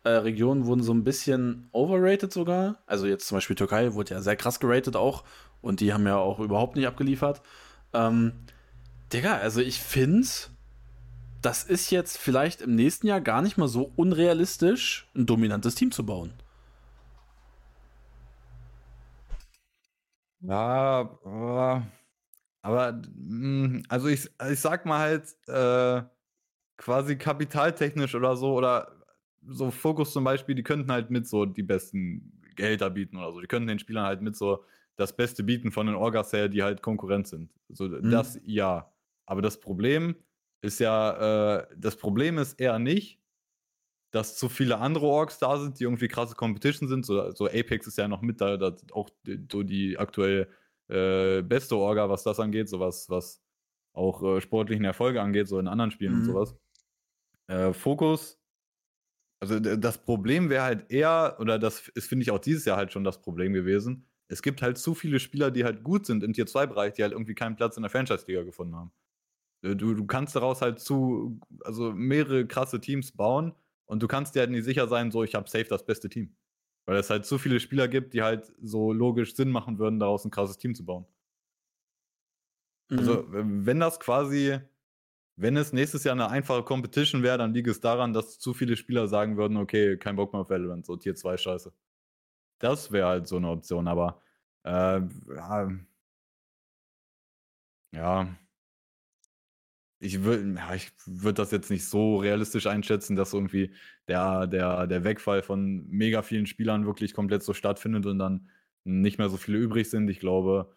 äh, 0.06 0.10
Regionen 0.10 0.66
wurden 0.68 0.84
so 0.84 0.94
ein 0.94 1.04
bisschen 1.04 1.68
overrated 1.72 2.32
sogar. 2.32 2.78
Also 2.86 3.08
jetzt 3.08 3.28
zum 3.28 3.38
Beispiel 3.38 3.56
Türkei 3.56 3.94
wurde 3.96 4.14
ja 4.14 4.22
sehr 4.22 4.36
krass 4.36 4.60
geratet 4.60 4.96
auch 4.96 5.24
und 5.62 5.80
die 5.80 5.94
haben 5.94 6.06
ja 6.06 6.18
auch 6.18 6.40
überhaupt 6.40 6.76
nicht 6.76 6.88
abgeliefert. 6.88 7.42
Ähm, 7.92 8.34
Digga, 9.12 9.38
also 9.38 9.62
ich 9.62 9.80
finde, 9.80 10.28
das 11.42 11.64
ist 11.64 11.90
jetzt 11.90 12.18
vielleicht 12.20 12.62
im 12.62 12.76
nächsten 12.76 13.08
Jahr 13.08 13.20
gar 13.20 13.42
nicht 13.42 13.58
mal 13.58 13.68
so 13.68 13.92
unrealistisch, 13.96 15.10
ein 15.16 15.26
dominantes 15.26 15.74
Team 15.74 15.92
zu 15.92 16.06
bauen. 16.06 16.34
Ja, 20.42 21.10
aber 22.62 23.02
hm, 23.16 23.82
also 23.90 24.08
ich, 24.08 24.30
ich 24.52 24.60
sag 24.60 24.86
mal 24.86 25.00
halt 25.00 25.36
äh, 25.48 26.08
quasi 26.78 27.18
kapitaltechnisch 27.18 28.14
oder 28.14 28.36
so 28.36 28.54
oder 28.54 29.05
so 29.48 29.72
Fokus 29.72 30.14
zum 30.14 30.24
Beispiel, 30.24 30.56
die 30.56 30.64
könnten 30.64 30.92
halt 30.92 31.10
mit 31.10 31.28
so 31.28 31.46
die 31.46 31.64
besten 31.64 32.42
Gehälter 32.56 32.90
bieten 32.90 33.18
oder 33.18 33.32
so. 33.32 33.42
Die 33.42 33.48
könnten 33.48 33.68
den 33.68 33.80
Spielern 33.80 34.06
halt 34.06 34.22
mit 34.22 34.36
so 34.36 34.64
das 34.96 35.16
Beste 35.16 35.44
bieten 35.44 35.72
von 35.72 35.88
den 35.88 35.96
Orgas 35.96 36.32
her, 36.34 36.48
die 36.48 36.64
halt 36.64 36.82
Konkurrent 36.82 37.28
sind. 37.28 37.52
So, 37.70 37.86
mhm. 37.86 38.10
das 38.10 38.40
ja. 38.44 38.92
Aber 39.26 39.42
das 39.42 39.60
Problem 39.60 40.16
ist 40.62 40.80
ja, 40.80 41.58
äh, 41.60 41.68
das 41.78 41.96
Problem 41.98 42.38
ist 42.38 42.60
eher 42.60 42.80
nicht, 42.80 43.20
dass 44.12 44.38
zu 44.38 44.48
viele 44.48 44.78
andere 44.78 45.06
Orks 45.06 45.40
da 45.40 45.58
sind, 45.58 45.80
die 45.80 45.84
irgendwie 45.84 46.08
krasse 46.08 46.36
Competition 46.36 46.88
sind. 46.88 47.06
So, 47.06 47.32
so 47.32 47.48
Apex 47.48 47.88
ist 47.88 47.98
ja 47.98 48.08
noch 48.08 48.22
mit 48.22 48.40
da, 48.40 48.56
da 48.56 48.76
auch 48.92 49.10
so 49.52 49.64
die 49.64 49.98
aktuell 49.98 50.48
äh, 50.88 51.42
beste 51.42 51.76
Orga, 51.76 52.10
was 52.10 52.24
das 52.24 52.40
angeht, 52.40 52.70
sowas, 52.70 53.10
was 53.10 53.42
auch 53.94 54.24
äh, 54.24 54.42
sportlichen 54.42 54.86
Erfolge 54.86 55.22
angeht, 55.22 55.48
so 55.48 55.60
in 55.60 55.68
anderen 55.68 55.92
Spielen 55.92 56.14
mhm. 56.14 56.20
und 56.20 56.26
sowas. 56.26 56.56
Äh, 57.48 57.74
Fokus 57.74 58.40
also 59.50 59.60
das 59.60 59.98
Problem 60.04 60.50
wäre 60.50 60.64
halt 60.64 60.92
eher, 60.92 61.38
oder 61.40 61.60
das 61.60 61.88
ist, 61.90 62.08
finde 62.08 62.24
ich, 62.24 62.32
auch 62.32 62.40
dieses 62.40 62.66
Jahr 62.66 62.78
halt 62.78 62.92
schon 62.92 63.04
das 63.04 63.22
Problem 63.22 63.54
gewesen. 63.54 64.06
Es 64.28 64.42
gibt 64.42 64.62
halt 64.62 64.78
zu 64.78 64.96
viele 64.96 65.20
Spieler, 65.20 65.52
die 65.52 65.64
halt 65.64 65.84
gut 65.84 66.06
sind 66.06 66.24
im 66.24 66.34
Tier 66.34 66.48
2-Bereich, 66.48 66.94
die 66.94 67.04
halt 67.04 67.14
irgendwie 67.14 67.36
keinen 67.36 67.56
Platz 67.56 67.78
in 67.78 67.84
der 67.84 67.92
Franchise-Liga 67.92 68.44
gefunden 68.44 68.76
haben. 68.76 68.92
Äh, 69.64 69.76
du, 69.76 69.94
du 69.94 70.06
kannst 70.06 70.36
daraus 70.36 70.62
halt 70.62 70.80
zu, 70.80 71.40
also 71.64 71.92
mehrere 71.94 72.48
krasse 72.48 72.82
Teams 72.82 73.12
bauen 73.12 73.54
und 73.86 74.02
du 74.02 74.08
kannst 74.08 74.36
dir 74.36 74.42
halt 74.42 74.52
nicht 74.52 74.64
sicher 74.64 74.88
sein, 74.88 75.12
so 75.12 75.24
ich 75.24 75.36
habe 75.36 75.50
safe 75.50 75.66
das 75.66 75.86
beste 75.86 76.10
Team. 76.10 76.36
Weil 76.88 76.98
es 76.98 77.10
halt 77.10 77.26
zu 77.26 77.38
viele 77.38 77.60
Spieler 77.60 77.88
gibt, 77.88 78.14
die 78.14 78.22
halt 78.22 78.54
so 78.62 78.94
logisch 78.94 79.36
Sinn 79.36 79.50
machen 79.50 79.80
würden, 79.80 80.00
daraus 80.00 80.26
ein 80.26 80.32
krasses 80.32 80.58
Team 80.58 80.76
zu 80.76 80.86
bauen. 80.86 81.06
Also, 82.90 83.24
mhm. 83.24 83.36
Also, 83.36 83.66
wenn 83.66 83.80
das 83.80 84.00
quasi 84.00 84.60
wenn 85.38 85.58
es 85.58 85.74
nächstes 85.74 86.04
Jahr 86.04 86.14
eine 86.14 86.30
einfache 86.30 86.64
Competition 86.64 87.24
wäre, 87.24 87.38
dann 87.38 87.54
liegt 87.54 87.68
es 87.68 87.80
daran, 87.82 88.14
dass 88.14 88.40
zu 88.40 88.54
viele 88.54 88.78
Spieler 88.78 89.08
sagen 89.08 89.38
würden, 89.38 89.58
okay, 89.58 89.98
kein 89.98 90.16
Bock 90.16 90.34
mehr 90.34 90.42
auf 90.42 90.50
Valorant, 90.50 90.86
so 90.86 90.96
Tier 90.98 91.16
2 91.16 91.38
Scheiße. 91.38 91.74
Das 92.60 92.92
wäre 92.92 93.08
halt 93.10 93.28
so 93.28 93.38
eine 93.38 93.50
Option, 93.50 93.88
aber 93.88 94.22
äh, 94.64 95.02
ja, 95.36 95.70
ja, 97.92 98.36
ich 100.00 100.24
würde 100.24 100.56
ja, 100.56 100.76
ich 100.76 100.92
würd 101.06 101.40
das 101.40 101.52
jetzt 101.52 101.70
nicht 101.72 101.86
so 101.86 102.18
realistisch 102.18 102.68
einschätzen, 102.68 103.16
dass 103.16 103.34
irgendwie 103.34 103.74
der, 104.08 104.48
der, 104.48 104.88
der 104.88 105.04
Wegfall 105.04 105.42
von 105.42 105.88
mega 105.88 106.22
vielen 106.22 106.46
Spielern 106.48 106.86
wirklich 106.86 107.14
komplett 107.14 107.44
so 107.44 107.54
stattfindet 107.54 108.06
und 108.06 108.20
dann 108.20 108.50
nicht 108.84 109.18
mehr 109.18 109.30
so 109.30 109.38
viele 109.38 109.58
übrig 109.58 109.90
sind. 109.90 110.10
Ich 110.10 110.20
glaube, 110.20 110.75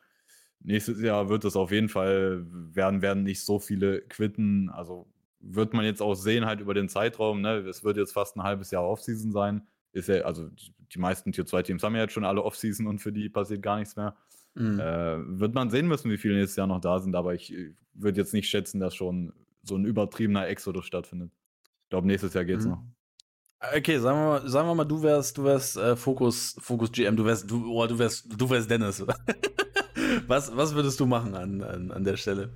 nächstes 0.60 1.00
Jahr 1.00 1.28
wird 1.28 1.44
es 1.44 1.56
auf 1.56 1.70
jeden 1.70 1.88
Fall, 1.88 2.46
werden, 2.50 3.02
werden 3.02 3.22
nicht 3.22 3.44
so 3.44 3.58
viele 3.58 4.02
quitten. 4.02 4.70
Also 4.70 5.06
wird 5.40 5.72
man 5.74 5.84
jetzt 5.84 6.02
auch 6.02 6.14
sehen, 6.14 6.46
halt 6.46 6.60
über 6.60 6.74
den 6.74 6.88
Zeitraum. 6.88 7.40
Ne? 7.40 7.58
Es 7.58 7.84
wird 7.84 7.96
jetzt 7.96 8.12
fast 8.12 8.36
ein 8.36 8.42
halbes 8.42 8.70
Jahr 8.70 8.84
Offseason 8.84 9.32
sein. 9.32 9.66
Ist 9.92 10.08
ja, 10.08 10.22
also 10.22 10.48
die 10.92 10.98
meisten 10.98 11.32
Tier 11.32 11.46
2 11.46 11.62
Teams 11.62 11.82
haben 11.82 11.94
ja 11.94 12.02
jetzt 12.02 12.12
schon 12.12 12.24
alle 12.24 12.42
Offseason 12.42 12.86
und 12.86 12.98
für 12.98 13.12
die 13.12 13.28
passiert 13.28 13.62
gar 13.62 13.78
nichts 13.78 13.96
mehr. 13.96 14.16
Mhm. 14.54 14.80
Äh, 14.80 15.40
wird 15.40 15.54
man 15.54 15.70
sehen 15.70 15.86
müssen, 15.86 16.10
wie 16.10 16.18
viele 16.18 16.34
nächstes 16.34 16.56
Jahr 16.56 16.66
noch 16.66 16.80
da 16.80 16.98
sind, 16.98 17.14
aber 17.14 17.34
ich 17.34 17.54
würde 17.94 18.20
jetzt 18.20 18.34
nicht 18.34 18.48
schätzen, 18.48 18.80
dass 18.80 18.94
schon 18.94 19.32
so 19.62 19.76
ein 19.76 19.84
übertriebener 19.84 20.46
Exodus 20.48 20.84
stattfindet. 20.84 21.30
Ich 21.84 21.90
glaube, 21.90 22.06
nächstes 22.06 22.34
Jahr 22.34 22.44
geht's 22.44 22.64
mhm. 22.64 22.70
noch. 22.72 22.84
Okay, 23.74 23.98
sagen 23.98 24.18
wir 24.18 24.26
mal, 24.26 24.48
sagen 24.48 24.68
wir 24.68 24.74
mal, 24.74 24.84
du 24.84 25.02
wärst, 25.02 25.36
du 25.36 25.44
wärst 25.44 25.76
äh, 25.76 25.96
Fokus, 25.96 26.56
Fokus 26.60 26.92
GM, 26.92 27.16
du 27.16 27.24
wärst, 27.24 27.50
du, 27.50 27.72
oh, 27.72 27.86
du 27.86 27.98
wärst, 27.98 28.26
du 28.28 28.48
wärst 28.50 28.70
Dennis. 28.70 29.04
was, 30.26 30.56
was 30.56 30.74
würdest 30.74 30.98
du 31.00 31.06
machen 31.06 31.34
an, 31.34 31.62
an, 31.62 31.90
an 31.90 32.04
der 32.04 32.16
Stelle? 32.16 32.50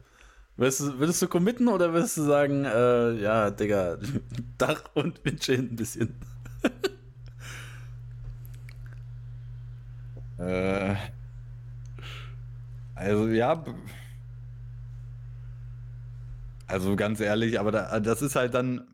Würdest 0.56 0.80
du, 0.80 0.98
würdest 0.98 1.20
du 1.22 1.28
committen 1.28 1.68
oder 1.68 1.92
würdest 1.92 2.16
du 2.16 2.22
sagen, 2.22 2.64
äh, 2.64 3.12
ja, 3.20 3.50
Digga, 3.50 3.98
Dach 4.58 4.82
und 4.94 5.24
Windschild 5.24 5.72
ein 5.72 5.76
bisschen? 5.76 6.14
äh, 10.38 10.94
also, 12.94 13.28
ja. 13.28 13.64
Also, 16.66 16.96
ganz 16.96 17.20
ehrlich, 17.20 17.58
aber 17.58 17.72
da, 17.72 18.00
das 18.00 18.22
ist 18.22 18.36
halt 18.36 18.54
dann. 18.54 18.86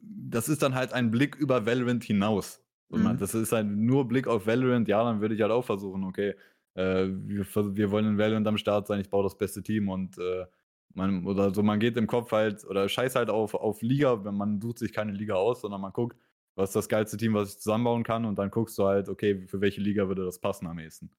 Das 0.00 0.50
ist 0.50 0.62
dann 0.62 0.74
halt 0.74 0.92
ein 0.92 1.10
Blick 1.10 1.34
über 1.36 1.64
Valorant 1.64 2.04
hinaus. 2.04 2.60
Und 2.88 3.02
man, 3.02 3.18
das 3.18 3.34
ist 3.34 3.52
halt 3.52 3.66
nur 3.66 4.06
Blick 4.06 4.28
auf 4.28 4.46
Valorant, 4.46 4.86
ja, 4.86 5.02
dann 5.02 5.20
würde 5.20 5.34
ich 5.34 5.40
halt 5.40 5.50
auch 5.50 5.64
versuchen, 5.64 6.04
okay, 6.04 6.34
äh, 6.76 7.08
wir, 7.08 7.46
wir 7.76 7.90
wollen 7.90 8.06
in 8.06 8.18
Valorant 8.18 8.46
am 8.46 8.58
Start 8.58 8.86
sein, 8.86 9.00
ich 9.00 9.10
baue 9.10 9.24
das 9.24 9.36
beste 9.36 9.62
Team 9.62 9.88
und 9.88 10.18
äh, 10.18 10.46
man, 10.94 11.26
oder 11.26 11.52
so, 11.54 11.62
man 11.62 11.80
geht 11.80 11.96
im 11.96 12.06
Kopf 12.06 12.32
halt, 12.32 12.64
oder 12.64 12.88
scheiß 12.88 13.16
halt 13.16 13.30
auf, 13.30 13.54
auf 13.54 13.82
Liga, 13.82 14.24
wenn 14.24 14.34
man 14.34 14.60
sucht 14.60 14.78
sich 14.78 14.92
keine 14.92 15.12
Liga 15.12 15.34
aus, 15.34 15.62
sondern 15.62 15.80
man 15.80 15.92
guckt, 15.92 16.16
was 16.54 16.70
ist 16.70 16.76
das 16.76 16.88
geilste 16.88 17.16
Team, 17.16 17.34
was 17.34 17.50
ich 17.54 17.58
zusammenbauen 17.60 18.02
kann 18.02 18.24
und 18.24 18.38
dann 18.38 18.50
guckst 18.50 18.78
du 18.78 18.84
halt, 18.84 19.08
okay, 19.08 19.46
für 19.46 19.60
welche 19.60 19.80
Liga 19.80 20.08
würde 20.08 20.24
das 20.24 20.38
passen 20.38 20.66
am 20.66 20.78
ehesten. 20.78 21.10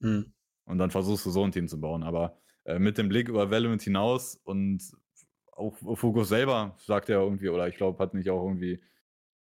Mhm. 0.00 0.32
Und 0.64 0.78
dann 0.78 0.90
versuchst 0.90 1.26
du 1.26 1.30
so 1.30 1.44
ein 1.44 1.52
Team 1.52 1.68
zu 1.68 1.80
bauen. 1.80 2.02
Aber 2.02 2.36
äh, 2.64 2.78
mit 2.78 2.98
dem 2.98 3.08
Blick 3.08 3.28
über 3.28 3.50
Valorant 3.50 3.82
hinaus 3.82 4.36
und 4.44 4.82
auch 5.52 5.76
Fokus 5.96 6.28
selber 6.28 6.74
sagt 6.78 7.08
er 7.08 7.20
irgendwie, 7.20 7.48
oder 7.48 7.68
ich 7.68 7.76
glaube, 7.76 8.02
hat 8.02 8.14
nicht 8.14 8.30
auch 8.30 8.44
irgendwie 8.44 8.80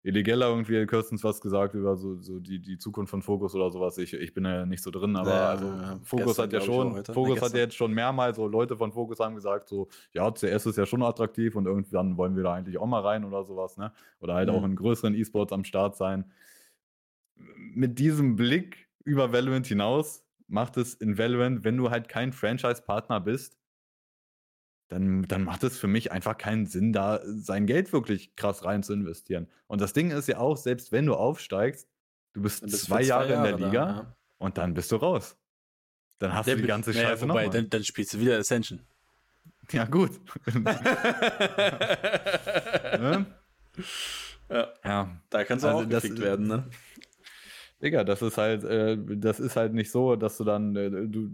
Illegella 0.01 0.47
irgendwie 0.47 0.85
kürzens 0.85 1.23
was 1.25 1.41
gesagt 1.41 1.73
über 1.73 1.97
so, 1.97 2.21
so 2.21 2.39
die, 2.39 2.59
die 2.59 2.77
Zukunft 2.77 3.11
von 3.11 3.21
Fokus 3.21 3.53
oder 3.53 3.69
sowas. 3.69 3.97
Ich, 3.97 4.13
ich 4.13 4.33
bin 4.33 4.45
ja 4.45 4.65
nicht 4.65 4.81
so 4.81 4.91
drin, 4.91 5.15
aber 5.17 5.29
ja, 5.29 5.49
also 5.49 5.65
ja, 5.67 5.99
Fokus 6.03 6.39
hat 6.39 6.53
ja 6.53 6.61
schon, 6.61 7.03
Fokus 7.03 7.41
hat 7.41 7.51
ja 7.53 7.59
jetzt 7.59 7.75
schon 7.75 7.93
mehrmals, 7.93 8.37
so 8.37 8.47
Leute 8.47 8.77
von 8.77 8.93
Fokus 8.93 9.19
haben 9.19 9.35
gesagt, 9.35 9.67
so, 9.67 9.89
ja, 10.13 10.31
CS 10.31 10.67
ist 10.67 10.77
ja 10.77 10.85
schon 10.85 11.03
attraktiv 11.03 11.55
und 11.55 11.65
irgendwann 11.65 12.15
wollen 12.15 12.37
wir 12.37 12.43
da 12.43 12.53
eigentlich 12.53 12.77
auch 12.77 12.87
mal 12.87 13.01
rein 13.01 13.25
oder 13.25 13.43
sowas, 13.43 13.75
ne? 13.75 13.91
Oder 14.21 14.35
halt 14.35 14.49
mhm. 14.49 14.55
auch 14.55 14.63
in 14.63 14.75
größeren 14.77 15.13
E-Sports 15.15 15.51
am 15.51 15.65
Start 15.65 15.97
sein. 15.97 16.31
Mit 17.35 17.99
diesem 17.99 18.37
Blick 18.37 18.87
über 19.03 19.33
Valorant 19.33 19.67
hinaus 19.67 20.23
macht 20.47 20.77
es 20.77 20.93
in 20.93 21.17
Valorant, 21.17 21.65
wenn 21.65 21.75
du 21.75 21.89
halt 21.89 22.07
kein 22.07 22.31
Franchise-Partner 22.31 23.19
bist, 23.19 23.58
dann, 24.89 25.23
dann 25.23 25.43
macht 25.43 25.63
es 25.63 25.77
für 25.77 25.87
mich 25.87 26.11
einfach 26.11 26.37
keinen 26.37 26.65
Sinn, 26.65 26.91
da 26.91 27.21
sein 27.23 27.67
Geld 27.67 27.93
wirklich 27.93 28.35
krass 28.35 28.65
rein 28.65 28.83
zu 28.83 28.93
investieren. 28.93 29.47
Und 29.67 29.81
das 29.81 29.93
Ding 29.93 30.09
ist 30.11 30.27
ja 30.27 30.39
auch, 30.39 30.57
selbst 30.57 30.91
wenn 30.91 31.05
du 31.05 31.13
aufsteigst, 31.13 31.87
du 32.33 32.41
bist, 32.41 32.61
bist 32.63 32.85
zwei, 32.85 33.03
Jahre, 33.03 33.31
Jahre 33.31 33.51
in 33.51 33.57
der 33.57 33.67
Liga 33.67 33.85
da, 33.85 33.91
ja. 33.91 34.15
und 34.39 34.57
dann 34.57 34.73
bist 34.73 34.91
du 34.91 34.95
raus. 34.95 35.37
Dann 36.17 36.33
hast 36.33 36.47
der 36.47 36.55
du 36.55 36.63
die 36.63 36.67
ganze 36.67 36.89
naja, 36.89 37.09
Scheiße 37.09 37.29
wobei, 37.29 37.47
dann, 37.47 37.69
dann, 37.69 37.83
spielst 37.83 38.13
du 38.13 38.19
wieder 38.19 38.37
Ascension. 38.37 38.81
Ja, 39.71 39.85
gut. 39.85 40.19
ne? 40.51 40.79
ja. 44.49 44.73
ja. 44.83 45.21
Da 45.29 45.43
kannst 45.43 45.63
du 45.63 45.67
also 45.67 45.83
auch 45.83 45.87
gekickt 45.87 46.19
werden, 46.19 46.47
ne? 46.47 46.67
Digga, 47.79 48.03
das 48.03 48.23
ist 48.23 48.39
halt, 48.39 48.63
äh, 48.63 48.97
das 48.97 49.39
ist 49.39 49.55
halt 49.55 49.75
nicht 49.75 49.91
so, 49.91 50.15
dass 50.15 50.37
du 50.37 50.43
dann, 50.43 50.75
äh, 50.75 50.89
du, 50.89 51.29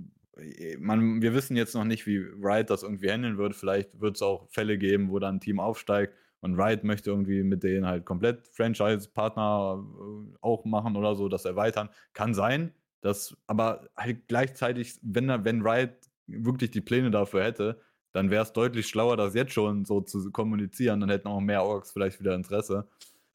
man, 0.80 1.22
wir 1.22 1.34
wissen 1.34 1.56
jetzt 1.56 1.76
noch 1.76 1.86
nicht, 1.86 2.06
wie 2.08 2.22
Wright 2.42 2.70
das 2.70 2.84
irgendwie 2.84 3.10
handeln 3.10 3.38
wird. 3.38 3.56
Vielleicht 3.56 4.00
wird 4.00 4.16
es 4.16 4.22
auch 4.22 4.48
Fälle 4.50 4.78
geben, 4.78 5.10
wo 5.10 5.20
dann 5.20 5.36
ein 5.36 5.40
Team 5.40 5.60
aufsteigt 5.60 6.14
und 6.42 6.58
Wright 6.58 6.84
möchte 6.84 7.10
irgendwie 7.10 7.44
mit 7.44 7.64
denen 7.64 7.88
halt 7.88 8.06
komplett 8.06 8.48
Franchise-Partner 8.50 9.84
äh, 9.84 10.38
auch 10.42 10.64
machen 10.66 10.96
oder 10.96 11.16
so, 11.16 11.28
das 11.28 11.46
erweitern. 11.46 11.90
Kann 12.14 12.34
sein, 12.34 12.72
dass, 13.02 13.36
aber 13.48 13.88
halt 13.98 14.28
gleichzeitig, 14.28 15.00
wenn, 15.02 15.28
wenn 15.44 15.64
Wright 15.64 15.96
wirklich 16.28 16.72
die 16.72 16.82
Pläne 16.82 17.12
dafür 17.12 17.44
hätte, 17.44 17.82
dann 18.12 18.30
wäre 18.30 18.44
es 18.44 18.54
deutlich 18.54 18.88
schlauer, 18.88 19.18
das 19.18 19.34
jetzt 19.34 19.54
schon 19.54 19.86
so 19.86 20.02
zu 20.02 20.32
kommunizieren. 20.32 21.00
Dann 21.02 21.10
hätten 21.10 21.28
auch 21.28 21.42
mehr 21.42 21.64
Orks 21.64 21.92
vielleicht 21.92 22.20
wieder 22.20 22.36
Interesse. 22.36 22.88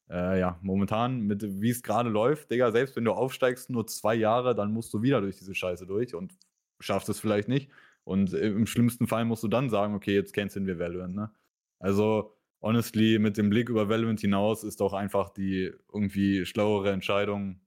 Äh, 0.09 0.41
ja, 0.41 0.59
momentan, 0.63 1.29
wie 1.31 1.71
es 1.71 1.83
gerade 1.83 2.11
läuft, 2.11 2.51
Digga, 2.51 2.73
selbst 2.73 2.97
wenn 2.97 3.05
du 3.05 3.13
aufsteigst, 3.13 3.71
nur 3.71 3.87
zwei 3.87 4.15
Jahre, 4.15 4.55
dann 4.55 4.73
musst 4.73 4.95
du 4.95 5.03
wieder 5.03 5.21
durch 5.21 5.37
diese 5.37 5.55
Scheiße 5.55 5.87
durch 5.87 6.15
und 6.15 6.33
schaffst 6.81 7.09
es 7.09 7.21
vielleicht 7.21 7.49
nicht. 7.49 7.71
Und 8.05 8.33
im 8.33 8.67
schlimmsten 8.67 9.07
Fall 9.07 9.25
musst 9.25 9.43
du 9.43 9.49
dann 9.49 9.71
sagen, 9.71 9.95
okay, 9.95 10.15
jetzt 10.15 10.33
canceln 10.33 10.67
wir 10.67 10.79
Valorant, 10.79 11.15
ne? 11.15 11.31
Also, 11.79 12.35
honestly, 12.61 13.19
mit 13.19 13.37
dem 13.37 13.51
Blick 13.51 13.69
über 13.69 13.89
Valorant 13.89 14.21
hinaus 14.21 14.65
ist 14.65 14.81
doch 14.81 14.93
einfach 14.93 15.31
die 15.31 15.73
irgendwie 15.93 16.45
schlauere 16.45 16.91
Entscheidung, 16.91 17.61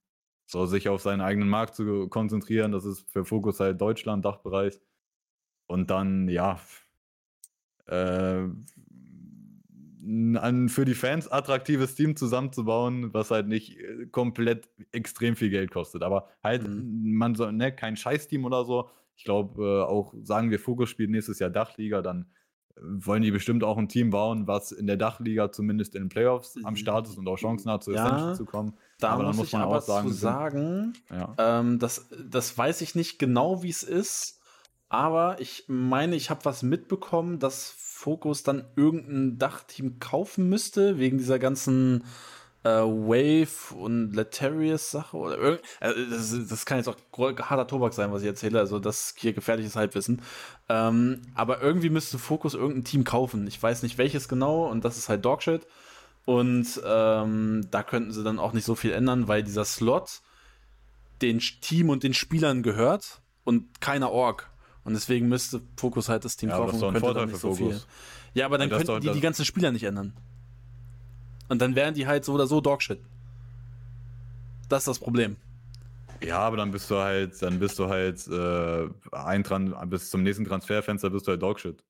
so 0.46 0.66
sich 0.66 0.90
auf 0.90 1.02
seinen 1.02 1.22
eigenen 1.22 1.50
Markt 1.50 1.76
zu 1.76 2.08
konzentrieren. 2.10 2.72
Das 2.72 2.86
ist 2.86 3.10
für 3.12 3.26
Fokus 3.26 3.60
halt 3.60 3.80
Deutschland, 3.80 4.26
Dachbereich. 4.26 4.80
Und 5.68 5.90
dann, 5.90 6.28
ja, 6.28 6.60
äh, 7.88 8.48
ein 10.06 10.68
für 10.68 10.84
die 10.86 10.96
Fans 10.96 11.32
attraktives 11.32 11.96
Team 11.96 12.16
zusammenzubauen, 12.16 13.14
was 13.14 13.32
halt 13.32 13.48
nicht 13.48 13.78
äh, 13.80 14.08
komplett 14.08 14.68
extrem 14.92 15.36
viel 15.36 15.50
Geld 15.50 15.72
kostet. 15.72 16.04
Aber 16.04 16.28
halt, 16.44 16.68
mhm. 16.68 17.14
man 17.14 17.36
soll, 17.36 17.54
ne, 17.54 17.74
kein 17.74 17.96
Scheißteam 17.96 18.44
oder 18.46 18.66
so, 18.66 18.90
ich 19.16 19.24
glaube, 19.24 19.64
äh, 19.64 19.84
auch 19.84 20.14
sagen 20.22 20.50
wir, 20.52 20.60
Fokus 20.60 20.90
spielt 20.90 21.10
nächstes 21.10 21.40
Jahr 21.40 21.50
Dachliga, 21.50 22.02
dann 22.02 22.28
äh, 22.76 22.82
wollen 22.84 23.22
die 23.22 23.32
bestimmt 23.32 23.64
auch 23.64 23.78
ein 23.78 23.90
Team 23.90 24.10
bauen, 24.10 24.48
was 24.48 24.72
in 24.72 24.88
der 24.88 24.98
Dachliga 24.98 25.52
zumindest 25.52 25.96
in 25.96 26.04
den 26.04 26.10
Playoffs 26.10 26.58
am 26.64 26.76
Start 26.76 27.08
ist 27.08 27.18
und 27.18 27.28
auch 27.28 27.38
Chancen 27.38 27.72
hat, 27.72 27.84
zu 27.84 27.92
ja, 27.92 28.06
Essential 28.06 28.36
zu 28.36 28.46
kommen. 28.46 28.74
Da 29.00 29.10
aber 29.10 29.24
muss, 29.24 29.38
muss 29.38 29.52
man 29.54 29.64
auch 29.64 29.82
sagen, 29.82 30.12
sagen 30.12 30.94
ja. 31.10 31.36
ähm, 31.38 31.80
das, 31.80 32.10
das 32.26 32.58
weiß 32.58 32.82
ich 32.82 32.96
nicht 32.96 33.20
genau, 33.20 33.64
wie 33.64 33.70
es 33.70 33.84
ist, 33.84 34.40
aber 34.90 35.42
ich 35.42 35.66
meine, 35.68 36.16
ich 36.16 36.30
habe 36.30 36.46
was 36.46 36.62
mitbekommen, 36.62 37.40
dass 37.40 37.72
Focus 37.72 38.44
dann 38.44 38.66
irgendein 38.76 39.40
Dachteam 39.40 39.98
kaufen 40.00 40.50
müsste, 40.50 41.00
wegen 41.00 41.18
dieser 41.18 41.40
ganzen 41.40 42.04
äh, 42.64 42.70
Wave 42.70 43.76
und 43.76 44.14
Letarius 44.16 44.92
Sache 44.92 45.18
oder 45.18 45.38
irgend, 45.38 45.62
also 45.80 46.06
das, 46.06 46.48
das, 46.48 46.66
kann 46.66 46.78
jetzt 46.78 46.88
auch 46.88 46.96
harter 47.18 47.68
Tobak 47.68 47.94
sein, 47.94 48.12
was 48.12 48.22
ich 48.22 48.28
erzähle, 48.28 48.60
also 48.60 48.80
das 48.80 49.14
hier 49.18 49.34
gefährliches 49.34 49.76
Halbwissen. 49.76 50.22
Ähm, 50.70 51.22
aber 51.36 51.62
irgendwie 51.62 51.90
müsste 51.90 52.18
Focus 52.18 52.54
irgendein 52.54 52.86
Team 52.86 53.04
kaufen. 53.04 53.48
Ich 53.48 53.62
weiß 53.62 53.84
nicht 53.84 53.98
welches 53.98 54.28
genau 54.28 54.66
und 54.66 54.86
das 54.86 54.98
ist 54.98 55.10
halt 55.10 55.26
Dogshit. 55.26 55.68
Und 56.26 56.82
ähm, 56.86 57.68
da 57.70 57.84
könnten 57.84 58.14
sie 58.14 58.24
dann 58.24 58.40
auch 58.40 58.54
nicht 58.54 58.64
so 58.64 58.76
viel 58.76 58.92
ändern, 58.94 59.28
weil 59.28 59.44
dieser 59.44 59.66
Slot 59.66 60.22
den 61.22 61.40
Team 61.40 61.90
und 61.90 62.04
den 62.04 62.14
Spielern 62.14 62.64
gehört 62.64 63.22
und 63.44 63.82
keiner 63.82 64.12
Org. 64.12 64.50
Und 64.86 64.94
deswegen 64.94 65.28
müsste 65.28 65.62
Focus 65.78 66.08
halt 66.08 66.24
das 66.24 66.38
Team 66.38 66.50
ja, 66.50 66.58
kaufen. 66.58 66.72
Das 66.72 66.80
doch 66.80 66.94
ein 66.94 67.00
Vorteil 67.00 67.28
für 67.28 67.38
so 67.38 67.54
Fokus. 67.54 67.58
Viel. 67.58 67.82
Ja, 68.36 68.46
aber 68.46 68.58
dann 68.58 68.70
könnten 68.70 69.02
die 69.02 69.12
die 69.12 69.22
ganzen 69.22 69.46
Spieler 69.46 69.72
nicht 69.72 69.84
ändern. 69.84 70.14
Und 71.50 71.62
dann 71.62 71.76
wären 71.76 71.94
die 71.94 72.08
halt 72.08 72.26
so 72.26 72.34
oder 72.34 72.48
so 72.48 72.62
Dogshit. 72.62 73.00
Das 74.70 74.84
ist 74.84 74.88
das 74.88 75.00
Problem. 75.00 75.36
Ja, 76.22 76.40
aber 76.40 76.58
dann 76.58 76.72
bist 76.72 76.90
du 76.90 76.96
halt, 76.98 77.42
dann 77.42 77.60
bist 77.60 77.78
du 77.80 77.90
halt 77.90 78.26
äh, 78.28 78.90
ein 79.12 79.44
Tran 79.44 79.76
bis 79.90 80.10
zum 80.10 80.24
nächsten 80.24 80.46
Transferfenster 80.46 81.10
bist 81.10 81.28
du 81.28 81.32
halt 81.32 81.42
Dogshit. 81.42 81.84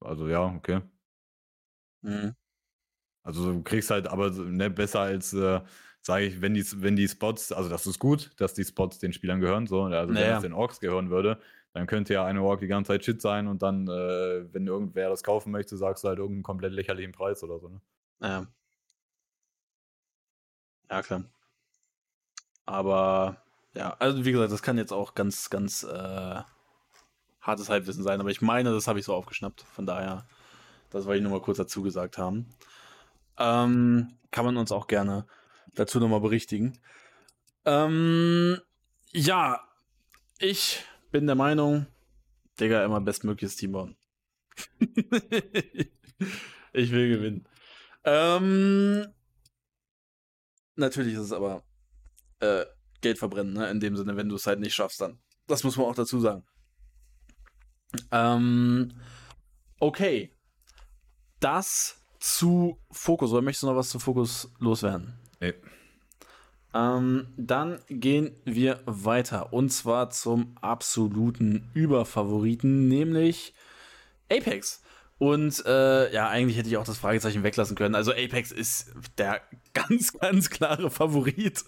Also 0.00 0.28
ja, 0.28 0.44
okay. 0.44 0.80
Mhm. 2.02 2.34
Also 3.22 3.52
du 3.52 3.62
kriegst 3.62 3.90
halt 3.90 4.08
aber 4.08 4.30
ne, 4.30 4.70
besser 4.70 5.00
als, 5.00 5.32
äh, 5.32 5.60
sage 6.00 6.24
ich, 6.24 6.40
wenn 6.40 6.54
die, 6.54 6.64
wenn 6.82 6.96
die 6.96 7.08
Spots, 7.08 7.52
also 7.52 7.68
das 7.68 7.86
ist 7.86 7.98
gut, 7.98 8.30
dass 8.38 8.54
die 8.54 8.64
Spots 8.64 8.98
den 8.98 9.12
Spielern 9.12 9.40
gehören, 9.40 9.66
so, 9.66 9.82
also 9.84 10.12
naja. 10.12 10.26
wenn 10.26 10.36
es 10.36 10.42
den 10.42 10.52
Orks 10.52 10.80
gehören 10.80 11.10
würde, 11.10 11.38
dann 11.72 11.86
könnte 11.86 12.14
ja 12.14 12.24
eine 12.24 12.42
Ork 12.42 12.60
die 12.60 12.66
ganze 12.66 12.88
Zeit 12.88 13.04
Shit 13.04 13.20
sein 13.20 13.46
und 13.46 13.62
dann, 13.62 13.86
äh, 13.86 14.52
wenn 14.52 14.66
irgendwer 14.66 15.10
das 15.10 15.22
kaufen 15.22 15.52
möchte, 15.52 15.76
sagst 15.76 16.04
du 16.04 16.08
halt 16.08 16.18
irgendeinen 16.18 16.42
komplett 16.42 16.72
lächerlichen 16.72 17.12
Preis 17.12 17.42
oder 17.42 17.58
so, 17.58 17.68
ne? 17.68 17.80
Ja. 18.20 18.46
Ja, 20.90 21.02
klar. 21.02 21.24
Aber 22.66 23.42
ja, 23.74 23.96
also 23.98 24.24
wie 24.24 24.32
gesagt, 24.32 24.52
das 24.52 24.62
kann 24.62 24.78
jetzt 24.78 24.92
auch 24.92 25.14
ganz, 25.14 25.50
ganz 25.50 25.82
äh, 25.84 26.42
hartes 27.40 27.68
Halbwissen 27.68 28.02
sein, 28.02 28.20
aber 28.20 28.30
ich 28.30 28.42
meine, 28.42 28.72
das 28.72 28.88
habe 28.88 28.98
ich 28.98 29.04
so 29.04 29.14
aufgeschnappt. 29.14 29.62
Von 29.62 29.86
daher, 29.86 30.26
das 30.90 31.06
wollte 31.06 31.18
ich 31.18 31.22
nur 31.22 31.32
mal 31.32 31.42
kurz 31.42 31.58
dazu 31.58 31.82
gesagt 31.82 32.18
haben. 32.18 32.50
Ähm, 33.38 34.18
kann 34.30 34.44
man 34.44 34.56
uns 34.56 34.72
auch 34.72 34.86
gerne 34.86 35.26
dazu 35.74 36.00
nochmal 36.00 36.20
berichtigen. 36.20 36.78
Ähm, 37.64 38.60
ja, 39.12 39.60
ich 40.38 40.84
bin 41.10 41.26
der 41.26 41.36
Meinung, 41.36 41.86
Digga, 42.60 42.84
immer 42.84 43.00
bestmögliches 43.00 43.56
Team 43.56 43.72
bauen. 43.72 43.96
ich 46.72 46.90
will 46.90 47.08
gewinnen. 47.16 47.48
Ähm, 48.04 49.06
natürlich 50.78 51.14
ist 51.14 51.20
es 51.20 51.32
aber 51.32 51.64
äh, 52.40 52.64
Geld 53.00 53.18
verbrennen, 53.18 53.52
ne? 53.52 53.70
in 53.70 53.80
dem 53.80 53.96
Sinne, 53.96 54.16
wenn 54.16 54.28
du 54.28 54.36
es 54.36 54.46
halt 54.46 54.60
nicht 54.60 54.74
schaffst, 54.74 55.00
dann. 55.00 55.18
Das 55.46 55.64
muss 55.64 55.76
man 55.76 55.86
auch 55.86 55.94
dazu 55.94 56.20
sagen. 56.20 56.44
Ähm, 58.10 58.92
okay. 59.80 60.34
Das 61.40 61.96
zu 62.18 62.78
Fokus. 62.90 63.32
Oder 63.32 63.42
möchtest 63.42 63.62
du 63.62 63.68
noch 63.68 63.76
was 63.76 63.90
zu 63.90 63.98
Fokus 63.98 64.50
loswerden? 64.58 65.18
Nee. 65.40 65.54
Ähm, 66.74 67.32
dann 67.36 67.80
gehen 67.88 68.36
wir 68.44 68.80
weiter. 68.84 69.52
Und 69.52 69.70
zwar 69.70 70.10
zum 70.10 70.56
absoluten 70.60 71.70
Überfavoriten, 71.74 72.88
nämlich 72.88 73.54
Apex. 74.30 74.82
Und 75.18 75.64
äh, 75.66 76.12
ja, 76.12 76.28
eigentlich 76.28 76.56
hätte 76.56 76.68
ich 76.68 76.76
auch 76.76 76.84
das 76.84 76.98
Fragezeichen 76.98 77.42
weglassen 77.42 77.76
können. 77.76 77.94
Also 77.94 78.12
Apex 78.12 78.52
ist 78.52 78.92
der 79.18 79.40
ganz, 79.74 80.12
ganz 80.12 80.50
klare 80.50 80.90
Favorit 80.90 81.64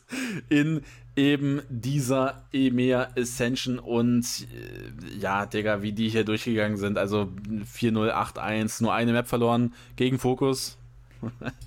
in 0.49 0.83
eben 1.17 1.61
dieser 1.69 2.45
EMEA 2.53 3.09
Ascension. 3.19 3.79
Und 3.79 4.47
äh, 4.53 5.19
ja, 5.19 5.47
Digga, 5.47 5.83
wie 5.83 5.93
die 5.93 6.09
hier 6.09 6.25
durchgegangen 6.25 6.77
sind. 6.77 6.97
Also 6.97 7.29
4-0, 7.77 8.13
8-1, 8.13 8.83
nur 8.83 8.95
eine 8.95 9.13
Map 9.13 9.27
verloren 9.27 9.75
gegen 9.97 10.19
Focus. 10.19 10.77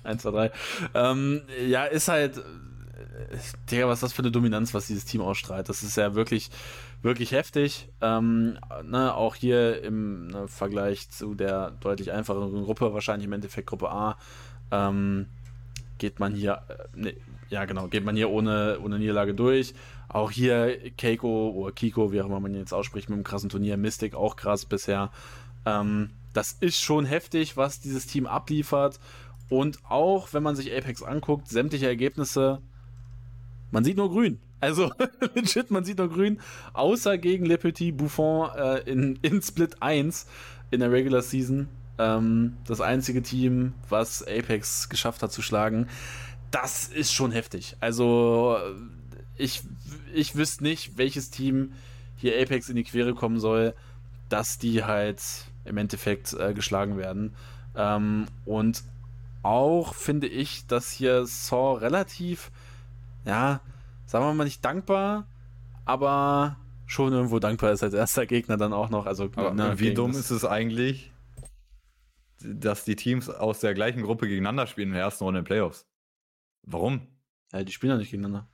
1, 0.04 0.22
2, 0.22 0.32
3. 0.32 0.52
Ähm, 0.96 1.42
ja, 1.68 1.84
ist 1.84 2.08
halt 2.08 2.42
Digga, 3.70 3.88
was 3.88 3.98
ist 3.98 4.04
das 4.04 4.14
für 4.14 4.22
eine 4.22 4.32
Dominanz, 4.32 4.74
was 4.74 4.88
dieses 4.88 5.06
Team 5.06 5.22
ausstrahlt? 5.22 5.70
Das 5.70 5.84
ist 5.84 5.98
ja 5.98 6.16
wirklich, 6.16 6.50
wirklich 7.04 7.32
heftig. 7.34 7.89
Ähm, 8.01 8.58
ne, 8.84 9.14
auch 9.14 9.36
hier 9.36 9.84
im 9.84 10.28
ne, 10.28 10.47
Vergleich 10.47 11.10
zu 11.10 11.36
der 11.36 11.72
deutlich 11.72 12.12
einfacheren 12.12 12.64
Gruppe, 12.64 12.93
wahrscheinlich 12.93 13.28
im 13.28 13.34
Endeffekt 13.34 13.68
Gruppe 13.68 13.91
A, 13.91 14.18
ähm, 14.72 15.28
geht 15.97 16.20
man 16.20 16.34
hier, 16.34 16.64
äh, 16.70 16.99
ne, 16.99 17.14
ja 17.49 17.66
genau, 17.66 17.88
geht 17.88 18.06
man 18.06 18.16
hier 18.16 18.30
ohne, 18.30 18.80
ohne 18.82 18.97
Niederlage 18.97 19.36
durch. 19.36 19.74
Auch 20.08 20.32
hier 20.32 20.91
Keiko 20.97 21.49
oder 21.49 21.72
Kiko, 21.72 22.12
wie 22.12 22.22
auch 22.22 22.26
immer 22.26 22.39
man 22.39 22.56
jetzt 22.56 22.74
ausspricht, 22.74 23.10
mit 23.10 23.18
dem 23.18 23.24
krassen 23.24 23.49
Turnier, 23.49 23.78
Mystic 23.78 24.16
auch 24.16 24.36
krass 24.36 24.66
bisher. 24.66 25.12
Ähm, 25.66 26.12
das 26.34 26.54
ist 26.54 26.82
schon 26.82 27.06
heftig, 27.06 27.58
was 27.58 27.80
dieses 27.80 28.08
Team 28.08 28.26
abliefert. 28.26 28.99
Und 29.49 29.80
auch 29.88 30.34
wenn 30.34 30.41
man 30.41 30.56
sich 30.56 30.76
Apex 30.76 31.04
anguckt, 31.04 31.47
sämtliche 31.47 31.88
Ergebnisse, 31.88 32.62
man 33.72 33.84
sieht 33.84 33.97
nur 33.97 34.10
grün. 34.10 34.39
Also 34.64 34.93
legit, 35.36 35.72
man 35.72 35.84
sieht 35.84 35.97
nur 35.97 36.07
grün, 36.07 36.39
außer 36.72 37.18
gegen 37.18 37.45
Le 37.45 37.57
Petit 37.57 37.97
Buffon 37.97 38.49
äh, 38.55 38.80
in, 38.89 39.20
in 39.22 39.41
Split 39.41 39.82
1 39.82 40.26
in 40.72 40.80
der 40.80 40.89
Regular 40.89 41.22
Season. 41.22 41.68
Ähm, 41.97 42.55
das 42.66 42.80
einzige 42.80 43.22
Team, 43.22 43.74
was 43.89 44.26
Apex 44.26 44.88
geschafft 44.88 45.22
hat 45.22 45.34
zu 45.34 45.41
schlagen. 45.41 45.89
Das 46.49 46.88
ist 46.88 47.11
schon 47.11 47.34
heftig. 47.34 47.76
Also 47.82 48.57
ich, 49.36 49.64
ich 50.14 50.38
wüsste 50.38 50.64
nicht, 50.64 50.97
welches 50.97 51.30
Team 51.30 51.74
hier 52.16 52.41
Apex 52.41 52.70
in 52.70 52.78
die 52.78 52.86
Quere 52.86 53.14
kommen 53.14 53.41
soll, 53.41 53.74
dass 54.30 54.59
die 54.59 54.86
halt 54.86 55.22
im 55.66 55.76
Endeffekt 55.76 56.32
äh, 56.39 56.53
geschlagen 56.53 56.95
werden. 56.95 57.36
Ähm, 57.76 58.28
und 58.45 58.82
auch 59.41 59.93
finde 59.93 60.28
ich, 60.28 60.68
dass 60.68 60.89
hier 60.89 61.26
Saw 61.26 61.80
relativ, 61.80 62.49
ja, 63.26 63.59
sagen 64.14 64.26
wir 64.26 64.34
mal 64.36 64.43
nicht 64.43 64.64
dankbar, 64.64 65.28
aber 65.86 66.57
schon 66.86 67.11
irgendwo 67.14 67.39
dankbar 67.39 67.72
ist 67.72 67.82
als 67.82 67.95
erster 67.95 68.28
Gegner 68.28 68.57
dann 68.57 68.72
auch 68.72 68.91
noch. 68.91 69.07
Also, 69.07 69.26
ne, 69.26 69.74
wie 69.80 69.95
dumm 69.95 70.11
ist 70.11 70.30
es 70.30 70.45
eigentlich, 70.45 71.11
dass 72.43 72.86
die 72.86 72.95
Teams 72.95 73.28
aus 73.28 73.59
der 73.59 73.74
gleichen 73.74 74.03
Gruppe 74.03 74.28
gegeneinander 74.28 74.68
spielen 74.68 74.89
in 74.89 74.93
der 74.93 75.01
ersten 75.01 75.24
Runde 75.24 75.39
in 75.39 75.45
Playoffs? 75.45 75.88
Warum? 76.61 77.07
Ja, 77.51 77.64
die 77.64 77.72
spielen 77.72 77.89
ja 77.89 77.97
nicht 77.97 78.11
gegeneinander. 78.11 78.47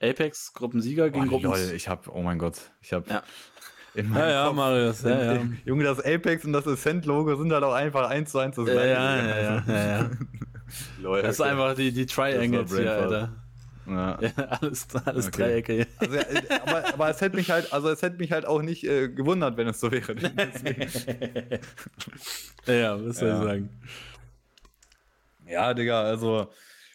Apex, 0.00 0.52
Gruppensieger 0.52 1.10
gegen 1.10 1.26
oh, 1.26 1.40
Gruppen. 1.40 1.74
ich 1.74 1.88
hab, 1.88 2.06
oh 2.06 2.22
mein 2.22 2.38
Gott, 2.38 2.70
ich 2.80 2.92
hab 2.92 3.10
ja. 3.10 3.24
Ja, 3.94 4.30
ja, 4.30 4.46
Kopf. 4.46 4.56
Marius. 4.56 5.02
Ja, 5.02 5.34
ja. 5.34 5.42
Junge, 5.66 5.84
das 5.84 6.00
Apex 6.00 6.44
und 6.44 6.52
das 6.54 6.66
Ascent-Logo 6.66 7.34
sind 7.34 7.52
halt 7.52 7.64
auch 7.64 7.74
einfach 7.74 8.08
eins 8.08 8.30
zu 8.30 8.38
eins 8.38 8.56
das 8.56 8.64
gleiche. 8.64 8.92
Ja, 8.92 9.16
ja, 9.16 9.40
ja. 9.40 9.64
ja, 9.66 9.86
ja. 9.98 10.10
Leute, 11.00 11.26
das 11.26 11.34
ist 11.34 11.40
einfach 11.42 11.74
die, 11.74 11.92
die 11.92 12.06
Triangles 12.06 12.74
hier, 12.74 12.90
Alter. 12.90 13.41
Ja. 13.86 14.18
ja. 14.20 14.30
alles, 14.36 14.86
alles 15.04 15.26
okay. 15.28 15.62
Dreiecke. 15.62 15.86
Also, 15.98 16.18
aber, 16.64 16.94
aber 16.94 17.10
es 17.10 17.20
hätte 17.20 17.36
mich 17.36 17.50
halt, 17.50 17.72
also 17.72 17.88
es 17.90 18.02
hätte 18.02 18.16
mich 18.18 18.32
halt 18.32 18.46
auch 18.46 18.62
nicht 18.62 18.84
äh, 18.84 19.08
gewundert, 19.08 19.56
wenn 19.56 19.68
es 19.68 19.80
so 19.80 19.90
wäre. 19.90 20.14
ja, 22.66 23.04
was 23.04 23.18
soll 23.18 23.28
ich 23.28 23.36
sagen? 23.36 23.70
Ja, 25.46 25.74
Digga, 25.74 26.02
also 26.02 26.48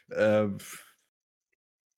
äh, 0.10 0.48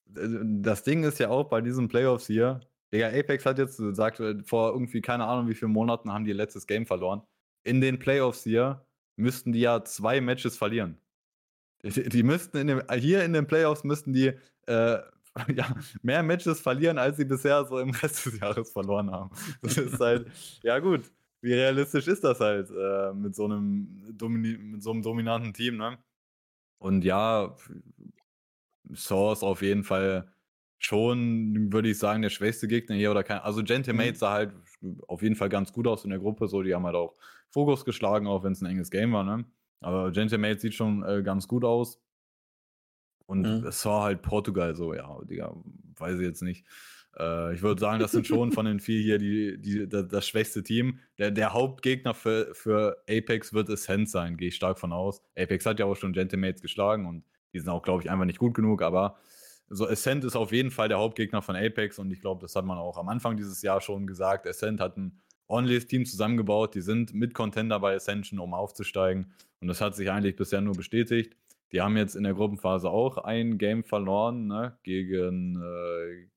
das 0.05 0.83
Ding 0.83 1.03
ist 1.03 1.19
ja 1.19 1.29
auch 1.29 1.49
bei 1.49 1.61
diesen 1.61 1.87
Playoffs 1.87 2.27
hier, 2.27 2.61
Digga, 2.91 3.07
Apex 3.09 3.45
hat 3.45 3.59
jetzt 3.59 3.77
gesagt, 3.77 4.19
äh, 4.19 4.43
vor 4.43 4.73
irgendwie 4.73 5.01
keine 5.01 5.25
Ahnung 5.25 5.47
wie 5.47 5.55
vielen 5.55 5.71
Monaten 5.71 6.11
haben 6.11 6.25
die 6.25 6.31
ihr 6.31 6.35
letztes 6.35 6.65
Game 6.65 6.85
verloren. 6.85 7.21
In 7.63 7.81
den 7.81 7.99
Playoffs 7.99 8.43
hier 8.43 8.85
müssten 9.15 9.51
die 9.51 9.59
ja 9.59 9.83
zwei 9.83 10.21
Matches 10.21 10.57
verlieren. 10.57 10.97
Die, 11.83 12.09
die 12.09 12.23
müssten 12.23 12.57
in 12.57 12.67
dem, 12.67 12.81
hier 12.97 13.23
in 13.23 13.33
den 13.33 13.47
Playoffs 13.47 13.83
müssten 13.83 14.13
die 14.13 14.33
äh, 14.69 14.99
ja, 15.55 15.75
mehr 16.01 16.23
Matches 16.23 16.59
verlieren, 16.59 16.97
als 16.97 17.17
sie 17.17 17.25
bisher 17.25 17.65
so 17.65 17.79
im 17.79 17.91
Rest 17.91 18.25
des 18.25 18.39
Jahres 18.39 18.71
verloren 18.71 19.11
haben. 19.11 19.31
Das 19.61 19.77
ist 19.77 19.99
halt, 19.99 20.27
ja 20.63 20.79
gut, 20.79 21.11
wie 21.41 21.53
realistisch 21.53 22.07
ist 22.07 22.23
das 22.23 22.39
halt 22.39 22.69
äh, 22.69 23.13
mit, 23.13 23.35
so 23.35 23.45
einem 23.45 24.01
mit 24.71 24.83
so 24.83 24.91
einem 24.91 25.01
dominanten 25.01 25.53
Team, 25.53 25.77
ne? 25.77 25.97
Und 26.79 27.03
ja, 27.03 27.55
Source 28.93 29.43
auf 29.43 29.61
jeden 29.61 29.83
Fall 29.83 30.31
schon, 30.79 31.71
würde 31.73 31.89
ich 31.89 31.99
sagen, 31.99 32.21
der 32.21 32.29
schwächste 32.29 32.67
Gegner 32.67 32.95
hier 32.95 33.11
oder 33.11 33.23
kein. 33.23 33.39
Also 33.39 33.63
Gentemate 33.63 34.11
mhm. 34.11 34.15
sah 34.15 34.31
halt 34.31 34.53
auf 35.07 35.21
jeden 35.21 35.35
Fall 35.35 35.49
ganz 35.49 35.73
gut 35.73 35.87
aus 35.87 36.05
in 36.05 36.09
der 36.09 36.19
Gruppe. 36.19 36.47
So, 36.47 36.63
die 36.63 36.73
haben 36.73 36.85
halt 36.85 36.95
auch 36.95 37.15
Fokus 37.49 37.83
geschlagen, 37.83 38.27
auch 38.27 38.43
wenn 38.43 38.53
es 38.53 38.61
ein 38.61 38.67
enges 38.67 38.91
Game 38.91 39.11
war, 39.11 39.23
ne? 39.23 39.45
Aber 39.81 40.11
Gentemate 40.11 40.59
sieht 40.59 40.73
schon 40.73 41.03
äh, 41.03 41.21
ganz 41.23 41.47
gut 41.47 41.63
aus. 41.63 42.01
Und 43.29 43.41
mhm. 43.41 43.67
es 43.67 43.85
war 43.85 44.01
halt 44.01 44.23
Portugal 44.23 44.75
so, 44.75 44.95
ja, 44.95 45.19
Digga, 45.29 45.55
weiß 45.97 46.15
ich 46.15 46.25
jetzt 46.25 46.41
nicht. 46.41 46.65
Äh, 47.15 47.53
ich 47.53 47.61
würde 47.61 47.79
sagen, 47.79 47.99
das 47.99 48.11
sind 48.11 48.25
schon 48.25 48.51
von 48.51 48.65
den 48.65 48.79
vier 48.79 49.03
hier 49.03 49.19
die, 49.19 49.61
die, 49.61 49.87
das, 49.87 50.07
das 50.07 50.27
schwächste 50.27 50.63
Team. 50.63 50.97
Der, 51.19 51.29
der 51.29 51.53
Hauptgegner 51.53 52.15
für, 52.15 52.55
für 52.55 52.97
Apex 53.07 53.53
wird 53.53 53.69
Ascent 53.69 54.09
sein, 54.09 54.35
gehe 54.35 54.47
ich 54.47 54.55
stark 54.55 54.79
von 54.79 54.91
aus. 54.91 55.21
Apex 55.37 55.67
hat 55.67 55.77
ja 55.79 55.85
auch 55.85 55.95
schon 55.95 56.11
Gentimates 56.11 56.63
geschlagen 56.63 57.05
und 57.05 57.23
die 57.53 57.59
sind 57.59 57.69
auch, 57.69 57.83
glaube 57.83 58.01
ich, 58.01 58.09
einfach 58.09 58.25
nicht 58.25 58.39
gut 58.39 58.55
genug, 58.55 58.81
aber 58.81 59.17
so 59.67 59.87
Ascent 59.87 60.23
ist 60.23 60.35
auf 60.35 60.51
jeden 60.51 60.71
Fall 60.71 60.89
der 60.89 60.97
Hauptgegner 60.97 61.43
von 61.43 61.55
Apex 61.55 61.99
und 61.99 62.09
ich 62.09 62.21
glaube, 62.21 62.41
das 62.41 62.55
hat 62.55 62.65
man 62.65 62.79
auch 62.79 62.97
am 62.97 63.09
Anfang 63.09 63.37
dieses 63.37 63.61
Jahr 63.61 63.79
schon 63.79 64.07
gesagt. 64.07 64.47
Ascent 64.47 64.79
hat 64.79 64.97
ein 64.97 65.21
ordentliches 65.45 65.85
Team 65.85 66.07
zusammengebaut. 66.07 66.73
Die 66.73 66.81
sind 66.81 67.13
mit 67.13 67.35
Contender 67.35 67.79
bei 67.79 67.95
Ascension, 67.95 68.39
um 68.39 68.55
aufzusteigen. 68.55 69.31
Und 69.61 69.67
das 69.67 69.81
hat 69.81 69.95
sich 69.95 70.09
eigentlich 70.09 70.35
bisher 70.35 70.61
nur 70.61 70.73
bestätigt. 70.73 71.35
Die 71.71 71.81
haben 71.81 71.97
jetzt 71.97 72.15
in 72.15 72.23
der 72.23 72.33
Gruppenphase 72.33 72.89
auch 72.89 73.17
ein 73.17 73.57
Game 73.57 73.83
verloren, 73.83 74.47
ne? 74.47 74.77
Gegen. 74.83 75.55
Äh, 75.61 76.27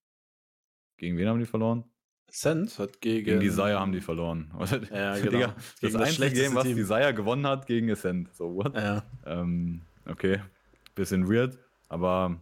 gegen 0.99 1.17
wen 1.17 1.29
haben 1.29 1.39
die 1.39 1.47
verloren? 1.47 1.85
Ascent 2.29 2.79
hat 2.79 3.01
gegen. 3.01 3.25
Gegen 3.25 3.41
Desire 3.41 3.79
haben 3.79 3.93
die 3.93 4.01
verloren. 4.01 4.53
Ja, 4.93 5.15
genau. 5.19 5.31
Digga, 5.31 5.55
das, 5.81 5.93
das 5.93 6.03
einzige 6.03 6.43
Game, 6.43 6.55
was 6.55 6.65
Team. 6.65 6.77
Desire 6.77 7.15
gewonnen 7.15 7.47
hat, 7.47 7.67
gegen 7.67 7.91
Ascent. 7.91 8.35
So, 8.35 8.55
what? 8.55 8.75
Ja. 8.75 9.03
Ähm, 9.27 9.83
okay. 10.07 10.41
Bisschen 10.95 11.29
weird, 11.29 11.59
aber 11.89 12.39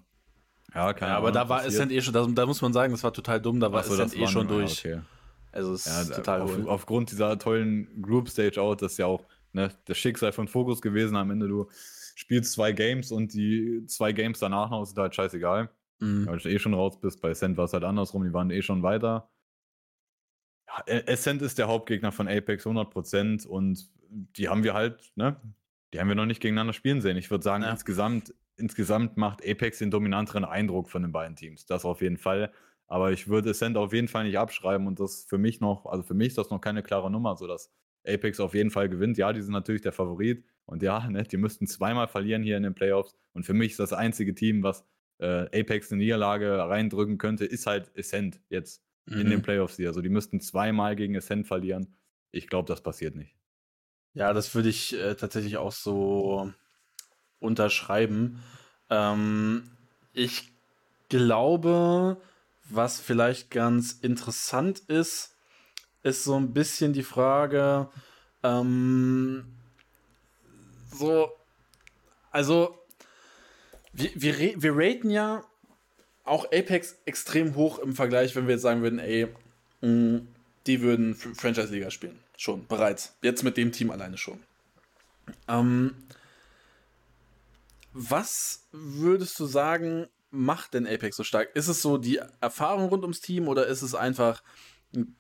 ja, 0.75 0.93
keine 0.93 1.13
ja, 1.13 1.19
aber 1.19 1.33
da 1.33 1.49
war 1.49 1.61
Ascent 1.61 1.93
eh 1.93 2.01
schon, 2.01 2.15
da, 2.15 2.27
da, 2.27 2.47
muss 2.47 2.61
man 2.63 2.73
sagen, 2.73 2.93
das 2.93 3.03
war 3.03 3.13
total 3.13 3.41
dumm, 3.41 3.61
da 3.61 3.73
war 3.73 3.83
so, 3.83 3.95
Ascent 3.95 4.17
eh 4.17 4.27
schon 4.27 4.49
durch. 4.49 4.85
Okay. 4.85 5.01
Also 5.53 5.75
es 5.75 5.87
ist 5.87 6.11
ja, 6.11 6.17
total 6.17 6.43
auf, 6.43 6.67
Aufgrund 6.67 7.11
dieser 7.11 7.39
tollen 7.39 8.03
Group 8.03 8.29
Stage 8.29 8.61
Out, 8.61 8.83
das 8.83 8.93
ist 8.93 8.99
ja 8.99 9.07
auch 9.07 9.25
ne, 9.53 9.71
das 9.85 9.99
Schicksal 9.99 10.33
von 10.33 10.49
Fokus 10.49 10.83
gewesen. 10.83 11.17
Am 11.17 11.31
Ende 11.31 11.49
du 11.49 11.69
spielst 12.15 12.53
zwei 12.53 12.73
Games 12.73 13.13
und 13.13 13.33
die 13.35 13.85
zwei 13.87 14.13
Games 14.13 14.39
danach 14.39 14.71
noch 14.71 14.85
sind 14.85 14.99
halt 14.99 15.15
scheißegal. 15.15 15.71
Mhm. 15.99 16.27
Weil 16.27 16.39
du 16.39 16.49
eh 16.49 16.59
schon 16.59 16.75
raus 16.75 17.01
bist. 17.01 17.21
Bei 17.21 17.31
Ascent 17.31 17.57
war 17.57 17.67
es 17.67 17.73
halt 17.73 17.85
andersrum, 17.85 18.25
die 18.25 18.33
waren 18.33 18.51
eh 18.51 18.63
schon 18.63 18.83
weiter. 18.83 19.31
Ja, 20.67 21.03
Ascent 21.07 21.43
ist 21.43 21.59
der 21.59 21.69
Hauptgegner 21.69 22.13
von 22.13 22.29
Apex 22.29 22.67
100% 22.67 23.47
und 23.47 23.91
die 24.09 24.49
haben 24.49 24.65
wir 24.65 24.75
halt, 24.75 25.13
ne? 25.17 25.41
Die 25.93 25.99
haben 25.99 26.09
wir 26.09 26.15
noch 26.15 26.27
nicht 26.27 26.41
gegeneinander 26.41 26.73
spielen 26.73 27.01
sehen. 27.01 27.17
Ich 27.17 27.31
würde 27.31 27.43
sagen, 27.43 27.65
ja. 27.65 27.71
insgesamt 27.71 28.33
insgesamt 28.61 29.17
macht 29.17 29.45
Apex 29.47 29.79
den 29.79 29.91
dominanteren 29.91 30.45
Eindruck 30.45 30.91
von 30.91 31.03
den 31.03 31.13
beiden 31.13 31.35
Teams. 31.35 31.67
Das 31.67 31.85
auf 31.85 32.03
jeden 32.03 32.19
Fall. 32.19 32.53
Aber 32.87 33.13
ich 33.13 33.29
würde 33.29 33.51
Ascent 33.51 33.77
auf 33.77 33.93
jeden 33.93 34.09
Fall 34.09 34.25
nicht 34.25 34.39
abschreiben 34.39 34.87
und 34.87 35.01
das 35.01 35.25
für 35.25 35.39
mich 35.39 35.61
noch, 35.61 35.87
also 35.87 36.03
für 36.03 36.15
mich 36.15 36.29
ist 36.29 36.39
das 36.39 36.51
noch 36.51 36.61
keine 36.61 36.83
klare 36.83 37.11
Nummer, 37.11 37.37
sodass 37.37 37.73
Apex 38.07 38.41
auf 38.41 38.55
jeden 38.55 38.71
Fall 38.71 38.89
gewinnt. 38.89 39.19
Ja, 39.19 39.33
die 39.33 39.43
sind 39.43 39.53
natürlich 39.53 39.83
der 39.83 39.93
Favorit 39.93 40.45
und 40.67 40.83
ja, 40.83 41.09
ne, 41.09 41.23
die 41.25 41.37
müssten 41.37 41.67
zweimal 41.67 42.09
verlieren 42.09 42.43
hier 42.43 42.57
in 42.57 42.63
den 42.63 42.75
Playoffs 42.75 43.15
und 43.33 43.45
für 43.45 43.55
mich 43.55 43.73
ist 43.73 43.81
das 43.81 43.93
einzige 43.93 44.35
Team, 44.35 44.63
was 44.63 44.85
äh, 45.19 45.61
Apex 45.61 45.93
eine 45.93 46.03
Niederlage 46.03 46.59
reindrücken 46.59 47.19
könnte, 47.19 47.45
ist 47.45 47.67
halt 47.67 47.91
Ascent 47.97 48.41
jetzt 48.49 48.83
mhm. 49.07 49.21
in 49.21 49.31
den 49.31 49.39
mhm. 49.39 49.43
Playoffs 49.43 49.77
hier. 49.77 49.89
Also 49.89 50.01
die 50.01 50.09
müssten 50.09 50.41
zweimal 50.41 50.97
gegen 50.97 51.17
Ascent 51.17 51.47
verlieren. 51.47 51.95
Ich 52.33 52.47
glaube, 52.47 52.69
das 52.69 52.83
passiert 52.83 53.15
nicht. 53.15 53.37
Ja, 54.15 54.33
das 54.33 54.55
würde 54.55 54.69
ich 54.69 54.99
äh, 54.99 55.15
tatsächlich 55.15 55.57
auch 55.57 55.73
so 55.73 56.53
unterschreiben. 57.39 58.43
Ähm, 58.89 59.71
ich 60.13 60.51
glaube, 61.09 62.21
was 62.69 63.01
vielleicht 63.01 63.51
ganz 63.51 63.93
interessant 63.93 64.81
ist, 64.81 65.30
ist 66.03 66.25
so 66.25 66.37
ein 66.37 66.53
bisschen 66.53 66.93
die 66.93 67.03
Frage, 67.03 67.89
ähm, 68.43 69.45
so, 70.93 71.31
also, 72.31 72.79
wir, 73.93 74.11
wir, 74.15 74.63
wir 74.63 74.73
raten 74.75 75.11
ja 75.11 75.45
auch 76.25 76.45
Apex 76.47 76.97
extrem 77.05 77.55
hoch 77.55 77.79
im 77.79 77.95
Vergleich, 77.95 78.37
wenn 78.37 78.47
wir 78.47 78.55
jetzt 78.55 78.63
sagen 78.63 78.83
würden, 78.83 78.99
ey, 78.99 79.29
mh, 79.81 79.89
mm, 79.89 80.29
die 80.67 80.81
würden 80.83 81.15
Franchise-Liga 81.15 81.91
spielen. 81.91 82.19
Schon, 82.37 82.67
bereits. 82.67 83.17
Jetzt 83.23 83.43
mit 83.43 83.57
dem 83.57 83.73
Team 83.73 83.91
alleine 83.91 84.19
schon. 84.19 84.41
Ähm, 85.49 85.95
was 87.93 88.69
würdest 88.73 89.39
du 89.41 89.47
sagen, 89.47 90.07
macht 90.31 90.75
denn 90.75 90.87
Apex 90.87 91.17
so 91.17 91.25
stark? 91.25 91.55
Ist 91.55 91.69
es 91.69 91.83
so 91.83 91.99
die 91.99 92.21
Erfahrung 92.41 92.89
rund 92.89 93.03
ums 93.03 93.21
Team 93.21 93.49
oder 93.49 93.67
ist 93.67 93.83
es 93.83 93.95
einfach 93.95 94.43
ein, 94.95 95.17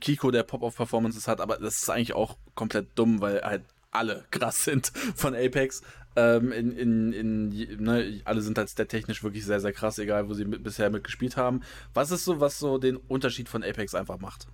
Kiko, 0.00 0.30
der 0.30 0.42
Pop-Off-Performances 0.42 1.28
hat, 1.28 1.40
aber 1.40 1.58
das 1.58 1.82
ist 1.82 1.90
eigentlich 1.90 2.14
auch 2.14 2.36
komplett 2.54 2.88
dumm, 2.96 3.20
weil 3.20 3.42
halt 3.42 3.62
alle 3.90 4.24
krass 4.30 4.64
sind 4.64 4.88
von 5.14 5.34
Apex. 5.34 5.82
Ähm, 6.16 6.52
in, 6.52 6.72
in, 6.72 7.12
in, 7.12 7.82
ne, 7.82 8.20
alle 8.24 8.40
sind 8.40 8.56
halt 8.56 8.70
stat-technisch 8.70 9.24
wirklich 9.24 9.44
sehr, 9.44 9.60
sehr 9.60 9.72
krass, 9.72 9.98
egal 9.98 10.28
wo 10.28 10.34
sie 10.34 10.44
mit, 10.44 10.62
bisher 10.62 10.90
mitgespielt 10.90 11.36
haben. 11.36 11.62
Was 11.92 12.10
ist 12.12 12.24
so, 12.24 12.40
was 12.40 12.58
so 12.58 12.78
den 12.78 12.96
Unterschied 12.96 13.48
von 13.48 13.64
Apex 13.64 13.94
einfach 13.94 14.20
macht? 14.20 14.46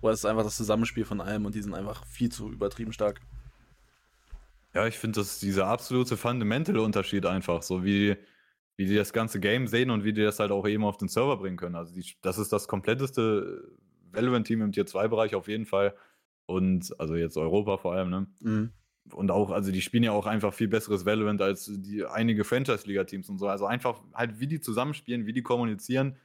Oder 0.00 0.14
ist 0.14 0.20
es 0.20 0.24
einfach 0.24 0.42
das 0.42 0.56
Zusammenspiel 0.56 1.04
von 1.04 1.20
allem 1.20 1.44
und 1.44 1.54
die 1.54 1.62
sind 1.62 1.74
einfach 1.74 2.04
viel 2.06 2.30
zu 2.30 2.50
übertrieben 2.50 2.92
stark? 2.92 3.20
Ja, 4.74 4.86
ich 4.86 4.98
finde, 4.98 5.20
das 5.20 5.34
ist 5.34 5.42
dieser 5.42 5.66
absolute 5.66 6.16
fundamentale 6.16 6.80
Unterschied 6.80 7.26
einfach, 7.26 7.62
so 7.62 7.84
wie, 7.84 8.16
wie 8.76 8.86
die 8.86 8.96
das 8.96 9.12
ganze 9.12 9.38
Game 9.38 9.66
sehen 9.66 9.90
und 9.90 10.04
wie 10.04 10.14
die 10.14 10.22
das 10.22 10.38
halt 10.38 10.50
auch 10.50 10.66
eben 10.66 10.84
auf 10.84 10.96
den 10.96 11.08
Server 11.08 11.36
bringen 11.36 11.58
können. 11.58 11.76
Also 11.76 11.94
die, 11.94 12.06
das 12.22 12.38
ist 12.38 12.52
das 12.54 12.68
kompletteste 12.68 13.68
Valorant-Team 14.12 14.62
im 14.62 14.72
Tier 14.72 14.86
2-Bereich 14.86 15.34
auf 15.34 15.48
jeden 15.48 15.66
Fall. 15.66 15.94
Und 16.46 16.94
also 16.98 17.14
jetzt 17.14 17.36
Europa 17.36 17.78
vor 17.78 17.94
allem, 17.94 18.10
ne? 18.10 18.26
Mhm. 18.40 18.70
Und 19.12 19.30
auch, 19.30 19.50
also 19.50 19.72
die 19.72 19.80
spielen 19.80 20.04
ja 20.04 20.12
auch 20.12 20.26
einfach 20.26 20.54
viel 20.54 20.68
besseres 20.68 21.04
Valorant 21.04 21.42
als 21.42 21.70
die 21.72 22.04
einige 22.04 22.44
Franchise-Liga-Teams 22.44 23.28
und 23.28 23.38
so. 23.38 23.48
Also 23.48 23.66
einfach 23.66 24.00
halt, 24.14 24.38
wie 24.38 24.46
die 24.46 24.60
zusammenspielen, 24.60 25.26
wie 25.26 25.32
die 25.32 25.42
kommunizieren, 25.42 26.16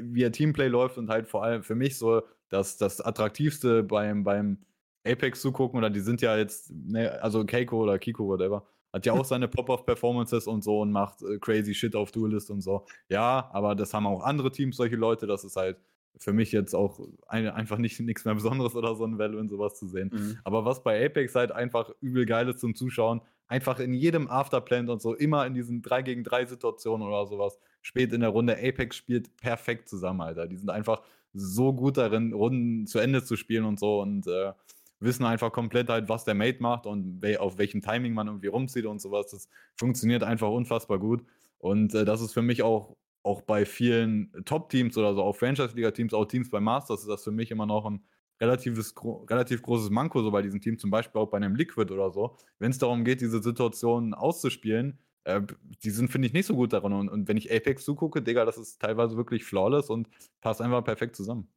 wie 0.00 0.22
ihr 0.22 0.32
Teamplay 0.32 0.68
läuft 0.68 0.98
und 0.98 1.08
halt 1.08 1.28
vor 1.28 1.44
allem 1.44 1.62
für 1.62 1.74
mich 1.74 1.96
so 1.96 2.22
das, 2.48 2.76
das 2.76 3.00
Attraktivste 3.00 3.82
beim, 3.82 4.24
beim 4.24 4.58
Apex 5.04 5.40
zugucken. 5.40 5.78
Oder 5.78 5.90
die 5.90 6.00
sind 6.00 6.20
ja 6.20 6.36
jetzt, 6.36 6.72
ne, 6.72 7.22
also 7.22 7.44
Keiko 7.44 7.82
oder 7.82 7.98
Kiko, 7.98 8.26
whatever, 8.26 8.66
hat 8.92 9.06
ja 9.06 9.12
auch 9.14 9.24
seine 9.24 9.48
Pop-Off-Performances 9.48 10.46
und 10.46 10.64
so 10.64 10.80
und 10.80 10.90
macht 10.92 11.22
äh, 11.22 11.38
crazy 11.38 11.74
Shit 11.74 11.94
auf 11.94 12.10
Duelist 12.10 12.50
und 12.50 12.60
so. 12.60 12.86
Ja, 13.08 13.50
aber 13.52 13.74
das 13.74 13.94
haben 13.94 14.06
auch 14.06 14.22
andere 14.22 14.50
Teams, 14.50 14.76
solche 14.76 14.96
Leute. 14.96 15.26
Das 15.26 15.44
ist 15.44 15.56
halt 15.56 15.78
für 16.18 16.32
mich 16.32 16.52
jetzt 16.52 16.74
auch 16.74 17.00
ein, 17.28 17.48
einfach 17.48 17.78
nicht 17.78 17.98
nichts 18.00 18.24
mehr 18.24 18.34
Besonderes 18.34 18.74
oder 18.74 18.94
so 18.94 19.04
ein 19.04 19.18
Value 19.18 19.40
und 19.40 19.48
sowas 19.48 19.78
zu 19.78 19.86
sehen. 19.88 20.10
Mhm. 20.12 20.38
Aber 20.44 20.64
was 20.64 20.82
bei 20.82 21.04
Apex 21.04 21.34
halt 21.34 21.52
einfach 21.52 21.90
übel 22.00 22.26
geil 22.26 22.48
ist 22.48 22.60
zum 22.60 22.74
Zuschauen, 22.74 23.20
einfach 23.48 23.78
in 23.78 23.92
jedem 23.92 24.28
Afterplant 24.28 24.88
und 24.88 25.00
so, 25.00 25.14
immer 25.14 25.46
in 25.46 25.54
diesen 25.54 25.82
3 25.82 26.02
gegen 26.02 26.24
3 26.24 26.46
Situationen 26.46 27.06
oder 27.06 27.26
sowas, 27.26 27.58
spät 27.82 28.12
in 28.12 28.20
der 28.20 28.30
Runde, 28.30 28.56
Apex 28.56 28.96
spielt 28.96 29.36
perfekt 29.36 29.88
zusammen, 29.88 30.20
Alter. 30.20 30.46
Die 30.46 30.56
sind 30.56 30.70
einfach 30.70 31.02
so 31.32 31.72
gut 31.72 31.96
darin, 31.96 32.32
Runden 32.32 32.86
zu 32.86 32.98
Ende 32.98 33.22
zu 33.22 33.36
spielen 33.36 33.64
und 33.64 33.78
so 33.78 34.00
und 34.00 34.26
äh, 34.26 34.52
wissen 35.00 35.24
einfach 35.24 35.52
komplett 35.52 35.88
halt, 35.88 36.08
was 36.08 36.24
der 36.24 36.34
Mate 36.34 36.62
macht 36.62 36.86
und 36.86 37.22
we 37.22 37.40
auf 37.40 37.58
welchem 37.58 37.82
Timing 37.82 38.14
man 38.14 38.26
irgendwie 38.26 38.46
rumzieht 38.46 38.86
und 38.86 39.00
sowas. 39.00 39.30
Das 39.30 39.48
funktioniert 39.76 40.22
einfach 40.22 40.48
unfassbar 40.48 40.98
gut. 40.98 41.22
Und 41.58 41.94
äh, 41.94 42.04
das 42.04 42.20
ist 42.20 42.32
für 42.32 42.42
mich 42.42 42.62
auch 42.62 42.96
auch 43.26 43.42
bei 43.42 43.66
vielen 43.66 44.32
Top-Teams 44.44 44.96
oder 44.96 45.14
so, 45.14 45.22
auch 45.22 45.34
Franchise-Liga-Teams, 45.34 46.14
auch 46.14 46.26
Teams 46.26 46.48
bei 46.48 46.60
Masters, 46.60 47.00
ist 47.00 47.08
das 47.08 47.24
für 47.24 47.32
mich 47.32 47.50
immer 47.50 47.66
noch 47.66 47.84
ein 47.84 48.04
relatives, 48.40 48.94
relativ 49.28 49.62
großes 49.62 49.90
Manko, 49.90 50.22
so 50.22 50.30
bei 50.30 50.42
diesen 50.42 50.60
Teams, 50.60 50.80
zum 50.80 50.90
Beispiel 50.90 51.20
auch 51.20 51.26
bei 51.26 51.38
einem 51.38 51.56
Liquid 51.56 51.92
oder 51.92 52.12
so. 52.12 52.36
Wenn 52.58 52.70
es 52.70 52.78
darum 52.78 53.04
geht, 53.04 53.20
diese 53.20 53.42
Situation 53.42 54.14
auszuspielen, 54.14 54.98
äh, 55.24 55.42
die 55.82 55.90
sind, 55.90 56.08
finde 56.08 56.28
ich, 56.28 56.34
nicht 56.34 56.46
so 56.46 56.54
gut 56.54 56.72
darin. 56.72 56.92
Und, 56.92 57.08
und, 57.08 57.26
wenn 57.26 57.36
ich 57.36 57.52
Apex 57.52 57.84
zugucke, 57.84 58.22
Digga, 58.22 58.44
das 58.44 58.58
ist 58.58 58.80
teilweise 58.80 59.16
wirklich 59.16 59.44
flawless 59.44 59.90
und 59.90 60.08
passt 60.40 60.62
einfach 60.62 60.84
perfekt 60.84 61.16
zusammen. 61.16 61.48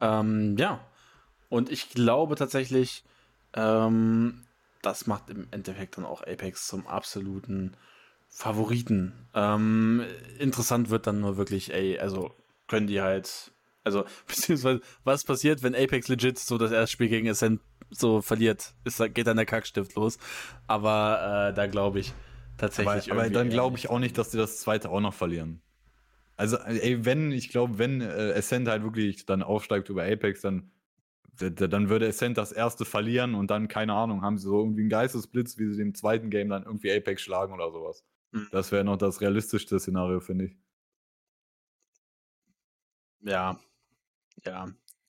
Ähm, 0.00 0.56
ja. 0.58 0.84
Und 1.48 1.70
ich 1.70 1.90
glaube 1.90 2.34
tatsächlich, 2.34 3.04
ähm, 3.54 4.44
das 4.82 5.06
macht 5.06 5.30
im 5.30 5.46
Endeffekt 5.52 5.98
dann 5.98 6.04
auch 6.04 6.22
Apex 6.22 6.66
zum 6.66 6.86
absoluten 6.86 7.76
Favoriten. 8.28 9.12
Ähm, 9.34 10.02
interessant 10.38 10.90
wird 10.90 11.06
dann 11.06 11.20
nur 11.20 11.36
wirklich, 11.36 11.72
ey, 11.72 11.98
also 11.98 12.34
können 12.66 12.86
die 12.86 13.00
halt, 13.00 13.52
also, 13.84 14.04
beziehungsweise, 14.26 14.80
was 15.04 15.24
passiert, 15.24 15.62
wenn 15.62 15.74
Apex 15.74 16.08
legit 16.08 16.38
so 16.38 16.58
das 16.58 16.70
erste 16.70 16.92
Spiel 16.92 17.08
gegen 17.08 17.28
Ascent 17.28 17.60
so 17.90 18.20
verliert? 18.20 18.74
Ist, 18.84 19.02
geht 19.14 19.26
dann 19.26 19.36
der 19.36 19.46
Kackstift 19.46 19.94
los. 19.94 20.18
Aber 20.66 21.50
äh, 21.50 21.54
da 21.54 21.66
glaube 21.66 22.00
ich 22.00 22.12
tatsächlich. 22.58 23.10
Aber, 23.10 23.22
aber 23.22 23.30
dann 23.30 23.48
glaube 23.48 23.78
ich 23.78 23.88
auch 23.88 23.98
nicht, 23.98 24.18
dass 24.18 24.30
die 24.30 24.36
das 24.36 24.60
zweite 24.60 24.90
auch 24.90 25.00
noch 25.00 25.14
verlieren. 25.14 25.62
Also, 26.36 26.56
ey, 26.58 27.04
wenn, 27.04 27.32
ich 27.32 27.48
glaube, 27.48 27.78
wenn 27.78 28.00
äh, 28.00 28.34
Ascent 28.36 28.68
halt 28.68 28.84
wirklich 28.84 29.26
dann 29.26 29.42
aufsteigt 29.42 29.88
über 29.88 30.04
Apex, 30.04 30.42
dann 30.42 30.70
dann 31.40 31.88
würde 31.88 32.08
Ascent 32.08 32.36
das 32.36 32.50
erste 32.50 32.84
verlieren 32.84 33.34
und 33.34 33.50
dann, 33.50 33.68
keine 33.68 33.94
Ahnung, 33.94 34.22
haben 34.22 34.38
sie 34.38 34.48
so 34.48 34.58
irgendwie 34.58 34.80
einen 34.80 34.90
Geistesblitz, 34.90 35.56
wie 35.58 35.72
sie 35.72 35.82
im 35.82 35.94
zweiten 35.94 36.30
Game 36.30 36.48
dann 36.48 36.64
irgendwie 36.64 36.92
Apex 36.92 37.22
schlagen 37.22 37.52
oder 37.52 37.70
sowas. 37.70 38.04
Mhm. 38.32 38.48
Das 38.50 38.72
wäre 38.72 38.84
noch 38.84 38.96
das 38.96 39.20
realistischste 39.20 39.78
Szenario, 39.78 40.20
finde 40.20 40.46
ich. 40.46 40.56
Ja, 43.20 43.58
ja. 44.44 44.68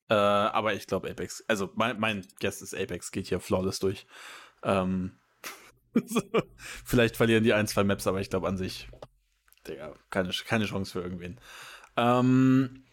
Äh, 0.09 0.13
aber 0.13 0.73
ich 0.73 0.87
glaube 0.87 1.09
Apex, 1.09 1.43
also 1.47 1.69
mein, 1.75 1.99
mein 1.99 2.25
Guess 2.39 2.61
ist 2.61 2.73
Apex 2.73 3.11
geht 3.11 3.27
hier 3.27 3.39
flawless 3.39 3.79
durch. 3.79 4.07
Ähm, 4.63 5.19
vielleicht 6.85 7.17
verlieren 7.17 7.43
die 7.43 7.53
ein, 7.53 7.67
zwei 7.67 7.83
Maps, 7.83 8.07
aber 8.07 8.19
ich 8.19 8.29
glaube 8.29 8.47
an 8.47 8.57
sich, 8.57 8.89
Digga, 9.67 9.93
keine, 10.09 10.31
keine 10.45 10.65
Chance 10.65 10.91
für 10.91 11.01
irgendwen. 11.01 11.39
Ähm, 11.95 12.85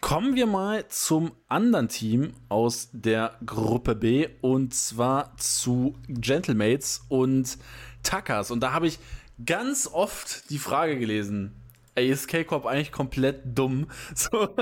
kommen 0.00 0.36
wir 0.36 0.46
mal 0.46 0.86
zum 0.88 1.32
anderen 1.48 1.88
Team 1.88 2.34
aus 2.48 2.90
der 2.92 3.38
Gruppe 3.44 3.94
B 3.94 4.28
und 4.42 4.74
zwar 4.74 5.36
zu 5.38 5.96
Gentlemates 6.06 7.04
und 7.08 7.58
Takas. 8.02 8.50
Und 8.50 8.60
da 8.60 8.72
habe 8.72 8.86
ich 8.86 8.98
ganz 9.44 9.86
oft 9.86 10.50
die 10.50 10.58
Frage 10.58 10.98
gelesen, 10.98 11.54
ey, 11.94 12.08
ist 12.08 12.28
K-Corp 12.28 12.66
eigentlich 12.66 12.92
komplett 12.92 13.42
dumm? 13.44 13.88
So, 14.14 14.54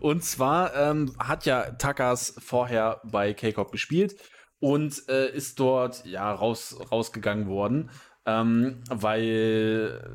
und 0.00 0.24
zwar 0.24 0.74
ähm, 0.74 1.14
hat 1.18 1.44
ja 1.46 1.72
Takas 1.72 2.34
vorher 2.38 3.00
bei 3.04 3.34
K-Corp 3.34 3.72
gespielt 3.72 4.16
und 4.60 5.08
äh, 5.08 5.28
ist 5.30 5.58
dort 5.58 6.04
ja 6.06 6.32
raus, 6.32 6.76
rausgegangen 6.90 7.48
worden, 7.48 7.90
ähm, 8.26 8.82
weil 8.88 10.08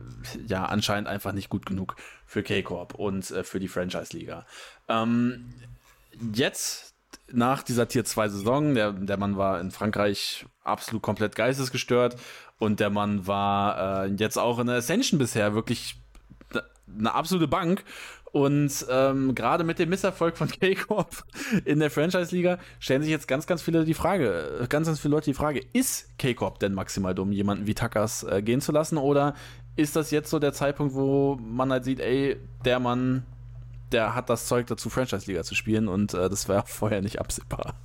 ja 0.47 0.65
anscheinend 0.65 1.09
einfach 1.09 1.33
nicht 1.33 1.49
gut 1.49 1.65
genug 1.65 1.95
für 2.25 2.43
K-Corp 2.43 2.95
und 2.95 3.29
äh, 3.31 3.43
für 3.43 3.59
die 3.59 3.67
Franchise-Liga. 3.67 4.45
Ähm, 4.87 5.53
jetzt 6.33 6.86
nach 7.31 7.63
dieser 7.63 7.87
Tier 7.87 8.05
2 8.05 8.29
Saison, 8.29 8.73
der, 8.73 8.93
der 8.93 9.17
Mann 9.17 9.37
war 9.37 9.59
in 9.59 9.71
Frankreich 9.71 10.45
absolut 10.63 11.01
komplett 11.01 11.35
geistesgestört 11.35 12.15
und 12.57 12.79
der 12.79 12.89
Mann 12.89 13.27
war 13.27 14.05
äh, 14.05 14.07
jetzt 14.17 14.37
auch 14.37 14.59
in 14.59 14.67
der 14.67 14.77
Ascension 14.77 15.19
bisher 15.19 15.53
wirklich 15.53 16.01
eine 16.97 17.13
absolute 17.13 17.47
Bank. 17.47 17.83
Und 18.33 18.85
ähm, 18.89 19.33
gerade 19.35 19.63
mit 19.63 19.79
dem 19.79 19.89
Misserfolg 19.89 20.37
von 20.37 20.47
K-Corp 20.59 21.23
in 21.65 21.79
der 21.79 21.89
Franchise-Liga 21.89 22.59
stellen 22.79 23.01
sich 23.01 23.09
jetzt 23.09 23.27
ganz, 23.27 23.47
ganz 23.47 23.61
viele 23.61 23.85
die 23.85 23.93
Frage, 23.93 24.67
ganz, 24.69 24.87
ganz 24.87 24.99
viele 24.99 25.15
Leute 25.15 25.31
die 25.31 25.33
Frage, 25.33 25.61
ist 25.73 26.17
K-Corp 26.17 26.59
denn 26.59 26.73
maximal 26.73 27.15
dumm, 27.15 27.31
jemanden 27.31 27.67
wie 27.67 27.73
Takas 27.73 28.23
äh, 28.23 28.41
gehen 28.41 28.61
zu 28.61 28.71
lassen? 28.71 28.97
Oder 28.97 29.33
ist 29.75 29.95
das 29.95 30.11
jetzt 30.11 30.29
so 30.29 30.39
der 30.39 30.53
Zeitpunkt, 30.53 30.93
wo 30.93 31.37
man 31.41 31.71
halt 31.71 31.85
sieht, 31.85 31.99
ey, 31.99 32.37
der 32.65 32.79
Mann, 32.79 33.25
der 33.91 34.15
hat 34.15 34.29
das 34.29 34.47
Zeug 34.47 34.67
dazu, 34.67 34.89
Franchise-Liga 34.89 35.43
zu 35.43 35.55
spielen 35.55 35.87
und 35.87 36.13
äh, 36.13 36.29
das 36.29 36.49
war 36.49 36.65
vorher 36.67 37.01
nicht 37.01 37.19
absehbar. 37.19 37.75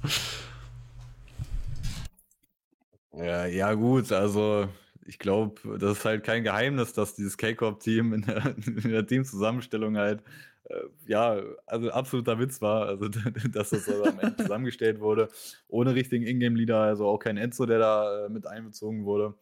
Ja, 3.13 3.47
ja, 3.47 3.75
gut, 3.75 4.11
also 4.11 4.69
ich 5.07 5.19
glaube, 5.19 5.79
das 5.79 5.99
ist 5.99 6.05
halt 6.05 6.25
kein 6.25 6.45
Geheimnis, 6.45 6.93
dass 6.93 7.15
dieses 7.15 7.37
K-Corp-Team 7.37 8.15
in 8.15 8.23
der, 8.23 8.55
der 8.57 9.07
Teamzusammenstellung 9.07 9.97
halt, 9.97 10.23
äh, 10.65 10.81
ja, 11.07 11.41
also 11.67 11.91
absoluter 11.91 12.39
Witz 12.39 12.63
war, 12.63 12.87
also 12.87 13.09
dass 13.53 13.71
das 13.71 13.89
also 13.89 14.05
am 14.05 14.19
Ende 14.21 14.37
zusammengestellt 14.37 15.01
wurde, 15.01 15.29
ohne 15.69 15.95
richtigen 15.95 16.27
Ingame-Leader, 16.27 16.79
also 16.79 17.07
auch 17.07 17.19
kein 17.19 17.37
Enzo, 17.37 17.67
der 17.67 17.79
da 17.79 18.27
äh, 18.27 18.29
mit 18.29 18.47
einbezogen 18.47 19.05
wurde. 19.05 19.35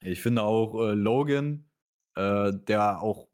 Ich 0.00 0.20
finde 0.20 0.42
auch 0.42 0.80
äh, 0.80 0.92
Logan, 0.92 1.64
äh, 2.14 2.52
der 2.52 3.00
auch 3.00 3.28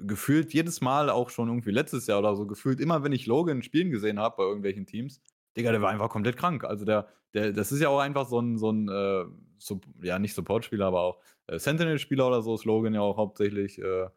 gefühlt 0.00 0.52
jedes 0.52 0.80
Mal, 0.80 1.10
auch 1.10 1.30
schon 1.30 1.48
irgendwie 1.48 1.70
letztes 1.70 2.06
Jahr 2.06 2.18
oder 2.18 2.36
so, 2.36 2.46
gefühlt 2.46 2.80
immer, 2.80 3.02
wenn 3.04 3.12
ich 3.12 3.26
Logan 3.26 3.62
spielen 3.62 3.90
gesehen 3.90 4.18
habe 4.18 4.36
bei 4.38 4.44
irgendwelchen 4.44 4.86
Teams, 4.86 5.20
Digga, 5.56 5.72
der 5.72 5.80
war 5.82 5.90
einfach 5.90 6.10
komplett 6.10 6.36
krank. 6.36 6.64
Also 6.64 6.84
der, 6.84 7.08
der, 7.34 7.52
das 7.52 7.72
ist 7.72 7.80
ja 7.80 7.88
auch 7.88 8.00
einfach 8.00 8.28
so 8.28 8.40
ein, 8.40 8.58
so 8.58 8.70
ein 8.70 8.88
äh, 8.88 9.24
so, 9.58 9.80
ja, 10.02 10.18
nicht 10.18 10.34
Support-Spieler, 10.34 10.86
aber 10.86 11.00
auch 11.00 11.20
äh, 11.46 11.58
Sentinel-Spieler 11.58 12.26
oder 12.26 12.42
so, 12.42 12.56
Slogan 12.56 12.94
ja 12.94 13.00
auch 13.00 13.16
hauptsächlich. 13.16 13.80
Äh, 13.80 14.08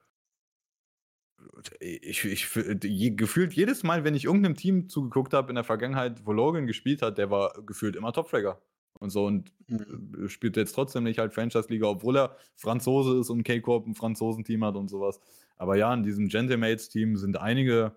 ich, 1.80 2.26
ich, 2.26 2.50
je, 2.84 3.12
gefühlt 3.12 3.54
jedes 3.54 3.84
Mal, 3.84 4.04
wenn 4.04 4.16
ich 4.16 4.26
irgendeinem 4.26 4.56
Team 4.56 4.90
zugeguckt 4.90 5.34
habe 5.34 5.50
in 5.50 5.56
der 5.56 5.64
Vergangenheit, 5.64 6.26
wo 6.26 6.34
Logan 6.34 6.68
gespielt 6.68 7.02
hat, 7.02 7.18
der 7.18 7.32
war 7.32 7.54
gefühlt 7.66 7.96
immer 7.96 8.12
Topfragger. 8.12 8.62
Und 9.00 9.12
so 9.12 9.26
und 9.26 9.54
mhm. 9.68 10.28
spielt 10.28 10.58
jetzt 10.58 10.74
trotzdem 10.74 11.06
nicht 11.06 11.20
halt 11.20 11.34
Franchise-Liga, 11.34 11.88
obwohl 11.88 12.18
er 12.18 12.36
Franzose 12.58 13.18
ist 13.20 13.30
und 13.30 13.44
K-Corp 13.44 13.88
ein 13.88 13.96
Franzosen-Team 13.96 14.66
hat 14.66 14.76
und 14.76 14.90
sowas. 14.90 15.22
Aber 15.60 15.76
ja, 15.76 15.94
in 15.94 16.02
diesem 16.02 16.28
Gentlemates-Team 16.28 17.18
sind 17.18 17.40
einige 17.40 17.92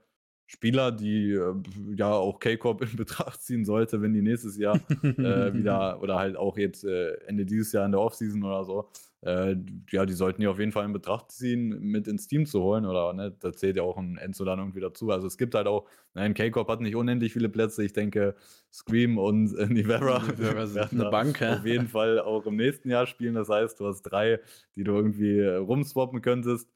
Spieler, 0.47 0.93
die 0.93 1.31
äh, 1.31 1.55
ja 1.97 2.13
auch 2.13 2.39
K-Corp 2.39 2.83
in 2.83 2.97
Betracht 2.97 3.41
ziehen 3.41 3.65
sollte, 3.65 4.03
wenn 4.03 4.13
die 4.13 4.21
nächstes 4.21 4.59
Jahr 4.59 4.77
äh, 5.03 5.55
wieder 5.55 5.99
oder 6.03 6.17
halt 6.19 6.37
auch 6.37 6.59
jetzt 6.59 6.85
äh, 6.85 7.15
Ende 7.27 7.47
dieses 7.47 7.73
Jahr 7.73 7.87
in 7.87 7.93
der 7.93 8.01
Offseason 8.03 8.43
oder 8.43 8.65
so 8.65 8.91
äh, 9.25 9.57
ja, 9.91 10.05
die 10.05 10.13
sollten 10.15 10.41
die 10.41 10.49
auf 10.49 10.59
jeden 10.59 10.73
Fall 10.73 10.85
in 10.85 10.93
Betracht 10.93 11.31
ziehen, 11.31 11.81
mit 11.81 12.09
ins 12.09 12.27
Team 12.27 12.45
zu 12.45 12.61
holen. 12.61 12.85
Oder 12.85 13.13
ne, 13.13 13.35
da 13.39 13.53
zählt 13.53 13.77
ja 13.77 13.83
auch 13.83 13.97
ein 13.97 14.17
Enzo 14.19 14.45
dann 14.45 14.59
irgendwie 14.59 14.81
dazu. 14.81 15.11
Also 15.11 15.29
es 15.29 15.39
gibt 15.39 15.55
halt 15.55 15.69
auch, 15.69 15.87
nein, 16.15 16.35
K-Corp 16.35 16.69
hat 16.69 16.81
nicht 16.81 16.97
unendlich 16.97 17.33
viele 17.33 17.49
Plätze. 17.49 17.85
Ich 17.85 17.93
denke, 17.93 18.35
Scream 18.73 19.19
und 19.19 19.57
äh, 19.57 19.67
Nivera 19.67 20.23
werden 20.39 21.01
eine 21.01 21.11
Bank, 21.11 21.41
ja. 21.41 21.55
auf 21.55 21.65
jeden 21.65 21.87
Fall 21.87 22.19
auch 22.19 22.47
im 22.47 22.57
nächsten 22.57 22.91
Jahr 22.91 23.07
spielen. 23.07 23.35
Das 23.35 23.49
heißt, 23.49 23.79
du 23.79 23.87
hast 23.87 24.03
drei, 24.03 24.41
die 24.75 24.83
du 24.83 24.93
irgendwie 24.93 25.39
äh, 25.39 25.55
rumswappen 25.55 26.21
könntest. 26.21 26.69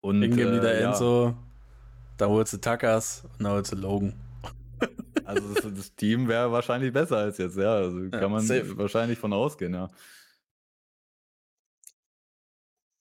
Und 0.00 0.22
Ingame 0.22 0.50
äh, 0.50 0.56
wieder 0.56 0.80
ja. 0.80 0.90
Enzo, 0.90 1.34
da 2.16 2.26
holst 2.26 2.52
du 2.52 2.58
Takas 2.58 3.24
und 3.38 3.44
dann 3.44 3.52
holst 3.52 3.72
du 3.72 3.76
Logan. 3.76 4.14
Also 5.24 5.52
das, 5.52 5.64
das 5.74 5.94
Team 5.94 6.26
wäre 6.26 6.50
wahrscheinlich 6.50 6.92
besser 6.92 7.18
als 7.18 7.36
jetzt, 7.36 7.58
ja. 7.58 7.74
Also 7.74 8.04
ja, 8.04 8.08
kann 8.08 8.30
man 8.30 8.40
safe. 8.40 8.78
wahrscheinlich 8.78 9.18
von 9.18 9.32
ausgehen, 9.32 9.74
ja. 9.74 9.88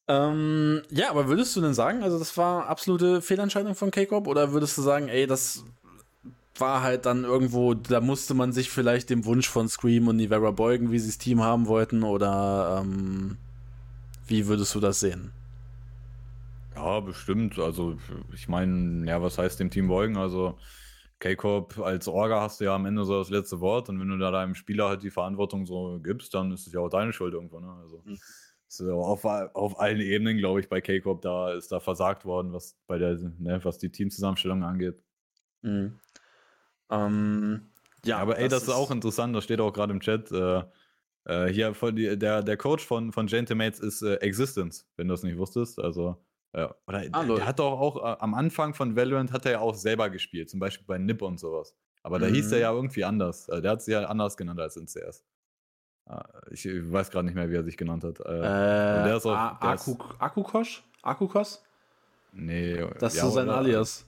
Ähm, 0.10 0.82
ja, 0.90 1.10
aber 1.10 1.28
würdest 1.28 1.56
du 1.56 1.62
denn 1.62 1.74
sagen, 1.74 2.04
also 2.04 2.18
das 2.18 2.36
war 2.38 2.68
absolute 2.68 3.22
Fehlentscheidung 3.22 3.76
von 3.76 3.92
K-Corp 3.92 4.28
oder 4.28 4.54
würdest 4.54 4.78
du 4.78 4.82
sagen, 4.82 5.10
ey, 5.10 5.28
das 5.28 5.64
war 6.58 6.82
halt 6.82 7.06
dann 7.06 7.24
irgendwo, 7.24 7.74
da 7.74 8.02
musste 8.02 8.34
man 8.34 8.52
sich 8.52 8.70
vielleicht 8.70 9.10
dem 9.10 9.26
Wunsch 9.26 9.50
von 9.50 9.68
Scream 9.68 10.08
und 10.08 10.16
Nivera 10.18 10.52
beugen, 10.52 10.92
wie 10.92 11.00
sie 11.00 11.08
das 11.08 11.18
Team 11.18 11.42
haben 11.44 11.68
wollten 11.68 12.04
oder 12.04 12.82
ähm, 12.82 13.38
wie 14.28 14.48
würdest 14.48 14.74
du 14.76 14.80
das 14.80 15.00
sehen? 15.00 15.32
Ja, 16.78 17.00
bestimmt. 17.00 17.58
Also 17.58 17.98
ich 18.34 18.48
meine, 18.48 19.08
ja, 19.08 19.22
was 19.22 19.40
heißt 19.40 19.60
dem 19.60 19.72
Team 19.72 19.88
beugen? 19.88 20.16
Also 20.16 20.60
K-Corp 21.20 21.80
als 21.80 22.08
Orga 22.08 22.42
hast 22.42 22.60
du 22.60 22.66
ja 22.66 22.76
am 22.76 22.86
Ende 22.86 23.04
so 23.04 23.18
das 23.18 23.32
letzte 23.32 23.60
Wort 23.62 23.90
und 23.90 24.00
wenn 24.00 24.10
du 24.10 24.18
da 24.20 24.30
deinem 24.30 24.54
Spieler 24.54 24.88
halt 24.88 25.02
die 25.02 25.10
Verantwortung 25.10 25.66
so 25.66 26.00
gibst, 26.04 26.36
dann 26.36 26.52
ist 26.52 26.68
es 26.68 26.74
ja 26.74 26.80
auch 26.80 26.90
deine 26.90 27.14
Schuld 27.14 27.34
irgendwo. 27.34 27.60
Ne? 27.60 27.72
Also 27.82 28.04
mhm. 28.06 28.20
So, 28.70 29.02
auf, 29.02 29.24
auf 29.24 29.80
allen 29.80 30.02
Ebenen, 30.02 30.38
glaube 30.38 30.60
ich, 30.60 30.68
bei 30.68 30.82
K-Corp, 30.82 31.22
da 31.22 31.54
ist 31.54 31.72
da 31.72 31.80
versagt 31.80 32.26
worden, 32.26 32.52
was 32.52 32.78
bei 32.86 32.98
der, 32.98 33.18
ne, 33.40 33.60
was 33.64 33.78
die 33.78 33.90
Teamzusammenstellung 33.90 34.64
angeht. 34.64 35.02
Mhm. 35.62 35.98
Ähm, 36.92 37.62
ja, 38.04 38.20
aber 38.20 38.38
ey, 38.38 38.50
das, 38.50 38.64
ist 38.64 38.70
auch 38.70 38.92
interessant, 38.92 39.36
das 39.36 39.46
steht 39.46 39.62
auch 39.62 39.72
gerade 39.72 39.94
im 39.94 40.02
Chat. 40.02 40.32
Äh, 40.32 40.64
äh, 41.26 41.48
hier 41.48 41.74
von 41.74 41.96
die, 41.96 42.20
der, 42.20 42.44
der 42.44 42.58
Coach 42.58 42.86
von, 42.86 43.14
von 43.14 43.28
Gentemates 43.28 43.80
ist 43.80 44.02
äh, 44.02 44.16
Existence, 44.16 44.86
wenn 44.98 45.08
du 45.08 45.14
das 45.14 45.24
nicht 45.24 45.38
wusstest. 45.38 45.80
Also, 45.80 46.18
äh, 46.58 46.68
oder 46.88 47.04
ah, 47.12 47.24
der, 47.24 47.36
der, 47.36 47.46
hat 47.46 47.60
doch 47.60 47.80
auch 47.80 47.98
äh, 47.98 48.18
am 48.20 48.34
Anfang 48.34 48.74
von 48.74 48.96
Valorant 48.96 49.32
hat 49.32 49.46
er 49.46 49.52
ja 49.54 49.60
auch 49.60 49.76
selber 49.76 50.10
gespielt, 50.10 50.50
zum 50.50 50.60
Beispiel 50.60 50.86
bei 50.88 50.98
Nip 50.98 51.22
und 51.22 51.40
sowas. 51.40 51.76
Aber 52.02 52.18
da 52.18 52.28
mhm. 52.28 52.34
hieß 52.34 52.52
er 52.54 52.60
ja 52.60 52.72
irgendwie 52.72 53.04
anders. 53.04 53.48
Äh, 53.50 53.62
der 53.62 53.72
hat 53.72 53.84
sich 53.84 53.92
ja 53.92 54.06
anders 54.06 54.36
genannt 54.36 54.60
als 54.60 54.76
in 54.76 54.88
CS. 54.88 55.24
Ah, 56.08 56.24
ich 56.50 56.66
weiß 56.66 57.12
gerade 57.12 57.26
nicht 57.26 57.36
mehr, 57.36 57.50
wie 57.50 57.56
er 57.56 57.64
sich 57.64 57.78
genannt 57.78 58.04
hat. 58.04 58.20
Äh, 58.22 58.24
der 58.24 59.18
ist 59.18 59.26
auf, 59.26 59.36
Akku, 59.36 59.98
Akkukosch? 60.18 60.84
Akkukos? 61.04 61.64
Nee. 62.32 62.84
Das 62.98 63.14
ist 63.14 63.20
ja, 63.20 63.26
so 63.26 63.32
sein 63.32 63.48
oder, 63.50 63.58
Alias. 63.58 64.06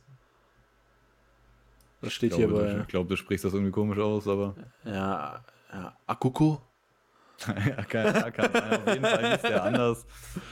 Das 2.02 2.14
steht 2.14 2.32
glaube, 2.32 2.64
hier 2.64 2.76
bei. 2.76 2.82
Ich 2.82 2.88
glaube, 2.88 3.10
du 3.10 3.16
sprichst 3.16 3.46
das 3.46 3.54
irgendwie 3.54 3.72
komisch 3.72 4.00
aus, 4.00 4.28
aber. 4.28 4.56
Ja, 4.86 5.44
ja. 5.72 5.98
Akuko? 6.08 6.62
ja, 7.48 7.84
kann, 7.84 8.34
kann, 8.34 8.56
auf 8.56 8.88
jeden 8.88 9.06
Fall 9.06 9.34
ist 9.34 9.44
der 9.44 9.64
anders. 9.64 10.06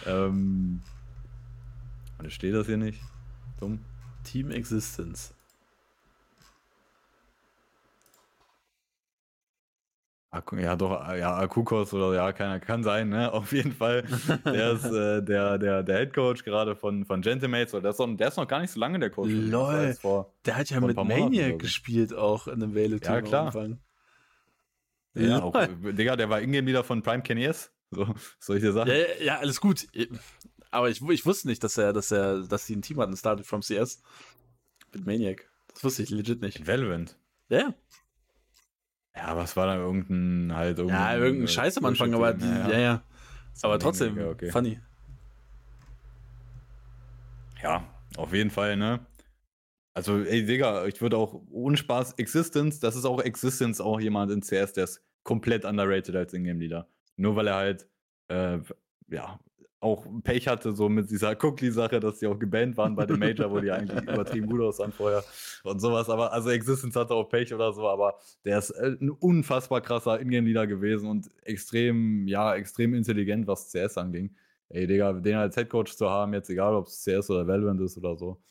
Ähm, 0.05 0.81
steht 2.29 2.53
das 2.53 2.67
hier 2.67 2.77
nicht? 2.77 3.01
Dumm. 3.59 3.79
Team 4.23 4.51
Existence. 4.51 5.33
Ja, 10.57 10.75
doch, 10.75 10.91
ja, 11.15 11.37
Akukos 11.37 11.93
oder 11.93 12.13
ja, 12.13 12.31
keiner 12.31 12.59
kann 12.59 12.83
sein, 12.83 13.09
ne? 13.09 13.31
Auf 13.33 13.53
jeden 13.53 13.71
Fall. 13.71 14.03
Der 14.45 14.73
ist 14.73 14.85
äh, 14.85 15.23
der, 15.23 15.57
der, 15.57 15.83
der 15.83 15.97
Head 15.97 16.13
Coach 16.13 16.43
gerade 16.43 16.75
von, 16.75 17.05
von 17.05 17.21
Gentlemates. 17.21 17.71
Der 17.71 17.85
ist, 17.85 17.99
noch, 17.99 18.15
der 18.15 18.27
ist 18.27 18.37
noch 18.37 18.47
gar 18.47 18.59
nicht 18.59 18.71
so 18.71 18.79
lange 18.79 18.99
der 18.99 19.09
Coach. 19.09 19.31
Lol. 19.31 19.95
Vor, 19.95 20.33
der 20.45 20.57
hat 20.57 20.69
ja 20.69 20.79
mit 20.79 20.95
Maniac 20.95 21.59
gespielt 21.59 22.13
auch 22.13 22.47
in 22.47 22.59
dem 22.59 22.75
Vale 22.75 22.99
Ja, 23.01 23.21
klar. 23.21 23.53
Ja, 25.15 25.41
auch, 25.41 25.55
Digga, 25.81 26.15
der 26.15 26.29
war 26.29 26.41
ingame 26.41 26.67
wieder 26.67 26.83
von 26.83 27.01
Prime 27.01 27.23
Kenny's. 27.23 27.71
So, 27.89 28.07
soll 28.39 28.57
ich 28.57 28.63
dir 28.63 28.73
sagen? 28.73 28.89
Ja, 28.89 29.23
ja, 29.23 29.37
alles 29.39 29.59
gut. 29.61 29.87
Aber 30.71 30.89
ich, 30.89 31.01
ich 31.01 31.25
wusste 31.25 31.47
nicht, 31.47 31.63
dass 31.63 31.77
er, 31.77 31.93
dass 31.93 32.11
er, 32.11 32.41
dass 32.41 32.65
sie 32.65 32.75
ein 32.75 32.81
Team 32.81 32.99
hatten, 32.99 33.15
Started 33.15 33.45
from 33.45 33.61
CS. 33.61 34.01
Mit 34.93 35.05
Maniac. 35.05 35.49
Das 35.73 35.83
wusste 35.83 36.03
ich 36.03 36.09
legit 36.09 36.41
nicht. 36.41 36.65
Valorant. 36.67 37.17
Ja. 37.49 37.73
Ja, 39.15 39.35
was 39.35 39.55
war 39.55 39.67
da 39.67 39.77
irgendein 39.77 40.55
halt 40.55 40.77
irgendein, 40.77 41.01
Ja, 41.01 41.17
irgendein 41.17 41.47
Scheiß 41.47 41.77
am 41.77 41.85
Anfang, 41.85 42.13
aber 42.13 42.33
die, 42.33 42.45
ja, 42.45 42.69
ja. 42.69 42.79
ja. 42.79 43.03
Aber 43.63 43.79
trotzdem, 43.79 44.13
okay, 44.13 44.25
okay. 44.25 44.51
funny. 44.51 44.79
Ja, 47.63 47.83
auf 48.17 48.33
jeden 48.33 48.51
Fall, 48.51 48.77
ne? 48.77 49.05
Also, 49.95 50.19
ey, 50.19 50.45
Digga, 50.45 50.85
ich 50.85 51.01
würde 51.01 51.17
auch 51.17 51.41
ohne 51.49 51.75
Spaß 51.75 52.13
Existence, 52.13 52.79
das 52.79 52.95
ist 52.95 53.05
auch 53.05 53.19
Existence 53.19 53.81
auch 53.81 53.99
jemand 53.99 54.31
in 54.31 54.41
CS, 54.41 54.73
der 54.73 54.83
ist 54.83 55.03
komplett 55.23 55.65
underrated 55.65 56.15
als 56.15 56.33
Ingame-Leader. 56.33 56.87
Nur 57.15 57.35
weil 57.35 57.47
er 57.47 57.55
halt, 57.55 57.87
äh, 58.27 58.59
ja, 59.07 59.39
auch 59.79 60.05
Pech 60.23 60.47
hatte, 60.47 60.73
so 60.73 60.89
mit 60.89 61.09
dieser 61.11 61.35
Cookie-Sache, 61.43 61.99
dass 61.99 62.19
die 62.19 62.27
auch 62.27 62.39
gebannt 62.39 62.77
waren 62.77 62.95
bei 62.95 63.05
dem 63.05 63.19
Major, 63.19 63.51
wo 63.51 63.59
die 63.59 63.71
eigentlich 63.71 64.01
übertrieben 64.09 64.47
gut 64.47 64.61
aussahen 64.61 64.91
vorher 64.91 65.23
und 65.63 65.79
sowas. 65.79 66.09
Aber 66.09 66.33
also 66.33 66.49
Existence 66.49 66.95
hatte 66.95 67.13
auch 67.13 67.29
Pech 67.29 67.53
oder 67.53 67.71
so, 67.73 67.87
aber 67.87 68.15
der 68.43 68.57
ist 68.57 68.71
äh, 68.71 68.95
ein 68.99 69.09
unfassbar 69.09 69.81
krasser 69.81 70.19
Ingame-Leader 70.19 70.65
gewesen 70.65 71.09
und 71.09 71.29
extrem, 71.43 72.27
ja, 72.27 72.55
extrem 72.55 72.95
intelligent, 72.95 73.45
was 73.47 73.71
CS 73.71 73.97
anging. 73.97 74.35
Ey, 74.69 74.87
Digga, 74.87 75.13
den 75.13 75.35
als 75.35 75.55
Headcoach 75.55 75.95
zu 75.95 76.09
haben, 76.09 76.33
jetzt 76.33 76.49
egal, 76.49 76.73
ob 76.73 76.87
es 76.87 77.03
CS 77.03 77.29
oder 77.29 77.47
Valorant 77.47 77.79
ist 77.79 77.97
oder 77.97 78.17
so, 78.17 78.41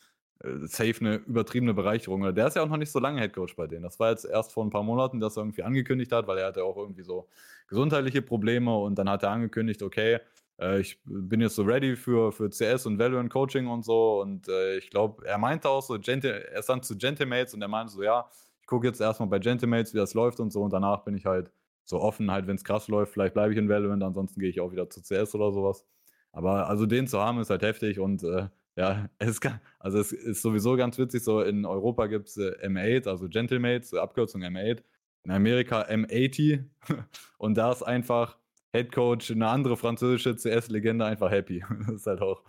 äh, 0.45 0.67
safe 0.67 0.95
eine 1.01 1.17
übertriebene 1.17 1.75
Bereicherung. 1.75 2.35
Der 2.35 2.47
ist 2.47 2.57
ja 2.57 2.63
auch 2.63 2.69
noch 2.69 2.77
nicht 2.77 2.93
so 2.93 3.01
lange 3.01 3.21
Headcoach 3.21 3.57
bei 3.57 3.67
denen. 3.67 3.83
Das 3.83 3.99
war 3.99 4.11
jetzt 4.11 4.25
erst 4.25 4.53
vor 4.53 4.65
ein 4.65 4.71
paar 4.71 4.83
Monaten, 4.85 5.19
dass 5.19 5.37
er 5.37 5.43
irgendwie 5.43 5.65
angekündigt 5.65 6.13
hat, 6.13 6.27
weil 6.27 6.39
er 6.39 6.47
hatte 6.47 6.65
auch 6.65 6.77
irgendwie 6.77 7.03
so 7.03 7.29
gesundheitliche 7.69 8.23
Probleme 8.23 8.77
und 8.77 8.97
dann 8.97 9.11
hat 9.11 9.25
er 9.25 9.31
angekündigt, 9.31 9.83
okay, 9.83 10.21
äh, 10.61 10.81
ich 10.81 11.01
bin 11.05 11.41
jetzt 11.41 11.57
so 11.57 11.63
ready 11.63 11.97
für, 11.97 12.33
für 12.33 12.51
CS 12.51 12.87
und 12.87 12.99
Valorant 12.99 13.31
Coaching 13.31 13.67
und 13.67 13.85
so. 13.85 14.21
Und 14.21 14.49
äh, 14.49 14.79
ich 14.79 14.91
glaube, 14.91 15.27
er 15.27 15.39
meinte 15.39 15.69
auch 15.69 15.83
so, 15.83 15.99
Gentle, 15.99 16.49
er 16.51 16.63
stand 16.63 16.85
zu 16.85 16.97
Gentimates 16.97 17.55
und 17.55 17.63
er 17.63 17.69
meinte 17.69 17.93
so, 17.93 18.03
ja, 18.03 18.29
ich 18.61 18.67
gucke 18.67 18.87
jetzt 18.87 19.01
erstmal 19.01 19.29
bei 19.29 19.39
Gentimates, 19.39 19.95
wie 19.95 19.99
das 19.99 20.15
läuft 20.15 20.41
und 20.41 20.53
so. 20.53 20.63
Und 20.63 20.73
danach 20.73 21.05
bin 21.05 21.17
ich 21.17 21.27
halt 21.27 21.51
so 21.85 22.01
offen, 22.01 22.31
halt, 22.31 22.47
wenn 22.47 22.57
es 22.57 22.65
krass 22.65 22.89
läuft, 22.89 23.13
vielleicht 23.13 23.35
bleibe 23.35 23.53
ich 23.53 23.59
in 23.59 23.69
Valorant, 23.69 24.03
ansonsten 24.03 24.41
gehe 24.41 24.51
ich 24.51 24.61
auch 24.61 24.73
wieder 24.73 24.91
zu 24.91 25.03
CS 25.03 25.35
oder 25.35 25.53
sowas. 25.53 25.87
Aber 26.33 26.69
also 26.69 26.85
den 26.85 27.07
zu 27.07 27.21
haben 27.21 27.41
ist 27.41 27.49
halt 27.49 27.63
heftig 27.63 28.01
und 28.01 28.25
äh, 28.25 28.49
ja, 28.77 29.09
es 29.19 29.41
kann, 29.41 29.61
also 29.79 29.99
es 29.99 30.13
ist 30.13 30.43
sowieso 30.43 30.77
ganz 30.77 30.99
witzig, 30.99 31.23
so 31.23 31.41
in 31.41 31.65
Europa 31.65 32.07
gibt 32.07 32.29
es 32.29 32.37
äh, 32.37 32.53
M8, 32.67 33.09
also 33.09 33.29
Gentlemates, 33.29 33.95
Abkürzung 33.95 34.43
M8, 34.43 34.83
in 35.25 35.31
Amerika 35.31 35.83
M80 35.83 36.65
und 37.39 37.57
da 37.57 37.71
ist 37.71 37.85
einfach 37.85 38.37
Head 38.77 38.93
Coach, 38.93 39.31
eine 39.31 39.49
andere 39.49 39.77
französische 39.77 40.37
CS-Legende 40.37 41.05
einfach 41.05 41.31
happy. 41.31 41.65
Das 41.87 41.97
ist 41.97 42.07
halt 42.07 42.21
auch 42.21 42.43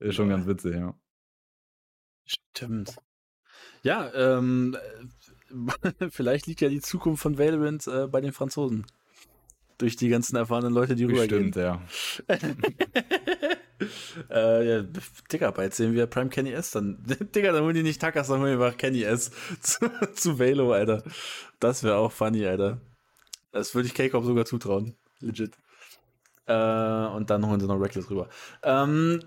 ist 0.00 0.14
schon 0.14 0.30
ja. 0.30 0.36
ganz 0.36 0.46
witzig, 0.46 0.74
ja. 0.74 0.94
Stimmt. 2.24 2.96
Ja, 3.82 4.12
ähm, 4.14 4.76
vielleicht 6.10 6.46
liegt 6.46 6.60
ja 6.60 6.68
die 6.68 6.80
Zukunft 6.80 7.22
von 7.22 7.38
Valorant 7.38 7.86
äh, 7.86 8.06
bei 8.06 8.20
den 8.20 8.32
Franzosen. 8.32 8.86
Durch 9.78 9.96
die 9.96 10.08
ganzen 10.08 10.36
erfahrenen 10.36 10.72
Leute, 10.72 10.96
die 10.96 11.04
rübergehen. 11.04 11.52
Stimmt, 11.52 11.56
ja. 11.56 11.80
äh, 14.30 14.68
ja, 14.68 14.84
Digga, 15.32 15.52
bald 15.52 15.72
sehen 15.72 15.94
wir 15.94 16.06
Prime 16.06 16.30
Kenny 16.30 16.50
S. 16.50 16.72
Dann, 16.72 17.04
Digga, 17.34 17.52
dann 17.52 17.62
holen 17.62 17.76
die 17.76 17.84
nicht 17.84 18.00
Takas, 18.00 18.26
dann 18.26 18.40
holen 18.40 18.58
die 18.58 18.64
einfach 18.64 18.76
Kenny 18.76 19.04
S. 19.04 19.30
zu, 19.60 19.88
zu 20.14 20.40
Valo, 20.40 20.72
Alter. 20.72 21.04
Das 21.60 21.84
wäre 21.84 21.96
auch 21.96 22.10
funny, 22.10 22.44
Alter. 22.44 22.80
Das 23.52 23.74
würde 23.74 23.86
ich 23.86 23.94
K-Cop 23.94 24.24
sogar 24.24 24.46
zutrauen. 24.46 24.96
Legit. 25.20 25.56
Äh, 26.48 27.06
und 27.14 27.28
dann 27.28 27.46
holen 27.46 27.60
sie 27.60 27.66
noch 27.66 27.78
Reckless 27.78 28.10
rüber. 28.10 28.28
Ähm, 28.62 29.20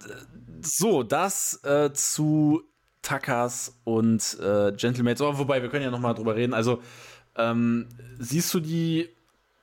so, 0.61 1.03
das 1.03 1.63
äh, 1.63 1.93
zu 1.93 2.63
Takas 3.03 3.80
und 3.84 4.39
äh, 4.39 4.72
Gentlemates. 4.72 5.22
Oh, 5.22 5.38
wobei, 5.38 5.61
wir 5.61 5.69
können 5.69 5.84
ja 5.84 5.91
noch 5.91 5.99
mal 5.99 6.13
drüber 6.13 6.36
reden. 6.36 6.53
Also, 6.53 6.82
ähm, 7.36 7.88
siehst 8.19 8.51
du 8.53 8.59
die 8.59 9.09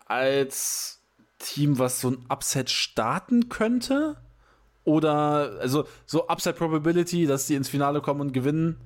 als 0.06 1.02
Team, 1.38 1.78
was 1.78 2.00
so 2.00 2.10
ein 2.10 2.24
Upset 2.28 2.70
starten 2.70 3.48
könnte? 3.48 4.16
Oder, 4.84 5.58
also, 5.60 5.86
so 6.06 6.28
Upset 6.28 6.56
Probability, 6.56 7.26
dass 7.26 7.46
die 7.46 7.56
ins 7.56 7.68
Finale 7.68 8.00
kommen 8.00 8.20
und 8.20 8.32
gewinnen? 8.32 8.76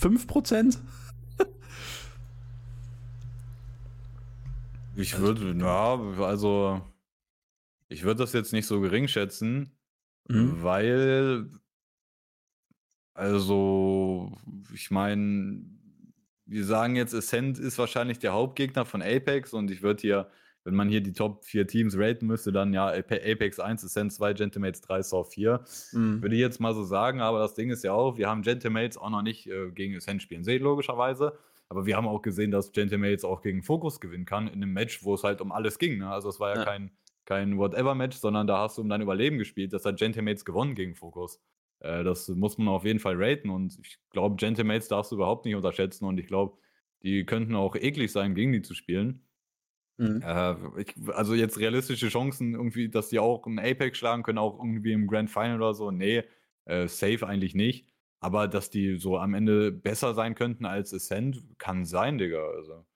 5%? 0.00 0.78
ich 4.94 5.18
würde, 5.18 5.52
ja, 5.58 5.98
also 6.24 6.80
ich 7.88 8.02
würde 8.02 8.22
das 8.22 8.32
jetzt 8.32 8.52
nicht 8.52 8.66
so 8.66 8.80
gering 8.80 9.08
schätzen, 9.08 9.76
mhm. 10.28 10.62
weil, 10.62 11.50
also, 13.14 14.32
ich 14.74 14.90
meine, 14.90 15.62
wir 16.44 16.64
sagen 16.64 16.96
jetzt, 16.96 17.14
Ascent 17.14 17.58
ist 17.58 17.78
wahrscheinlich 17.78 18.18
der 18.18 18.32
Hauptgegner 18.32 18.84
von 18.84 19.02
Apex 19.02 19.52
und 19.52 19.70
ich 19.70 19.82
würde 19.82 20.00
hier 20.00 20.30
wenn 20.66 20.74
man 20.74 20.88
hier 20.88 21.00
die 21.00 21.12
Top 21.12 21.44
4 21.44 21.68
Teams 21.68 21.96
raten 21.96 22.26
müsste, 22.26 22.50
dann 22.50 22.72
ja 22.74 22.88
Apex 22.88 23.60
1, 23.60 23.84
Ascent 23.84 24.12
2, 24.12 24.34
Gentimates 24.34 24.80
3, 24.80 25.00
Saw 25.00 25.22
4. 25.22 25.64
Mhm. 25.92 26.20
Würde 26.20 26.34
ich 26.34 26.40
jetzt 26.40 26.58
mal 26.58 26.74
so 26.74 26.82
sagen, 26.82 27.20
aber 27.20 27.38
das 27.38 27.54
Ding 27.54 27.70
ist 27.70 27.84
ja 27.84 27.92
auch, 27.92 28.18
wir 28.18 28.28
haben 28.28 28.42
Gentimates 28.42 28.98
auch 28.98 29.10
noch 29.10 29.22
nicht 29.22 29.46
äh, 29.46 29.70
gegen 29.70 29.96
Ascent 29.96 30.22
spielen 30.22 30.42
sehen, 30.42 30.64
logischerweise. 30.64 31.38
Aber 31.68 31.86
wir 31.86 31.96
haben 31.96 32.08
auch 32.08 32.20
gesehen, 32.20 32.50
dass 32.50 32.72
Gentimates 32.72 33.24
auch 33.24 33.42
gegen 33.42 33.62
Focus 33.62 34.00
gewinnen 34.00 34.24
kann 34.24 34.48
in 34.48 34.54
einem 34.54 34.72
Match, 34.72 35.04
wo 35.04 35.14
es 35.14 35.22
halt 35.22 35.40
um 35.40 35.52
alles 35.52 35.78
ging. 35.78 35.98
Ne? 35.98 36.10
Also 36.10 36.30
es 36.30 36.40
war 36.40 36.50
ja, 36.50 36.56
ja. 36.56 36.64
kein, 36.64 36.90
kein 37.26 37.58
Whatever-Match, 37.58 38.16
sondern 38.16 38.46
da 38.46 38.58
hast 38.60 38.78
du 38.78 38.82
um 38.82 38.88
dein 38.88 39.02
Überleben 39.02 39.38
gespielt. 39.38 39.72
Das 39.72 39.84
hat 39.84 39.98
Gentimates 39.98 40.44
gewonnen 40.44 40.74
gegen 40.74 40.94
Focus. 40.94 41.42
Äh, 41.80 42.04
das 42.04 42.28
muss 42.28 42.58
man 42.58 42.68
auf 42.68 42.84
jeden 42.84 43.00
Fall 43.00 43.14
raten 43.16 43.50
und 43.50 43.78
ich 43.84 43.98
glaube, 44.10 44.36
Gentimates 44.36 44.88
darfst 44.88 45.12
du 45.12 45.16
überhaupt 45.16 45.44
nicht 45.44 45.54
unterschätzen 45.54 46.04
und 46.06 46.18
ich 46.18 46.26
glaube, 46.26 46.58
die 47.02 47.24
könnten 47.24 47.54
auch 47.54 47.76
eklig 47.76 48.12
sein, 48.12 48.34
gegen 48.34 48.52
die 48.52 48.62
zu 48.62 48.74
spielen. 48.74 49.26
Mhm. 49.98 50.22
Äh, 50.22 50.80
ich, 50.80 50.94
also 51.12 51.34
jetzt 51.34 51.58
realistische 51.58 52.08
Chancen, 52.08 52.54
irgendwie, 52.54 52.88
dass 52.88 53.08
die 53.08 53.18
auch 53.18 53.46
einen 53.46 53.58
Apex 53.58 53.98
schlagen 53.98 54.22
können, 54.22 54.38
auch 54.38 54.58
irgendwie 54.58 54.92
im 54.92 55.06
Grand 55.06 55.30
Final 55.30 55.56
oder 55.56 55.74
so. 55.74 55.90
Nee, 55.90 56.24
äh, 56.64 56.88
safe 56.88 57.26
eigentlich 57.26 57.54
nicht. 57.54 57.88
Aber 58.20 58.48
dass 58.48 58.70
die 58.70 58.96
so 58.96 59.18
am 59.18 59.34
Ende 59.34 59.72
besser 59.72 60.14
sein 60.14 60.34
könnten 60.34 60.64
als 60.64 60.92
Ascent, 60.92 61.44
kann 61.58 61.84
sein, 61.84 62.18
Digga. 62.18 62.42
Also. 62.48 62.86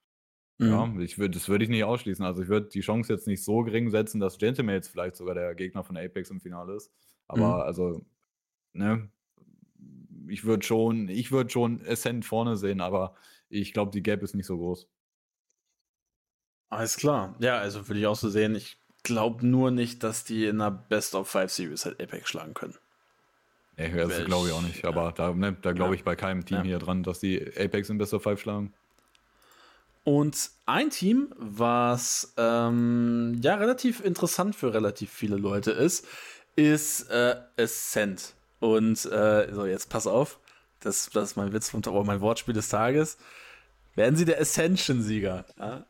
Mhm. 0.60 0.68
Ja, 0.68 0.92
ich 1.00 1.18
würd, 1.18 1.34
das 1.34 1.48
würde 1.48 1.64
ich 1.64 1.70
nicht 1.70 1.84
ausschließen. 1.84 2.22
Also 2.22 2.42
ich 2.42 2.48
würde 2.48 2.68
die 2.68 2.80
Chance 2.80 3.10
jetzt 3.10 3.26
nicht 3.26 3.42
so 3.42 3.62
gering 3.62 3.88
setzen, 3.88 4.20
dass 4.20 4.36
Gentleman 4.36 4.82
vielleicht 4.82 5.16
sogar 5.16 5.34
der 5.34 5.54
Gegner 5.54 5.82
von 5.84 5.96
Apex 5.96 6.30
im 6.30 6.40
Finale 6.40 6.74
ist. 6.74 6.92
Aber 7.28 7.56
mhm. 7.56 7.62
also, 7.62 8.04
ne, 8.74 9.08
ich 10.28 10.44
würde 10.44 10.62
schon, 10.62 11.08
ich 11.08 11.32
würde 11.32 11.48
schon 11.48 11.80
Ascent 11.86 12.26
vorne 12.26 12.58
sehen, 12.58 12.82
aber 12.82 13.14
ich 13.48 13.72
glaube, 13.72 13.90
die 13.90 14.02
Gap 14.02 14.22
ist 14.22 14.34
nicht 14.34 14.44
so 14.44 14.58
groß. 14.58 14.86
Alles 16.68 16.98
klar. 16.98 17.36
Ja, 17.40 17.56
also 17.58 17.88
würde 17.88 18.00
ich 18.00 18.06
auch 18.06 18.16
so 18.16 18.28
sehen. 18.28 18.54
Ich 18.54 18.78
glaube 19.02 19.46
nur 19.46 19.70
nicht, 19.70 20.04
dass 20.04 20.24
die 20.24 20.44
in 20.44 20.60
einer 20.60 20.70
Best 20.70 21.14
of 21.14 21.26
Five 21.26 21.50
Series 21.50 21.86
halt 21.86 22.02
Apex 22.02 22.28
schlagen 22.28 22.52
können. 22.52 22.76
Nee, 23.78 23.90
das 23.96 24.26
glaube 24.26 24.48
ich 24.48 24.52
auch 24.52 24.60
nicht. 24.60 24.84
Aber 24.84 25.04
ja. 25.04 25.12
da, 25.12 25.32
ne, 25.32 25.56
da 25.62 25.72
glaube 25.72 25.94
ich 25.94 26.04
bei 26.04 26.16
keinem 26.16 26.44
Team 26.44 26.58
ja. 26.58 26.64
hier 26.64 26.78
dran, 26.78 27.02
dass 27.02 27.18
die 27.18 27.40
Apex 27.56 27.88
in 27.88 27.96
Best 27.96 28.12
of 28.12 28.22
Five 28.22 28.38
schlagen. 28.38 28.74
Und 30.10 30.50
ein 30.66 30.90
Team, 30.90 31.32
was 31.36 32.34
ähm, 32.36 33.38
ja 33.42 33.54
relativ 33.54 34.00
interessant 34.04 34.56
für 34.56 34.74
relativ 34.74 35.12
viele 35.12 35.36
Leute 35.36 35.70
ist, 35.70 36.04
ist 36.56 37.08
äh, 37.10 37.36
Ascent. 37.56 38.34
Und 38.58 39.04
äh, 39.04 39.54
so, 39.54 39.66
jetzt 39.66 39.88
pass 39.88 40.08
auf, 40.08 40.40
das, 40.80 41.10
das 41.10 41.30
ist 41.30 41.36
mein 41.36 41.52
Witz 41.52 41.70
vom 41.70 41.82
oh, 41.86 42.02
mein 42.02 42.20
Wortspiel 42.20 42.54
des 42.54 42.70
Tages. 42.70 43.18
Werden 43.94 44.16
sie 44.16 44.24
der 44.24 44.40
Ascension-Sieger? 44.40 45.44
Ja? 45.56 45.86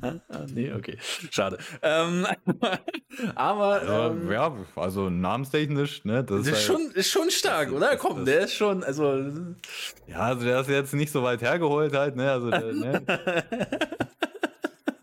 Ah, 0.00 0.46
nee, 0.54 0.72
okay. 0.72 0.96
Schade. 1.30 1.58
Ähm, 1.82 2.26
aber. 3.34 4.12
Ähm, 4.12 4.30
ja, 4.30 4.56
also 4.76 5.10
namenstechnisch, 5.10 6.04
ne? 6.04 6.22
Das, 6.22 6.46
ist, 6.46 6.52
halt, 6.52 6.62
schon, 6.62 6.90
ist 6.92 7.10
schon 7.10 7.30
stark, 7.30 7.72
oder? 7.72 7.92
Das, 7.92 7.98
Komm, 8.00 8.18
das, 8.18 8.24
der 8.24 8.40
ist 8.42 8.54
schon, 8.54 8.84
also. 8.84 9.24
Ja, 10.06 10.20
also 10.20 10.44
der 10.44 10.60
ist 10.60 10.68
jetzt 10.68 10.94
nicht 10.94 11.10
so 11.10 11.22
weit 11.24 11.42
hergeholt 11.42 11.94
halt, 11.94 12.14
ne? 12.14 12.30
Also, 12.30 12.50
der, 12.50 12.72
ne? 12.72 13.02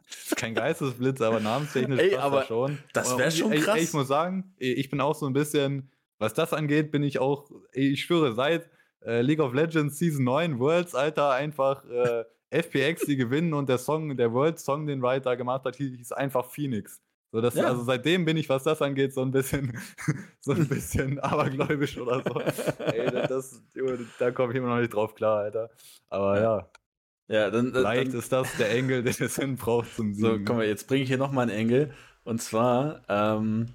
ist 0.08 0.38
kein 0.38 0.56
Geistesblitz, 0.56 1.20
aber 1.20 1.42
namenstechnisch 1.42 2.00
ey, 2.00 2.16
aber 2.16 2.40
das 2.40 2.48
schon. 2.48 2.78
Das 2.94 3.18
wäre 3.18 3.32
schon 3.32 3.52
krass. 3.52 3.76
Ey, 3.76 3.84
ich 3.84 3.94
muss 3.94 4.08
sagen, 4.08 4.54
ich 4.58 4.90
bin 4.90 5.02
auch 5.02 5.16
so 5.16 5.26
ein 5.26 5.34
bisschen, 5.34 5.92
was 6.20 6.34
das 6.34 6.54
angeht, 6.54 6.92
bin 6.92 7.04
ich 7.04 7.20
auch, 7.20 7.50
ich 7.74 8.02
schwöre, 8.02 8.34
seit 8.34 8.70
äh, 9.06 9.22
League 9.22 9.42
of 9.42 9.54
Legends 9.54 10.00
Season 10.00 10.24
9 10.24 10.58
Worlds, 10.60 10.96
Alter, 10.96 11.32
einfach. 11.32 11.84
Äh, 11.84 12.24
FPX, 12.56 13.06
die 13.06 13.16
gewinnen 13.16 13.54
und 13.54 13.70
der 13.70 13.78
Song, 13.78 14.16
der 14.16 14.34
World 14.34 14.60
Song, 14.60 14.88
den 14.88 15.02
Wright 15.02 15.24
gemacht 15.38 15.66
hat, 15.66 15.76
hieß 15.76 16.12
einfach 16.12 16.46
Phoenix. 16.46 17.02
So, 17.32 17.42
das, 17.42 17.56
ja. 17.56 17.66
Also 17.66 17.84
seitdem 17.84 18.24
bin 18.24 18.38
ich, 18.38 18.48
was 18.48 18.64
das 18.64 18.82
angeht, 18.82 19.14
so 19.14 19.22
ein 19.22 19.32
bisschen, 19.32 19.78
so 20.40 20.54
ein 20.54 20.68
bisschen 20.68 21.20
abergläubisch 21.22 21.98
oder 21.98 22.24
so. 22.24 22.40
Ey, 22.84 23.12
das, 23.12 23.62
da 24.20 24.32
komme 24.32 24.54
ich 24.54 24.58
immer 24.58 24.70
noch 24.70 24.80
nicht 24.80 24.94
drauf 24.94 25.16
klar, 25.16 25.40
Alter. 25.40 25.70
Aber 26.10 26.40
ja. 26.40 26.70
Ja, 27.28 27.50
dann, 27.50 27.74
Vielleicht 27.74 28.14
dann, 28.14 28.20
ist 28.20 28.32
das 28.32 28.56
der 28.58 28.72
Engel, 28.72 29.04
der 29.04 29.20
es 29.20 29.36
hin 29.36 29.56
braucht 29.56 29.94
zum 29.96 30.14
Siegen. 30.14 30.40
So, 30.40 30.46
komm 30.46 30.58
mal, 30.58 30.66
jetzt 30.66 30.88
bringe 30.88 31.04
ich 31.04 31.10
hier 31.10 31.18
nochmal 31.18 31.50
einen 31.50 31.58
Engel. 31.58 31.94
Und 32.24 32.42
zwar, 32.42 33.02
ähm, 33.10 33.74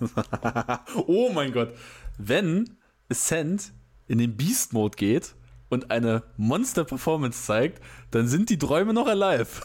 oh 1.06 1.30
mein 1.34 1.52
Gott, 1.52 1.74
wenn 2.16 2.78
Ascent 3.10 3.72
in 4.06 4.18
den 4.18 4.36
Beast-Mode 4.36 4.96
geht 4.96 5.34
und 5.72 5.90
eine 5.90 6.22
Monster-Performance 6.36 7.46
zeigt, 7.46 7.82
dann 8.10 8.28
sind 8.28 8.50
die 8.50 8.58
Träume 8.58 8.92
noch 8.92 9.06
alive. 9.06 9.62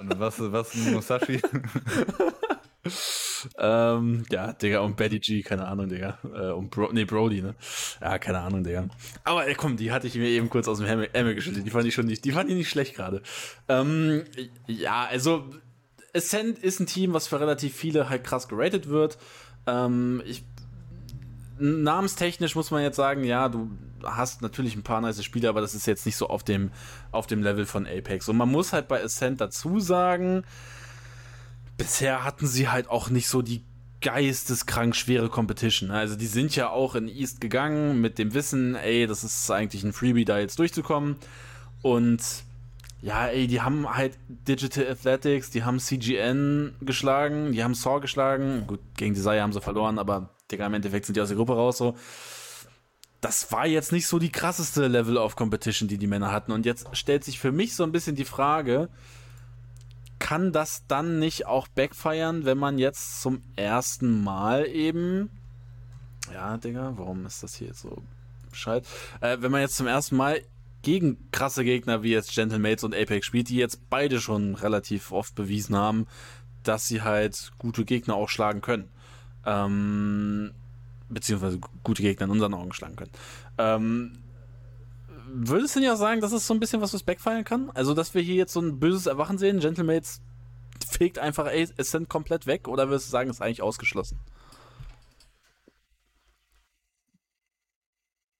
Und 0.00 0.18
was, 0.18 0.40
was 0.40 0.74
ein 0.74 0.94
Musashi? 0.94 1.42
ähm, 3.58 4.24
ja, 4.30 4.54
Digga, 4.54 4.80
und 4.80 4.96
Betty 4.96 5.18
G, 5.18 5.42
keine 5.42 5.66
Ahnung, 5.66 5.90
Digga. 5.90 6.18
Äh, 6.24 6.52
und 6.52 6.70
Bro, 6.70 6.92
nee, 6.92 7.04
Brody, 7.04 7.42
ne? 7.42 7.54
Ja, 8.00 8.18
keine 8.18 8.38
Ahnung, 8.38 8.64
Digga. 8.64 8.88
Aber 9.22 9.46
ey, 9.46 9.54
komm, 9.54 9.76
die 9.76 9.92
hatte 9.92 10.06
ich 10.06 10.14
mir 10.14 10.28
eben 10.28 10.48
kurz 10.48 10.66
aus 10.66 10.78
dem 10.78 10.86
Ärmel 10.86 11.34
geschüttelt. 11.34 11.66
Die 11.66 11.70
fand 11.70 11.86
ich 11.86 11.92
schon 11.92 12.06
nicht, 12.06 12.24
die 12.24 12.32
fand 12.32 12.48
ich 12.48 12.56
nicht 12.56 12.70
schlecht 12.70 12.96
gerade. 12.96 13.20
Ähm, 13.68 14.24
ja, 14.66 15.04
also, 15.04 15.44
Ascent 16.14 16.58
ist 16.58 16.80
ein 16.80 16.86
Team, 16.86 17.12
was 17.12 17.28
für 17.28 17.38
relativ 17.38 17.76
viele 17.76 18.08
halt 18.08 18.24
krass 18.24 18.48
geratet 18.48 18.88
wird. 18.88 19.18
Ähm, 19.66 20.22
ich 20.24 20.42
namenstechnisch 21.58 22.54
muss 22.54 22.70
man 22.70 22.82
jetzt 22.82 22.96
sagen, 22.96 23.24
ja, 23.24 23.48
du 23.48 23.70
hast 24.02 24.42
natürlich 24.42 24.76
ein 24.76 24.82
paar 24.82 25.00
nice 25.00 25.24
Spiele, 25.24 25.48
aber 25.48 25.60
das 25.60 25.74
ist 25.74 25.86
jetzt 25.86 26.06
nicht 26.06 26.16
so 26.16 26.28
auf 26.28 26.42
dem, 26.42 26.70
auf 27.10 27.26
dem 27.26 27.42
Level 27.42 27.66
von 27.66 27.86
Apex. 27.86 28.28
Und 28.28 28.36
man 28.36 28.50
muss 28.50 28.72
halt 28.72 28.88
bei 28.88 29.02
Ascent 29.02 29.40
dazu 29.40 29.80
sagen, 29.80 30.44
bisher 31.76 32.24
hatten 32.24 32.46
sie 32.46 32.68
halt 32.68 32.88
auch 32.88 33.10
nicht 33.10 33.28
so 33.28 33.42
die 33.42 33.64
geisteskrank 34.00 34.94
schwere 34.94 35.28
Competition. 35.28 35.90
Also 35.90 36.16
die 36.16 36.26
sind 36.26 36.54
ja 36.54 36.70
auch 36.70 36.94
in 36.94 37.08
East 37.08 37.40
gegangen 37.40 38.00
mit 38.00 38.18
dem 38.18 38.34
Wissen, 38.34 38.74
ey, 38.76 39.06
das 39.06 39.24
ist 39.24 39.50
eigentlich 39.50 39.82
ein 39.82 39.92
Freebie, 39.92 40.24
da 40.24 40.38
jetzt 40.38 40.58
durchzukommen. 40.58 41.16
Und 41.82 42.22
ja, 43.00 43.26
ey, 43.28 43.46
die 43.46 43.60
haben 43.60 43.94
halt 43.94 44.18
Digital 44.28 44.90
Athletics, 44.90 45.50
die 45.50 45.62
haben 45.62 45.78
CGN 45.78 46.74
geschlagen, 46.80 47.52
die 47.52 47.62
haben 47.62 47.74
Saw 47.74 48.00
geschlagen. 48.00 48.66
Gut, 48.66 48.80
gegen 48.96 49.14
Desire 49.14 49.40
haben 49.40 49.52
sie 49.52 49.60
verloren, 49.60 49.98
aber 49.98 50.30
Digga, 50.50 50.66
im 50.66 50.74
Endeffekt 50.74 51.06
sind 51.06 51.16
die 51.16 51.20
aus 51.20 51.28
der 51.28 51.36
Gruppe 51.36 51.54
raus, 51.54 51.78
so. 51.78 51.94
Das 53.20 53.50
war 53.50 53.66
jetzt 53.66 53.92
nicht 53.92 54.06
so 54.06 54.18
die 54.18 54.30
krasseste 54.30 54.86
Level 54.86 55.16
of 55.16 55.36
Competition, 55.36 55.88
die 55.88 55.98
die 55.98 56.06
Männer 56.06 56.30
hatten. 56.30 56.52
Und 56.52 56.64
jetzt 56.66 56.88
stellt 56.96 57.24
sich 57.24 57.40
für 57.40 57.50
mich 57.50 57.74
so 57.74 57.82
ein 57.82 57.90
bisschen 57.90 58.14
die 58.14 58.24
Frage, 58.24 58.88
kann 60.18 60.52
das 60.52 60.86
dann 60.86 61.18
nicht 61.18 61.46
auch 61.46 61.68
backfeiern, 61.68 62.44
wenn 62.44 62.58
man 62.58 62.78
jetzt 62.78 63.20
zum 63.20 63.42
ersten 63.56 64.22
Mal 64.22 64.66
eben. 64.66 65.30
Ja, 66.32 66.56
Digga, 66.58 66.92
warum 66.96 67.26
ist 67.26 67.42
das 67.42 67.54
hier 67.54 67.68
jetzt 67.68 67.80
so 67.80 68.02
bescheid? 68.50 68.84
Äh, 69.20 69.38
wenn 69.40 69.50
man 69.50 69.62
jetzt 69.62 69.76
zum 69.76 69.86
ersten 69.86 70.16
Mal 70.16 70.42
gegen 70.82 71.30
krasse 71.32 71.64
Gegner 71.64 72.02
wie 72.02 72.10
jetzt 72.10 72.34
Gentlemates 72.34 72.84
und 72.84 72.94
Apex 72.94 73.26
spielt, 73.26 73.48
die 73.48 73.56
jetzt 73.56 73.90
beide 73.90 74.20
schon 74.20 74.54
relativ 74.54 75.12
oft 75.12 75.34
bewiesen 75.34 75.76
haben, 75.76 76.06
dass 76.62 76.86
sie 76.86 77.02
halt 77.02 77.52
gute 77.58 77.84
Gegner 77.84 78.14
auch 78.14 78.28
schlagen 78.28 78.60
können. 78.60 78.88
Ähm, 79.44 80.52
beziehungsweise 81.08 81.58
gute 81.82 82.02
Gegner 82.02 82.26
in 82.26 82.32
unseren 82.32 82.54
Augen 82.54 82.72
schlagen 82.72 82.96
können. 82.96 83.10
Ähm, 83.56 84.18
würdest 85.32 85.76
du 85.76 85.80
nicht 85.80 85.90
auch 85.90 85.96
sagen, 85.96 86.20
dass 86.20 86.32
es 86.32 86.46
so 86.46 86.54
ein 86.54 86.60
bisschen 86.60 86.80
was, 86.80 86.94
was 86.94 87.02
backfeiern 87.02 87.44
kann? 87.44 87.70
Also, 87.74 87.94
dass 87.94 88.14
wir 88.14 88.22
hier 88.22 88.36
jetzt 88.36 88.52
so 88.52 88.60
ein 88.60 88.78
böses 88.78 89.06
Erwachen 89.06 89.38
sehen, 89.38 89.60
Gentlemates 89.60 90.20
fegt 90.86 91.18
einfach 91.18 91.50
Ascent 91.78 92.08
komplett 92.08 92.46
weg, 92.46 92.68
oder 92.68 92.88
würdest 92.88 93.08
du 93.08 93.10
sagen, 93.10 93.30
ist 93.30 93.42
eigentlich 93.42 93.62
ausgeschlossen? 93.62 94.18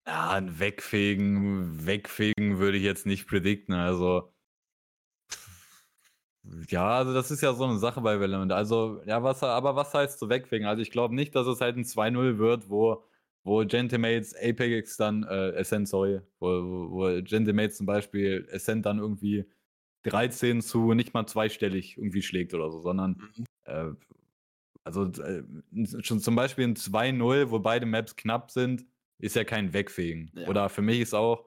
Ja, 0.09 0.31
ein 0.31 0.59
Wegfegen, 0.59 1.85
Wegfegen 1.87 2.59
würde 2.59 2.79
ich 2.79 2.83
jetzt 2.83 3.05
nicht 3.05 3.29
predikten. 3.29 3.75
Also, 3.75 4.33
ja, 6.71 6.97
also 6.97 7.13
das 7.13 7.31
ist 7.31 7.43
ja 7.43 7.53
so 7.53 7.65
eine 7.65 7.79
Sache 7.79 8.01
bei 8.01 8.19
Valorant. 8.19 8.51
Also, 8.53 9.03
ja, 9.05 9.23
was, 9.23 9.43
aber 9.43 9.77
was 9.77 9.93
heißt 9.93 10.19
so 10.19 10.31
wegfegen? 10.31 10.67
Also 10.67 10.81
ich 10.81 10.91
glaube 10.91 11.15
nicht, 11.15 11.35
dass 11.35 11.47
es 11.47 11.61
halt 11.61 11.77
ein 11.77 11.85
2-0 11.85 12.39
wird, 12.39 12.71
wo, 12.71 13.05
wo 13.45 13.67
Gentimates 13.67 14.35
Apex 14.35 14.97
dann, 14.97 15.25
äh, 15.25 15.53
Ascent, 15.59 15.87
sorry, 15.89 16.21
wo, 16.41 16.49
wo 16.91 17.23
Gentimates 17.23 17.77
zum 17.77 17.85
Beispiel 17.87 18.49
Ascent 18.51 18.87
dann 18.87 18.99
irgendwie 18.99 19.45
13 20.05 20.63
zu 20.63 20.95
nicht 20.95 21.13
mal 21.13 21.27
zweistellig 21.27 21.99
irgendwie 21.99 22.23
schlägt 22.23 22.55
oder 22.55 22.71
so, 22.71 22.81
sondern 22.81 23.21
mhm. 23.37 23.45
äh, 23.65 23.91
also 24.85 25.05
äh, 25.05 25.43
schon 26.03 26.21
zum 26.21 26.35
Beispiel 26.35 26.65
ein 26.65 26.77
2-0, 26.77 27.51
wo 27.51 27.59
beide 27.59 27.85
Maps 27.85 28.17
knapp 28.17 28.51
sind, 28.51 28.87
ist 29.19 29.37
ja 29.37 29.45
kein 29.45 29.73
Wegfegen. 29.73 30.31
Ja. 30.35 30.49
Oder 30.49 30.69
für 30.69 30.83
mich 30.83 31.01
ist 31.01 31.15
auch 31.15 31.45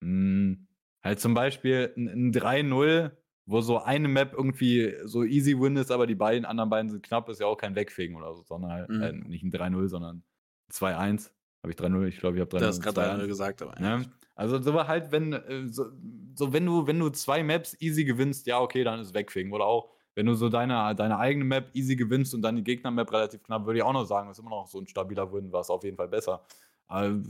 mh, 0.00 0.08
hm, 0.08 0.68
halt 1.02 1.20
zum 1.20 1.34
Beispiel 1.34 1.92
ein, 1.96 2.08
ein 2.08 2.32
3-0 2.32 3.12
wo 3.46 3.60
so 3.60 3.78
eine 3.78 4.08
Map 4.08 4.34
irgendwie 4.36 4.94
so 5.04 5.22
easy 5.22 5.58
win 5.58 5.76
ist, 5.76 5.92
aber 5.92 6.06
die 6.06 6.16
beiden 6.16 6.44
anderen 6.44 6.68
beiden 6.68 6.90
sind 6.90 7.04
knapp, 7.04 7.28
ist 7.28 7.40
ja 7.40 7.46
auch 7.46 7.56
kein 7.56 7.76
Wegfegen 7.76 8.16
oder 8.16 8.34
so, 8.34 8.42
sondern 8.42 8.72
halt 8.72 8.88
mhm. 8.88 9.02
äh, 9.02 9.12
nicht 9.12 9.44
ein 9.44 9.52
3-0, 9.52 9.88
sondern 9.88 10.24
2-1. 10.72 10.82
Weißt 10.82 11.32
Habe 11.62 11.72
ich 11.72 11.76
3-0, 11.76 12.06
ich 12.06 12.18
glaube, 12.18 12.36
ich 12.36 12.40
habe 12.40 12.56
3-0. 12.56 12.58
Du 12.58 12.66
hast 12.66 12.82
gerade 12.82 13.00
3-0 13.00 13.26
gesagt, 13.28 13.62
aber. 13.62 13.80
Ja. 13.80 14.02
Also 14.34 14.60
so 14.60 14.74
war 14.74 14.88
halt, 14.88 15.12
wenn, 15.12 15.32
äh, 15.32 15.68
so, 15.68 15.86
so, 16.34 16.52
wenn 16.52 16.66
du, 16.66 16.86
wenn 16.88 16.98
du 16.98 17.08
zwei 17.10 17.44
Maps 17.44 17.80
easy 17.80 18.04
gewinnst, 18.04 18.46
ja, 18.46 18.60
okay, 18.60 18.82
dann 18.82 19.00
ist 19.00 19.14
wegfegen. 19.14 19.52
Oder 19.52 19.64
auch, 19.64 19.92
wenn 20.16 20.26
du 20.26 20.34
so 20.34 20.48
deine, 20.48 20.94
deine 20.96 21.18
eigene 21.18 21.44
Map 21.44 21.70
easy 21.72 21.94
gewinnst 21.94 22.34
und 22.34 22.42
dann 22.42 22.56
die 22.56 22.64
Gegner-Map 22.64 23.12
relativ 23.12 23.42
knapp, 23.44 23.64
würde 23.64 23.78
ich 23.78 23.84
auch 23.84 23.92
noch 23.92 24.06
sagen, 24.06 24.28
ist 24.28 24.40
immer 24.40 24.50
noch 24.50 24.66
so 24.66 24.80
ein 24.80 24.88
stabiler 24.88 25.32
Win, 25.32 25.52
war 25.52 25.60
es 25.60 25.70
auf 25.70 25.84
jeden 25.84 25.96
Fall 25.96 26.08
besser. 26.08 26.44
Ja, 26.88 27.20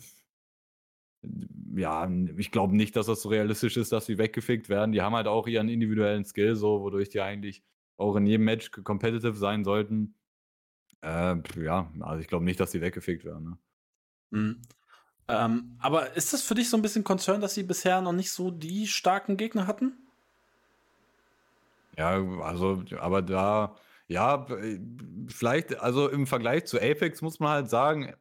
ich 2.37 2.51
glaube 2.51 2.77
nicht, 2.77 2.97
dass 2.97 3.07
das 3.07 3.23
so 3.23 3.29
realistisch 3.29 3.77
ist, 3.77 3.93
dass 3.93 4.07
sie 4.07 4.19
weggefickt 4.19 4.69
werden. 4.69 4.93
Die 4.93 5.03
haben 5.03 5.15
halt 5.15 5.27
auch 5.27 5.47
ihren 5.47 5.69
individuellen 5.69 6.25
Skill, 6.25 6.57
so, 6.57 6.81
wodurch 6.81 7.09
die 7.09 7.21
eigentlich 7.21 7.63
auch 7.97 8.17
in 8.17 8.27
jedem 8.27 8.45
Match 8.45 8.71
competitive 8.71 9.35
sein 9.35 9.65
sollten. 9.65 10.15
Äh, 11.03 11.37
ja, 11.63 11.91
also 12.01 12.21
ich 12.21 12.29
glaube 12.29 12.45
nicht, 12.45 12.61
dass 12.61 12.71
die 12.71 12.81
weggefickt 12.81 13.25
werden. 13.25 13.45
Ne? 13.45 13.59
Mhm. 14.31 14.63
Ähm, 15.29 15.77
aber 15.81 16.17
ist 16.17 16.33
das 16.33 16.43
für 16.43 16.55
dich 16.55 16.71
so 16.71 16.77
ein 16.77 16.83
bisschen 16.83 17.05
Concern, 17.05 17.41
dass 17.41 17.55
sie 17.55 17.65
bisher 17.65 18.01
noch 18.01 18.13
nicht 18.13 18.31
so 18.31 18.51
die 18.51 18.87
starken 18.87 19.37
Gegner 19.37 19.67
hatten? 19.67 19.99
Ja, 21.99 22.23
also, 22.43 22.85
aber 22.99 23.23
da, 23.23 23.75
ja, 24.07 24.47
vielleicht, 25.29 25.81
also 25.81 26.09
im 26.09 26.27
Vergleich 26.27 26.67
zu 26.67 26.81
Apex 26.81 27.23
muss 27.23 27.41
man 27.41 27.51
halt 27.51 27.71
sagen, 27.71 28.15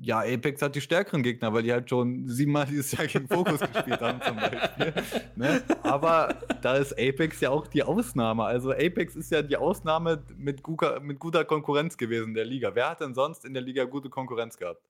ja, 0.00 0.20
Apex 0.20 0.62
hat 0.62 0.74
die 0.74 0.80
stärkeren 0.80 1.22
Gegner, 1.22 1.52
weil 1.52 1.62
die 1.62 1.72
halt 1.72 1.90
schon 1.90 2.28
siebenmal 2.28 2.66
dieses 2.66 2.92
Jahr 2.92 3.06
gegen 3.06 3.26
Fokus 3.26 3.60
gespielt 3.60 4.00
haben, 4.00 4.20
zum 4.22 4.36
Beispiel. 4.36 4.94
Ne? 5.36 5.62
Aber 5.82 6.36
da 6.62 6.76
ist 6.76 6.92
Apex 6.92 7.40
ja 7.40 7.50
auch 7.50 7.66
die 7.66 7.82
Ausnahme. 7.82 8.44
Also 8.44 8.72
Apex 8.72 9.16
ist 9.16 9.30
ja 9.32 9.42
die 9.42 9.56
Ausnahme 9.56 10.22
mit 10.36 10.62
guter, 10.62 11.00
mit 11.00 11.18
guter 11.18 11.44
Konkurrenz 11.44 11.96
gewesen 11.96 12.28
in 12.28 12.34
der 12.34 12.44
Liga. 12.44 12.74
Wer 12.74 12.90
hat 12.90 13.00
denn 13.00 13.14
sonst 13.14 13.44
in 13.44 13.54
der 13.54 13.62
Liga 13.62 13.84
gute 13.84 14.08
Konkurrenz 14.08 14.56
gehabt? 14.56 14.82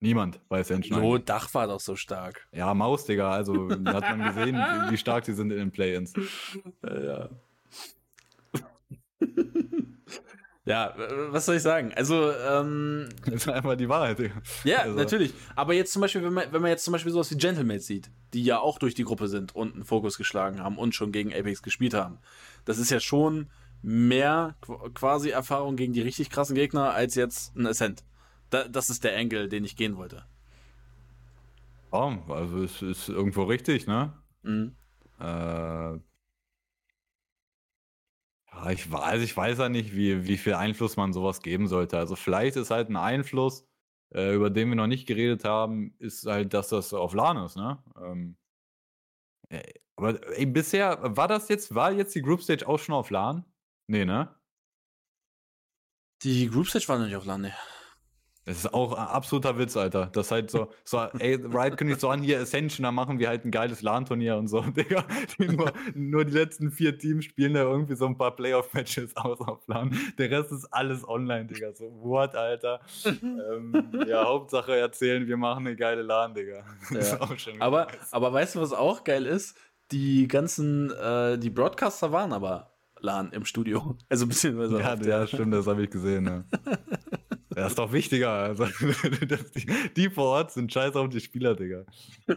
Niemand 0.00 0.40
bei 0.48 0.60
Ascension. 0.60 1.02
Jo, 1.02 1.18
Dach 1.18 1.52
war 1.54 1.66
doch 1.66 1.80
so 1.80 1.96
stark. 1.96 2.46
Ja, 2.52 2.72
Maus, 2.74 3.04
Digga. 3.06 3.30
Also 3.30 3.70
hat 3.70 3.84
man 3.84 4.34
gesehen, 4.34 4.56
wie, 4.56 4.92
wie 4.92 4.96
stark 4.96 5.24
die 5.24 5.32
sind 5.32 5.50
in 5.50 5.58
den 5.58 5.70
Play-Ins. 5.70 6.12
ja. 6.82 7.28
Ja, 10.66 10.94
was 11.30 11.46
soll 11.46 11.56
ich 11.56 11.62
sagen? 11.62 11.92
Also, 11.94 12.32
ähm. 12.32 13.08
Das 13.24 13.34
ist 13.34 13.48
einfach 13.48 13.76
die 13.76 13.88
Wahrheit, 13.88 14.18
Digga. 14.18 14.34
Ja, 14.64 14.80
also. 14.80 14.96
natürlich. 14.96 15.32
Aber 15.54 15.72
jetzt 15.74 15.92
zum 15.92 16.02
Beispiel, 16.02 16.24
wenn 16.24 16.32
man, 16.32 16.52
wenn 16.52 16.60
man 16.60 16.70
jetzt 16.70 16.84
zum 16.84 16.90
Beispiel 16.90 17.12
sowas 17.12 17.30
wie 17.30 17.36
Gentlemates 17.36 17.86
sieht, 17.86 18.10
die 18.34 18.42
ja 18.42 18.58
auch 18.58 18.78
durch 18.78 18.94
die 18.94 19.04
Gruppe 19.04 19.28
sind 19.28 19.54
und 19.54 19.74
einen 19.74 19.84
Fokus 19.84 20.18
geschlagen 20.18 20.60
haben 20.60 20.76
und 20.76 20.94
schon 20.94 21.12
gegen 21.12 21.32
Apex 21.32 21.62
gespielt 21.62 21.94
haben, 21.94 22.18
das 22.64 22.78
ist 22.78 22.90
ja 22.90 22.98
schon 22.98 23.48
mehr 23.80 24.56
quasi 24.94 25.30
Erfahrung 25.30 25.76
gegen 25.76 25.92
die 25.92 26.02
richtig 26.02 26.30
krassen 26.30 26.56
Gegner 26.56 26.92
als 26.92 27.14
jetzt 27.14 27.54
ein 27.54 27.66
Ascent. 27.68 28.04
Da, 28.50 28.66
das 28.66 28.90
ist 28.90 29.04
der 29.04 29.16
Angle, 29.16 29.48
den 29.48 29.64
ich 29.64 29.76
gehen 29.76 29.96
wollte. 29.96 30.24
Oh, 31.92 32.12
also 32.28 32.64
es 32.64 32.82
ist 32.82 33.08
irgendwo 33.08 33.44
richtig, 33.44 33.86
ne? 33.86 34.12
Mhm. 34.42 34.74
Äh, 35.20 35.98
ja, 38.56 38.70
ich 38.70 38.90
weiß, 38.90 39.02
also 39.02 39.24
ich 39.24 39.36
weiß 39.36 39.58
ja 39.58 39.68
nicht, 39.68 39.94
wie, 39.94 40.26
wie 40.26 40.36
viel 40.38 40.54
Einfluss 40.54 40.96
man 40.96 41.12
sowas 41.12 41.40
geben 41.42 41.68
sollte. 41.68 41.98
Also 41.98 42.16
vielleicht 42.16 42.56
ist 42.56 42.70
halt 42.70 42.88
ein 42.88 42.96
Einfluss, 42.96 43.66
äh, 44.14 44.34
über 44.34 44.50
den 44.50 44.68
wir 44.68 44.76
noch 44.76 44.86
nicht 44.86 45.06
geredet 45.06 45.44
haben, 45.44 45.94
ist 45.98 46.26
halt, 46.26 46.54
dass 46.54 46.68
das 46.68 46.94
auf 46.94 47.14
LAN 47.14 47.36
ist, 47.44 47.56
ne? 47.56 47.82
Ähm, 48.00 48.36
äh, 49.48 49.74
aber 49.96 50.20
ey, 50.36 50.46
bisher, 50.46 50.98
war 51.16 51.28
das 51.28 51.48
jetzt, 51.48 51.74
war 51.74 51.92
jetzt 51.92 52.14
die 52.14 52.22
Group 52.22 52.42
Stage 52.42 52.66
auch 52.66 52.78
schon 52.78 52.94
auf 52.94 53.10
LAN? 53.10 53.44
Nee, 53.88 54.04
ne? 54.04 54.34
Die 56.22 56.48
Group 56.48 56.68
Stage 56.68 56.88
war 56.88 56.98
noch 56.98 57.06
nicht 57.06 57.16
auf 57.16 57.24
LAN, 57.24 57.42
ne. 57.42 57.54
Das 58.46 58.58
ist 58.58 58.72
auch 58.72 58.92
ein 58.92 59.08
absoluter 59.08 59.58
Witz, 59.58 59.76
Alter. 59.76 60.08
Das 60.12 60.26
ist 60.26 60.30
halt 60.30 60.52
so, 60.52 60.68
so 60.84 60.98
ey, 61.18 61.34
Riot 61.34 61.76
kündigt 61.76 62.00
so 62.00 62.08
an, 62.08 62.22
hier 62.22 62.38
Ascension, 62.38 62.84
da 62.84 62.92
machen 62.92 63.18
wir 63.18 63.28
halt 63.28 63.44
ein 63.44 63.50
geiles 63.50 63.82
LAN-Turnier 63.82 64.36
und 64.36 64.46
so, 64.46 64.60
Digga. 64.76 65.04
nur, 65.38 65.72
nur 65.94 66.24
die 66.24 66.32
letzten 66.32 66.70
vier 66.70 66.96
Teams 66.96 67.24
spielen 67.24 67.54
da 67.54 67.62
irgendwie 67.62 67.96
so 67.96 68.06
ein 68.06 68.16
paar 68.16 68.36
Playoff-Matches 68.36 69.16
aus 69.16 69.40
auf 69.40 69.66
LAN. 69.66 69.98
Der 70.16 70.30
Rest 70.30 70.52
ist 70.52 70.72
alles 70.72 71.06
online, 71.08 71.46
Digga. 71.46 71.74
So, 71.74 71.90
what, 72.00 72.36
Alter? 72.36 72.78
ähm, 73.04 73.90
ja, 74.06 74.24
Hauptsache 74.24 74.76
erzählen, 74.76 75.26
wir 75.26 75.36
machen 75.36 75.66
eine 75.66 75.74
geile 75.74 76.02
LAN, 76.02 76.32
Digga. 76.32 76.64
Ja. 76.92 77.18
aber, 77.58 77.88
aber 78.12 78.32
weißt 78.32 78.54
du, 78.54 78.60
was 78.60 78.72
auch 78.72 79.02
geil 79.02 79.26
ist? 79.26 79.58
Die 79.90 80.28
ganzen, 80.28 80.92
äh, 80.92 81.36
die 81.36 81.50
Broadcaster 81.50 82.12
waren 82.12 82.32
aber 82.32 82.76
LAN 83.00 83.32
im 83.32 83.44
Studio. 83.44 83.96
Also 84.08 84.28
beziehungsweise. 84.28 84.78
Ja, 84.78 84.94
ja 84.94 85.26
stimmt, 85.26 85.52
das 85.52 85.66
habe 85.66 85.82
ich 85.82 85.90
gesehen, 85.90 86.26
ja. 86.26 86.44
Das 87.56 87.68
ist 87.68 87.78
doch 87.78 87.90
wichtiger. 87.90 88.30
Also, 88.32 88.66
die, 89.56 89.92
die, 89.96 90.10
vor 90.10 90.26
Ort 90.26 90.52
sind 90.52 90.70
scheiß 90.70 90.94
auf 90.94 91.08
die 91.08 91.20
Spieler, 91.20 91.56
Digga. 91.56 91.86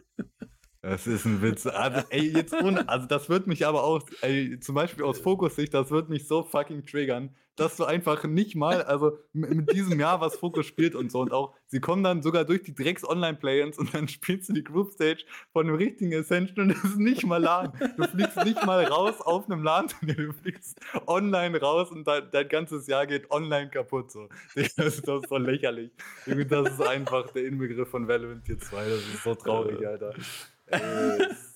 Das 0.82 1.08
ist 1.08 1.26
ein 1.26 1.42
Witz. 1.42 1.66
Also, 1.66 2.08
ey, 2.10 2.32
jetzt 2.34 2.54
ohne, 2.54 2.88
also 2.88 3.06
das 3.06 3.28
wird 3.28 3.48
mich 3.48 3.68
aber 3.68 3.84
auch, 3.84 4.02
ey, 4.22 4.60
zum 4.60 4.76
Beispiel 4.76 5.04
aus 5.04 5.20
Fokus-Sicht, 5.20 5.74
das 5.74 5.92
wird 5.92 6.10
mich 6.10 6.28
so 6.28 6.44
fucking 6.44 6.86
triggern, 6.86 7.36
dass 7.60 7.76
du 7.76 7.84
einfach 7.84 8.24
nicht 8.24 8.56
mal, 8.56 8.84
also 8.84 9.20
mit 9.34 9.74
diesem 9.74 10.00
Jahr, 10.00 10.22
was 10.22 10.38
Fokus 10.38 10.66
spielt 10.66 10.96
und 10.96 11.12
so 11.12 11.20
und 11.20 11.34
auch, 11.34 11.54
sie 11.68 11.82
kommen 11.82 12.04
dann 12.04 12.22
sogar 12.22 12.46
durch 12.46 12.64
die 12.64 12.74
Drecks-Online-Play-Ins 12.74 13.78
und 13.78 13.94
dann 13.94 14.08
spielst 14.08 14.48
du 14.48 14.54
die 14.54 14.64
Group-Stage 14.64 15.26
von 15.52 15.68
einem 15.68 15.76
richtigen 15.76 16.16
Ascension 16.16 16.62
und 16.62 16.70
das 16.70 16.84
ist 16.92 16.98
nicht 16.98 17.26
mal 17.26 17.42
LAN. 17.42 17.74
Du 17.98 18.04
fliegst 18.06 18.46
nicht 18.46 18.66
mal 18.66 18.86
raus 18.86 19.20
auf 19.20 19.50
einem 19.50 19.64
LAN-Turnier, 19.64 20.16
du 20.28 20.34
fliegst 20.34 20.80
online 21.08 21.60
raus 21.60 21.92
und 21.92 22.08
dein, 22.08 22.32
dein, 22.32 22.48
ganzes 22.48 22.88
Jahr 22.88 23.06
geht 23.06 23.30
online 23.32 23.70
kaputt. 23.70 24.12
So. 24.12 24.30
Das 24.56 24.96
ist 24.96 25.08
doch 25.08 25.22
so 25.28 25.38
lächerlich. 25.38 25.92
Das 26.26 26.72
ist 26.72 26.82
einfach 26.82 27.32
der 27.32 27.46
Inbegriff 27.46 27.90
von 27.90 28.08
Valorant 28.08 28.46
hier 28.46 28.58
2. 28.58 28.90
Das 28.90 29.00
ist 29.00 29.24
so 29.24 29.36
traurig, 29.36 29.86
Alter. 29.86 30.14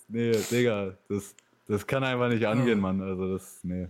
Nee, 0.07 0.31
Digga, 0.51 0.97
das, 1.09 1.35
das 1.65 1.87
kann 1.87 2.03
einfach 2.03 2.29
nicht 2.29 2.45
angehen, 2.45 2.79
Mann. 2.79 3.01
Also 3.01 3.33
das, 3.33 3.63
nee. 3.63 3.87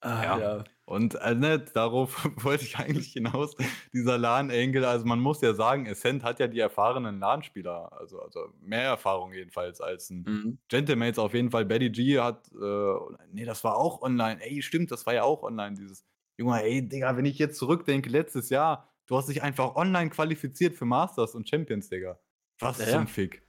Ah, 0.00 0.22
ja. 0.22 0.38
ja. 0.38 0.64
Und 0.86 1.14
äh, 1.14 1.34
ne, 1.34 1.58
darauf 1.58 2.24
wollte 2.42 2.64
ich 2.64 2.76
eigentlich 2.78 3.12
hinaus, 3.12 3.56
dieser 3.92 4.18
LAN-Engel, 4.18 4.84
also 4.84 5.06
man 5.06 5.18
muss 5.18 5.40
ja 5.40 5.54
sagen, 5.54 5.88
Ascent 5.88 6.22
hat 6.22 6.40
ja 6.40 6.46
die 6.46 6.60
erfahrenen 6.60 7.18
LAN-Spieler, 7.20 7.90
also, 7.98 8.20
also 8.20 8.52
mehr 8.60 8.82
Erfahrung 8.82 9.32
jedenfalls 9.32 9.80
als 9.80 10.10
ein 10.10 10.24
mhm. 10.26 10.58
Gentlemates 10.68 11.18
auf 11.18 11.32
jeden 11.32 11.50
Fall. 11.50 11.64
Betty 11.64 11.88
G 11.88 12.18
hat, 12.18 12.50
äh, 12.52 12.94
nee, 13.32 13.46
das 13.46 13.64
war 13.64 13.76
auch 13.76 14.02
online, 14.02 14.42
ey, 14.42 14.60
stimmt, 14.60 14.90
das 14.90 15.06
war 15.06 15.14
ja 15.14 15.22
auch 15.22 15.42
online, 15.42 15.76
dieses, 15.76 16.04
Junge, 16.36 16.62
ey, 16.62 16.86
Digga, 16.86 17.16
wenn 17.16 17.24
ich 17.24 17.38
jetzt 17.38 17.56
zurückdenke, 17.56 18.10
letztes 18.10 18.50
Jahr, 18.50 18.92
du 19.06 19.16
hast 19.16 19.28
dich 19.28 19.42
einfach 19.42 19.76
online 19.76 20.10
qualifiziert 20.10 20.74
für 20.74 20.84
Masters 20.84 21.34
und 21.34 21.48
Champions, 21.48 21.88
Digga. 21.88 22.18
Was 22.58 22.78
ja, 22.78 22.86
zum 22.86 23.06
Fick. 23.06 23.43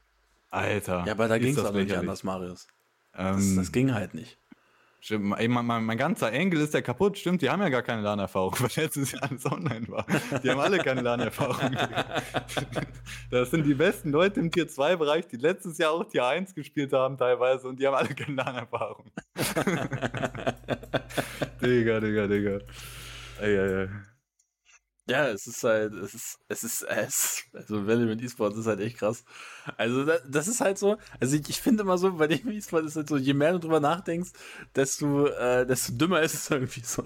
Alter. 0.50 1.04
Ja, 1.06 1.14
aber 1.14 1.28
da 1.28 1.38
ging 1.38 1.58
es 1.58 1.64
auch 1.64 1.74
nicht 1.74 1.94
anders, 1.94 2.24
Marius. 2.24 2.68
Ähm, 3.18 3.36
das, 3.36 3.56
das 3.56 3.72
ging 3.72 3.94
halt 3.94 4.14
nicht. 4.14 4.38
Stimmt, 5.06 5.38
ey, 5.38 5.48
mein, 5.48 5.68
mein, 5.68 5.98
ganzer 6.00 6.32
Engel 6.32 6.62
ist 6.62 6.74
ja 6.74 6.82
kaputt. 6.82 7.20
Stimmt, 7.20 7.44
die 7.44 7.50
haben 7.52 7.62
ja 7.62 7.70
gar 7.70 7.84
keine 7.84 8.02
LAN-Erfahrung, 8.02 8.56
weil 8.60 8.72
letztes 8.76 9.12
Jahr 9.12 9.22
alles 9.30 9.46
online 9.46 9.88
war. 9.88 10.04
Die 10.44 10.50
haben 10.50 10.60
alle 10.60 10.80
keine 10.80 11.02
LAN-Erfahrung. 11.02 11.70
das 13.30 13.52
sind 13.52 13.68
die 13.68 13.76
besten 13.76 14.10
Leute 14.10 14.40
im 14.40 14.50
Tier 14.50 14.68
2-Bereich, 14.68 15.28
die 15.28 15.38
letztes 15.38 15.78
Jahr 15.78 15.92
auch 15.92 16.06
Tier 16.06 16.26
1 16.26 16.56
gespielt 16.56 16.92
haben 16.92 17.20
teilweise 17.20 17.68
und 17.68 17.80
die 17.80 17.86
haben 17.86 17.94
alle 17.94 18.16
keine 18.16 18.34
LAN-Erfahrung. 18.34 19.12
Digga, 21.62 22.00
Digga, 22.00 22.26
Digga. 22.26 22.60
Ey, 23.42 23.56
ey, 23.56 23.84
ey. 23.84 23.90
Ja, 25.08 25.28
es 25.28 25.46
ist 25.46 25.64
halt, 25.64 25.94
es 25.94 26.16
ist, 26.16 26.40
es 26.48 26.64
ist, 26.64 26.82
es, 26.82 27.44
also 27.54 27.86
Valorant 27.86 28.24
E-Sports 28.24 28.58
ist 28.58 28.66
halt 28.66 28.80
echt 28.80 28.98
krass. 28.98 29.24
Also 29.78 30.04
das, 30.04 30.22
das 30.28 30.48
ist 30.48 30.62
halt 30.62 30.80
so, 30.80 30.98
also 31.20 31.36
ich, 31.36 31.48
ich 31.48 31.62
finde 31.62 31.84
immer 31.84 32.00
so, 32.00 32.14
bei 32.14 32.26
dem 32.28 32.50
E-Sport 32.50 32.86
ist 32.86 32.96
halt 32.96 33.10
so, 33.10 33.18
je 33.18 33.36
mehr 33.36 33.54
du 33.54 33.60
drüber 33.60 33.80
nachdenkst, 33.80 34.32
desto, 34.76 35.28
äh, 35.28 35.66
desto 35.68 35.94
dümmer 35.94 36.22
ist 36.22 36.34
es 36.34 36.50
irgendwie 36.50 36.82
so. 36.82 37.04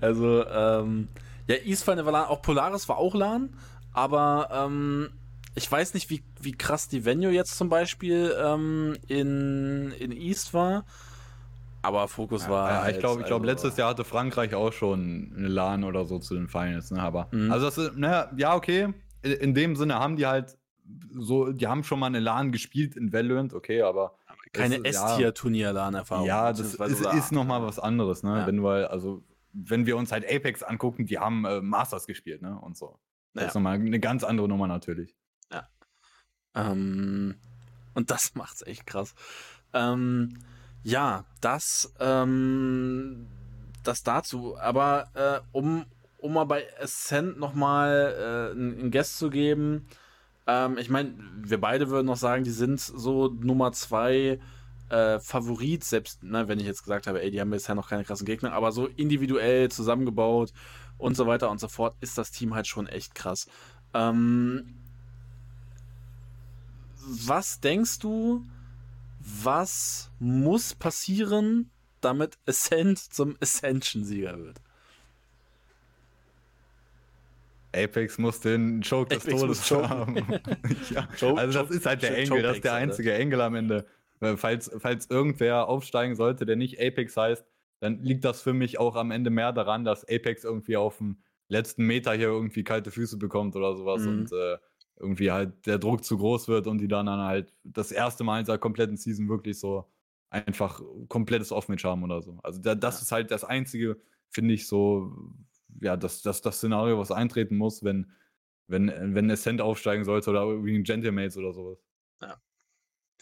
Also, 0.00 0.46
ähm, 0.46 1.08
ja, 1.46 1.56
E-Sport 1.56 2.04
war 2.06 2.12
LAN, 2.12 2.24
auch 2.28 2.40
Polaris 2.40 2.88
war 2.88 2.96
auch 2.96 3.14
LAN, 3.14 3.54
aber 3.92 4.48
ähm, 4.50 5.10
ich 5.54 5.70
weiß 5.70 5.92
nicht, 5.94 6.08
wie, 6.08 6.22
wie 6.40 6.52
krass 6.52 6.88
die 6.88 7.04
Venue 7.04 7.32
jetzt 7.32 7.56
zum 7.58 7.68
Beispiel 7.68 8.34
ähm, 8.38 8.96
in, 9.08 9.92
in 9.98 10.12
East 10.12 10.54
war. 10.54 10.86
Aber 11.82 12.08
Fokus 12.08 12.48
war. 12.48 12.70
Ja, 12.70 12.82
halt, 12.82 12.96
ich 12.96 13.00
glaube, 13.00 13.20
ich 13.22 13.26
glaube, 13.26 13.48
also, 13.48 13.52
letztes 13.52 13.76
Jahr 13.78 13.90
hatte 13.90 14.04
Frankreich 14.04 14.54
auch 14.54 14.72
schon 14.72 15.32
eine 15.36 15.48
LAN 15.48 15.84
oder 15.84 16.04
so 16.04 16.18
zu 16.18 16.34
den 16.34 16.48
Finals, 16.48 16.90
ne? 16.90 17.00
Aber 17.00 17.28
mhm. 17.30 17.50
also 17.50 17.66
das 17.66 17.78
ist, 17.78 17.96
ne, 17.96 18.28
ja, 18.36 18.54
okay. 18.54 18.92
In 19.22 19.54
dem 19.54 19.76
Sinne 19.76 19.94
haben 19.94 20.16
die 20.16 20.26
halt 20.26 20.58
so, 21.12 21.52
die 21.52 21.66
haben 21.66 21.84
schon 21.84 21.98
mal 21.98 22.06
eine 22.06 22.20
LAN 22.20 22.52
gespielt 22.52 22.96
in 22.96 23.12
Valorant, 23.12 23.54
okay, 23.54 23.82
aber. 23.82 24.16
Keine 24.52 24.84
S-Tier-Turnier-LAN-Erfahrung. 24.84 26.26
Ja, 26.26 26.52
das 26.52 26.74
ist, 26.74 26.80
ist 26.80 27.30
nochmal 27.30 27.62
was 27.62 27.78
anderes, 27.78 28.24
ne? 28.24 28.40
Ja. 28.40 28.46
Wenn 28.48 28.64
wir, 28.64 28.90
also, 28.90 29.22
wenn 29.52 29.86
wir 29.86 29.96
uns 29.96 30.10
halt 30.10 30.24
Apex 30.28 30.64
angucken, 30.64 31.06
die 31.06 31.18
haben 31.20 31.44
äh, 31.44 31.60
Masters 31.60 32.06
gespielt, 32.08 32.42
ne? 32.42 32.58
Und 32.58 32.76
so. 32.76 32.98
Das 33.32 33.42
ja. 33.42 33.48
ist 33.48 33.54
nochmal 33.54 33.76
eine 33.76 34.00
ganz 34.00 34.24
andere 34.24 34.48
Nummer 34.48 34.66
natürlich. 34.66 35.14
Ja. 35.52 35.68
Ähm, 36.56 37.36
und 37.94 38.10
das 38.10 38.34
macht's 38.34 38.62
echt 38.62 38.86
krass. 38.86 39.14
Ähm, 39.72 40.38
ja, 40.82 41.24
das, 41.40 41.92
ähm, 42.00 43.26
das 43.82 44.02
dazu. 44.02 44.56
Aber 44.58 45.08
äh, 45.14 45.40
um, 45.52 45.84
um 46.18 46.34
mal 46.34 46.44
bei 46.44 46.66
Ascent 46.80 47.38
nochmal 47.38 48.52
äh, 48.52 48.52
einen 48.52 48.90
Guest 48.90 49.18
zu 49.18 49.30
geben. 49.30 49.86
Ähm, 50.46 50.78
ich 50.78 50.90
meine, 50.90 51.14
wir 51.36 51.60
beide 51.60 51.90
würden 51.90 52.06
noch 52.06 52.16
sagen, 52.16 52.44
die 52.44 52.50
sind 52.50 52.80
so 52.80 53.28
Nummer 53.28 53.72
zwei 53.72 54.40
äh, 54.90 55.20
Favorit, 55.20 55.84
selbst 55.84 56.22
ne, 56.22 56.48
wenn 56.48 56.58
ich 56.58 56.66
jetzt 56.66 56.82
gesagt 56.82 57.06
habe, 57.06 57.22
ey, 57.22 57.30
die 57.30 57.40
haben 57.40 57.50
bisher 57.50 57.74
noch 57.74 57.88
keine 57.88 58.04
krassen 58.04 58.26
Gegner, 58.26 58.52
aber 58.52 58.72
so 58.72 58.86
individuell 58.86 59.70
zusammengebaut 59.70 60.52
und 60.98 61.16
so 61.16 61.26
weiter 61.26 61.50
und 61.50 61.60
so 61.60 61.68
fort, 61.68 61.94
ist 62.00 62.18
das 62.18 62.32
Team 62.32 62.54
halt 62.54 62.66
schon 62.66 62.86
echt 62.86 63.14
krass. 63.14 63.46
Ähm, 63.94 64.74
was 67.06 67.60
denkst 67.60 67.98
du, 68.00 68.44
was 69.20 70.10
muss 70.18 70.74
passieren, 70.74 71.70
damit 72.00 72.38
Ascent 72.46 72.98
zum 72.98 73.36
Ascension-Sieger 73.40 74.38
wird? 74.38 74.60
Apex 77.72 78.18
muss 78.18 78.40
den 78.40 78.82
Choke 78.82 79.14
des 79.14 79.24
Todes 79.24 79.70
haben. 79.70 80.16
ja. 80.90 81.08
Choke, 81.18 81.40
also 81.40 81.60
das 81.60 81.70
ist 81.70 81.86
halt 81.86 82.02
der 82.02 82.16
Engel, 82.18 82.42
das 82.42 82.56
ist 82.56 82.64
der 82.64 82.74
einzige 82.74 83.14
Engel 83.14 83.40
am 83.40 83.54
Ende. 83.54 83.86
Falls, 84.36 84.70
falls 84.78 85.08
irgendwer 85.08 85.68
aufsteigen 85.68 86.14
sollte, 86.14 86.44
der 86.44 86.56
nicht 86.56 86.80
Apex 86.80 87.16
heißt, 87.16 87.44
dann 87.78 88.02
liegt 88.02 88.24
das 88.24 88.42
für 88.42 88.52
mich 88.52 88.78
auch 88.78 88.96
am 88.96 89.10
Ende 89.10 89.30
mehr 89.30 89.52
daran, 89.52 89.84
dass 89.84 90.04
Apex 90.04 90.44
irgendwie 90.44 90.76
auf 90.76 90.98
dem 90.98 91.22
letzten 91.48 91.86
Meter 91.86 92.12
hier 92.12 92.28
irgendwie 92.28 92.64
kalte 92.64 92.90
Füße 92.90 93.16
bekommt 93.16 93.56
oder 93.56 93.76
sowas 93.76 94.02
mhm. 94.02 94.08
und 94.08 94.32
äh, 94.32 94.58
irgendwie 95.00 95.30
halt 95.30 95.66
der 95.66 95.78
Druck 95.78 96.04
zu 96.04 96.18
groß 96.18 96.48
wird 96.48 96.66
und 96.66 96.78
die 96.78 96.88
dann, 96.88 97.06
dann 97.06 97.20
halt 97.20 97.54
das 97.64 97.90
erste 97.90 98.22
Mal 98.22 98.40
in 98.40 98.46
seiner 98.46 98.58
kompletten 98.58 98.96
Season 98.96 99.28
wirklich 99.28 99.58
so 99.58 99.90
einfach 100.28 100.80
komplettes 101.08 101.52
Offmatch 101.52 101.84
haben 101.84 102.04
oder 102.04 102.22
so. 102.22 102.38
Also 102.42 102.60
da, 102.60 102.74
das 102.74 102.96
ja. 102.96 103.02
ist 103.02 103.12
halt 103.12 103.30
das 103.30 103.44
einzige, 103.44 104.00
finde 104.28 104.54
ich, 104.54 104.68
so, 104.68 105.16
ja, 105.80 105.96
das, 105.96 106.22
das, 106.22 106.42
das 106.42 106.58
Szenario, 106.58 106.98
was 106.98 107.10
eintreten 107.10 107.56
muss, 107.56 107.82
wenn, 107.82 108.12
wenn, 108.68 109.14
wenn 109.14 109.30
Ascent 109.30 109.60
aufsteigen 109.60 110.04
sollte 110.04 110.30
oder 110.30 110.42
irgendwie 110.42 110.76
ein 110.76 110.84
Gentlemates 110.84 111.36
oder 111.36 111.52
sowas. 111.52 111.78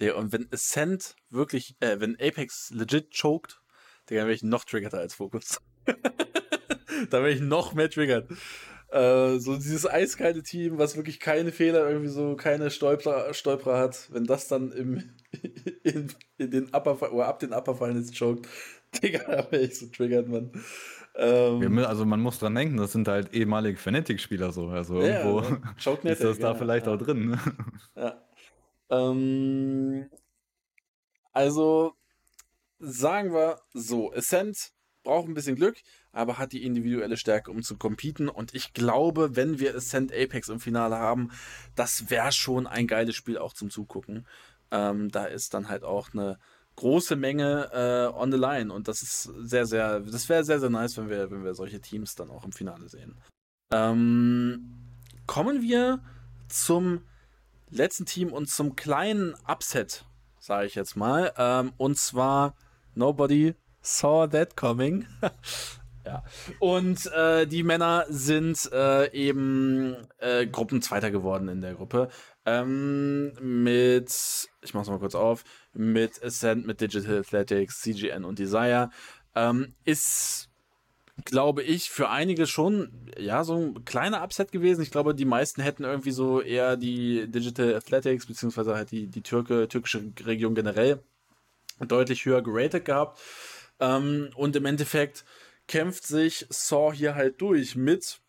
Ja. 0.00 0.14
Und 0.14 0.32
wenn 0.32 0.48
Ascent 0.52 1.16
wirklich, 1.30 1.76
äh, 1.80 1.98
wenn 2.00 2.16
Apex 2.20 2.70
legit 2.70 3.10
choked, 3.10 3.60
dann 4.06 4.18
wäre 4.18 4.32
ich 4.32 4.42
noch 4.42 4.64
triggerter 4.64 4.98
als 4.98 5.14
Fokus. 5.14 5.60
da 7.10 7.18
wäre 7.18 7.30
ich 7.30 7.40
noch 7.40 7.74
mehr 7.74 7.90
triggert. 7.90 8.30
Äh, 8.90 9.38
so 9.38 9.56
dieses 9.56 9.86
eiskalte 9.86 10.42
Team, 10.42 10.78
was 10.78 10.96
wirklich 10.96 11.20
keine 11.20 11.52
Fehler, 11.52 11.88
irgendwie 11.88 12.08
so 12.08 12.36
keine 12.36 12.70
Stolperer, 12.70 13.34
Stolperer 13.34 13.78
hat, 13.78 14.08
wenn 14.12 14.24
das 14.24 14.48
dann 14.48 14.72
im, 14.72 15.10
in, 15.82 16.10
in 16.38 16.50
den 16.50 16.74
Upper 16.74 17.12
oder 17.12 17.26
ab 17.26 17.38
den 17.38 17.52
Upper 17.52 17.74
Finals 17.74 18.12
choked, 18.12 18.48
Digga, 19.02 19.18
da 19.26 19.52
wäre 19.52 19.64
ich 19.64 19.78
so 19.78 19.86
triggert, 19.86 20.28
Mann. 20.28 20.52
Ähm, 21.16 21.78
also 21.80 22.06
man 22.06 22.20
muss 22.20 22.38
dran 22.38 22.54
denken, 22.54 22.76
das 22.78 22.92
sind 22.92 23.08
halt 23.08 23.34
ehemalige 23.34 23.76
Fnatic-Spieler 23.76 24.52
so. 24.52 24.68
Also 24.68 25.02
ja, 25.02 25.18
irgendwo 25.18 25.42
ja, 25.42 26.10
ist 26.12 26.24
das 26.24 26.38
da 26.38 26.54
vielleicht 26.54 26.86
ja. 26.86 26.94
auch 26.94 26.98
drin. 26.98 27.30
Ne? 27.30 27.40
Ja. 27.96 28.22
Ähm, 28.88 30.08
also 31.32 31.92
sagen 32.78 33.32
wir 33.32 33.60
so, 33.74 34.12
Ascent 34.12 34.72
braucht 35.02 35.28
ein 35.28 35.34
bisschen 35.34 35.56
Glück, 35.56 35.76
aber 36.12 36.38
hat 36.38 36.52
die 36.52 36.64
individuelle 36.64 37.16
Stärke, 37.16 37.50
um 37.50 37.62
zu 37.62 37.76
competen. 37.76 38.28
Und 38.28 38.54
ich 38.54 38.72
glaube, 38.72 39.36
wenn 39.36 39.58
wir 39.58 39.74
Ascent 39.74 40.12
Apex 40.12 40.48
im 40.48 40.60
Finale 40.60 40.96
haben, 40.96 41.30
das 41.74 42.10
wäre 42.10 42.32
schon 42.32 42.66
ein 42.66 42.86
geiles 42.86 43.14
Spiel 43.14 43.38
auch 43.38 43.52
zum 43.52 43.70
Zugucken. 43.70 44.26
Ähm, 44.70 45.10
da 45.10 45.24
ist 45.24 45.54
dann 45.54 45.68
halt 45.68 45.84
auch 45.84 46.12
eine 46.12 46.38
große 46.76 47.16
Menge 47.16 47.70
äh, 47.72 48.16
on 48.16 48.30
the 48.30 48.38
line 48.38 48.72
und 48.72 48.86
das 48.86 49.02
ist 49.02 49.22
sehr, 49.22 49.66
sehr, 49.66 50.00
das 50.00 50.28
wäre 50.28 50.44
sehr, 50.44 50.60
sehr 50.60 50.70
nice, 50.70 50.96
wenn 50.96 51.08
wir, 51.08 51.30
wenn 51.30 51.42
wir 51.42 51.54
solche 51.54 51.80
Teams 51.80 52.14
dann 52.14 52.30
auch 52.30 52.44
im 52.44 52.52
Finale 52.52 52.88
sehen. 52.88 53.16
Ähm, 53.72 54.76
kommen 55.26 55.60
wir 55.62 56.00
zum 56.48 57.02
letzten 57.70 58.06
Team 58.06 58.32
und 58.32 58.48
zum 58.48 58.76
kleinen 58.76 59.34
Upset, 59.46 60.04
sage 60.38 60.66
ich 60.66 60.74
jetzt 60.76 60.96
mal. 60.96 61.32
Ähm, 61.36 61.72
und 61.76 61.98
zwar 61.98 62.54
Nobody 62.94 63.54
saw 63.88 64.26
that 64.28 64.56
coming. 64.56 65.06
ja. 66.04 66.22
Und 66.58 67.06
äh, 67.12 67.46
die 67.46 67.62
Männer 67.62 68.04
sind 68.08 68.70
äh, 68.72 69.10
eben 69.12 69.96
äh, 70.18 70.46
Gruppenzweiter 70.46 71.10
geworden 71.10 71.48
in 71.48 71.60
der 71.60 71.74
Gruppe. 71.74 72.08
Ähm, 72.44 73.32
mit, 73.40 74.48
ich 74.62 74.74
mach's 74.74 74.88
mal 74.88 74.98
kurz 74.98 75.14
auf, 75.14 75.44
mit 75.72 76.22
Ascent, 76.22 76.66
mit 76.66 76.80
Digital 76.80 77.18
Athletics, 77.18 77.80
CGN 77.80 78.24
und 78.24 78.38
Desire. 78.38 78.90
Ähm, 79.34 79.74
ist 79.84 80.48
glaube 81.24 81.62
ich, 81.62 81.90
für 81.90 82.10
einige 82.10 82.46
schon, 82.46 83.10
ja, 83.18 83.44
so 83.44 83.56
ein 83.56 83.84
kleiner 83.84 84.22
Upset 84.22 84.52
gewesen. 84.52 84.82
Ich 84.82 84.90
glaube, 84.90 85.14
die 85.14 85.24
meisten 85.24 85.62
hätten 85.62 85.84
irgendwie 85.84 86.12
so 86.12 86.40
eher 86.40 86.76
die 86.76 87.28
Digital 87.28 87.74
Athletics, 87.74 88.26
beziehungsweise 88.26 88.74
halt 88.74 88.90
die, 88.90 89.08
die 89.08 89.22
Türke, 89.22 89.68
türkische 89.68 90.12
Region 90.24 90.54
generell 90.54 91.02
deutlich 91.86 92.24
höher 92.24 92.42
geratet 92.42 92.84
gehabt. 92.84 93.20
Ähm, 93.80 94.30
und 94.34 94.56
im 94.56 94.64
Endeffekt 94.64 95.24
kämpft 95.66 96.06
sich 96.06 96.46
Saw 96.50 96.92
hier 96.94 97.14
halt 97.14 97.40
durch 97.40 97.76
mit 97.76 98.20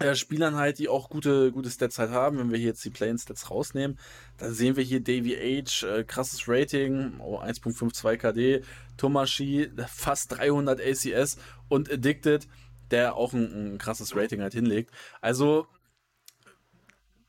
äh, 0.00 0.16
Spielern 0.16 0.56
halt, 0.56 0.78
die 0.78 0.88
auch 0.88 1.08
gute, 1.08 1.52
gute 1.52 1.70
Stats 1.70 1.98
halt 1.98 2.10
haben. 2.10 2.38
Wenn 2.38 2.50
wir 2.50 2.58
hier 2.58 2.68
jetzt 2.68 2.84
die 2.84 2.90
Play-In-Stats 2.90 3.50
rausnehmen, 3.50 3.98
dann 4.38 4.52
sehen 4.52 4.76
wir 4.76 4.82
hier 4.82 5.00
Davy 5.00 5.62
H, 5.64 5.86
äh, 5.86 6.04
krasses 6.04 6.48
Rating, 6.48 7.20
oh, 7.20 7.38
1.52 7.38 8.16
KD, 8.16 8.64
Tomashi, 8.96 9.70
fast 9.86 10.36
300 10.36 10.80
ACS 10.80 11.38
und 11.68 11.92
Addicted, 11.92 12.48
der 12.90 13.14
auch 13.14 13.32
ein, 13.34 13.74
ein 13.74 13.78
krasses 13.78 14.16
Rating 14.16 14.40
halt 14.40 14.54
hinlegt. 14.54 14.90
Also 15.20 15.68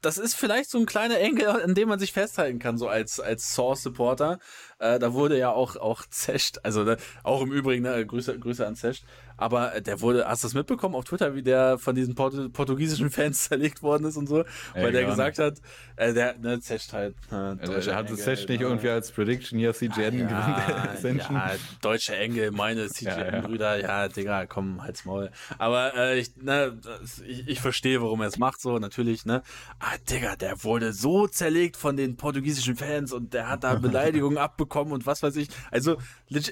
das 0.02 0.18
ist 0.20 0.36
vielleicht 0.36 0.70
so 0.70 0.78
ein 0.78 0.86
kleiner 0.86 1.20
Engel, 1.20 1.48
an 1.48 1.74
dem 1.74 1.90
man 1.90 2.00
sich 2.00 2.14
festhalten 2.14 2.60
kann, 2.60 2.78
so 2.78 2.88
als, 2.88 3.20
als 3.20 3.54
Source-Supporter. 3.54 4.40
Äh, 4.78 5.00
da 5.00 5.14
wurde 5.14 5.38
ja 5.38 5.52
auch, 5.52 5.78
auch 5.78 6.06
Zescht, 6.10 6.60
also 6.64 6.84
ne, 6.84 6.98
auch 7.24 7.42
im 7.42 7.54
Übrigen, 7.54 7.84
ne, 7.84 8.06
Grüße, 8.06 8.38
Grüße 8.38 8.68
an 8.68 8.76
Zescht, 8.76 9.06
aber 9.38 9.80
der 9.80 10.02
wurde, 10.02 10.28
hast 10.28 10.44
du 10.44 10.48
das 10.48 10.54
mitbekommen 10.54 10.96
auf 10.96 11.06
Twitter, 11.06 11.34
wie 11.34 11.44
der 11.44 11.78
von 11.78 11.96
diesen 11.96 12.14
Port 12.14 12.52
portugiesischen 12.52 13.10
Fans 13.10 13.44
zerlegt 13.48 13.84
worden 13.84 14.06
ist 14.06 14.18
und 14.18 14.28
so? 14.28 14.44
Ey, 14.74 14.84
weil 14.84 14.92
der 14.92 15.06
gesagt 15.06 15.40
hat, 15.40 15.62
äh, 15.96 16.14
der, 16.14 16.38
ne, 16.40 16.60
Zest 16.60 16.92
halt. 16.92 17.16
Äh, 17.32 17.36
also, 17.36 17.90
er 17.90 17.96
hat 17.96 18.10
das 18.10 18.20
Zest 18.20 18.50
nicht 18.50 18.60
irgendwie 18.60 18.90
als 18.90 19.12
Prediction 19.12 19.58
hier 19.60 19.74
CGN 19.74 20.20
ja, 20.20 20.94
gewinnt. 20.98 21.22
Ja, 21.22 21.52
deutsche 21.82 22.18
Engel, 22.18 22.52
meine 22.52 22.88
CGN-Brüder, 22.90 23.80
ja, 23.80 24.04
ja. 24.04 24.08
Digga, 24.10 24.46
komm, 24.46 24.84
halt's 24.84 25.06
Maul. 25.06 25.32
Aber 25.58 25.96
äh, 25.96 26.20
ich, 26.20 26.36
ne, 26.36 26.78
ich, 27.26 27.48
ich 27.48 27.62
verstehe, 27.62 28.02
warum 28.02 28.20
er 28.20 28.28
es 28.28 28.38
macht, 28.38 28.60
so, 28.60 28.78
natürlich, 28.78 29.26
ne? 29.26 29.42
Ah, 29.80 29.96
Digga, 30.10 30.36
der 30.36 30.66
wurde 30.66 30.92
so 30.92 31.28
zerlegt 31.28 31.78
von 31.78 31.96
den 31.96 32.18
portugiesischen 32.18 32.76
Fans 32.76 33.14
und 33.14 33.34
der 33.34 33.48
hat 33.48 33.64
da 33.64 33.76
Beleidigungen 33.86 34.38
abbekommen 34.38 34.65
und 34.92 35.06
was 35.06 35.24
weiß 35.24 35.36
ich. 35.38 35.50
Also, 35.72 35.98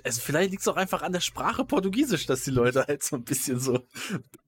also 0.04 0.22
vielleicht 0.22 0.52
liegt 0.52 0.62
es 0.62 0.68
auch 0.68 0.78
einfach 0.78 1.02
an 1.02 1.12
der 1.14 1.22
Sprache 1.22 1.66
Portugiesisch, 1.66 2.26
dass 2.26 2.44
die 2.44 2.52
Leute 2.52 2.86
halt 2.88 3.04
so 3.04 3.16
ein 3.16 3.24
bisschen 3.24 3.60
so 3.60 3.80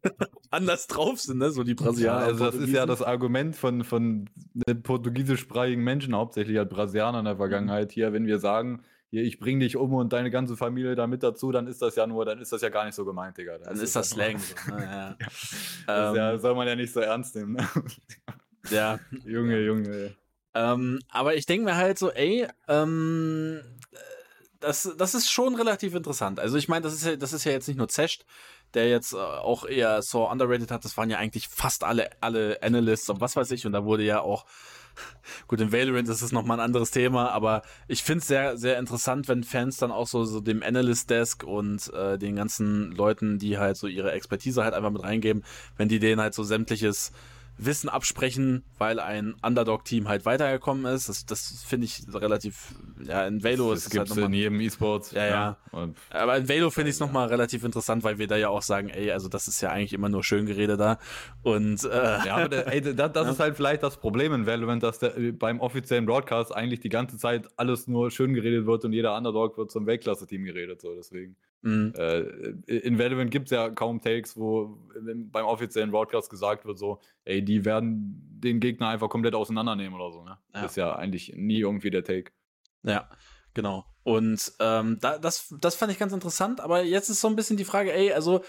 anders 0.51 0.88
drauf 0.88 1.20
sind, 1.20 1.39
ne? 1.39 1.51
So 1.51 1.63
die 1.63 1.76
Brasilianer. 1.76 2.22
Ja, 2.22 2.26
also 2.26 2.45
das 2.45 2.55
ist 2.55 2.70
ja 2.70 2.86
das 2.86 3.01
Argument 3.01 3.55
von, 3.55 3.84
von 3.84 4.30
den 4.53 4.84
portugiesischsprachigen 4.84 5.84
Menschen, 5.84 6.16
hauptsächlich 6.16 6.57
halt 6.57 6.70
Brasilianer 6.70 7.20
in 7.20 7.26
der 7.26 7.38
Vergangenheit 7.38 7.91
hier, 7.91 8.13
wenn 8.13 8.26
wir 8.26 8.39
sagen, 8.39 8.82
hier, 9.16 9.24
ich 9.24 9.39
bring 9.39 9.59
dich 9.59 9.78
um 9.78 9.93
und 9.93 10.11
deine 10.13 10.30
ganze 10.30 10.57
Familie 10.57 10.95
da 10.95 11.07
mit 11.07 11.24
dazu, 11.24 11.51
dann 11.51 11.68
ist 11.68 11.82
das 11.82 11.95
ja 11.95 12.05
nur, 12.07 12.26
dann 12.26 12.39
ist 12.39 12.51
das 12.51 12.61
ja 12.61 12.70
gar 12.70 12.86
nicht 12.86 12.95
so 12.95 13.05
gemeint, 13.05 13.38
Digga. 13.38 13.53
Dann, 13.53 13.63
dann 13.63 13.76
ist, 13.76 13.84
ist 13.84 13.95
das 13.95 14.09
Slang. 14.09 14.38
So, 14.39 14.55
ne? 14.76 14.84
ja. 14.84 15.18
Das 15.88 16.16
ja, 16.16 16.34
ähm, 16.34 16.39
soll 16.39 16.55
man 16.55 16.68
ja 16.68 16.76
nicht 16.76 16.91
so 16.91 16.99
ernst 16.99 17.36
nehmen. 17.36 17.53
Ne? 17.53 17.68
Ja. 18.72 18.99
Junge, 19.26 19.61
Junge. 19.61 20.16
Ähm, 20.56 20.99
aber 21.10 21.36
ich 21.36 21.45
denke 21.45 21.66
mir 21.66 21.76
halt 21.76 21.99
so, 21.99 22.12
ey, 22.12 22.47
ähm, 22.70 23.60
das, 24.62 24.89
das 24.97 25.14
ist 25.14 25.30
schon 25.30 25.56
relativ 25.56 25.93
interessant. 25.93 26.39
Also 26.39 26.58
ich 26.58 26.70
meine, 26.70 26.84
das 26.84 26.93
ist 26.93 27.06
ja, 27.06 27.16
das 27.18 27.34
ist 27.34 27.43
ja 27.43 27.51
jetzt 27.51 27.68
nicht 27.68 27.78
nur 27.78 27.89
Zesht, 27.89 28.26
der 28.74 28.89
jetzt 28.89 29.14
äh, 29.14 29.18
auch 29.18 29.66
eher 29.66 30.01
so 30.01 30.30
underrated 30.30 30.72
hat. 30.72 30.86
Das 30.86 30.97
waren 30.97 31.10
ja 31.10 31.18
eigentlich 31.18 31.49
fast 31.49 31.84
alle, 31.84 32.10
alle 32.22 32.60
Analysts 32.64 33.10
und 33.10 33.20
was 33.20 33.36
weiß 33.36 33.51
ich. 33.51 33.66
Und 33.66 33.74
da 33.74 33.84
wurde 33.84 34.03
ja 34.03 34.22
auch, 34.22 34.45
gut, 35.47 35.60
in 35.60 35.74
Valorant 35.74 36.08
ist 36.08 36.22
es 36.22 36.32
nochmal 36.32 36.60
ein 36.60 36.66
anderes 36.66 36.91
Thema, 36.91 37.32
aber 37.32 37.62
ich 37.89 38.01
finde 38.01 38.20
es 38.20 38.28
sehr, 38.28 38.58
sehr 38.58 38.80
interessant, 38.80 39.28
wenn 39.28 39.43
Fans 39.43 39.76
dann 39.76 39.91
auch 39.91 40.08
so, 40.08 40.24
so 40.24 40.39
dem 40.39 40.64
Analyst-Desk 40.64 41.43
und 41.43 41.93
äh, 41.93 42.18
den 42.18 42.38
ganzen 42.38 42.93
Leuten, 42.93 43.39
die 43.39 43.58
halt 43.58 43.76
so 43.76 43.88
ihre 43.88 44.14
Expertise 44.14 44.64
halt 44.64 44.74
einfach 44.74 44.91
mit 44.91 45.03
reingeben, 45.03 45.43
wenn 45.76 45.89
die 45.89 45.99
denen 45.99 46.22
halt 46.22 46.34
so 46.34 46.43
sämtliches 46.43 47.12
Wissen 47.58 47.89
absprechen, 47.89 48.64
weil 48.78 48.99
ein 48.99 49.36
Underdog-Team 49.41 50.08
halt 50.08 50.26
weitergekommen 50.26 50.86
ist. 50.86 51.10
Das, 51.10 51.26
das 51.26 51.64
finde 51.66 51.86
ich 51.86 52.03
relativ, 52.14 52.76
ja, 53.03 53.26
in 53.26 53.43
Velo 53.43 53.72
das 53.72 53.86
ist 53.86 53.93
es 53.93 53.99
halt 53.99 54.10
nochmal, 54.10 54.26
in 54.26 54.34
jedem 54.34 54.60
E-Sport. 54.60 55.14
Ja, 55.14 55.26
ja. 55.26 55.58
ja. 55.72 55.89
Aber 56.10 56.38
in 56.38 56.47
Velo 56.49 56.70
finde 56.70 56.89
ich 56.89 56.95
es 56.95 56.99
ja. 56.99 57.06
nochmal 57.06 57.28
relativ 57.28 57.64
interessant, 57.64 58.03
weil 58.03 58.18
wir 58.18 58.28
da 58.28 58.36
ja 58.36 58.49
auch 58.49 58.62
sagen, 58.62 58.89
ey, 58.89 59.12
also 59.12 59.30
das 59.30 59.47
ist 59.47 59.62
ja 59.62 59.70
eigentlich 59.70 59.93
immer 59.93 60.10
nur 60.10 60.24
Schöngerede 60.24 60.78
da. 60.78 60.99
Und, 61.43 61.84
äh, 61.84 61.88
Ja, 62.26 62.36
aber 62.36 62.49
der, 62.49 62.68
ey, 62.68 62.82
das, 62.82 63.12
das 63.14 63.14
ja. 63.26 63.32
ist 63.32 63.39
halt 63.39 63.56
vielleicht 63.56 63.84
das 63.84 63.97
Problem 63.97 64.34
in 64.34 64.45
Valorant, 64.45 64.84
dass 64.84 64.99
der, 64.99 65.14
beim 65.34 65.60
offiziellen 65.60 66.06
Broadcast 66.06 66.53
eigentlich 66.53 66.82
die 66.82 66.89
ganze 66.89 67.18
Zeit 67.18 67.47
alles 67.58 67.88
nur 67.88 68.12
schön 68.12 68.34
geredet 68.34 68.66
wird 68.66 68.84
und 68.86 68.93
jeder 68.93 69.16
Underdog 69.18 69.58
wird 69.58 69.72
zum 69.72 69.86
Weltklasse-Team 69.86 70.43
geredet, 70.43 70.82
so 70.82 70.93
deswegen. 70.95 71.36
Mhm. 71.66 71.93
Äh, 71.97 72.20
in 72.68 72.99
Valorant 72.99 73.32
gibt 73.32 73.45
es 73.45 73.51
ja 73.51 73.72
kaum 73.72 73.99
Takes, 73.99 74.38
wo 74.38 74.78
beim 75.32 75.45
offiziellen 75.45 75.89
Broadcast 75.89 76.30
gesagt 76.30 76.63
wird, 76.63 76.78
so, 76.78 76.99
ey, 77.24 77.43
die 77.43 77.66
werden 77.66 78.22
den 78.39 78.59
Gegner 78.59 78.89
einfach 78.89 79.09
komplett 79.09 79.34
auseinandernehmen 79.34 79.99
oder 79.99 80.11
so. 80.11 80.24
Ne? 80.24 80.38
Ja. 80.53 80.61
Das 80.61 80.72
ist 80.72 80.78
ja 80.78 80.95
eigentlich 80.95 81.34
nie 81.36 81.59
irgendwie 81.59 81.89
der 81.89 82.03
Take. 82.03 82.32
Ja, 82.84 83.09
genau. 83.55 83.84
Und 84.03 84.53
ähm, 84.59 84.99
da, 85.01 85.18
das, 85.18 85.55
das 85.59 85.74
fand 85.74 85.91
ich 85.91 85.97
ganz 85.97 86.13
interessant, 86.13 86.61
aber 86.61 86.84
jetzt 86.84 87.09
ist 87.09 87.22
so 87.22 87.28
ein 87.28 87.36
bisschen 87.36 87.57
die 87.57 87.66
Frage, 87.66 87.91
ey, 87.91 88.13
also 88.13 88.43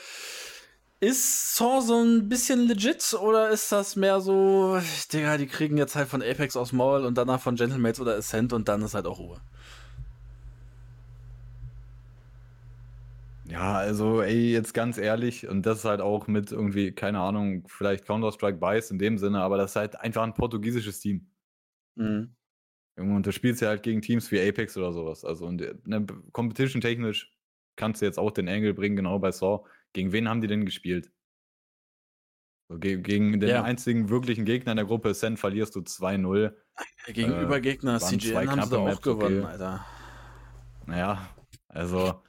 ist 1.00 1.56
Saw 1.56 1.80
so 1.80 2.02
ein 2.02 2.28
bisschen 2.28 2.66
legit 2.68 3.14
oder 3.14 3.48
ist 3.48 3.72
das 3.72 3.96
mehr 3.96 4.20
so, 4.20 4.78
Digga, 5.10 5.38
die 5.38 5.46
kriegen 5.46 5.78
jetzt 5.78 5.96
halt 5.96 6.08
von 6.08 6.22
Apex 6.22 6.54
aus 6.54 6.72
Maul 6.72 7.06
und 7.06 7.16
danach 7.16 7.40
von 7.40 7.56
Gentlemates 7.56 8.00
oder 8.00 8.16
Ascent 8.16 8.52
und 8.52 8.68
dann 8.68 8.82
ist 8.82 8.92
halt 8.92 9.06
auch 9.06 9.18
Ruhe? 9.18 9.40
Ja, 13.56 13.72
also, 13.72 14.20
ey, 14.20 14.52
jetzt 14.52 14.74
ganz 14.74 14.98
ehrlich, 14.98 15.48
und 15.48 15.64
das 15.64 15.78
ist 15.78 15.84
halt 15.86 16.02
auch 16.02 16.26
mit 16.26 16.52
irgendwie, 16.52 16.92
keine 16.92 17.20
Ahnung, 17.20 17.66
vielleicht 17.68 18.04
Counter-Strike 18.04 18.58
Bias 18.58 18.90
in 18.90 18.98
dem 18.98 19.16
Sinne, 19.16 19.40
aber 19.40 19.56
das 19.56 19.70
ist 19.70 19.76
halt 19.76 19.98
einfach 19.98 20.24
ein 20.24 20.34
portugiesisches 20.34 21.00
Team. 21.00 21.30
Mhm. 21.94 22.36
Und 22.96 23.24
du 23.24 23.32
spielst 23.32 23.62
ja 23.62 23.68
halt 23.68 23.82
gegen 23.82 24.02
Teams 24.02 24.30
wie 24.30 24.46
Apex 24.46 24.76
oder 24.76 24.92
sowas. 24.92 25.24
Also, 25.24 25.46
und 25.46 25.62
ne, 25.86 26.06
competition-technisch 26.32 27.34
kannst 27.76 28.02
du 28.02 28.06
jetzt 28.06 28.18
auch 28.18 28.30
den 28.30 28.46
Angle 28.46 28.74
bringen, 28.74 28.94
genau 28.94 29.18
bei 29.18 29.32
Saw. 29.32 29.64
Gegen 29.94 30.12
wen 30.12 30.28
haben 30.28 30.42
die 30.42 30.48
denn 30.48 30.66
gespielt? 30.66 31.10
So, 32.68 32.78
ge 32.78 33.00
gegen 33.00 33.40
den 33.40 33.48
ja. 33.48 33.62
einzigen 33.62 34.10
wirklichen 34.10 34.44
Gegner 34.44 34.72
in 34.72 34.76
der 34.76 34.84
Gruppe 34.86 35.14
Sen 35.14 35.38
verlierst 35.38 35.74
du 35.76 35.80
2-0. 35.80 36.52
Gegenüber 37.06 37.56
äh, 37.56 37.60
Gegner 37.62 38.00
CGN 38.00 38.50
haben 38.50 38.68
sie 38.68 38.76
auch 38.76 39.00
gewonnen, 39.00 39.40
okay. 39.40 39.52
Alter. 39.52 39.86
Naja, 40.84 41.30
also 41.68 42.22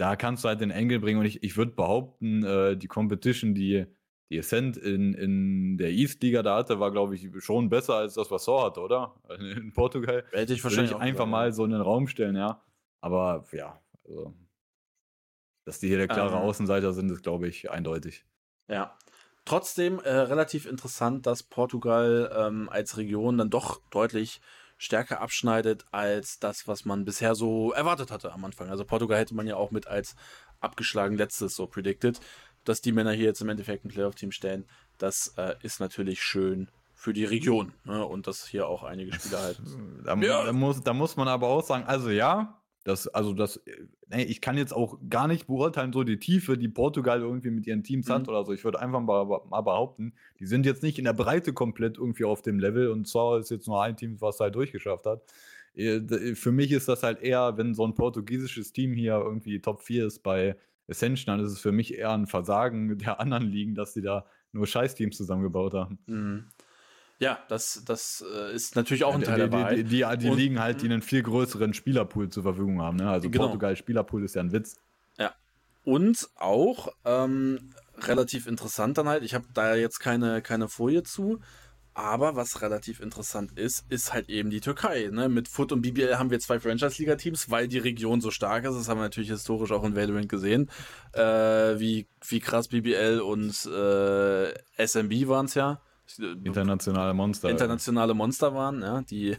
da 0.00 0.16
kannst 0.16 0.44
du 0.44 0.48
halt 0.48 0.62
den 0.62 0.70
Engel 0.70 0.98
bringen 0.98 1.20
und 1.20 1.26
ich, 1.26 1.42
ich 1.42 1.58
würde 1.58 1.72
behaupten, 1.72 2.42
äh, 2.42 2.74
die 2.74 2.86
Competition, 2.86 3.54
die, 3.54 3.84
die 4.30 4.38
Ascent 4.38 4.78
in, 4.78 5.12
in 5.12 5.76
der 5.76 5.90
East-Liga 5.90 6.42
da 6.42 6.56
hatte, 6.56 6.80
war, 6.80 6.90
glaube 6.90 7.14
ich, 7.14 7.28
schon 7.40 7.68
besser 7.68 7.96
als 7.96 8.14
das, 8.14 8.30
was 8.30 8.46
Saw 8.46 8.64
hatte, 8.64 8.80
oder? 8.80 9.14
In 9.38 9.74
Portugal. 9.74 10.24
Hätte 10.32 10.54
ich 10.54 10.64
wahrscheinlich 10.64 10.92
ich 10.92 10.96
einfach 10.96 11.26
mal 11.26 11.52
so 11.52 11.66
in 11.66 11.72
den 11.72 11.82
Raum 11.82 12.06
stellen, 12.06 12.34
ja. 12.34 12.62
Aber 13.02 13.44
ja, 13.52 13.78
also, 14.06 14.34
dass 15.66 15.80
die 15.80 15.88
hier 15.88 15.98
der 15.98 16.08
klare 16.08 16.36
ähm, 16.36 16.42
Außenseiter 16.42 16.94
sind, 16.94 17.10
ist, 17.10 17.22
glaube 17.22 17.46
ich, 17.48 17.70
eindeutig. 17.70 18.24
Ja. 18.68 18.96
Trotzdem 19.44 19.98
äh, 20.00 20.10
relativ 20.10 20.64
interessant, 20.64 21.26
dass 21.26 21.42
Portugal 21.42 22.32
ähm, 22.34 22.70
als 22.70 22.96
Region 22.96 23.36
dann 23.36 23.50
doch 23.50 23.82
deutlich 23.90 24.40
stärker 24.80 25.20
abschneidet 25.20 25.84
als 25.90 26.38
das, 26.38 26.66
was 26.66 26.86
man 26.86 27.04
bisher 27.04 27.34
so 27.34 27.70
erwartet 27.72 28.10
hatte 28.10 28.32
am 28.32 28.46
Anfang. 28.46 28.70
Also 28.70 28.86
Portugal 28.86 29.18
hätte 29.18 29.34
man 29.34 29.46
ja 29.46 29.56
auch 29.56 29.70
mit 29.70 29.86
als 29.86 30.16
abgeschlagen 30.58 31.18
letztes 31.18 31.54
so 31.54 31.66
predicted. 31.66 32.18
Dass 32.64 32.80
die 32.80 32.92
Männer 32.92 33.12
hier 33.12 33.26
jetzt 33.26 33.42
im 33.42 33.50
Endeffekt 33.50 33.84
ein 33.84 33.88
Playoff-Team 33.88 34.32
stellen, 34.32 34.66
das 34.96 35.34
äh, 35.36 35.54
ist 35.62 35.80
natürlich 35.80 36.22
schön 36.22 36.70
für 36.94 37.12
die 37.12 37.26
Region. 37.26 37.74
Ne? 37.84 38.04
Und 38.04 38.26
dass 38.26 38.46
hier 38.46 38.68
auch 38.68 38.82
einige 38.82 39.12
Spieler 39.12 39.42
halt. 39.42 39.60
Da, 40.04 40.16
ja. 40.16 40.44
da, 40.44 40.52
muss, 40.52 40.82
da 40.82 40.94
muss 40.94 41.16
man 41.16 41.28
aber 41.28 41.48
auch 41.48 41.62
sagen, 41.62 41.84
also 41.84 42.08
ja, 42.08 42.59
das, 42.90 43.08
also 43.08 43.32
das, 43.32 43.60
nee, 44.10 44.24
ich 44.24 44.40
kann 44.40 44.58
jetzt 44.58 44.72
auch 44.72 44.98
gar 45.08 45.28
nicht 45.28 45.46
beurteilen, 45.46 45.92
so 45.92 46.02
die 46.02 46.18
Tiefe, 46.18 46.58
die 46.58 46.68
Portugal 46.68 47.20
irgendwie 47.20 47.50
mit 47.50 47.66
ihren 47.66 47.82
Teams 47.82 48.08
mhm. 48.08 48.12
hat 48.12 48.28
oder 48.28 48.44
so. 48.44 48.52
Ich 48.52 48.64
würde 48.64 48.80
einfach 48.80 49.00
mal, 49.00 49.24
mal, 49.24 49.60
behaupten, 49.60 50.12
die 50.38 50.46
sind 50.46 50.66
jetzt 50.66 50.82
nicht 50.82 50.98
in 50.98 51.04
der 51.04 51.12
Breite 51.12 51.52
komplett 51.52 51.98
irgendwie 51.98 52.24
auf 52.24 52.42
dem 52.42 52.58
Level 52.58 52.88
und 52.88 53.06
zwar 53.06 53.38
ist 53.38 53.50
jetzt 53.50 53.66
nur 53.66 53.82
ein 53.82 53.96
Team, 53.96 54.20
was 54.20 54.40
halt 54.40 54.54
durchgeschafft 54.54 55.06
hat. 55.06 55.22
Äh, 55.74 56.34
für 56.34 56.52
mich 56.52 56.72
ist 56.72 56.88
das 56.88 57.02
halt 57.02 57.22
eher, 57.22 57.56
wenn 57.56 57.74
so 57.74 57.86
ein 57.86 57.94
portugiesisches 57.94 58.72
Team 58.72 58.92
hier 58.92 59.14
irgendwie 59.14 59.60
Top 59.60 59.82
4 59.82 60.06
ist 60.06 60.22
bei 60.22 60.56
Ascension, 60.88 61.36
dann 61.36 61.44
ist 61.44 61.52
es 61.52 61.60
für 61.60 61.72
mich 61.72 61.96
eher 61.96 62.10
ein 62.12 62.26
Versagen 62.26 62.98
der 62.98 63.20
anderen 63.20 63.46
Ligen, 63.46 63.74
dass 63.74 63.94
sie 63.94 64.02
da 64.02 64.26
nur 64.52 64.66
Scheißteams 64.66 65.16
zusammengebaut 65.16 65.74
haben. 65.74 65.98
Mhm. 66.06 66.44
Ja, 67.20 67.38
das, 67.48 67.82
das 67.84 68.24
äh, 68.34 68.54
ist 68.54 68.76
natürlich 68.76 69.04
auch 69.04 69.14
ein 69.14 69.22
Teil 69.22 69.34
die, 69.34 69.40
der 69.42 69.52
Wahrheit. 69.52 69.78
Die, 69.78 69.84
die, 69.84 70.04
die, 70.04 70.16
die 70.16 70.30
liegen 70.30 70.58
halt, 70.58 70.80
die 70.80 70.86
einen 70.86 71.02
viel 71.02 71.22
größeren 71.22 71.74
Spielerpool 71.74 72.30
zur 72.30 72.42
Verfügung 72.42 72.80
haben. 72.80 72.96
Ne? 72.96 73.10
Also 73.10 73.28
genau. 73.28 73.44
Portugal 73.44 73.76
Spielerpool 73.76 74.24
ist 74.24 74.34
ja 74.34 74.42
ein 74.42 74.52
Witz. 74.52 74.76
Ja. 75.18 75.34
Und 75.84 76.30
auch 76.36 76.88
ähm, 77.04 77.74
relativ 77.98 78.46
interessant 78.46 78.96
dann 78.96 79.06
halt, 79.06 79.22
ich 79.22 79.34
habe 79.34 79.44
da 79.52 79.74
jetzt 79.74 80.00
keine, 80.00 80.40
keine 80.40 80.68
Folie 80.68 81.02
zu, 81.02 81.40
aber 81.92 82.36
was 82.36 82.62
relativ 82.62 83.00
interessant 83.00 83.58
ist, 83.58 83.84
ist 83.90 84.14
halt 84.14 84.30
eben 84.30 84.48
die 84.48 84.62
Türkei. 84.62 85.10
Ne? 85.12 85.28
Mit 85.28 85.48
Foot 85.48 85.72
und 85.72 85.82
BBL 85.82 86.16
haben 86.16 86.30
wir 86.30 86.40
zwei 86.40 86.58
Franchise-Liga-Teams, 86.58 87.50
weil 87.50 87.68
die 87.68 87.78
Region 87.78 88.22
so 88.22 88.30
stark 88.30 88.64
ist. 88.64 88.76
Das 88.76 88.88
haben 88.88 88.96
wir 88.96 89.02
natürlich 89.02 89.28
historisch 89.28 89.72
auch 89.72 89.84
in 89.84 89.94
Valorant 89.94 90.30
gesehen. 90.30 90.70
Äh, 91.12 91.20
wie, 91.20 92.06
wie 92.26 92.40
krass 92.40 92.68
BBL 92.68 93.20
und 93.20 93.50
äh, 93.66 94.86
SMB 94.86 95.28
waren 95.28 95.44
es 95.44 95.54
ja. 95.54 95.82
Internationale 96.18 97.14
Monster. 97.14 97.50
Internationale 97.50 98.14
Monster 98.14 98.54
waren, 98.54 98.82
ja, 98.82 99.02
die 99.02 99.36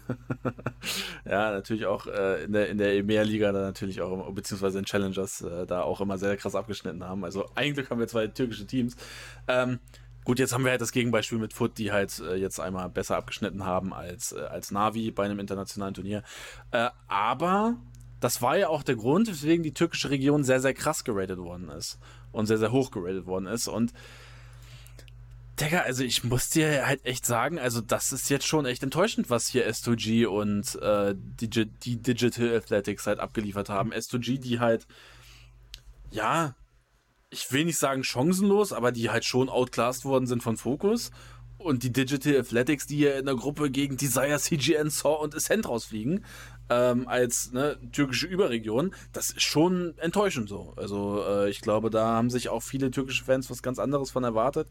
ja 1.25 1.51
natürlich 1.51 1.85
auch 1.85 2.07
äh, 2.07 2.43
in 2.43 2.53
der, 2.53 2.69
in 2.69 2.77
der 2.77 2.95
EMEA-Liga 2.95 3.51
da 3.51 3.61
natürlich 3.61 4.01
auch, 4.01 4.31
beziehungsweise 4.33 4.79
in 4.79 4.85
Challengers 4.85 5.41
äh, 5.41 5.65
da 5.65 5.83
auch 5.83 6.01
immer 6.01 6.17
sehr 6.17 6.37
krass 6.37 6.55
abgeschnitten 6.55 7.03
haben. 7.03 7.23
Also 7.23 7.49
eigentlich 7.55 7.89
haben 7.89 7.99
wir 7.99 8.07
zwei 8.07 8.27
türkische 8.27 8.65
Teams. 8.65 8.95
Ähm, 9.47 9.79
gut, 10.23 10.39
jetzt 10.39 10.53
haben 10.53 10.63
wir 10.63 10.71
halt 10.71 10.81
das 10.81 10.91
Gegenbeispiel 10.91 11.37
mit 11.37 11.53
Foot, 11.53 11.77
die 11.77 11.91
halt 11.91 12.19
äh, 12.19 12.35
jetzt 12.35 12.59
einmal 12.59 12.89
besser 12.89 13.17
abgeschnitten 13.17 13.65
haben 13.65 13.93
als, 13.93 14.31
äh, 14.31 14.39
als 14.39 14.71
Navi 14.71 15.11
bei 15.11 15.25
einem 15.25 15.39
internationalen 15.39 15.93
Turnier. 15.93 16.23
Äh, 16.71 16.89
aber 17.07 17.77
das 18.21 18.41
war 18.41 18.55
ja 18.55 18.69
auch 18.69 18.83
der 18.83 18.95
Grund, 18.95 19.27
weswegen 19.27 19.63
die 19.63 19.73
türkische 19.73 20.11
Region 20.11 20.43
sehr, 20.43 20.61
sehr 20.61 20.73
krass 20.73 21.03
geratet 21.03 21.39
worden 21.39 21.69
ist 21.69 21.99
und 22.31 22.45
sehr, 22.45 22.59
sehr 22.59 22.71
hoch 22.71 22.91
geratet 22.91 23.25
worden 23.25 23.47
ist 23.47 23.67
und 23.67 23.93
Digga, 25.61 25.81
also 25.81 26.03
ich 26.03 26.23
muss 26.23 26.49
dir 26.49 26.87
halt 26.87 27.05
echt 27.05 27.25
sagen, 27.25 27.59
also 27.59 27.81
das 27.81 28.11
ist 28.11 28.29
jetzt 28.29 28.47
schon 28.47 28.65
echt 28.65 28.81
enttäuschend, 28.81 29.29
was 29.29 29.47
hier 29.47 29.69
S2G 29.69 30.25
und 30.25 30.75
äh, 30.81 31.13
die, 31.15 31.49
die 31.67 32.01
Digital 32.01 32.55
Athletics 32.55 33.05
halt 33.05 33.19
abgeliefert 33.19 33.69
haben. 33.69 33.93
S2G, 33.93 34.39
die 34.39 34.59
halt, 34.59 34.87
ja, 36.09 36.55
ich 37.29 37.51
will 37.51 37.65
nicht 37.65 37.77
sagen 37.77 38.03
chancenlos, 38.03 38.73
aber 38.73 38.91
die 38.91 39.09
halt 39.09 39.23
schon 39.23 39.49
outclassed 39.49 40.03
worden 40.03 40.25
sind 40.25 40.41
von 40.41 40.57
Focus. 40.57 41.11
Und 41.57 41.83
die 41.83 41.91
Digital 41.91 42.39
Athletics, 42.39 42.87
die 42.87 42.97
hier 42.97 43.19
in 43.19 43.27
der 43.27 43.35
Gruppe 43.35 43.69
gegen 43.69 43.95
Desire, 43.95 44.39
CGN, 44.39 44.89
Saw 44.89 45.21
und 45.21 45.35
Ascent 45.35 45.69
rausfliegen, 45.69 46.25
ähm, 46.69 47.07
als 47.07 47.51
ne, 47.51 47.77
türkische 47.91 48.25
Überregion, 48.25 48.95
das 49.13 49.29
ist 49.29 49.43
schon 49.43 49.95
enttäuschend 49.99 50.49
so. 50.49 50.73
Also 50.75 51.23
äh, 51.23 51.49
ich 51.51 51.61
glaube, 51.61 51.91
da 51.91 52.07
haben 52.07 52.31
sich 52.31 52.49
auch 52.49 52.63
viele 52.63 52.89
türkische 52.89 53.23
Fans 53.23 53.49
was 53.51 53.61
ganz 53.61 53.77
anderes 53.77 54.09
von 54.09 54.23
erwartet. 54.23 54.69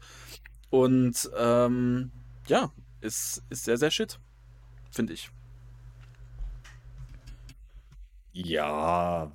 Und 0.71 1.29
ähm, 1.37 2.11
ja, 2.47 2.71
ist, 3.01 3.43
ist 3.49 3.65
sehr, 3.65 3.77
sehr 3.77 3.91
shit, 3.91 4.19
finde 4.89 5.13
ich. 5.13 5.29
Ja, 8.31 9.31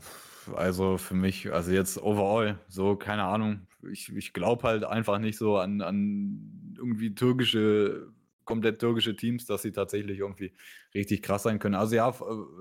also 0.55 0.97
für 0.97 1.15
mich, 1.15 1.53
also 1.53 1.71
jetzt 1.71 2.03
overall, 2.03 2.59
so 2.69 2.97
keine 2.97 3.25
Ahnung. 3.25 3.67
Ich, 3.93 4.09
ich 4.17 4.33
glaube 4.33 4.63
halt 4.63 4.85
einfach 4.85 5.19
nicht 5.19 5.37
so 5.37 5.59
an, 5.59 5.83
an 5.83 6.75
irgendwie 6.79 7.15
türkische, 7.15 8.11
komplett 8.45 8.79
türkische 8.79 9.15
Teams, 9.15 9.45
dass 9.45 9.61
sie 9.63 9.73
tatsächlich 9.73 10.21
irgendwie 10.21 10.55
richtig 10.95 11.23
krass 11.23 11.43
sein 11.43 11.59
können. 11.59 11.75
Also 11.75 11.97
ja, 11.97 12.15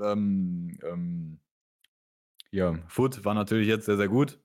ähm, 0.03 0.77
ähm, 0.83 1.39
ja, 2.51 2.77
Foot 2.87 3.23
war 3.23 3.33
natürlich 3.33 3.67
jetzt 3.69 3.85
sehr, 3.85 3.97
sehr 3.97 4.09
gut. 4.09 4.39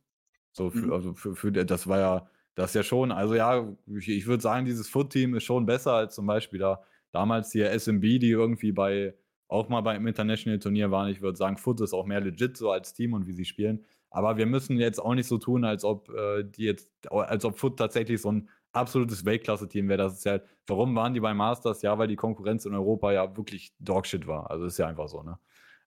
So, 0.53 0.71
für, 0.71 0.87
mhm. 0.87 0.93
also 0.93 1.15
für, 1.15 1.35
für, 1.35 1.51
das 1.51 1.89
war 1.89 1.99
ja 1.99 2.31
das 2.55 2.75
ja 2.75 2.83
schon, 2.83 3.13
also 3.13 3.35
ja, 3.35 3.69
ich, 3.87 4.09
ich 4.09 4.27
würde 4.27 4.43
sagen, 4.43 4.67
dieses 4.67 4.89
Foot-Team 4.89 5.35
ist 5.35 5.45
schon 5.45 5.67
besser 5.67 5.95
als 5.95 6.15
zum 6.15 6.27
Beispiel 6.27 6.59
da 6.59 6.83
damals 7.13 7.53
hier 7.53 7.71
SMB, 7.79 8.03
die 8.03 8.31
irgendwie 8.31 8.73
bei 8.73 9.15
auch 9.49 9.69
mal 9.69 9.81
beim 9.81 10.07
International-Turnier 10.07 10.91
waren. 10.91 11.09
Ich 11.09 11.21
würde 11.21 11.37
sagen, 11.37 11.57
Foot 11.57 11.81
ist 11.81 11.93
auch 11.93 12.07
mehr 12.07 12.21
legit 12.21 12.57
so 12.57 12.71
als 12.71 12.95
Team 12.95 13.15
und 13.15 13.27
wie 13.27 13.33
sie 13.33 13.45
spielen. 13.45 13.85
Aber 14.11 14.37
wir 14.37 14.47
müssen 14.47 14.79
jetzt 14.79 15.01
auch 15.01 15.15
nicht 15.15 15.27
so 15.27 15.39
tun, 15.39 15.65
als 15.65 15.85
ob 15.85 16.09
äh, 16.11 16.45
die 16.45 16.65
jetzt, 16.65 16.93
als 17.11 17.45
ob 17.45 17.59
Foot 17.59 17.79
tatsächlich 17.79 18.21
so 18.21 18.31
ein 18.31 18.49
absolutes 18.73 19.25
Weltklasse-Team 19.25 19.89
wäre. 19.89 19.99
Das 19.99 20.15
ist 20.15 20.25
ja, 20.25 20.41
warum 20.67 20.95
waren 20.95 21.15
die 21.15 21.21
bei 21.21 21.35
Masters? 21.35 21.83
Ja, 21.83 21.99
weil 21.99 22.09
die 22.09 22.17
Konkurrenz 22.17 22.65
in 22.65 22.75
Europa 22.75 23.13
ja 23.13 23.37
wirklich 23.37 23.73
Dogshit 23.81 24.27
war. 24.27 24.51
Also 24.51 24.67
ist 24.67 24.79
ja 24.79 24.87
einfach 24.87 25.09
so, 25.09 25.23
ne? 25.23 25.39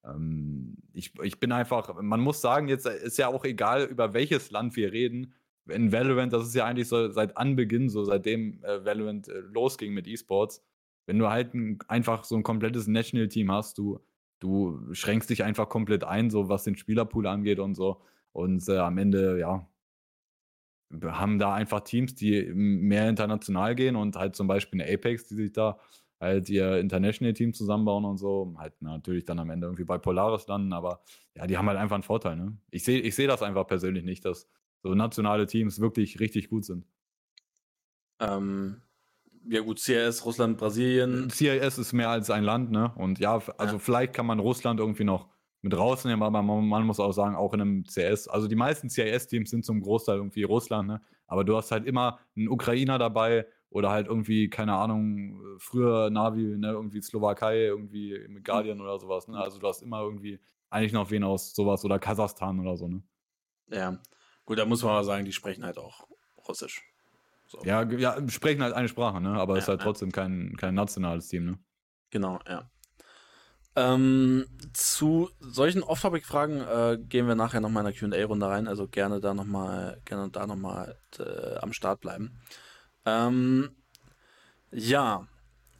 Ähm, 0.06 0.77
ich, 0.94 1.14
ich 1.22 1.40
bin 1.40 1.52
einfach, 1.52 2.02
man 2.02 2.19
muss 2.19 2.41
sagen, 2.41 2.68
jetzt 2.68 2.85
ist 2.85 3.18
ja 3.18 3.30
auch 3.30 3.45
egal, 3.45 3.85
über 3.85 4.14
welches 4.14 4.52
Land 4.52 4.76
wir 4.76 4.91
reden 4.91 5.34
in 5.69 5.91
Valorant, 5.91 6.34
das 6.34 6.48
ist 6.48 6.56
ja 6.56 6.65
eigentlich 6.65 6.88
so 6.88 7.10
seit 7.11 7.38
Anbeginn, 7.38 7.90
so 7.90 8.03
seitdem 8.03 8.64
äh, 8.64 8.84
Valorant 8.85 9.27
äh, 9.27 9.40
losging 9.40 9.94
mit 9.94 10.07
E-Sports, 10.07 10.64
wenn 11.06 11.19
du 11.19 11.30
halt 11.30 11.53
ein, 11.53 11.80
einfach 11.88 12.23
so 12.23 12.35
ein 12.35 12.44
komplettes 12.44 12.88
National-Team 12.88 13.52
hast, 13.52 13.77
du, 13.77 13.99
du 14.40 14.94
schränkst 14.94 15.30
dich 15.30 15.44
einfach 15.44 15.69
komplett 15.69 16.03
ein, 16.03 16.30
so 16.30 16.49
was 16.49 16.64
den 16.64 16.76
Spielerpool 16.76 17.27
angeht 17.27 17.60
und 17.60 17.76
so. 17.76 18.02
Und 18.31 18.68
äh, 18.68 18.77
am 18.77 18.98
Ende, 18.98 19.40
ja, 19.40 19.68
haben 21.02 21.40
da 21.40 21.53
einfach 21.53 21.81
Teams, 21.81 22.15
die 22.15 22.44
mehr 22.53 23.10
international 23.10 23.76
gehen 23.76 23.95
und 23.95 24.15
halt 24.15 24.35
zum 24.35 24.48
Beispiel 24.48 24.81
eine 24.81 24.91
Apex, 24.91 25.27
die 25.27 25.35
sich 25.35 25.52
da 25.52 25.80
halt 26.19 26.49
ihr 26.49 26.77
International-Team 26.77 27.53
zusammenbauen 27.53 28.06
und 28.06 28.18
so. 28.18 28.53
Halt 28.57 28.81
natürlich 28.81 29.26
dann 29.26 29.40
am 29.40 29.49
Ende 29.49 29.68
irgendwie 29.68 29.84
bei 29.84 29.98
Polaris 29.98 30.48
landen, 30.48 30.73
aber 30.73 31.02
ja, 31.35 31.48
die 31.48 31.57
haben 31.57 31.68
halt 31.68 31.77
einfach 31.77 31.95
einen 31.95 32.03
Vorteil. 32.03 32.35
Ne? 32.35 32.57
Ich 32.69 32.84
sehe 32.84 32.99
ich 32.99 33.15
seh 33.15 33.27
das 33.27 33.41
einfach 33.41 33.68
persönlich 33.68 34.03
nicht, 34.03 34.23
dass 34.26 34.48
so 34.84 34.93
nationale 34.93 35.47
Teams 35.47 35.80
wirklich 35.80 36.19
richtig 36.19 36.49
gut 36.49 36.65
sind. 36.65 36.85
Ähm, 38.19 38.81
ja 39.49 39.61
gut, 39.61 39.80
CIS, 39.80 40.26
Russland, 40.26 40.57
Brasilien. 40.57 41.30
CIS 41.30 41.77
ist 41.77 41.93
mehr 41.93 42.10
als 42.10 42.30
ein 42.30 42.43
Land, 42.43 42.72
ne? 42.72 42.93
Und 42.95 43.19
ja, 43.19 43.41
also 43.57 43.76
ja. 43.76 43.80
vielleicht 43.80 44.14
kann 44.14 44.26
man 44.26 44.39
Russland 44.39 44.80
irgendwie 44.80 45.03
noch 45.03 45.30
mit 45.61 45.76
rausnehmen, 45.76 46.22
aber 46.22 46.41
man, 46.41 46.68
man, 46.68 46.85
muss 46.85 46.99
auch 46.99 47.14
sagen, 47.14 47.35
auch 47.35 47.53
in 47.53 47.61
einem 47.61 47.84
CS, 47.85 48.27
also 48.27 48.47
die 48.47 48.55
meisten 48.55 48.89
CIS-Teams 48.89 49.49
sind 49.49 49.65
zum 49.65 49.81
Großteil 49.81 50.18
irgendwie 50.18 50.43
Russland, 50.43 50.88
ne? 50.89 51.01
Aber 51.26 51.45
du 51.45 51.55
hast 51.55 51.72
halt 51.72 51.85
immer 51.85 52.19
einen 52.35 52.49
Ukrainer 52.49 52.99
dabei 52.99 53.47
oder 53.69 53.89
halt 53.89 54.07
irgendwie, 54.07 54.49
keine 54.49 54.73
Ahnung, 54.73 55.41
früher 55.57 56.10
Navi, 56.10 56.57
ne, 56.57 56.72
irgendwie 56.72 57.01
Slowakei, 57.01 57.64
irgendwie 57.64 58.19
mit 58.27 58.43
Guardian 58.43 58.81
oder 58.81 58.99
sowas, 58.99 59.27
ne? 59.30 59.38
Also 59.38 59.57
du 59.57 59.68
hast 59.68 59.81
immer 59.81 60.01
irgendwie 60.01 60.39
eigentlich 60.69 60.93
noch 60.93 61.10
wen 61.11 61.23
aus 61.23 61.55
sowas 61.55 61.85
oder 61.85 61.97
Kasachstan 61.97 62.60
oder 62.60 62.76
so, 62.76 62.88
ne? 62.88 63.01
Ja. 63.69 63.97
Gut, 64.45 64.60
da 64.60 64.65
muss 64.65 64.84
man 64.84 64.91
aber 64.91 65.03
sagen, 65.03 65.26
die 65.26 65.34
sprechen 65.34 65.65
halt 65.65 65.78
auch 65.78 66.07
Russisch. 66.48 66.84
So. 67.48 67.61
Ja, 67.64 67.84
ja, 67.84 68.18
sprechen 68.30 68.64
halt 68.64 68.74
eine 68.74 68.88
Sprache, 68.88 69.22
ne? 69.22 69.40
Aber 69.40 69.53
es 69.53 69.60
ja, 69.60 69.61
ist 69.61 69.68
halt 69.70 69.80
ja. 69.82 69.84
trotzdem 69.86 70.11
kein, 70.11 70.56
kein 70.57 70.74
nationales 70.74 71.28
Team, 71.28 71.45
ne? 71.45 71.60
Genau, 72.10 72.40
ja. 72.48 72.70
Ähm, 73.76 74.45
zu 74.74 75.32
solchen 75.40 75.82
Off-Topic-Fragen 75.82 76.61
äh, 76.61 76.98
gehen 77.02 77.28
wir 77.28 77.36
nachher 77.36 77.60
nochmal 77.60 77.86
in 77.86 77.91
der 77.91 78.10
QA-Runde 78.10 78.48
rein, 78.48 78.68
also 78.68 78.88
gerne 78.88 79.20
da 79.20 79.34
nochmal, 79.34 79.99
gerne 80.06 80.30
da 80.30 80.45
nochmal 80.45 80.99
äh, 81.18 81.56
am 81.57 81.74
Start 81.74 81.99
bleiben. 81.99 82.40
Ähm, 83.06 83.76
ja, 84.72 85.28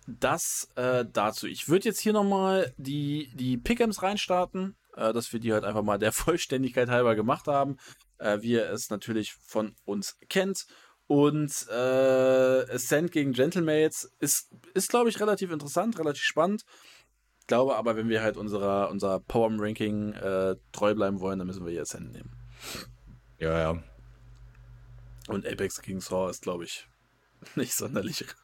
das 0.08 0.70
äh, 0.76 1.06
dazu. 1.12 1.48
Ich 1.48 1.70
würde 1.70 1.86
jetzt 1.86 2.00
hier 2.00 2.14
nochmal 2.14 2.74
die, 2.78 3.32
die 3.36 3.58
Pickems 3.58 4.02
reinstarten, 4.02 4.76
äh, 4.96 5.14
dass 5.14 5.32
wir 5.32 5.40
die 5.40 5.54
halt 5.54 5.64
einfach 5.64 5.84
mal 5.84 6.00
der 6.00 6.12
Vollständigkeit 6.14 6.90
halber 6.90 7.16
gemacht 7.16 7.48
haben, 7.48 7.78
äh, 8.24 8.42
wie 8.42 8.54
ihr 8.54 8.70
es 8.70 8.90
natürlich 8.90 9.34
von 9.34 9.76
uns 9.86 10.18
kennt. 10.30 10.66
Und 11.08 11.68
äh, 11.70 12.74
Ascent 12.74 13.12
gegen 13.12 13.34
Gentlemates 13.34 14.12
ist, 14.20 14.52
ist 14.74 14.90
glaube 14.90 15.10
ich, 15.10 15.20
relativ 15.20 15.52
interessant, 15.52 16.00
relativ 16.00 16.24
spannend 16.24 16.64
glaube 17.48 17.76
aber, 17.76 17.96
wenn 17.96 18.10
wir 18.10 18.22
halt 18.22 18.38
unserer, 18.38 18.90
unserer 18.90 19.20
Power-Ranking 19.20 20.14
äh, 20.14 20.56
treu 20.72 20.96
bleiben 20.96 21.20
wollen, 21.20 21.40
dann 21.40 21.48
müssen 21.48 21.66
wir 21.66 21.72
hier 21.72 21.82
Ascent 21.82 22.12
nehmen. 22.12 22.32
Ja, 23.40 23.60
ja. 23.60 23.84
Und 25.28 25.46
Apex 25.46 25.82
gegen 25.82 26.00
Saw 26.00 26.30
ist, 26.30 26.44
glaube 26.44 26.66
ich, 26.66 26.88
nicht 27.56 27.74
sonderlich. 27.74 28.26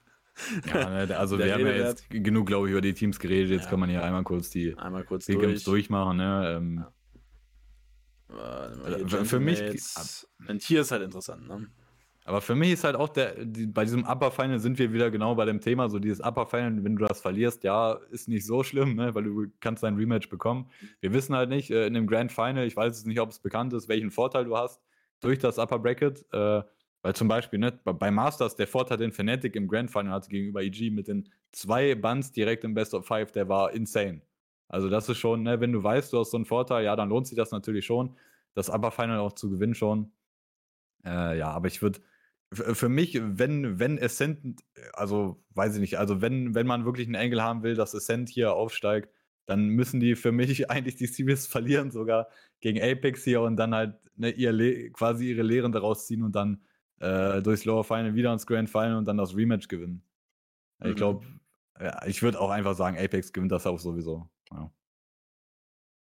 Ja, 0.66 0.90
ne, 1.06 1.18
also 1.18 1.38
wir 1.38 1.54
haben 1.54 1.66
ja 1.66 1.74
jetzt 1.74 2.10
genug, 2.10 2.48
glaube 2.48 2.68
ich, 2.68 2.72
über 2.72 2.80
die 2.80 2.94
Teams 2.94 3.20
geredet. 3.20 3.52
Jetzt 3.52 3.66
ja. 3.66 3.72
kann 3.72 3.80
man 3.82 3.90
hier 3.90 4.02
einmal 4.06 4.24
kurz 4.24 4.50
die 4.50 4.74
einmal 4.78 5.04
kurz 5.04 5.26
durch. 5.26 5.66
durchmachen. 5.66 6.16
Ne? 6.16 6.56
Ähm, 6.56 6.78
ja. 6.78 6.94
Äh, 8.30 9.26
für 9.26 9.40
mich. 9.40 9.62
Ein 10.48 10.60
Tier 10.60 10.82
ist 10.82 10.92
halt 10.92 11.04
interessant, 11.04 11.48
ne? 11.48 11.68
Aber 12.26 12.42
für 12.42 12.54
mich 12.54 12.74
ist 12.74 12.84
halt 12.84 12.96
auch 12.96 13.10
der, 13.10 13.44
die, 13.44 13.66
bei 13.66 13.86
diesem 13.86 14.04
Upper 14.06 14.30
Final 14.30 14.60
sind 14.60 14.78
wir 14.78 14.94
wieder 14.94 15.10
genau 15.10 15.34
bei 15.34 15.46
dem 15.46 15.62
Thema, 15.62 15.90
so 15.90 15.98
dieses 15.98 16.20
Upper 16.20 16.46
Final, 16.46 16.84
wenn 16.84 16.96
du 16.96 17.06
das 17.06 17.22
verlierst, 17.22 17.64
ja, 17.64 17.94
ist 18.12 18.28
nicht 18.28 18.46
so 18.46 18.64
schlimm, 18.64 18.94
ne, 18.94 19.16
weil 19.16 19.24
du 19.24 19.48
kannst 19.60 19.82
dein 19.82 19.96
Rematch 19.96 20.30
bekommen. 20.30 20.70
Wir 21.02 21.12
wissen 21.12 21.36
halt 21.36 21.50
nicht, 21.50 21.72
äh, 21.72 21.88
in 21.88 21.96
dem 21.96 22.06
Grand 22.06 22.32
Final, 22.32 22.68
ich 22.68 22.76
weiß 22.76 22.96
es 22.96 23.06
nicht, 23.06 23.20
ob 23.20 23.30
es 23.32 23.40
bekannt 23.40 23.74
ist, 23.74 23.90
welchen 23.90 24.12
Vorteil 24.12 24.46
du 24.46 24.56
hast 24.56 24.80
durch 25.22 25.40
das 25.40 25.58
Upper 25.58 25.80
Bracket, 25.80 26.24
äh, 26.32 26.62
weil 27.02 27.16
zum 27.16 27.28
Beispiel, 27.28 27.58
ne, 27.58 27.72
bei 27.84 28.12
Masters, 28.12 28.56
der 28.56 28.68
Vorteil, 28.68 28.98
den 28.98 29.12
Fnatic 29.12 29.56
im 29.56 29.68
Grand 29.68 29.90
Final 29.90 30.12
hatte 30.12 30.30
gegenüber 30.30 30.62
EG 30.62 30.92
mit 30.92 31.08
den 31.08 31.28
zwei 31.52 31.96
Buns 31.96 32.32
direkt 32.32 32.64
im 32.64 32.76
Best 32.76 32.94
of 32.94 33.08
Five, 33.08 33.32
der 33.32 33.50
war 33.50 33.72
insane. 33.72 34.22
Also 34.70 34.88
das 34.90 35.10
ist 35.10 35.18
schon, 35.18 35.44
ne, 35.44 35.60
wenn 35.60 35.74
du 35.74 35.84
weißt, 35.84 36.14
du 36.14 36.20
hast 36.20 36.32
so 36.32 36.38
einen 36.38 36.46
Vorteil, 36.46 36.86
ja, 36.86 36.96
dann 36.96 37.10
lohnt 37.10 37.28
sich 37.28 37.36
das 37.36 37.52
natürlich 37.52 37.86
schon, 37.86 38.16
das 38.54 38.70
Upper 38.70 38.92
Final 38.92 39.20
auch 39.20 39.34
zu 39.34 39.50
gewinnen 39.50 39.76
schon. 39.76 40.12
Äh, 41.04 41.38
ja, 41.38 41.50
aber 41.50 41.68
ich 41.68 41.82
würde 41.82 42.00
für 42.52 42.90
mich, 42.90 43.20
wenn, 43.22 43.80
wenn 43.80 44.02
Ascent, 44.02 44.64
also 44.94 45.44
weiß 45.54 45.76
ich 45.76 45.82
nicht, 45.82 46.00
also 46.00 46.22
wenn, 46.22 46.56
wenn 46.56 46.66
man 46.66 46.86
wirklich 46.86 47.08
einen 47.08 47.16
Engel 47.16 47.44
haben 47.44 47.64
will, 47.64 47.76
dass 47.76 47.94
Ascent 47.94 48.30
hier 48.30 48.54
aufsteigt, 48.54 49.10
dann 49.46 49.70
müssen 49.70 50.00
die 50.00 50.16
für 50.16 50.32
mich 50.32 50.70
eigentlich 50.72 50.96
die 50.96 51.08
Series 51.08 51.48
verlieren, 51.48 51.92
sogar 51.92 52.28
gegen 52.60 52.82
Apex 52.82 53.24
hier 53.24 53.42
und 53.42 53.56
dann 53.58 53.76
halt 53.76 53.96
ne, 54.16 54.32
ihr 54.32 54.92
quasi 54.94 55.30
ihre 55.30 55.44
Lehren 55.44 55.72
daraus 55.72 56.08
ziehen 56.08 56.24
und 56.24 56.36
dann 56.36 56.62
äh, 57.00 57.42
durchs 57.42 57.66
Lower 57.66 57.84
Final 57.84 58.16
wieder 58.16 58.34
ins 58.34 58.46
Grand 58.46 58.70
Final 58.70 58.98
und 58.98 59.06
dann 59.06 59.18
das 59.18 59.36
Rematch 59.36 59.68
gewinnen. 59.68 60.04
Mhm. 60.80 60.90
Ich 60.90 60.96
glaube, 60.96 61.26
ja, 61.80 62.06
ich 62.06 62.22
würde 62.22 62.40
auch 62.40 62.50
einfach 62.50 62.76
sagen, 62.76 62.98
Apex 62.98 63.32
gewinnt 63.32 63.52
das 63.52 63.66
auch 63.66 63.80
sowieso. 63.80 64.30
Ja. 64.52 64.72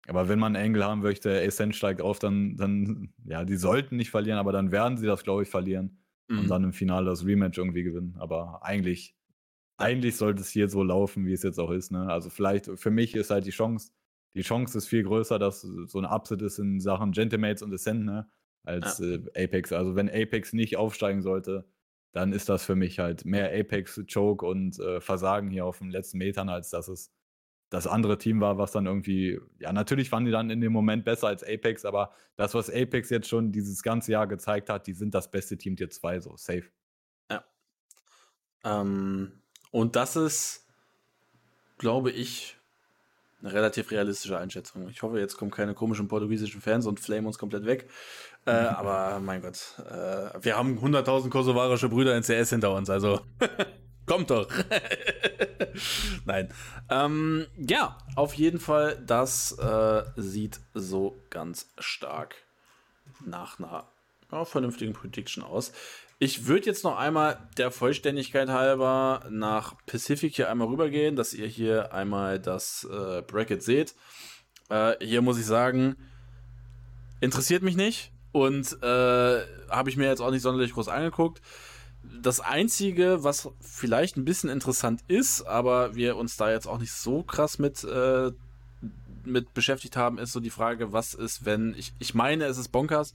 Aber 0.07 0.29
wenn 0.29 0.39
man 0.39 0.55
Engel 0.55 0.85
haben 0.85 1.01
möchte, 1.01 1.41
Ascent 1.41 1.75
steigt 1.75 2.03
auf, 2.03 2.19
dann, 2.19 2.57
dann, 2.57 3.13
ja, 3.25 3.45
die 3.45 3.57
sollten 3.57 3.97
nicht 3.97 4.11
verlieren, 4.11 4.39
aber 4.39 4.53
dann 4.53 4.71
werden 4.71 4.99
sie 4.99 5.07
das, 5.07 5.23
glaube 5.23 5.45
ich, 5.45 5.49
verlieren 5.49 5.99
mhm. 6.29 6.41
und 6.41 6.49
dann 6.49 6.65
im 6.65 6.73
Finale 6.73 7.07
das 7.07 7.25
Rematch 7.25 7.59
irgendwie 7.59 7.85
gewinnen. 7.85 8.17
Aber 8.19 8.63
eigentlich, 8.63 9.17
eigentlich 9.79 10.17
sollte 10.17 10.43
es 10.43 10.51
hier 10.51 10.69
so 10.69 10.83
laufen, 10.83 11.27
wie 11.27 11.33
es 11.33 11.43
jetzt 11.43 11.59
auch 11.59 11.71
ist. 11.71 11.91
Ne? 11.91 12.07
Also 12.07 12.31
vielleicht, 12.31 12.71
für 12.79 12.91
mich 12.91 13.15
ist 13.15 13.31
halt 13.31 13.47
die 13.47 13.51
Chance, 13.51 13.93
die 14.35 14.43
Chance 14.43 14.77
ist 14.77 14.89
viel 14.89 15.05
größer, 15.05 15.39
dass 15.39 15.63
so 15.63 15.99
ein 15.99 16.05
Upset 16.05 16.43
ist 16.43 16.59
in 16.59 16.81
Sachen 16.81 17.13
Gentlemates 17.13 17.63
und 17.63 17.73
Ascent, 17.73 18.05
ne? 18.05 18.29
Als 18.65 18.99
ja. 18.99 19.07
äh, 19.07 19.45
Apex. 19.45 19.73
Also 19.73 19.95
wenn 19.95 20.09
Apex 20.09 20.53
nicht 20.53 20.77
aufsteigen 20.77 21.23
sollte, 21.23 21.69
dann 22.13 22.33
ist 22.33 22.49
das 22.49 22.65
für 22.65 22.75
mich 22.75 22.99
halt 22.99 23.25
mehr 23.25 23.53
Apex, 23.53 24.01
Choke 24.13 24.47
und 24.47 24.79
äh, 24.79 25.01
Versagen 25.01 25.51
hier 25.51 25.67
auf 25.67 25.79
den 25.79 25.91
letzten 25.91 26.19
Metern, 26.19 26.49
als 26.49 26.71
dass 26.71 26.89
es 26.89 27.13
das 27.75 27.87
andere 27.87 28.19
Team 28.19 28.41
war, 28.41 28.57
was 28.57 28.73
dann 28.73 28.87
irgendwie, 28.87 29.41
ja, 29.59 29.73
natürlich 29.73 30.11
waren 30.13 30.25
die 30.25 30.31
dann 30.31 30.49
in 30.49 30.61
dem 30.61 30.73
Moment 30.73 31.05
besser 31.05 31.27
als 31.27 31.43
Apex, 31.43 31.85
aber 31.85 32.13
das, 32.37 32.55
was 32.55 32.71
Apex 32.71 33.11
jetzt 33.11 33.29
schon 33.29 33.51
dieses 33.53 33.83
ganze 33.83 34.13
Jahr 34.13 34.27
gezeigt 34.27 34.71
hat, 34.71 34.87
die 34.87 34.93
sind 34.93 35.15
das 35.15 35.31
beste 35.31 35.59
Team 35.59 35.77
Tier 35.77 35.91
2, 35.91 36.21
so 36.21 36.37
safe. 36.37 36.65
Ja. 37.31 37.45
Ähm, 38.65 39.33
und 39.73 39.97
das 39.97 40.15
ist, 40.15 40.69
glaube 41.79 42.13
ich, 42.13 42.57
eine 43.43 43.53
relativ 43.53 43.91
realistische 43.91 44.39
Einschätzung. 44.39 44.89
Ich 44.89 45.03
hoffe, 45.03 45.19
jetzt 45.19 45.37
kommen 45.37 45.51
keine 45.51 45.75
komischen 45.75 46.07
portugiesischen 46.09 46.61
Fans 46.61 46.87
und 46.87 47.01
flamen 47.01 47.27
uns 47.27 47.39
komplett 47.39 47.67
weg. 47.67 47.91
Äh, 48.47 48.51
aber 48.53 49.19
mein 49.19 49.43
Gott, 49.43 49.75
äh, 49.81 50.31
wir 50.41 50.57
haben 50.57 50.79
100.000 50.79 51.29
kosovarische 51.29 51.89
Brüder 51.89 52.17
in 52.17 52.23
CS 52.23 52.51
hinter 52.51 52.73
uns, 52.73 52.89
also 52.89 53.21
kommt 54.07 54.31
doch. 54.31 54.49
Nein. 56.25 56.53
Ähm, 56.91 57.47
ja, 57.57 57.99
auf 58.17 58.35
jeden 58.35 58.61
Fall, 58.61 59.03
das 59.07 59.53
äh, 59.59 60.03
sieht 60.17 60.61
so 60.75 61.17
ganz 61.31 61.71
stark 61.79 62.37
nach 63.25 63.59
einer 63.59 63.87
ja, 64.33 64.45
vernünftigen 64.45 64.93
Prediction 64.93 65.43
aus. 65.43 65.73
Ich 66.19 66.47
würde 66.47 66.67
jetzt 66.67 66.85
noch 66.85 66.97
einmal 66.97 67.39
der 67.59 67.71
Vollständigkeit 67.71 68.49
halber 68.49 69.25
nach 69.31 69.75
Pacific 69.87 70.35
hier 70.35 70.51
einmal 70.51 70.69
rübergehen, 70.69 71.17
dass 71.17 71.35
ihr 71.35 71.47
hier 71.47 71.93
einmal 71.93 72.39
das 72.39 72.89
äh, 72.91 73.23
Bracket 73.23 73.63
seht. 73.63 73.95
Äh, 74.71 74.95
hier 75.05 75.23
muss 75.23 75.39
ich 75.39 75.47
sagen, 75.47 75.97
interessiert 77.21 77.63
mich 77.63 77.77
nicht 77.77 78.13
und 78.33 78.81
äh, 78.83 79.43
habe 79.69 79.91
ich 79.91 79.97
mir 79.97 80.07
jetzt 80.07 80.21
auch 80.21 80.31
nicht 80.31 80.43
sonderlich 80.43 80.73
groß 80.73 80.89
angeguckt 80.89 81.41
das 82.23 82.41
Einzige, 82.41 83.25
was 83.25 83.49
vielleicht 83.61 84.17
ein 84.17 84.25
bisschen 84.25 84.51
interessant 84.51 85.01
ist, 85.09 85.43
aber 85.43 85.95
wir 85.95 86.17
uns 86.17 86.37
da 86.37 86.51
jetzt 86.51 86.67
auch 86.67 86.79
nicht 86.79 86.93
so 86.93 87.23
krass 87.23 87.59
mit, 87.59 87.85
äh, 87.85 88.33
mit 89.25 89.55
beschäftigt 89.55 89.97
haben, 89.97 90.19
ist 90.19 90.33
so 90.33 90.41
die 90.41 90.51
Frage, 90.51 90.93
was 90.93 91.15
ist, 91.15 91.45
wenn, 91.45 91.75
ich, 91.77 91.93
ich 91.99 92.15
meine, 92.15 92.45
es 92.45 92.59
ist 92.59 92.69
Bonkers, 92.69 93.15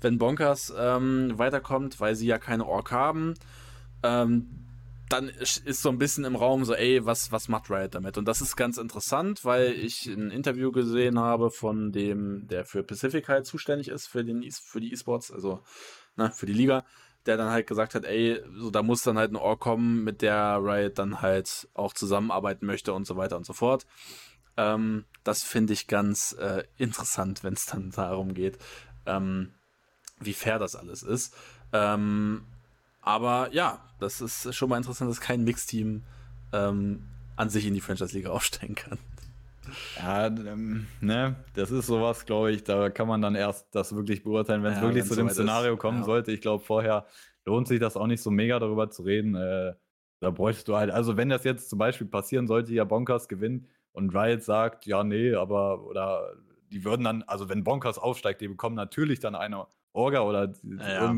wenn 0.00 0.18
Bonkers 0.18 0.72
ähm, 0.76 1.32
weiterkommt, 1.36 2.00
weil 2.00 2.14
sie 2.14 2.26
ja 2.26 2.38
keine 2.38 2.66
Ork 2.66 2.92
haben, 2.92 3.34
ähm, 4.02 4.48
dann 5.10 5.28
ist 5.28 5.82
so 5.82 5.88
ein 5.88 5.98
bisschen 5.98 6.24
im 6.24 6.36
Raum 6.36 6.64
so, 6.64 6.72
ey, 6.72 7.04
was, 7.04 7.32
was 7.32 7.48
macht 7.48 7.68
Riot 7.68 7.96
damit? 7.96 8.16
Und 8.16 8.26
das 8.26 8.40
ist 8.40 8.54
ganz 8.54 8.78
interessant, 8.78 9.44
weil 9.44 9.72
ich 9.72 10.06
ein 10.06 10.30
Interview 10.30 10.70
gesehen 10.70 11.18
habe 11.18 11.50
von 11.50 11.90
dem, 11.90 12.46
der 12.46 12.64
für 12.64 12.84
Pacific 12.84 13.28
halt 13.28 13.44
zuständig 13.44 13.88
ist, 13.88 14.06
für, 14.06 14.24
den, 14.24 14.42
e 14.42 14.50
für 14.52 14.80
die 14.80 14.92
E-Sports, 14.92 15.32
also 15.32 15.64
ne, 16.16 16.30
für 16.30 16.46
die 16.46 16.52
Liga 16.52 16.84
der 17.26 17.36
dann 17.36 17.50
halt 17.50 17.66
gesagt 17.66 17.94
hat, 17.94 18.04
ey, 18.04 18.40
so 18.56 18.70
da 18.70 18.82
muss 18.82 19.02
dann 19.02 19.18
halt 19.18 19.32
ein 19.32 19.36
Ohr 19.36 19.58
kommen, 19.58 20.04
mit 20.04 20.22
der 20.22 20.58
Riot 20.62 20.98
dann 20.98 21.20
halt 21.20 21.68
auch 21.74 21.92
zusammenarbeiten 21.92 22.66
möchte 22.66 22.92
und 22.92 23.06
so 23.06 23.16
weiter 23.16 23.36
und 23.36 23.46
so 23.46 23.52
fort. 23.52 23.86
Ähm, 24.56 25.04
das 25.24 25.42
finde 25.42 25.72
ich 25.72 25.86
ganz 25.86 26.32
äh, 26.32 26.64
interessant, 26.76 27.44
wenn 27.44 27.54
es 27.54 27.66
dann 27.66 27.90
darum 27.94 28.34
geht, 28.34 28.58
ähm, 29.06 29.52
wie 30.18 30.34
fair 30.34 30.58
das 30.58 30.76
alles 30.76 31.02
ist. 31.02 31.34
Ähm, 31.72 32.44
aber 33.02 33.52
ja, 33.52 33.84
das 33.98 34.20
ist 34.20 34.54
schon 34.54 34.68
mal 34.68 34.76
interessant, 34.76 35.10
dass 35.10 35.20
kein 35.20 35.44
Mixteam 35.44 36.02
ähm, 36.52 37.06
an 37.36 37.48
sich 37.48 37.66
in 37.66 37.74
die 37.74 37.80
Franchise-Liga 37.80 38.30
aufsteigen 38.30 38.74
kann. 38.74 38.98
Ja, 39.96 40.26
ähm, 40.26 40.86
ne, 41.00 41.36
das 41.54 41.70
ist 41.70 41.86
sowas, 41.86 42.24
glaube 42.26 42.52
ich, 42.52 42.64
da 42.64 42.90
kann 42.90 43.06
man 43.08 43.20
dann 43.22 43.34
erst 43.34 43.74
das 43.74 43.94
wirklich 43.94 44.22
beurteilen, 44.22 44.62
wenn 44.62 44.72
es 44.72 44.78
ja, 44.78 44.82
wirklich 44.84 45.04
zu 45.04 45.14
dem 45.14 45.28
Szenario 45.28 45.74
ist. 45.74 45.78
kommen 45.80 45.98
ja. 45.98 46.04
sollte. 46.04 46.32
Ich 46.32 46.40
glaube, 46.40 46.64
vorher 46.64 47.06
lohnt 47.44 47.68
sich 47.68 47.80
das 47.80 47.96
auch 47.96 48.06
nicht 48.06 48.22
so 48.22 48.30
mega 48.30 48.58
darüber 48.58 48.90
zu 48.90 49.02
reden. 49.02 49.34
Äh, 49.34 49.74
Da 50.20 50.30
bräuchtest 50.30 50.68
du 50.68 50.76
halt, 50.76 50.90
also 50.90 51.16
wenn 51.16 51.30
das 51.30 51.44
jetzt 51.44 51.70
zum 51.70 51.78
Beispiel 51.78 52.06
passieren 52.06 52.46
sollte, 52.46 52.74
ja, 52.74 52.84
Bonkers 52.84 53.26
gewinnt 53.28 53.66
und 53.92 54.14
Riot 54.14 54.42
sagt, 54.42 54.84
ja, 54.86 55.02
nee, 55.02 55.34
aber, 55.34 55.86
oder 55.86 56.34
die 56.70 56.84
würden 56.84 57.04
dann, 57.04 57.22
also 57.22 57.48
wenn 57.48 57.64
Bonkers 57.64 57.98
aufsteigt, 57.98 58.40
die 58.42 58.48
bekommen 58.48 58.76
natürlich 58.76 59.18
dann 59.20 59.34
eine 59.34 59.66
Orga 59.92 60.20
oder 60.20 60.46
ja, 60.46 60.52
zu, 60.52 60.68
ja. 60.68 61.16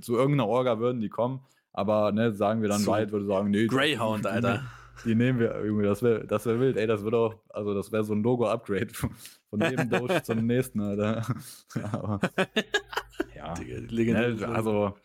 zu, 0.00 0.16
irgendeiner 0.16 0.46
Orga 0.46 0.78
würden 0.78 1.00
die 1.00 1.08
kommen. 1.08 1.40
Aber 1.72 2.12
ne, 2.12 2.32
sagen 2.34 2.60
wir 2.62 2.68
dann, 2.68 2.82
so 2.82 2.92
Riot 2.92 3.12
würde 3.12 3.26
sagen, 3.26 3.50
nee. 3.50 3.66
Greyhound, 3.66 4.26
Alter. 4.26 4.62
Die 5.04 5.14
nehmen 5.14 5.38
wir 5.38 5.54
irgendwie, 5.54 5.84
das 5.84 6.02
wäre 6.02 6.26
das 6.26 6.46
wär 6.46 6.60
wild, 6.60 6.76
ey, 6.76 6.86
das 6.86 7.02
wird 7.02 7.14
auch, 7.14 7.40
also 7.48 7.74
das 7.74 7.92
wäre 7.92 8.04
so 8.04 8.14
ein 8.14 8.22
Logo-Upgrade 8.22 8.94
von 8.94 9.10
dem 9.60 9.90
Doge 9.90 10.22
zum 10.22 10.46
nächsten, 10.46 10.80
Alter. 10.80 11.26
Aber, 11.92 12.20
ja, 13.34 13.54
ne, 13.90 14.48
also 14.48 14.96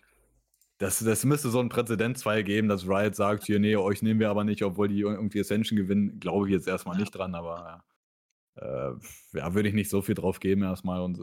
das, 0.77 0.99
das 0.99 1.25
müsste 1.25 1.49
so 1.49 1.59
einen 1.59 1.69
Präzedenzfall 1.69 2.43
geben, 2.43 2.69
dass 2.69 2.87
Riot 2.87 3.15
sagt, 3.15 3.45
hier, 3.45 3.59
nee, 3.59 3.75
euch 3.75 4.01
nehmen 4.01 4.19
wir 4.21 4.29
aber 4.29 4.45
nicht, 4.45 4.63
obwohl 4.63 4.87
die 4.87 5.01
irgendwie 5.01 5.41
Ascension 5.41 5.75
gewinnen, 5.77 6.21
glaube 6.21 6.47
ich 6.47 6.53
jetzt 6.53 6.69
erstmal 6.69 6.95
ja. 6.95 7.01
nicht 7.01 7.11
dran, 7.11 7.35
aber 7.35 7.83
äh, 8.55 8.91
ja 9.33 9.53
würde 9.53 9.67
ich 9.67 9.75
nicht 9.75 9.89
so 9.89 10.01
viel 10.01 10.15
drauf 10.15 10.39
geben 10.39 10.63
erstmal 10.63 11.01
und 11.01 11.19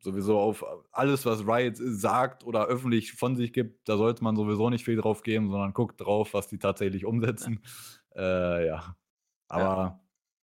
sowieso 0.00 0.38
auf 0.38 0.64
alles, 0.92 1.26
was 1.26 1.46
Riot 1.46 1.76
sagt 1.76 2.44
oder 2.44 2.66
öffentlich 2.66 3.12
von 3.12 3.36
sich 3.36 3.52
gibt, 3.52 3.88
da 3.88 3.96
sollte 3.96 4.22
man 4.22 4.36
sowieso 4.36 4.70
nicht 4.70 4.84
viel 4.84 4.96
drauf 4.96 5.22
geben, 5.22 5.50
sondern 5.50 5.72
guckt 5.72 6.00
drauf, 6.00 6.34
was 6.34 6.48
die 6.48 6.58
tatsächlich 6.58 7.04
umsetzen. 7.04 7.60
Ja, 8.18 8.58
äh, 8.58 8.66
ja. 8.66 8.96
aber 9.48 9.64
ja. 9.64 10.00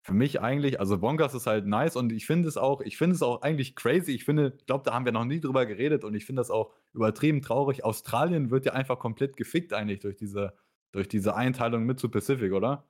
für 0.03 0.15
mich 0.15 0.41
eigentlich, 0.41 0.81
also 0.81 0.99
Bonkers 0.99 1.35
ist 1.35 1.47
halt 1.47 1.67
nice 1.67 1.97
und 1.97 2.13
ich 2.13 2.27
finde 2.27 2.49
es 2.49 2.57
auch, 2.57 2.81
ich 2.81 2.97
finde 2.97 3.17
es 3.17 3.23
auch 3.23 3.43
eigentlich 3.43 3.75
crazy. 3.77 4.13
Ich 4.13 4.25
finde, 4.25 4.55
ich 4.59 4.67
glaube, 4.67 4.85
da 4.85 4.95
haben 4.95 5.05
wir 5.05 5.13
noch 5.13 5.25
nie 5.25 5.41
drüber 5.41 5.67
geredet 5.67 6.05
und 6.05 6.15
ich 6.15 6.25
finde 6.25 6.41
das 6.41 6.51
auch 6.51 6.73
übertrieben 6.95 7.43
traurig. 7.43 7.85
Australien 7.85 8.51
wird 8.51 8.67
ja 8.67 8.73
einfach 8.73 8.99
komplett 8.99 9.37
gefickt 9.37 9.73
eigentlich 9.73 10.01
durch 10.01 10.17
diese, 10.17 10.55
durch 10.93 11.09
diese 11.09 11.35
Einteilung 11.35 11.85
mit 11.85 11.99
zu 12.01 12.09
Pacific, 12.09 12.53
oder? 12.53 12.89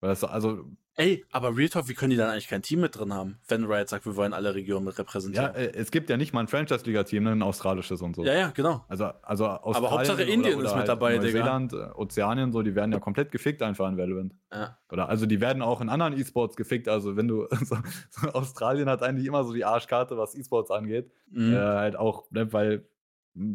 Weil 0.00 0.10
das, 0.10 0.24
also 0.24 0.64
Ey, 1.00 1.24
aber 1.32 1.56
Real 1.56 1.70
Talk, 1.70 1.88
wie 1.88 1.94
können 1.94 2.10
die 2.10 2.16
dann 2.18 2.28
eigentlich 2.28 2.48
kein 2.48 2.60
Team 2.60 2.80
mit 2.80 2.98
drin 2.98 3.14
haben, 3.14 3.38
wenn 3.48 3.64
Riot 3.64 3.88
sagt, 3.88 4.04
wir 4.04 4.16
wollen 4.16 4.34
alle 4.34 4.54
Regionen 4.54 4.84
mit 4.84 4.98
repräsentieren? 4.98 5.54
Ja, 5.54 5.58
äh, 5.58 5.72
es 5.72 5.90
gibt 5.90 6.10
ja 6.10 6.18
nicht 6.18 6.34
mal 6.34 6.40
ein 6.40 6.46
Franchise-Liga-Team, 6.46 7.22
ne, 7.22 7.32
ein 7.32 7.42
australisches 7.42 8.02
und 8.02 8.16
so. 8.16 8.22
Ja, 8.22 8.34
ja, 8.34 8.50
genau. 8.50 8.84
Also, 8.86 9.06
also 9.22 9.46
Australien 9.46 9.76
aber 9.76 9.90
Hauptsache 9.90 10.22
Indien 10.24 10.56
oder, 10.56 10.56
oder 10.56 10.64
ist 10.66 10.70
mit 10.72 10.78
halt 10.80 10.88
dabei, 10.88 11.16
Neuseeland, 11.16 11.72
Digga. 11.72 11.86
Äh, 11.88 11.94
Ozeanien, 11.94 12.52
so, 12.52 12.60
die 12.60 12.74
werden 12.74 12.92
ja 12.92 12.98
komplett 13.00 13.32
gefickt 13.32 13.62
einfach 13.62 13.88
in 13.88 13.96
Valorant. 13.96 14.34
Ja. 14.52 14.76
Oder, 14.92 15.08
also 15.08 15.24
die 15.24 15.40
werden 15.40 15.62
auch 15.62 15.80
in 15.80 15.88
anderen 15.88 16.18
E-Sports 16.18 16.54
gefickt. 16.54 16.86
Also 16.86 17.16
wenn 17.16 17.28
du, 17.28 17.46
so, 17.64 17.78
so 18.10 18.28
Australien 18.32 18.90
hat 18.90 19.02
eigentlich 19.02 19.26
immer 19.26 19.42
so 19.44 19.54
die 19.54 19.64
Arschkarte, 19.64 20.18
was 20.18 20.34
E-Sports 20.34 20.70
angeht. 20.70 21.10
Mhm. 21.30 21.54
Äh, 21.54 21.56
halt 21.56 21.96
auch, 21.96 22.30
ne, 22.30 22.52
weil 22.52 22.86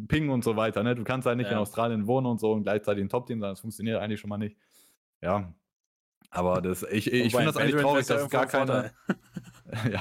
Ping 0.08 0.30
und 0.30 0.44
so 0.44 0.56
weiter, 0.56 0.82
ne? 0.82 0.96
Du 0.96 1.04
kannst 1.04 1.28
halt 1.28 1.38
nicht 1.38 1.48
ja. 1.48 1.54
in 1.54 1.60
Australien 1.60 2.08
wohnen 2.08 2.26
und 2.26 2.40
so 2.40 2.54
und 2.54 2.64
gleichzeitig 2.64 3.04
ein 3.04 3.10
Top-Team 3.10 3.40
sein, 3.40 3.52
das 3.52 3.60
funktioniert 3.60 4.02
eigentlich 4.02 4.20
schon 4.20 4.30
mal 4.30 4.38
nicht. 4.38 4.58
Ja, 5.22 5.54
aber 6.32 6.62
das, 6.62 6.84
ich, 6.84 7.12
ich 7.12 7.32
finde 7.32 7.48
das 7.48 7.58
eigentlich 7.58 7.82
traurig, 7.82 8.06
dass 8.08 8.24
es 8.24 8.30
gar 8.30 8.46
keine. 8.46 8.92
ja. 9.92 10.00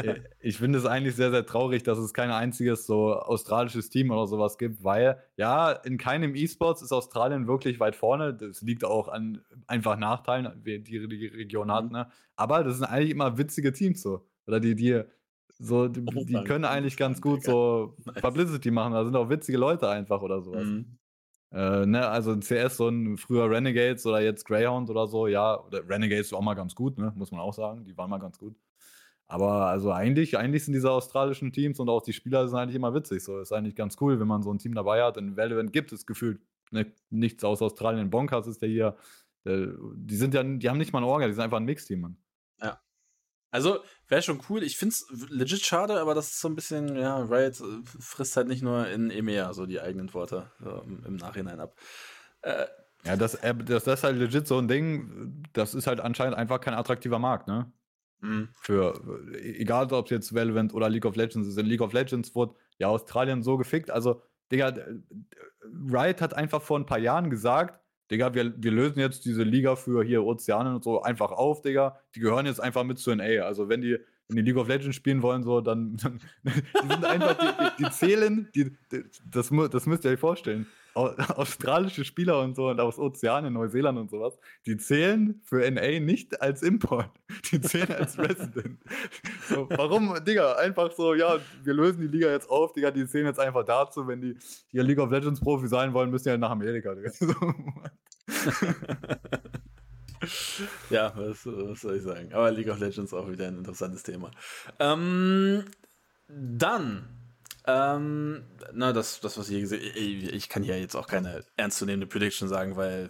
ich 0.40 0.58
finde 0.58 0.78
es 0.78 0.86
eigentlich 0.86 1.14
sehr, 1.16 1.30
sehr 1.30 1.46
traurig, 1.46 1.82
dass 1.82 1.98
es 1.98 2.12
kein 2.12 2.30
einziges 2.30 2.86
so 2.86 3.14
australisches 3.14 3.88
Team 3.88 4.10
oder 4.10 4.26
sowas 4.26 4.58
gibt, 4.58 4.84
weil 4.84 5.18
ja, 5.36 5.72
in 5.72 5.98
keinem 5.98 6.34
E-Sports 6.34 6.82
ist 6.82 6.92
Australien 6.92 7.46
wirklich 7.46 7.80
weit 7.80 7.96
vorne. 7.96 8.34
Das 8.34 8.62
liegt 8.62 8.84
auch 8.84 9.08
an 9.08 9.42
einfach 9.66 9.96
Nachteilen, 9.96 10.62
die 10.64 10.82
die 10.82 11.26
Region 11.26 11.72
hat, 11.72 11.86
mhm. 11.86 11.92
ne? 11.92 12.10
Aber 12.36 12.64
das 12.64 12.76
sind 12.76 12.84
eigentlich 12.84 13.10
immer 13.10 13.38
witzige 13.38 13.72
Teams 13.72 14.02
so. 14.02 14.26
Oder 14.46 14.60
die, 14.60 14.74
die, 14.74 15.02
so, 15.58 15.88
die, 15.88 16.02
oh, 16.02 16.24
die 16.24 16.44
können 16.44 16.64
eigentlich 16.64 16.96
ganz 16.96 17.20
gut 17.20 17.42
so 17.42 17.96
Publicity 18.20 18.70
machen. 18.70 18.92
Da 18.92 19.04
sind 19.04 19.16
auch 19.16 19.30
witzige 19.30 19.58
Leute 19.58 19.88
einfach 19.88 20.20
oder 20.20 20.42
sowas. 20.42 20.66
Mhm. 20.66 20.98
Äh, 21.52 21.86
ne, 21.86 22.08
also 22.08 22.32
in 22.32 22.40
CS 22.40 22.76
so 22.76 22.88
ein 22.88 23.16
früher 23.16 23.50
Renegades 23.50 24.04
oder 24.06 24.20
jetzt 24.20 24.44
Greyhound 24.44 24.90
oder 24.90 25.06
so, 25.06 25.26
ja, 25.26 25.60
oder 25.60 25.88
Renegades 25.88 26.32
war 26.32 26.40
auch 26.40 26.44
mal 26.44 26.54
ganz 26.54 26.74
gut, 26.74 26.98
ne, 26.98 27.12
muss 27.16 27.30
man 27.30 27.40
auch 27.40 27.54
sagen, 27.54 27.84
die 27.84 27.96
waren 27.96 28.10
mal 28.10 28.18
ganz 28.18 28.38
gut. 28.38 28.56
Aber 29.28 29.66
also 29.66 29.92
eigentlich, 29.92 30.38
eigentlich 30.38 30.64
sind 30.64 30.74
diese 30.74 30.90
australischen 30.90 31.52
Teams 31.52 31.80
und 31.80 31.88
auch 31.88 32.02
die 32.02 32.12
Spieler 32.12 32.46
sind 32.48 32.58
eigentlich 32.58 32.76
immer 32.76 32.94
witzig. 32.94 33.24
So 33.24 33.40
ist 33.40 33.52
eigentlich 33.52 33.74
ganz 33.74 33.96
cool, 34.00 34.20
wenn 34.20 34.28
man 34.28 34.42
so 34.42 34.52
ein 34.52 34.58
Team 34.58 34.74
dabei 34.74 35.02
hat. 35.02 35.16
In 35.16 35.36
Valorant 35.36 35.72
gibt 35.72 35.92
es 35.92 36.06
gefühlt 36.06 36.40
ne, 36.70 36.92
nichts 37.10 37.42
aus 37.44 37.60
Australien. 37.62 38.10
Bonkers 38.10 38.46
ist 38.46 38.62
der 38.62 38.68
hier. 38.68 38.96
Der, 39.44 39.74
die 39.96 40.16
sind 40.16 40.34
ja, 40.34 40.42
die 40.44 40.68
haben 40.68 40.78
nicht 40.78 40.92
mal 40.92 41.00
ein 41.00 41.04
Orga, 41.04 41.26
die 41.26 41.32
sind 41.32 41.42
einfach 41.42 41.58
ein 41.58 41.64
Mixteam, 41.64 42.00
Mann. 42.02 42.16
Also, 43.56 43.78
wäre 44.08 44.20
schon 44.20 44.42
cool. 44.50 44.62
Ich 44.62 44.76
finde 44.76 44.92
es 44.92 45.06
legit 45.30 45.64
schade, 45.64 45.98
aber 45.98 46.14
das 46.14 46.26
ist 46.26 46.40
so 46.42 46.48
ein 46.48 46.54
bisschen, 46.54 46.94
ja, 46.94 47.16
Riot 47.22 47.58
äh, 47.58 47.82
frisst 47.98 48.36
halt 48.36 48.48
nicht 48.48 48.62
nur 48.62 48.86
in 48.86 49.08
EMEA 49.08 49.54
so 49.54 49.64
die 49.64 49.80
eigenen 49.80 50.12
Worte 50.12 50.50
so 50.60 50.82
im, 50.82 51.16
Nachhinein 51.16 51.58
ab. 51.58 51.74
Äh, 52.42 52.66
ja, 53.06 53.16
das, 53.16 53.34
äh, 53.36 53.54
das, 53.54 53.84
das 53.84 54.00
ist 54.00 54.04
halt 54.04 54.18
legit 54.18 54.46
so 54.46 54.58
ein 54.58 54.68
Ding, 54.68 55.42
das 55.54 55.74
ist 55.74 55.86
halt 55.86 56.00
anscheinend 56.00 56.36
einfach 56.36 56.60
kein 56.60 56.74
attraktiver 56.74 57.18
Markt, 57.18 57.48
ne? 57.48 57.72
Mhm. 58.20 58.50
Für, 58.60 59.00
egal 59.32 59.90
ob 59.90 60.04
es 60.04 60.10
jetzt 60.10 60.34
Valorant 60.34 60.74
oder 60.74 60.90
League 60.90 61.06
of 61.06 61.16
Legends 61.16 61.48
ist. 61.48 61.56
In 61.56 61.64
League 61.64 61.80
of 61.80 61.94
Legends 61.94 62.34
wurde 62.34 62.56
ja 62.76 62.88
Australien 62.88 63.42
so 63.42 63.56
gefickt. 63.56 63.90
Also, 63.90 64.20
Digga, 64.52 64.74
Riot 65.90 66.20
hat 66.20 66.34
einfach 66.34 66.60
vor 66.60 66.78
ein 66.78 66.84
paar 66.84 66.98
Jahren 66.98 67.30
gesagt, 67.30 67.80
Digga, 68.10 68.34
wir, 68.34 68.54
wir 68.56 68.70
lösen 68.70 69.00
jetzt 69.00 69.24
diese 69.24 69.42
Liga 69.42 69.76
für 69.76 70.04
hier 70.04 70.24
Ozeane 70.24 70.74
und 70.74 70.84
so 70.84 71.02
einfach 71.02 71.32
auf, 71.32 71.62
Digga. 71.62 71.98
Die 72.14 72.20
gehören 72.20 72.46
jetzt 72.46 72.60
einfach 72.60 72.84
mit 72.84 72.98
zu 72.98 73.14
NA. 73.14 73.42
Also 73.42 73.68
wenn 73.68 73.80
die, 73.80 73.98
wenn 74.28 74.36
die 74.36 74.42
League 74.42 74.56
of 74.56 74.68
Legends 74.68 74.96
spielen 74.96 75.22
wollen, 75.22 75.42
so, 75.42 75.60
dann, 75.60 75.96
dann 75.96 76.20
die 76.44 76.88
sind 76.88 77.04
einfach, 77.04 77.36
die, 77.36 77.84
die 77.84 77.90
zählen, 77.90 78.48
die, 78.54 78.76
das, 79.30 79.50
das 79.70 79.86
müsst 79.86 80.04
ihr 80.04 80.12
euch 80.12 80.20
vorstellen 80.20 80.66
australische 81.36 82.04
Spieler 82.04 82.40
und 82.40 82.56
so 82.56 82.68
und 82.68 82.80
aus 82.80 82.98
Ozeanien, 82.98 83.52
Neuseeland 83.52 83.98
und 83.98 84.10
sowas, 84.10 84.38
die 84.64 84.76
zählen 84.78 85.40
für 85.44 85.70
NA 85.70 86.00
nicht 86.00 86.40
als 86.40 86.62
Import. 86.62 87.10
Die 87.50 87.60
zählen 87.60 87.92
als 87.92 88.18
Resident. 88.18 88.80
So, 89.48 89.68
warum, 89.70 90.16
Digga? 90.24 90.54
Einfach 90.54 90.92
so, 90.92 91.14
ja, 91.14 91.38
wir 91.62 91.74
lösen 91.74 92.00
die 92.00 92.06
Liga 92.06 92.30
jetzt 92.30 92.48
auf, 92.48 92.72
Digga, 92.72 92.90
die 92.90 93.06
zählen 93.06 93.26
jetzt 93.26 93.38
einfach 93.38 93.64
dazu, 93.64 94.06
wenn 94.06 94.20
die 94.20 94.36
hier 94.68 94.82
League 94.82 94.98
of 94.98 95.10
Legends 95.10 95.40
Profi 95.40 95.68
sein 95.68 95.92
wollen, 95.92 96.10
müssen 96.10 96.24
die 96.24 96.30
halt 96.30 96.40
nach 96.40 96.50
Amerika, 96.50 96.94
Digga. 96.94 97.10
So, 97.10 97.34
ja, 100.90 101.12
was, 101.14 101.46
was, 101.46 101.80
soll 101.80 101.96
ich 101.96 102.02
sagen? 102.02 102.32
Aber 102.32 102.50
League 102.50 102.68
of 102.68 102.78
Legends 102.78 103.12
auch 103.12 103.30
wieder 103.30 103.48
ein 103.48 103.58
interessantes 103.58 104.02
Thema. 104.02 104.30
Ähm, 104.78 105.64
dann 106.28 107.08
ähm, 107.66 108.44
na, 108.72 108.92
das, 108.92 109.20
das, 109.20 109.38
was 109.38 109.48
ich 109.48 109.54
hier 109.54 109.60
gesehen 109.60 109.82
ich, 109.94 110.32
ich 110.32 110.48
kann 110.48 110.62
hier 110.62 110.78
jetzt 110.78 110.94
auch 110.94 111.06
keine 111.06 111.44
ernstzunehmende 111.56 112.06
Prediction 112.06 112.48
sagen, 112.48 112.76
weil, 112.76 113.08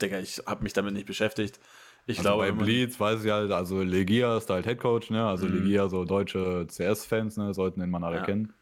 Digga, 0.00 0.18
ich 0.18 0.42
habe 0.46 0.62
mich 0.62 0.72
damit 0.72 0.94
nicht 0.94 1.06
beschäftigt. 1.06 1.60
Ich 2.06 2.18
also 2.18 2.30
glaube, 2.30 2.44
bei 2.44 2.52
Bleeds 2.52 2.98
weiß 2.98 3.22
ich 3.22 3.30
halt, 3.30 3.52
also 3.52 3.82
Legia 3.82 4.38
ist 4.38 4.48
halt 4.48 4.64
Headcoach, 4.64 5.10
ne? 5.10 5.26
Also 5.26 5.46
mhm. 5.46 5.62
Legia, 5.62 5.88
so 5.88 6.06
deutsche 6.06 6.66
CS-Fans, 6.66 7.36
ne, 7.36 7.52
sollten 7.52 7.80
den 7.80 7.90
Mann 7.90 8.02
alle 8.02 8.16
ja. 8.16 8.24
kennen. 8.24 8.54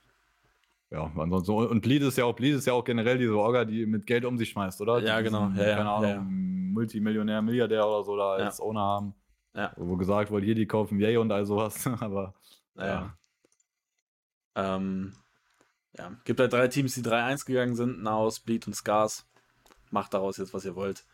Ja, 0.90 1.12
ansonsten, 1.16 1.52
und 1.52 1.80
Bleed 1.80 2.02
ist 2.02 2.18
ja 2.18 2.24
auch, 2.24 2.34
Bleed 2.34 2.54
ist 2.54 2.66
ja 2.66 2.72
auch 2.72 2.84
generell 2.84 3.18
diese 3.18 3.36
Orga, 3.36 3.64
die 3.64 3.86
mit 3.86 4.06
Geld 4.06 4.24
um 4.24 4.38
sich 4.38 4.50
schmeißt, 4.50 4.80
oder? 4.80 4.98
Ja, 5.00 5.18
die 5.18 5.24
genau. 5.24 5.46
Diesen, 5.48 5.64
ja, 5.64 5.76
keine 5.76 5.90
Ahnung, 5.90 6.10
ja, 6.10 6.20
Multimillionär, 6.20 7.42
Milliardär 7.42 7.86
oder 7.86 8.02
so 8.02 8.16
da 8.16 8.32
als 8.32 8.60
Owner 8.60 8.80
haben. 8.80 9.14
Ja. 9.54 9.72
Wo 9.76 9.96
gesagt 9.96 10.30
wurde, 10.30 10.44
hier, 10.44 10.54
die 10.54 10.66
kaufen 10.66 10.98
Yay 10.98 11.16
und 11.16 11.30
all 11.30 11.44
sowas, 11.44 11.86
aber. 12.00 12.34
Ja. 12.76 13.16
Ähm, 14.54 15.12
ja, 15.98 16.12
gibt 16.24 16.40
halt 16.40 16.52
drei 16.52 16.68
Teams, 16.68 16.94
die 16.94 17.02
3-1 17.02 17.46
gegangen 17.46 17.74
sind, 17.74 18.02
Naos, 18.02 18.40
Bleed 18.40 18.66
und 18.66 18.74
Scars. 18.74 19.26
Macht 19.90 20.14
daraus 20.14 20.36
jetzt, 20.36 20.52
was 20.52 20.64
ihr 20.64 20.74
wollt. 20.74 21.04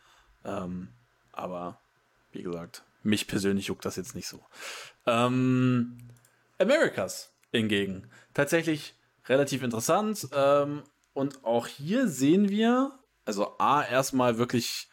Ähm, 0.45 0.89
aber, 1.33 1.81
wie 2.33 2.43
gesagt, 2.43 2.83
mich 3.03 3.27
persönlich 3.27 3.67
juckt 3.67 3.85
das 3.85 3.97
jetzt 3.97 4.15
nicht 4.15 4.29
so. 4.29 4.45
Ähm, 5.07 5.99
Americas 6.59 7.33
hingegen. 7.51 8.09
Tatsächlich 8.35 8.95
relativ 9.27 9.63
interessant. 9.63 10.29
Ähm, 10.33 10.83
und 11.13 11.45
auch 11.45 11.67
hier 11.67 12.09
sehen 12.09 12.49
wir, 12.49 12.99
also 13.25 13.59
A, 13.59 13.83
erstmal 13.85 14.39
wirklich 14.39 14.89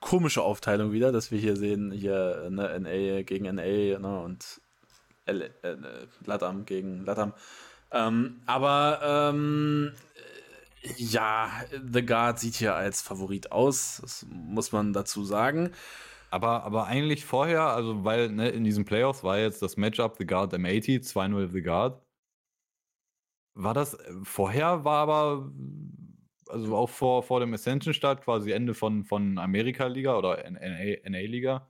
komische 0.00 0.42
Aufteilung 0.42 0.92
wieder, 0.92 1.12
dass 1.12 1.30
wir 1.30 1.38
hier 1.38 1.56
sehen, 1.56 1.90
hier 1.90 2.48
ne, 2.50 2.78
NA 2.78 3.22
gegen 3.22 3.52
NA 3.54 3.98
ne, 3.98 4.20
und 4.20 4.60
L, 5.26 5.50
äh, 5.62 5.76
Latam 6.24 6.64
gegen 6.64 7.04
Latam. 7.04 7.32
Ähm, 7.92 8.40
aber 8.46 9.32
ähm, 9.32 9.92
ja, 10.96 11.50
The 11.92 12.04
Guard 12.04 12.38
sieht 12.38 12.54
hier 12.56 12.74
als 12.74 13.02
Favorit 13.02 13.52
aus, 13.52 13.98
das 14.02 14.26
muss 14.30 14.72
man 14.72 14.92
dazu 14.92 15.24
sagen. 15.24 15.72
Aber, 16.30 16.62
aber 16.64 16.86
eigentlich 16.86 17.24
vorher, 17.24 17.62
also 17.62 18.04
weil 18.04 18.30
ne, 18.30 18.50
in 18.50 18.64
diesen 18.64 18.84
Playoffs 18.84 19.24
war 19.24 19.38
jetzt 19.38 19.62
das 19.62 19.76
Matchup 19.76 20.16
The 20.18 20.26
Guard 20.26 20.52
M80, 20.54 21.00
2-0 21.10 21.48
The 21.52 21.62
Guard. 21.62 22.02
War 23.54 23.74
das, 23.74 23.96
vorher 24.22 24.84
war 24.84 24.98
aber, 25.08 25.50
also 26.48 26.76
auch 26.76 26.88
vor, 26.88 27.22
vor 27.22 27.40
dem 27.40 27.52
Ascension-Start, 27.54 28.22
quasi 28.22 28.52
Ende 28.52 28.74
von, 28.74 29.04
von 29.04 29.38
Amerika-Liga 29.38 30.16
oder 30.16 30.38
NA-Liga, 30.50 31.68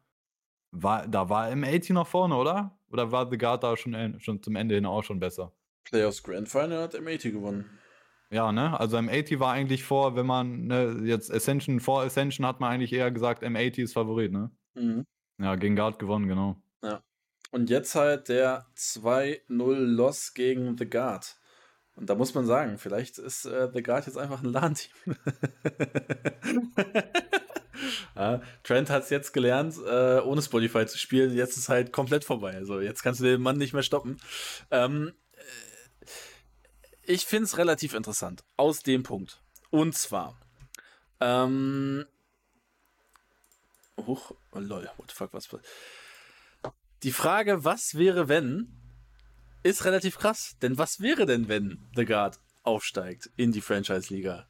war, 0.73 1.09
da 1.09 1.29
war 1.31 1.49
M80 1.49 1.93
noch 1.95 2.07
vorne, 2.07 2.37
oder? 2.37 2.79
Oder 2.91 3.11
war 3.13 3.31
The 3.31 3.39
Guard 3.39 3.65
da 3.65 3.77
schon, 3.77 4.21
schon 4.21 4.43
zum 4.43 4.57
Ende 4.57 4.75
hin 4.75 4.87
auch 4.87 5.03
schon 5.03 5.21
besser? 5.21 5.53
Playoffs 5.91 6.23
Grand 6.23 6.49
Final 6.49 6.83
hat 6.83 6.95
M80 6.95 7.33
gewonnen. 7.33 7.79
Ja, 8.31 8.53
ne? 8.53 8.79
Also 8.79 8.99
M80 8.99 9.41
war 9.41 9.53
eigentlich 9.53 9.85
vor, 9.85 10.15
wenn 10.15 10.27
man 10.27 10.67
ne, 10.67 11.01
jetzt 11.05 11.33
Ascension, 11.33 11.81
vor 11.81 12.03
Ascension 12.03 12.47
hat 12.47 12.61
man 12.61 12.73
eigentlich 12.73 12.93
eher 12.93 13.11
gesagt, 13.11 13.43
M80 13.43 13.85
ist 13.85 13.95
Favorit, 13.95 14.33
ne? 14.33 14.51
Mhm. 14.75 15.07
Ja, 15.39 15.57
gegen 15.57 15.77
Guard 15.77 15.99
gewonnen, 15.99 16.29
genau. 16.29 16.57
Ja. 16.83 17.03
Und 17.51 17.71
jetzt 17.71 17.95
halt 17.95 18.29
der 18.29 18.67
2-0-Loss 18.77 20.35
gegen 20.35 20.77
The 20.77 20.89
Guard. 20.89 21.37
Und 21.95 22.11
da 22.11 22.15
muss 22.15 22.35
man 22.35 22.47
sagen, 22.47 22.79
vielleicht 22.79 23.19
ist 23.19 23.47
äh, 23.47 23.71
The 23.73 23.83
Guard 23.83 24.07
jetzt 24.07 24.19
einfach 24.19 24.43
ein 24.43 24.53
LAN-Team. 24.53 25.17
ja, 28.15 28.41
Trent 28.63 28.91
hat 28.91 29.05
es 29.05 29.11
jetzt 29.11 29.33
gelernt, 29.33 29.75
äh, 29.85 30.21
ohne 30.21 30.43
Spotify 30.43 30.87
zu 30.87 30.99
spielen. 30.99 31.35
Jetzt 31.35 31.57
ist 31.57 31.69
halt 31.69 31.93
komplett 31.93 32.25
vorbei. 32.25 32.55
Also 32.55 32.81
jetzt 32.81 33.03
kannst 33.03 33.21
du 33.21 33.25
den 33.25 33.41
Mann 33.41 33.57
nicht 33.57 33.73
mehr 33.73 33.83
stoppen. 33.83 34.19
Ähm, 34.71 35.09
äh, 35.09 35.28
ich 37.09 37.27
finde 37.27 37.45
es 37.45 37.57
relativ 37.57 37.95
interessant. 37.95 38.45
Aus 38.57 38.83
dem 38.83 39.03
Punkt. 39.03 39.41
Und 39.71 39.97
zwar. 39.97 40.39
Ähm, 41.21 42.05
Huch, 43.97 44.33
oh 44.53 44.59
lol, 44.61 44.89
what 44.97 45.11
the 45.11 45.17
fuck, 45.17 45.33
was. 45.33 45.49
Die 47.03 47.13
Frage, 47.13 47.65
was 47.65 47.95
wäre, 47.95 48.29
wenn, 48.29 48.69
ist 49.63 49.85
relativ 49.85 50.19
krass. 50.19 50.57
Denn 50.63 50.79
was 50.79 51.01
wäre 51.01 51.27
denn, 51.27 51.49
wenn 51.49 51.79
The 51.97 52.05
Guard 52.05 52.39
aufsteigt 52.63 53.31
in 53.37 53.53
die 53.53 53.61
Franchise-Liga? 53.61 54.47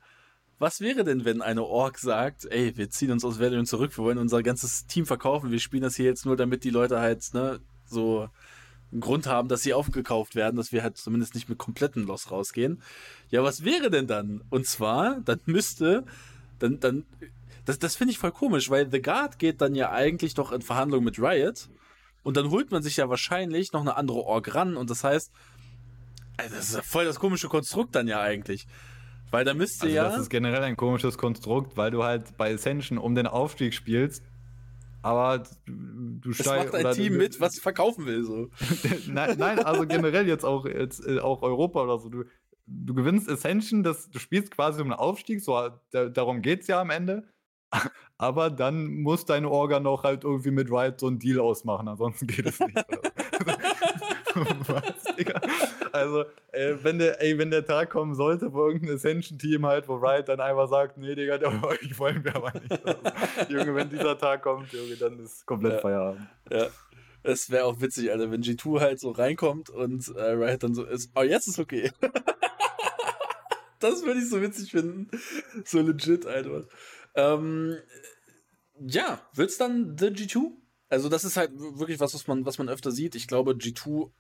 Was 0.59 0.81
wäre 0.81 1.05
denn, 1.05 1.25
wenn 1.25 1.41
eine 1.41 1.63
Org 1.63 1.99
sagt, 1.99 2.45
ey, 2.47 2.77
wir 2.77 2.91
ziehen 2.91 3.13
uns 3.13 3.25
aus 3.25 3.39
Valorant 3.39 3.69
zurück, 3.69 3.97
wir 3.97 4.03
wollen 4.03 4.19
unser 4.19 4.43
ganzes 4.43 4.87
Team 4.87 5.07
verkaufen, 5.07 5.53
wir 5.53 5.61
spielen 5.61 5.85
das 5.85 5.95
hier 5.95 6.07
jetzt 6.07 6.27
nur, 6.27 6.37
damit 6.37 6.65
die 6.65 6.71
Leute 6.71 6.99
halt, 6.99 7.33
ne, 7.33 7.61
so 7.87 8.29
Grund 8.99 9.27
haben, 9.27 9.49
dass 9.49 9.63
sie 9.63 9.75
aufgekauft 9.75 10.35
werden, 10.35 10.57
dass 10.57 10.73
wir 10.73 10.83
halt 10.83 10.97
zumindest 10.97 11.35
nicht 11.35 11.49
mit 11.49 11.59
kompletten 11.59 12.07
Loss 12.07 12.31
rausgehen. 12.31 12.83
Ja, 13.31 13.43
was 13.43 13.65
wäre 13.65 13.91
denn 13.91 14.07
dann? 14.07 14.43
Und 14.51 14.67
zwar, 14.67 15.21
dann 15.25 15.41
müsste, 15.45 16.05
dann, 16.59 16.81
dann 16.81 17.05
das, 17.65 17.79
das 17.79 17.97
finde 17.97 18.13
ich 18.13 18.19
voll 18.19 18.33
komisch, 18.33 18.71
weil 18.71 18.91
The 18.91 19.03
Guard 19.03 19.39
geht 19.39 19.61
dann 19.61 19.75
ja 19.75 19.91
eigentlich 19.91 20.35
doch 20.35 20.53
in 20.53 20.63
Verhandlungen 20.63 21.05
mit 21.05 21.19
Riot 21.19 21.69
und 22.23 22.37
dann 22.37 22.51
holt 22.51 22.71
man 22.71 22.83
sich 22.83 22.97
ja 22.97 23.11
wahrscheinlich 23.11 23.73
noch 23.73 23.83
eine 23.83 23.97
andere 23.97 24.21
Org 24.21 24.55
ran 24.55 24.77
und 24.77 24.89
das 24.89 25.05
heißt, 25.05 25.31
also 26.39 26.55
das 26.55 26.69
ist 26.71 26.77
ja 26.77 26.83
voll 26.83 27.05
das 27.05 27.21
komische 27.21 27.49
Konstrukt 27.49 27.95
dann 27.95 28.09
ja 28.09 28.21
eigentlich. 28.21 28.67
Weil 29.31 29.45
da 29.45 29.53
müsste 29.53 29.85
also 29.85 29.97
ja. 29.97 30.05
Das 30.05 30.19
ist 30.19 30.31
generell 30.31 30.63
ein 30.63 30.77
komisches 30.77 31.19
Konstrukt, 31.19 31.77
weil 31.77 31.91
du 31.91 32.05
halt 32.05 32.37
bei 32.39 32.55
Ascension 32.55 32.97
um 32.97 33.15
den 33.15 33.27
Aufstieg 33.27 33.75
spielst, 33.75 34.23
aber 35.03 35.43
du 35.67 36.33
steigst. 36.33 36.73
macht 36.73 36.87
ein 36.87 36.95
Team 36.95 37.13
du, 37.13 37.19
mit, 37.19 37.41
was 37.41 37.59
verkaufen 37.59 38.07
will, 38.07 38.25
so. 38.25 38.49
nein, 39.07 39.37
nein, 39.39 39.59
also 39.61 39.87
generell 39.87 40.27
jetzt 40.27 40.45
auch, 40.45 40.67
jetzt 40.67 41.07
äh, 41.07 41.21
auch 41.21 41.43
Europa 41.43 41.83
oder 41.83 41.99
so. 41.99 42.09
Du, 42.09 42.25
du 42.67 42.95
gewinnst 42.95 43.31
Ascension, 43.31 43.83
das, 43.83 44.11
du 44.11 44.19
spielst 44.19 44.51
quasi 44.51 44.83
um 44.83 44.89
den 44.89 44.95
Aufstieg, 44.95 45.41
so 45.41 45.71
da, 45.91 46.09
darum 46.09 46.43
geht 46.43 46.63
es 46.63 46.67
ja 46.67 46.81
am 46.81 46.91
Ende. 46.91 47.29
Aber 48.19 48.51
dann 48.51 49.03
muss 49.03 49.25
deine 49.25 49.49
Orga 49.49 49.79
noch 49.79 50.03
halt 50.03 50.25
irgendwie 50.25 50.51
mit 50.51 50.71
Riot 50.71 50.99
so 50.99 51.07
einen 51.07 51.19
Deal 51.19 51.39
ausmachen, 51.39 51.87
ansonsten 51.87 52.27
geht 52.27 52.47
es 52.47 52.59
nicht. 52.59 52.75
Was, 54.35 55.17
Digga? 55.17 55.41
Also, 55.93 56.25
ey, 56.53 56.83
wenn, 56.83 56.99
der, 56.99 57.21
ey, 57.23 57.39
wenn 57.39 57.51
der 57.51 57.65
Tag 57.65 57.91
kommen 57.91 58.15
sollte, 58.15 58.53
wo 58.53 58.67
irgendein 58.67 58.97
Ascension-Team 58.97 59.67
halt, 59.67 59.89
wo 59.89 59.97
Riot 59.97 60.29
dann 60.29 60.41
einfach 60.41 60.69
sagt, 60.69 60.99
nee, 60.99 61.15
Digga, 61.15 61.39
euch 61.63 61.99
wollen 61.99 62.25
wir 62.25 62.37
aber 62.37 62.53
nicht. 62.59 62.87
Also, 62.87 63.01
Junge, 63.53 63.75
wenn 63.75 63.91
dieser 63.91 64.19
Tag 64.19 64.43
kommt, 64.43 64.73
Junge, 64.73 64.97
dann 64.97 65.19
ist 65.21 65.47
komplett 65.47 65.75
ja. 65.75 65.79
Feierabend. 65.81 66.29
Ja. 66.51 66.67
Es 67.23 67.51
wäre 67.51 67.65
auch 67.65 67.81
witzig, 67.81 68.11
Alter, 68.11 68.31
wenn 68.31 68.43
G2 68.43 68.81
halt 68.81 69.01
so 69.01 69.11
reinkommt 69.11 69.71
und 69.71 70.09
äh, 70.17 70.23
Riot 70.23 70.63
dann 70.63 70.75
so 70.75 70.85
ist, 70.85 71.11
oh, 71.15 71.23
jetzt 71.23 71.49
ist 71.49 71.59
okay. 71.59 71.91
das 73.81 74.05
würde 74.05 74.21
ich 74.21 74.29
so 74.29 74.41
witzig 74.41 74.71
finden. 74.71 75.11
So 75.65 75.81
legit 75.81 76.27
einfach. 76.27 76.65
Ähm, 77.15 77.77
ja, 78.81 79.21
wird's 79.35 79.59
dann 79.59 79.97
The 79.99 80.07
G2? 80.07 80.53
Also, 80.89 81.09
das 81.09 81.25
ist 81.25 81.37
halt 81.37 81.51
wirklich 81.55 82.01
was, 82.01 82.15
was 82.15 82.27
man, 82.27 82.47
was 82.47 82.59
man 82.59 82.69
öfter 82.69 82.93
sieht. 82.93 83.15
Ich 83.15 83.27
glaube, 83.27 83.53
G2 83.53 84.11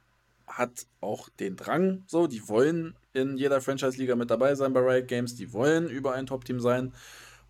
hat 0.48 0.86
auch 1.00 1.28
den 1.28 1.56
Drang, 1.56 2.04
so, 2.06 2.26
die 2.26 2.48
wollen 2.48 2.96
in 3.12 3.36
jeder 3.36 3.60
Franchise-Liga 3.60 4.16
mit 4.16 4.30
dabei 4.30 4.54
sein 4.54 4.72
bei 4.72 4.80
Riot 4.80 5.08
Games, 5.08 5.34
die 5.34 5.52
wollen 5.52 5.88
über 5.88 6.14
ein 6.14 6.26
Top-Team 6.26 6.60
sein. 6.60 6.92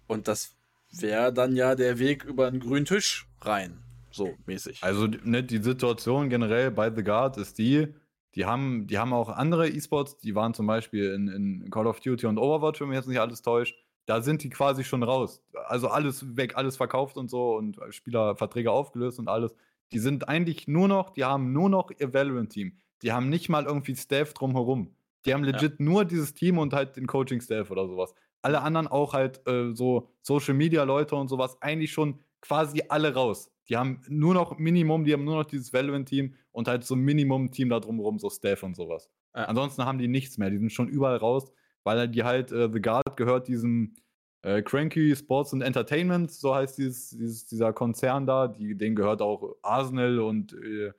Und 0.06 0.28
das 0.28 0.56
wäre 0.90 1.32
dann 1.32 1.56
ja 1.56 1.74
der 1.74 1.98
Weg 1.98 2.24
über 2.24 2.46
einen 2.46 2.60
grünen 2.60 2.86
Tisch 2.86 3.26
rein, 3.40 3.82
so 4.10 4.34
mäßig. 4.46 4.82
Also, 4.82 5.06
ne, 5.06 5.42
die 5.42 5.62
Situation 5.62 6.30
generell 6.30 6.70
bei 6.70 6.94
The 6.94 7.02
Guard 7.02 7.36
ist 7.36 7.58
die, 7.58 7.94
die 8.34 8.44
haben, 8.44 8.86
die 8.86 8.98
haben 8.98 9.12
auch 9.12 9.28
andere 9.28 9.68
E-Sports, 9.68 10.18
die 10.18 10.34
waren 10.34 10.54
zum 10.54 10.66
Beispiel 10.66 11.12
in, 11.12 11.28
in 11.28 11.70
Call 11.70 11.86
of 11.86 12.00
Duty 12.00 12.26
und 12.26 12.38
Overwatch, 12.38 12.80
wenn 12.80 12.88
mich 12.88 12.96
jetzt 12.96 13.08
nicht 13.08 13.20
alles 13.20 13.42
täuscht 13.42 13.74
da 14.08 14.22
sind 14.22 14.42
die 14.42 14.48
quasi 14.48 14.84
schon 14.84 15.02
raus. 15.02 15.42
Also 15.66 15.88
alles 15.88 16.34
weg, 16.34 16.56
alles 16.56 16.78
verkauft 16.78 17.18
und 17.18 17.28
so 17.28 17.54
und 17.56 17.78
Spielerverträge 17.90 18.70
aufgelöst 18.70 19.18
und 19.18 19.28
alles. 19.28 19.54
Die 19.92 19.98
sind 19.98 20.28
eigentlich 20.30 20.66
nur 20.66 20.88
noch, 20.88 21.10
die 21.10 21.24
haben 21.24 21.52
nur 21.52 21.68
noch 21.68 21.90
ihr 21.98 22.14
Valorant-Team. 22.14 22.72
Die 23.02 23.12
haben 23.12 23.28
nicht 23.28 23.48
mal 23.48 23.64
irgendwie 23.64 23.96
Staff 23.96 24.34
drumherum. 24.34 24.94
Die 25.24 25.34
haben 25.34 25.44
legit 25.44 25.78
ja. 25.78 25.84
nur 25.84 26.04
dieses 26.04 26.34
Team 26.34 26.58
und 26.58 26.72
halt 26.72 26.96
den 26.96 27.06
Coaching-Staff 27.06 27.70
oder 27.70 27.86
sowas. 27.86 28.14
Alle 28.42 28.62
anderen 28.62 28.86
auch 28.86 29.14
halt 29.14 29.46
äh, 29.46 29.74
so 29.74 30.08
Social-Media-Leute 30.22 31.16
und 31.16 31.28
sowas 31.28 31.60
eigentlich 31.60 31.92
schon 31.92 32.20
quasi 32.40 32.84
alle 32.88 33.14
raus. 33.14 33.50
Die 33.68 33.76
haben 33.76 34.00
nur 34.08 34.34
noch 34.34 34.58
Minimum, 34.58 35.04
die 35.04 35.12
haben 35.12 35.24
nur 35.24 35.36
noch 35.36 35.44
dieses 35.44 35.72
Valorant-Team 35.72 36.34
und 36.52 36.68
halt 36.68 36.84
so 36.84 36.94
ein 36.94 37.00
Minimum-Team 37.00 37.68
da 37.68 37.80
drumherum, 37.80 38.18
so 38.18 38.30
Staff 38.30 38.62
und 38.62 38.76
sowas. 38.76 39.10
Ja. 39.34 39.44
Ansonsten 39.44 39.84
haben 39.84 39.98
die 39.98 40.08
nichts 40.08 40.38
mehr. 40.38 40.50
Die 40.50 40.58
sind 40.58 40.72
schon 40.72 40.88
überall 40.88 41.16
raus 41.16 41.52
weil 41.88 42.06
die 42.06 42.22
halt, 42.22 42.52
äh, 42.52 42.68
The 42.70 42.82
Guard 42.82 43.16
gehört 43.16 43.48
diesem 43.48 43.94
äh, 44.42 44.60
Cranky 44.60 45.16
Sports 45.16 45.54
and 45.54 45.62
Entertainment, 45.62 46.30
so 46.30 46.54
heißt 46.54 46.76
dieses, 46.76 47.10
dieses, 47.10 47.46
dieser 47.46 47.72
Konzern 47.72 48.26
da, 48.26 48.46
die, 48.46 48.76
denen 48.76 48.94
gehört 48.94 49.22
auch 49.22 49.56
Arsenal 49.62 50.20
und 50.20 50.52
äh, 50.52 50.92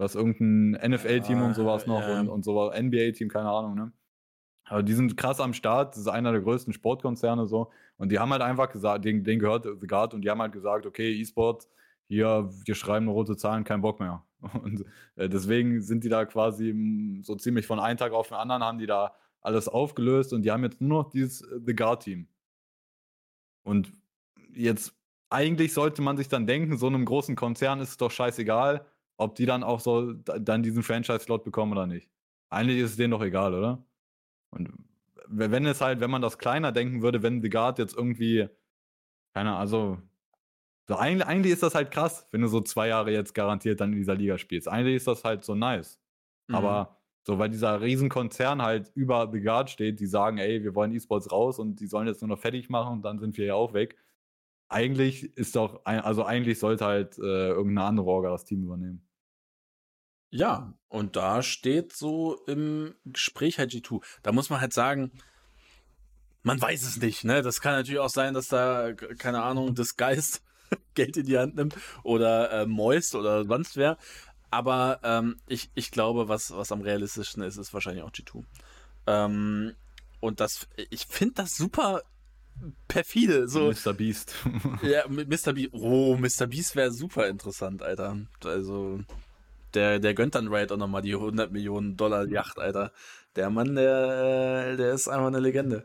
was 0.00 0.14
irgendein 0.14 0.92
NFL-Team 0.92 1.42
und 1.42 1.54
sowas 1.54 1.86
noch 1.86 2.00
ja. 2.00 2.20
und, 2.20 2.28
und 2.28 2.44
so 2.44 2.72
NBA-Team, 2.72 3.28
keine 3.28 3.50
Ahnung, 3.50 3.74
ne? 3.74 3.92
Aber 4.64 4.82
die 4.82 4.92
sind 4.94 5.16
krass 5.16 5.40
am 5.40 5.52
Start, 5.52 5.94
das 5.94 6.02
ist 6.02 6.08
einer 6.08 6.30
der 6.32 6.40
größten 6.40 6.72
Sportkonzerne 6.72 7.46
so. 7.46 7.70
Und 7.96 8.12
die 8.12 8.18
haben 8.18 8.30
halt 8.30 8.40
einfach 8.40 8.70
gesagt, 8.70 9.04
denen, 9.04 9.24
denen 9.24 9.40
gehört 9.40 9.64
The 9.64 9.86
Guard 9.86 10.14
und 10.14 10.22
die 10.22 10.30
haben 10.30 10.40
halt 10.40 10.52
gesagt, 10.52 10.86
okay, 10.86 11.12
E-Sport, 11.12 11.66
hier, 12.06 12.48
wir 12.64 12.74
schreiben 12.74 13.08
rote 13.08 13.36
Zahlen, 13.36 13.64
kein 13.64 13.80
Bock 13.82 14.00
mehr. 14.00 14.24
Und 14.62 14.84
äh, 15.16 15.28
deswegen 15.28 15.80
sind 15.82 16.02
die 16.02 16.08
da 16.08 16.24
quasi 16.24 16.72
mm, 16.72 17.22
so 17.22 17.36
ziemlich 17.36 17.66
von 17.66 17.78
einem 17.78 17.98
Tag 17.98 18.12
auf 18.12 18.28
den 18.28 18.36
anderen, 18.36 18.64
haben 18.64 18.78
die 18.78 18.86
da 18.86 19.14
alles 19.42 19.68
aufgelöst 19.68 20.32
und 20.32 20.42
die 20.42 20.50
haben 20.50 20.64
jetzt 20.64 20.80
nur 20.80 21.04
noch 21.04 21.10
dieses 21.10 21.42
äh, 21.42 21.60
The 21.64 21.74
Guard-Team. 21.74 22.26
Und 23.62 23.92
jetzt, 24.54 24.94
eigentlich 25.28 25.72
sollte 25.72 26.02
man 26.02 26.16
sich 26.16 26.28
dann 26.28 26.46
denken, 26.46 26.76
so 26.78 26.86
einem 26.86 27.04
großen 27.04 27.36
Konzern 27.36 27.80
ist 27.80 27.90
es 27.90 27.96
doch 27.96 28.10
scheißegal, 28.10 28.84
ob 29.20 29.34
die 29.34 29.46
dann 29.46 29.62
auch 29.62 29.80
so 29.80 30.14
dann 30.14 30.62
diesen 30.62 30.82
Franchise-Slot 30.82 31.44
bekommen 31.44 31.72
oder 31.72 31.86
nicht. 31.86 32.08
Eigentlich 32.48 32.78
ist 32.78 32.92
es 32.92 32.96
denen 32.96 33.10
doch 33.10 33.22
egal, 33.22 33.54
oder? 33.54 33.84
Und 34.50 34.72
wenn 35.28 35.66
es 35.66 35.80
halt, 35.80 36.00
wenn 36.00 36.10
man 36.10 36.22
das 36.22 36.38
kleiner 36.38 36.72
denken 36.72 37.02
würde, 37.02 37.22
wenn 37.22 37.42
The 37.42 37.50
Guard 37.50 37.78
jetzt 37.78 37.96
irgendwie, 37.96 38.48
keine 39.34 39.50
Ahnung, 39.50 39.60
also, 39.60 39.98
so 40.88 40.96
eigentlich, 40.96 41.26
eigentlich 41.26 41.52
ist 41.52 41.62
das 41.62 41.74
halt 41.74 41.90
krass, 41.90 42.26
wenn 42.32 42.40
du 42.40 42.48
so 42.48 42.60
zwei 42.62 42.88
Jahre 42.88 43.12
jetzt 43.12 43.34
garantiert 43.34 43.80
dann 43.80 43.92
in 43.92 43.98
dieser 43.98 44.14
Liga 44.14 44.38
spielst. 44.38 44.66
Eigentlich 44.68 44.96
ist 44.96 45.06
das 45.06 45.22
halt 45.22 45.44
so 45.44 45.54
nice. 45.54 46.00
Mhm. 46.48 46.54
Aber 46.56 46.96
so, 47.22 47.38
weil 47.38 47.50
dieser 47.50 47.80
Riesenkonzern 47.80 48.62
halt 48.62 48.90
über 48.94 49.28
The 49.30 49.40
Guard 49.40 49.70
steht, 49.70 50.00
die 50.00 50.06
sagen, 50.06 50.38
ey, 50.38 50.64
wir 50.64 50.74
wollen 50.74 50.92
E-Sports 50.92 51.30
raus 51.30 51.58
und 51.58 51.78
die 51.78 51.86
sollen 51.86 52.08
jetzt 52.08 52.22
nur 52.22 52.28
noch 52.28 52.38
fertig 52.38 52.70
machen 52.70 52.94
und 52.94 53.02
dann 53.02 53.18
sind 53.18 53.36
wir 53.36 53.44
ja 53.44 53.54
auch 53.54 53.74
weg. 53.74 53.96
Eigentlich 54.68 55.36
ist 55.36 55.54
doch, 55.56 55.84
also 55.84 56.24
eigentlich 56.24 56.58
sollte 56.58 56.86
halt 56.86 57.18
äh, 57.18 57.48
irgendeine 57.50 57.86
andere 57.86 58.06
Orga 58.06 58.30
das 58.30 58.44
Team 58.44 58.64
übernehmen. 58.64 59.06
Ja, 60.30 60.72
und 60.88 61.16
da 61.16 61.42
steht 61.42 61.92
so 61.92 62.36
im 62.46 62.94
Gespräch 63.04 63.58
halt 63.58 63.72
G2. 63.72 64.02
Da 64.22 64.32
muss 64.32 64.48
man 64.50 64.60
halt 64.60 64.72
sagen, 64.72 65.10
man 66.42 66.60
weiß 66.60 66.82
es 66.82 66.96
nicht, 66.98 67.24
ne? 67.24 67.42
Das 67.42 67.60
kann 67.60 67.72
natürlich 67.72 68.00
auch 68.00 68.10
sein, 68.10 68.34
dass 68.34 68.48
da, 68.48 68.92
keine 68.92 69.42
Ahnung, 69.42 69.74
das 69.74 69.96
Geist 69.96 70.42
Geld 70.94 71.16
in 71.16 71.26
die 71.26 71.38
Hand 71.38 71.56
nimmt 71.56 71.76
oder 72.02 72.50
äh, 72.52 72.66
Moist 72.66 73.14
oder 73.14 73.44
sonst 73.44 73.76
wer. 73.76 73.98
Aber 74.50 75.00
ähm, 75.02 75.36
ich, 75.46 75.70
ich 75.74 75.90
glaube, 75.90 76.28
was, 76.28 76.50
was 76.52 76.72
am 76.72 76.80
realistischsten 76.80 77.42
ist, 77.42 77.56
ist 77.56 77.74
wahrscheinlich 77.74 78.02
auch 78.02 78.10
G2. 78.10 78.44
Ähm, 79.06 79.74
und 80.20 80.40
das, 80.40 80.68
ich 80.90 81.06
finde 81.06 81.34
das 81.36 81.56
super 81.56 82.02
perfide. 82.88 83.48
So. 83.48 83.70
Mr. 83.70 83.94
Beast. 83.94 84.34
ja, 84.82 85.06
Mr. 85.08 85.52
Beast. 85.52 85.72
Oh, 85.72 86.16
Mr. 86.16 86.46
Beast 86.46 86.76
wäre 86.76 86.90
super 86.90 87.28
interessant, 87.28 87.82
Alter. 87.82 88.18
Also, 88.44 89.00
der, 89.74 89.98
der 89.98 90.14
gönnt 90.14 90.34
dann 90.34 90.48
Riot 90.48 90.72
auch 90.72 90.76
nochmal 90.76 91.02
die 91.02 91.14
100 91.14 91.52
Millionen 91.52 91.96
Dollar 91.96 92.26
Yacht, 92.26 92.58
Alter. 92.58 92.92
Der 93.36 93.50
Mann, 93.50 93.74
der, 93.74 94.76
der 94.76 94.92
ist 94.92 95.08
einfach 95.08 95.28
eine 95.28 95.40
Legende. 95.40 95.84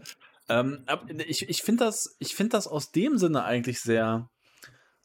Ähm, 0.50 0.86
ich 1.28 1.50
ich 1.50 1.64
finde 1.64 1.86
das, 1.86 2.16
ich 2.20 2.36
das 2.36 2.68
aus 2.68 2.92
dem 2.92 3.18
Sinne 3.18 3.44
eigentlich 3.44 3.82
sehr, 3.82 4.30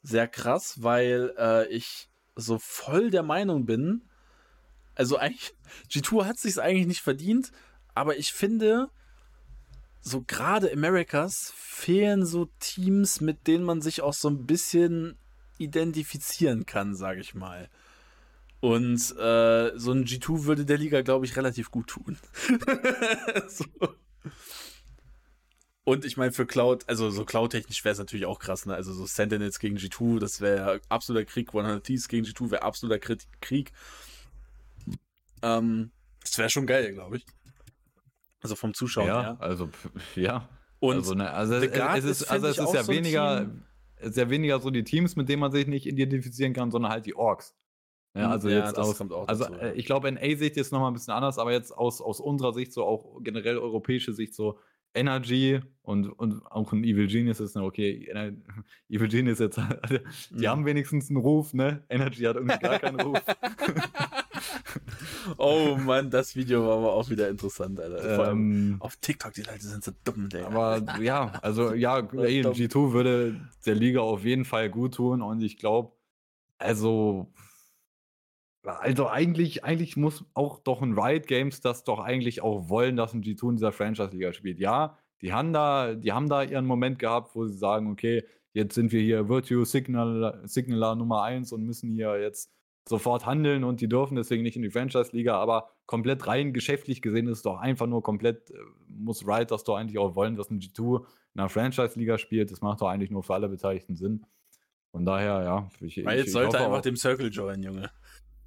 sehr 0.03 0.29
krass, 0.29 0.83
weil 0.83 1.35
äh, 1.39 1.69
ich 1.69 2.09
so 2.37 2.59
voll 2.59 3.11
der 3.11 3.23
Meinung 3.23 3.67
bin, 3.67 4.03
also 4.95 5.17
eigentlich, 5.17 5.55
G2 5.91 6.25
hat 6.27 6.39
sich 6.39 6.61
eigentlich 6.61 6.87
nicht 6.87 7.01
verdient, 7.01 7.53
aber 7.95 8.17
ich 8.19 8.33
finde, 8.33 8.91
so 10.01 10.23
gerade 10.23 10.73
Americas 10.73 11.53
fehlen 11.57 12.25
so 12.25 12.49
Teams, 12.59 13.21
mit 13.21 13.47
denen 13.47 13.65
man 13.65 13.83
sich 13.83 14.03
auch 14.03 14.15
so 14.15 14.29
ein 14.29 14.47
bisschen 14.47 15.17
identifizieren 15.59 16.67
kann, 16.67 16.95
sage 16.95 17.21
ich 17.21 17.35
mal. 17.35 17.69
Und 18.61 19.17
äh, 19.17 19.73
so 19.79 19.93
ein 19.93 20.05
G2 20.05 20.45
würde 20.45 20.67
der 20.67 20.77
Liga, 20.77 21.01
glaube 21.01 21.25
ich, 21.25 21.37
relativ 21.37 21.71
gut 21.71 21.89
tun. 21.89 22.19
so. 23.49 23.65
Und 25.85 26.05
ich 26.05 26.19
meine, 26.19 26.31
für 26.33 26.47
Cloud, 26.47 26.85
also 26.89 27.11
so 27.11 27.25
Cloud-technisch 27.25 27.85
wäre 27.85 27.95
es 27.95 27.99
natürlich 27.99 28.27
auch 28.27 28.39
krass, 28.39 28.67
ne? 28.67 28.75
Also 28.75 28.93
so 28.93 29.07
Sentinels 29.07 29.59
gegen 29.59 29.77
G2, 29.77 30.19
das 30.19 30.43
wäre 30.43 30.81
absoluter 30.91 31.25
Krieg. 31.25 31.49
100 31.49 31.83
Thieves 31.83 32.07
gegen 32.09 32.27
G2 32.27 32.51
wäre 32.51 32.63
absoluter 32.63 32.99
Krieg. 33.41 33.73
Ähm, 35.43 35.91
das 36.21 36.37
wäre 36.37 36.51
schon 36.51 36.67
geil, 36.67 36.93
glaube 36.93 37.17
ich. 37.17 37.27
Also 38.43 38.57
vom 38.57 38.75
Zuschauen 38.75 39.07
ja, 39.07 39.23
her. 39.23 39.37
Also, 39.41 39.71
ja. 40.17 40.49
Und 40.81 40.97
also, 40.97 41.15
ne, 41.15 41.31
also 41.31 41.55
es, 41.55 41.65
es, 41.65 42.05
ist, 42.05 42.31
also 42.31 42.47
es 42.47 42.59
ist 42.59 42.75
ja 42.75 42.85
so 42.85 42.93
weniger, 42.93 43.51
es 43.97 44.11
ist 44.11 44.17
ja 44.17 44.31
weniger 44.31 44.61
so 44.61 44.71
die 44.71 44.85
Teams, 44.85 45.17
mit 45.17 45.29
denen 45.29 45.41
man 45.41 45.53
sich 45.53 45.67
nicht 45.67 45.87
identifizieren 45.87 46.53
kann, 46.53 46.71
sondern 46.71 46.91
halt 46.93 47.07
die 47.07 47.15
Orks. 47.15 47.55
Ja, 48.15 48.25
hm, 48.25 48.31
also 48.33 48.49
ja, 48.49 48.67
jetzt 48.67 48.77
aus, 48.77 49.01
also 49.01 49.45
dazu, 49.45 49.55
äh, 49.55 49.73
ich 49.75 49.87
glaube, 49.87 50.09
in 50.09 50.19
A-Sicht 50.19 50.57
ist 50.57 50.73
nochmal 50.73 50.91
ein 50.91 50.95
bisschen 50.95 51.15
anders, 51.15 51.39
aber 51.39 51.53
jetzt 51.53 51.77
aus, 51.77 52.01
aus 52.01 52.21
unserer 52.21 52.53
Sicht, 52.53 52.73
so 52.73 52.85
auch 52.85 53.21
generell 53.23 53.59
europäische 53.59 54.13
Sicht, 54.13 54.35
so 54.35 54.59
Energy 54.95 55.61
und, 55.83 56.09
und 56.09 56.45
auch 56.47 56.73
ein 56.73 56.83
Evil 56.83 57.07
Genius 57.07 57.39
ist, 57.39 57.55
ne, 57.55 57.63
okay, 57.63 58.09
Evil 58.89 59.09
Genius 59.09 59.39
jetzt, 59.39 59.61
die 60.31 60.43
ja. 60.43 60.51
haben 60.51 60.67
wenigstens 60.67 61.09
einen 61.09 61.19
Ruf, 61.19 61.55
ne? 61.55 61.85
Energy 61.89 62.25
hat 62.25 62.37
irgendwie 62.37 62.59
gar 62.59 62.81
keinen 62.81 63.01
Ruf. 63.01 63.19
oh 65.39 65.77
Mann, 65.77 66.11
das 66.11 66.35
Video 66.35 66.67
war 66.67 66.79
aber 66.79 66.95
auch 66.95 67.11
wieder 67.11 67.29
interessant, 67.29 67.79
Alter. 67.79 68.33
Ähm, 68.33 68.77
auf 68.81 68.97
TikTok, 68.97 69.35
die 69.35 69.43
Leute 69.43 69.63
sind 69.63 69.85
so 69.85 69.93
dumm, 70.03 70.29
Digga. 70.29 70.47
Aber 70.47 71.01
ja, 71.01 71.33
also 71.43 71.75
ja, 71.75 71.99
G2 71.99 72.93
würde 72.93 73.41
der 73.67 73.77
Liga 73.77 74.01
auf 74.01 74.25
jeden 74.25 74.45
Fall 74.45 74.71
gut 74.71 74.95
tun 74.95 75.23
und 75.23 75.43
ich 75.43 75.57
glaube, 75.57 75.93
also 76.59 77.33
also 78.65 79.09
eigentlich, 79.09 79.65
eigentlich 79.65 79.97
muss 79.97 80.25
auch 80.35 80.59
doch 80.59 80.83
ein 80.83 80.99
Riot 80.99 81.27
Games 81.27 81.61
das 81.61 81.85
doch 81.85 81.99
eigentlich 81.99 82.43
auch 82.43 82.69
wollen, 82.69 82.97
dass 82.97 83.15
ein 83.15 83.23
G2 83.23 83.51
in 83.51 83.57
dieser 83.57 83.73
Franchise-Liga 83.73 84.33
spielt. 84.33 84.59
Ja, 84.59 84.99
die 85.23 85.33
haben 85.33 85.53
da, 85.53 85.95
die 85.95 86.13
haben 86.13 86.29
da 86.29 86.43
ihren 86.43 86.67
Moment 86.67 86.99
gehabt, 86.99 87.35
wo 87.35 87.47
sie 87.47 87.57
sagen, 87.57 87.91
okay, 87.91 88.25
jetzt 88.53 88.75
sind 88.75 88.93
wir 88.93 89.01
hier 89.01 89.29
Virtue 89.29 89.65
Signal, 89.65 90.43
Signaler 90.45 90.95
Nummer 90.95 91.23
1 91.23 91.53
und 91.53 91.65
müssen 91.65 91.91
hier 91.91 92.21
jetzt 92.21 92.53
sofort 92.89 93.27
handeln 93.27 93.63
und 93.65 93.81
die 93.81 93.89
dürfen 93.89 94.17
deswegen 94.17 94.43
nicht 94.43 94.57
in 94.57 94.63
die 94.63 94.71
Franchise-Liga, 94.71 95.37
aber 95.37 95.71
komplett 95.87 96.27
rein 96.27 96.53
geschäftlich 96.53 97.03
gesehen 97.03 97.27
ist 97.29 97.39
es 97.39 97.43
doch 97.43 97.59
einfach 97.59 97.87
nur 97.87 98.03
komplett, 98.03 98.51
äh, 98.51 98.55
muss 98.89 99.27
Riot 99.27 99.51
das 99.51 99.65
doch 99.65 99.77
eigentlich 99.77 99.99
auch 99.99 100.17
wollen, 100.17 100.37
dass 100.37 100.51
ein 100.51 100.61
G2 100.61 101.05
in 101.35 101.41
einer 101.41 101.49
Franchise-Liga 101.49 102.19
spielt. 102.19 102.51
Das 102.51 102.61
macht 102.61 102.81
doch 102.81 102.89
eigentlich 102.89 103.11
nur 103.11 103.23
für 103.23 103.35
alle 103.35 103.49
Beteiligten 103.49 103.97
Sinn. 103.97 104.27
Von 104.91 105.05
daher, 105.05 105.43
ja. 105.45 105.69
Ich, 105.81 105.99
Riot 105.99 106.27
ich, 106.27 106.33
sollte 106.33 106.59
einfach 106.59 106.81
dem 106.81 106.97
Circle 106.97 107.31
joinen, 107.31 107.63
Junge. 107.63 107.91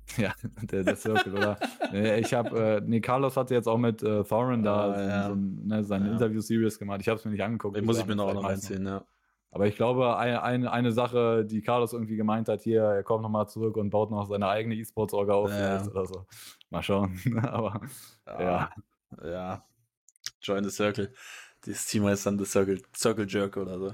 Ja, 0.17 0.33
der, 0.61 0.83
der 0.83 0.95
Circle, 0.95 1.33
oder? 1.33 1.57
ich 1.91 2.33
habe, 2.33 2.59
äh, 2.59 2.81
nee, 2.85 2.99
Carlos 2.99 3.37
hatte 3.37 3.53
jetzt 3.53 3.67
auch 3.67 3.77
mit 3.77 4.03
äh, 4.03 4.23
Thorin 4.23 4.61
da 4.61 4.89
oh, 4.89 4.99
ja. 4.99 5.27
so, 5.29 5.35
ne, 5.35 5.83
seine 5.83 6.07
ja. 6.07 6.11
Interview-Series 6.13 6.77
gemacht. 6.77 6.99
Ich 7.01 7.07
habe 7.07 7.17
es 7.17 7.25
mir 7.25 7.31
nicht 7.31 7.43
angeguckt. 7.43 7.77
Den 7.77 7.85
muss 7.85 7.99
ich 7.99 8.05
mir 8.05 8.15
noch, 8.15 8.33
noch 8.33 8.43
reinziehen, 8.43 8.85
ja. 8.85 9.05
Aber 9.49 9.67
ich 9.67 9.75
glaube, 9.75 10.17
eine, 10.17 10.41
eine, 10.41 10.71
eine 10.71 10.91
Sache, 10.91 11.45
die 11.45 11.61
Carlos 11.61 11.93
irgendwie 11.93 12.15
gemeint 12.15 12.49
hat, 12.49 12.61
hier, 12.61 12.83
er 12.83 13.03
kommt 13.03 13.21
nochmal 13.21 13.47
zurück 13.47 13.77
und 13.77 13.91
baut 13.91 14.09
noch 14.09 14.25
seine 14.25 14.47
eigene 14.47 14.75
E-Sports-Orga 14.75 15.33
auf 15.33 15.51
ja. 15.51 15.85
oder 15.85 16.05
so. 16.05 16.25
Mal 16.69 16.81
schauen. 16.81 17.19
Aber 17.43 17.81
ja. 18.27 18.41
ja. 18.41 18.69
Ja. 19.23 19.63
Join 20.41 20.63
the 20.63 20.69
Circle. 20.69 21.13
Dieses 21.65 21.85
Team 21.85 22.05
heißt 22.05 22.25
dann 22.25 22.37
The 22.39 22.45
Circle, 22.45 22.81
Circle 22.95 23.27
Jerk 23.27 23.57
oder 23.57 23.79
so. 23.79 23.93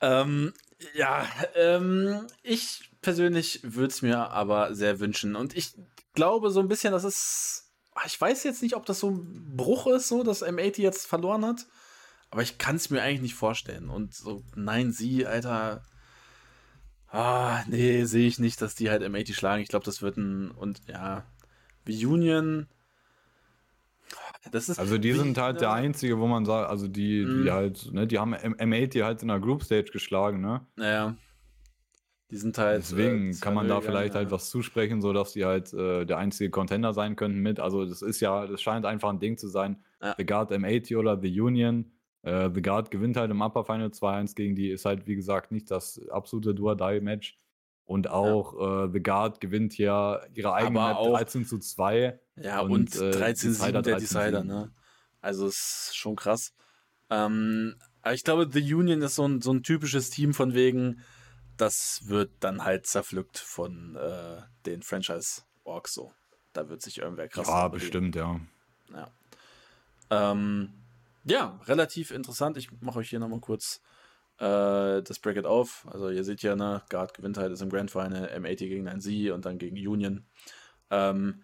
Ähm, 0.00 0.52
ja, 0.94 1.26
ähm, 1.54 2.26
ich 2.42 2.90
persönlich 3.00 3.60
würde 3.62 3.88
es 3.88 4.02
mir 4.02 4.30
aber 4.30 4.74
sehr 4.74 5.00
wünschen. 5.00 5.36
Und 5.36 5.56
ich 5.56 5.74
glaube 6.14 6.50
so 6.50 6.60
ein 6.60 6.68
bisschen, 6.68 6.92
dass 6.92 7.04
es. 7.04 7.72
Ah, 7.94 8.02
ich 8.06 8.20
weiß 8.20 8.44
jetzt 8.44 8.62
nicht, 8.62 8.76
ob 8.76 8.84
das 8.84 9.00
so 9.00 9.10
ein 9.10 9.56
Bruch 9.56 9.86
ist, 9.86 10.08
so 10.08 10.22
dass 10.22 10.42
M80 10.42 10.82
jetzt 10.82 11.06
verloren 11.06 11.44
hat. 11.44 11.66
Aber 12.30 12.42
ich 12.42 12.58
kann 12.58 12.76
es 12.76 12.90
mir 12.90 13.02
eigentlich 13.02 13.22
nicht 13.22 13.34
vorstellen. 13.34 13.88
Und 13.88 14.14
so, 14.14 14.42
nein, 14.54 14.92
sie, 14.92 15.26
Alter. 15.26 15.82
Ah, 17.08 17.62
nee, 17.68 18.04
sehe 18.04 18.26
ich 18.26 18.38
nicht, 18.38 18.60
dass 18.60 18.74
die 18.74 18.90
halt 18.90 19.02
M80 19.02 19.34
schlagen. 19.34 19.62
Ich 19.62 19.68
glaube, 19.68 19.84
das 19.84 20.02
wird 20.02 20.18
ein. 20.18 20.50
Und 20.50 20.82
ja, 20.88 21.24
wie 21.84 22.04
Union. 22.04 22.66
Das 24.52 24.68
ist 24.68 24.78
also 24.78 24.98
die 24.98 25.12
sind 25.12 25.38
halt 25.38 25.60
der 25.60 25.72
einzige, 25.72 26.18
wo 26.18 26.26
man 26.26 26.44
sagt, 26.44 26.68
also 26.68 26.88
die, 26.88 27.24
die 27.24 27.26
mhm. 27.26 27.50
halt, 27.50 27.92
ne, 27.92 28.06
die 28.06 28.18
haben 28.18 28.34
M80 28.34 29.04
halt 29.04 29.22
in 29.22 29.28
der 29.28 29.40
Group 29.40 29.62
Stage 29.62 29.90
geschlagen, 29.92 30.40
ne? 30.40 30.66
Naja. 30.76 31.16
Die 32.30 32.36
sind 32.36 32.58
halt. 32.58 32.78
Deswegen 32.78 33.30
äh, 33.30 33.34
kann 33.40 33.54
man 33.54 33.68
da 33.68 33.80
vielleicht 33.80 34.14
ja. 34.14 34.20
halt 34.20 34.30
was 34.30 34.50
zusprechen, 34.50 35.00
sodass 35.00 35.32
die 35.32 35.44
halt 35.44 35.72
äh, 35.72 36.04
der 36.04 36.18
einzige 36.18 36.50
Contender 36.50 36.92
sein 36.92 37.14
könnten 37.14 37.40
mit. 37.40 37.60
Also, 37.60 37.84
das 37.84 38.02
ist 38.02 38.20
ja, 38.20 38.46
das 38.46 38.60
scheint 38.60 38.84
einfach 38.84 39.10
ein 39.10 39.20
Ding 39.20 39.38
zu 39.38 39.48
sein. 39.48 39.76
Ja. 40.02 40.14
The 40.18 40.26
Guard 40.26 40.50
M80 40.50 40.96
oder 40.96 41.20
The 41.20 41.40
Union. 41.40 41.92
Äh, 42.22 42.50
The 42.52 42.62
Guard 42.62 42.90
gewinnt 42.90 43.16
halt 43.16 43.30
im 43.30 43.40
Upper 43.40 43.64
Final 43.64 43.88
2-1 43.88 44.34
gegen 44.34 44.56
die, 44.56 44.70
ist 44.70 44.84
halt, 44.84 45.06
wie 45.06 45.14
gesagt, 45.14 45.52
nicht 45.52 45.70
das 45.70 46.00
absolute 46.08 46.54
Do-or-Die-Match. 46.54 47.38
Und 47.86 48.08
auch 48.08 48.58
ja. 48.58 48.84
äh, 48.84 48.90
The 48.92 49.02
Guard 49.02 49.40
gewinnt 49.40 49.78
ja 49.78 50.20
ihre 50.34 50.52
eigene 50.52 50.80
Map 50.80 50.96
13 50.98 51.46
zu 51.46 51.58
2. 51.58 52.18
Ja, 52.36 52.60
und, 52.60 52.72
und 52.72 52.96
äh, 52.96 53.12
13 53.12 53.54
zu 53.54 53.64
7 53.64 53.82
der 53.82 53.96
Decider, 53.96 54.44
ne? 54.44 54.72
Also 55.20 55.46
ist 55.46 55.92
schon 55.94 56.16
krass. 56.16 56.52
Ähm, 57.10 57.76
aber 58.02 58.14
ich 58.14 58.24
glaube, 58.24 58.48
The 58.52 58.74
Union 58.74 59.02
ist 59.02 59.14
so 59.14 59.26
ein, 59.26 59.40
so 59.40 59.52
ein 59.52 59.62
typisches 59.62 60.10
Team 60.10 60.34
von 60.34 60.54
wegen, 60.54 61.00
das 61.56 62.02
wird 62.06 62.32
dann 62.40 62.64
halt 62.64 62.86
zerpflückt 62.86 63.38
von 63.38 63.96
äh, 63.96 64.42
den 64.66 64.82
Franchise-Orks 64.82 65.94
so. 65.94 66.12
Da 66.52 66.68
wird 66.68 66.82
sich 66.82 66.98
irgendwer 66.98 67.28
krass. 67.28 67.48
Ja, 67.48 67.68
bestimmt, 67.68 68.16
ja. 68.16 68.40
Ja. 68.92 69.10
Ähm, 70.10 70.72
ja, 71.24 71.60
relativ 71.66 72.10
interessant. 72.10 72.56
Ich 72.56 72.70
mache 72.80 73.00
euch 73.00 73.10
hier 73.10 73.18
nochmal 73.18 73.40
kurz 73.40 73.80
äh, 74.38 75.02
das 75.02 75.18
Bracket 75.18 75.46
auf. 75.46 75.86
Also 75.90 76.10
ihr 76.10 76.24
seht 76.24 76.42
ja, 76.42 76.56
ne, 76.56 76.82
Guard 76.88 77.14
gewinnt 77.14 77.38
halt 77.38 77.52
ist 77.52 77.62
im 77.62 77.70
Grand 77.70 77.90
Final, 77.90 78.30
M80 78.34 78.68
gegen 78.68 78.88
ein 78.88 79.00
Sie 79.00 79.30
und 79.30 79.44
dann 79.44 79.58
gegen 79.58 79.76
Union. 79.76 80.26
Ähm, 80.90 81.42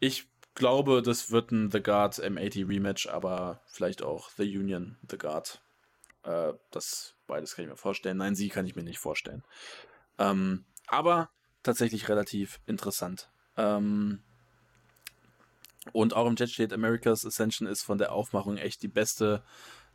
ich 0.00 0.28
glaube, 0.54 1.02
das 1.02 1.30
wird 1.30 1.50
ein 1.50 1.70
The 1.70 1.82
Guard 1.82 2.14
M80 2.14 2.68
Rematch, 2.68 3.08
aber 3.08 3.60
vielleicht 3.66 4.02
auch 4.02 4.30
The 4.30 4.58
Union 4.58 4.98
The 5.08 5.18
Guard. 5.18 5.62
Äh, 6.24 6.52
das 6.70 7.14
beides 7.26 7.54
kann 7.54 7.64
ich 7.64 7.70
mir 7.70 7.76
vorstellen. 7.76 8.18
Nein, 8.18 8.34
sie 8.34 8.48
kann 8.48 8.66
ich 8.66 8.76
mir 8.76 8.82
nicht 8.82 8.98
vorstellen. 8.98 9.44
Ähm, 10.18 10.64
aber 10.86 11.30
tatsächlich 11.62 12.08
relativ 12.08 12.60
interessant. 12.66 13.30
Ähm, 13.56 14.22
und 15.92 16.14
auch 16.14 16.26
im 16.26 16.36
Chat 16.36 16.50
steht, 16.50 16.72
America's 16.72 17.26
Ascension 17.26 17.66
ist 17.66 17.82
von 17.82 17.98
der 17.98 18.12
Aufmachung 18.12 18.56
echt 18.56 18.82
die 18.82 18.88
beste 18.88 19.42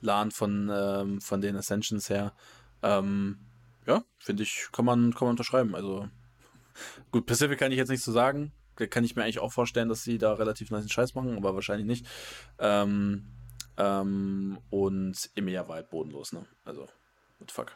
LAN 0.01 0.31
von, 0.31 0.71
ähm, 0.73 1.21
von 1.21 1.41
den 1.41 1.55
Ascensions 1.55 2.09
her. 2.09 2.33
Ähm, 2.83 3.39
ja, 3.85 4.03
finde 4.17 4.43
ich, 4.43 4.67
kann 4.71 4.85
man, 4.85 5.13
kann 5.13 5.27
man 5.27 5.31
unterschreiben. 5.31 5.75
Also 5.75 6.07
gut, 7.11 7.25
Pacific 7.25 7.57
kann 7.57 7.71
ich 7.71 7.77
jetzt 7.77 7.89
nicht 7.89 8.03
so 8.03 8.11
sagen. 8.11 8.51
Da 8.75 8.85
kann 8.85 9.03
ich 9.03 9.15
mir 9.15 9.23
eigentlich 9.23 9.39
auch 9.39 9.51
vorstellen, 9.51 9.89
dass 9.89 10.03
sie 10.03 10.17
da 10.17 10.33
relativ 10.33 10.69
nice 10.69 10.91
Scheiß 10.91 11.15
machen, 11.15 11.35
aber 11.35 11.55
wahrscheinlich 11.55 11.87
nicht. 11.87 12.05
Ähm, 12.59 13.27
ähm, 13.77 14.59
und 14.69 15.29
Emilia 15.35 15.67
war 15.67 15.75
halt 15.75 15.89
bodenlos, 15.89 16.33
ne? 16.33 16.45
Also, 16.65 16.87
what 17.39 17.51
fuck. 17.51 17.71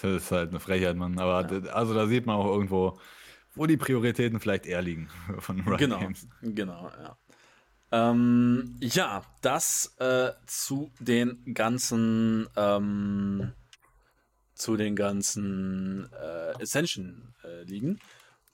Das 0.00 0.22
ist 0.22 0.30
halt 0.30 0.50
eine 0.50 0.60
Frechheit, 0.60 0.96
Mann. 0.96 1.18
Aber 1.18 1.50
ja. 1.50 1.72
also 1.72 1.94
da 1.94 2.06
sieht 2.06 2.26
man 2.26 2.36
auch 2.36 2.46
irgendwo, 2.46 2.98
wo 3.54 3.66
die 3.66 3.76
Prioritäten 3.76 4.40
vielleicht 4.40 4.66
eher 4.66 4.82
liegen 4.82 5.08
von 5.38 5.60
Riot 5.60 5.78
genau, 5.78 5.98
Games. 5.98 6.28
Genau, 6.42 6.90
ja. 6.90 7.16
Ähm, 7.92 8.76
ja, 8.80 9.22
das 9.42 9.94
äh, 9.98 10.32
zu 10.46 10.90
den 10.98 11.54
ganzen 11.54 12.48
ähm, 12.56 13.52
zu 14.54 14.76
den 14.76 14.96
ganzen 14.96 16.10
äh, 16.12 16.62
Ascension 16.62 17.34
äh, 17.44 17.62
liegen. 17.62 18.00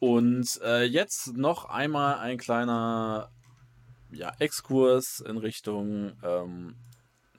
Und 0.01 0.61
äh, 0.63 0.83
jetzt 0.83 1.37
noch 1.37 1.67
einmal 1.67 2.17
ein 2.19 2.37
kleiner 2.37 3.31
ja, 4.11 4.33
Exkurs 4.41 5.21
in 5.21 5.39
Richtung 5.39 6.13
ähm, 6.23 6.75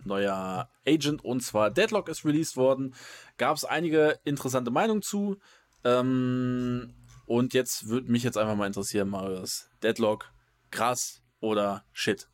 neuer 0.05 0.69
Agent 0.87 1.23
und 1.23 1.41
zwar 1.41 1.71
Deadlock 1.71 2.09
ist 2.09 2.25
released 2.25 2.57
worden. 2.57 2.95
Gab 3.37 3.57
es 3.57 3.65
einige 3.65 4.19
interessante 4.23 4.71
Meinungen 4.71 5.01
zu. 5.01 5.37
Ähm, 5.83 6.93
und 7.25 7.53
jetzt 7.53 7.89
würde 7.89 8.11
mich 8.11 8.23
jetzt 8.23 8.37
einfach 8.37 8.55
mal 8.55 8.67
interessieren, 8.67 9.09
Marius. 9.09 9.69
Deadlock, 9.81 10.31
krass 10.71 11.22
oder 11.43 11.83
shit? 11.91 12.29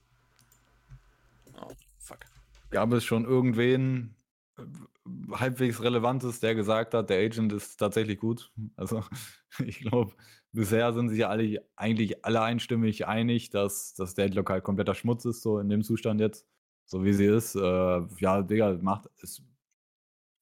Oh, 1.59 1.71
fuck. 1.97 2.19
Gab 2.69 2.93
es 2.93 3.03
schon 3.03 3.25
irgendwen 3.25 4.15
äh, 4.57 4.61
halbwegs 5.31 5.81
Relevantes, 5.81 6.39
der 6.39 6.53
gesagt 6.53 6.93
hat, 6.93 7.09
der 7.09 7.17
Agent 7.17 7.51
ist 7.51 7.77
tatsächlich 7.77 8.19
gut? 8.19 8.51
Also, 8.77 9.03
ich 9.65 9.79
glaube, 9.79 10.13
bisher 10.51 10.93
sind 10.93 11.09
sich 11.09 11.25
alle 11.25 11.65
eigentlich 11.75 12.23
alle 12.23 12.41
einstimmig 12.41 13.07
einig, 13.07 13.49
dass 13.49 13.95
das 13.95 14.13
Deadlock 14.13 14.51
halt 14.51 14.63
kompletter 14.63 14.93
Schmutz 14.93 15.25
ist, 15.25 15.41
so 15.41 15.57
in 15.57 15.69
dem 15.69 15.81
Zustand 15.83 16.21
jetzt. 16.21 16.47
so 16.85 17.03
wie 17.03 17.13
sie 17.13 17.25
ist. 17.25 17.55
Äh, 17.55 18.01
ja, 18.19 18.43
Digga, 18.43 18.77
macht 18.81 19.09
es. 19.23 19.41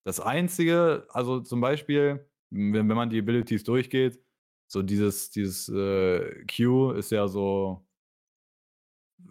Das 0.03 0.19
Einzige, 0.19 1.07
also 1.10 1.39
zum 1.39 1.61
Beispiel, 1.61 2.26
wenn, 2.49 2.89
wenn 2.89 2.95
man 2.98 3.10
die 3.10 3.19
Abilities 3.19 3.64
durchgeht, 3.64 4.19
so 4.68 4.81
dieses, 4.81 5.30
dieses 5.30 5.69
äh, 5.69 6.45
Q 6.45 6.91
ist 6.91 7.11
ja 7.11 7.27
so, 7.30 7.86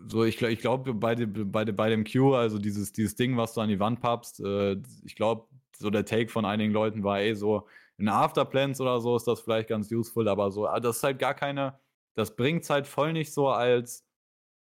so 0.08 0.24
ich, 0.24 0.40
ich 0.42 0.58
glaube, 0.60 0.94
bei, 0.94 1.14
dem, 1.14 1.50
bei, 1.50 1.64
bei 1.64 1.90
dem 1.90 2.04
Q, 2.04 2.34
also 2.34 2.58
dieses, 2.58 2.92
dieses 2.92 3.16
Ding, 3.16 3.36
was 3.36 3.54
du 3.54 3.60
an 3.60 3.68
die 3.68 3.80
Wand 3.80 4.00
pappst, 4.00 4.40
äh, 4.40 4.76
ich 5.04 5.16
glaube, 5.16 5.46
so 5.76 5.90
der 5.90 6.04
Take 6.04 6.30
von 6.30 6.44
einigen 6.44 6.72
Leuten 6.72 7.02
war, 7.04 7.20
ey, 7.20 7.34
so 7.34 7.66
in 7.98 8.08
Afterplans 8.08 8.80
oder 8.80 9.00
so 9.00 9.16
ist 9.16 9.26
das 9.26 9.40
vielleicht 9.40 9.68
ganz 9.68 9.90
useful, 9.90 10.28
aber 10.28 10.50
so, 10.50 10.66
ah, 10.66 10.80
das 10.80 10.98
ist 10.98 11.02
halt 11.02 11.18
gar 11.18 11.34
keine, 11.34 11.78
das 12.14 12.36
bringt 12.36 12.62
es 12.62 12.70
halt 12.70 12.86
voll 12.86 13.12
nicht 13.12 13.32
so 13.32 13.48
als, 13.48 14.06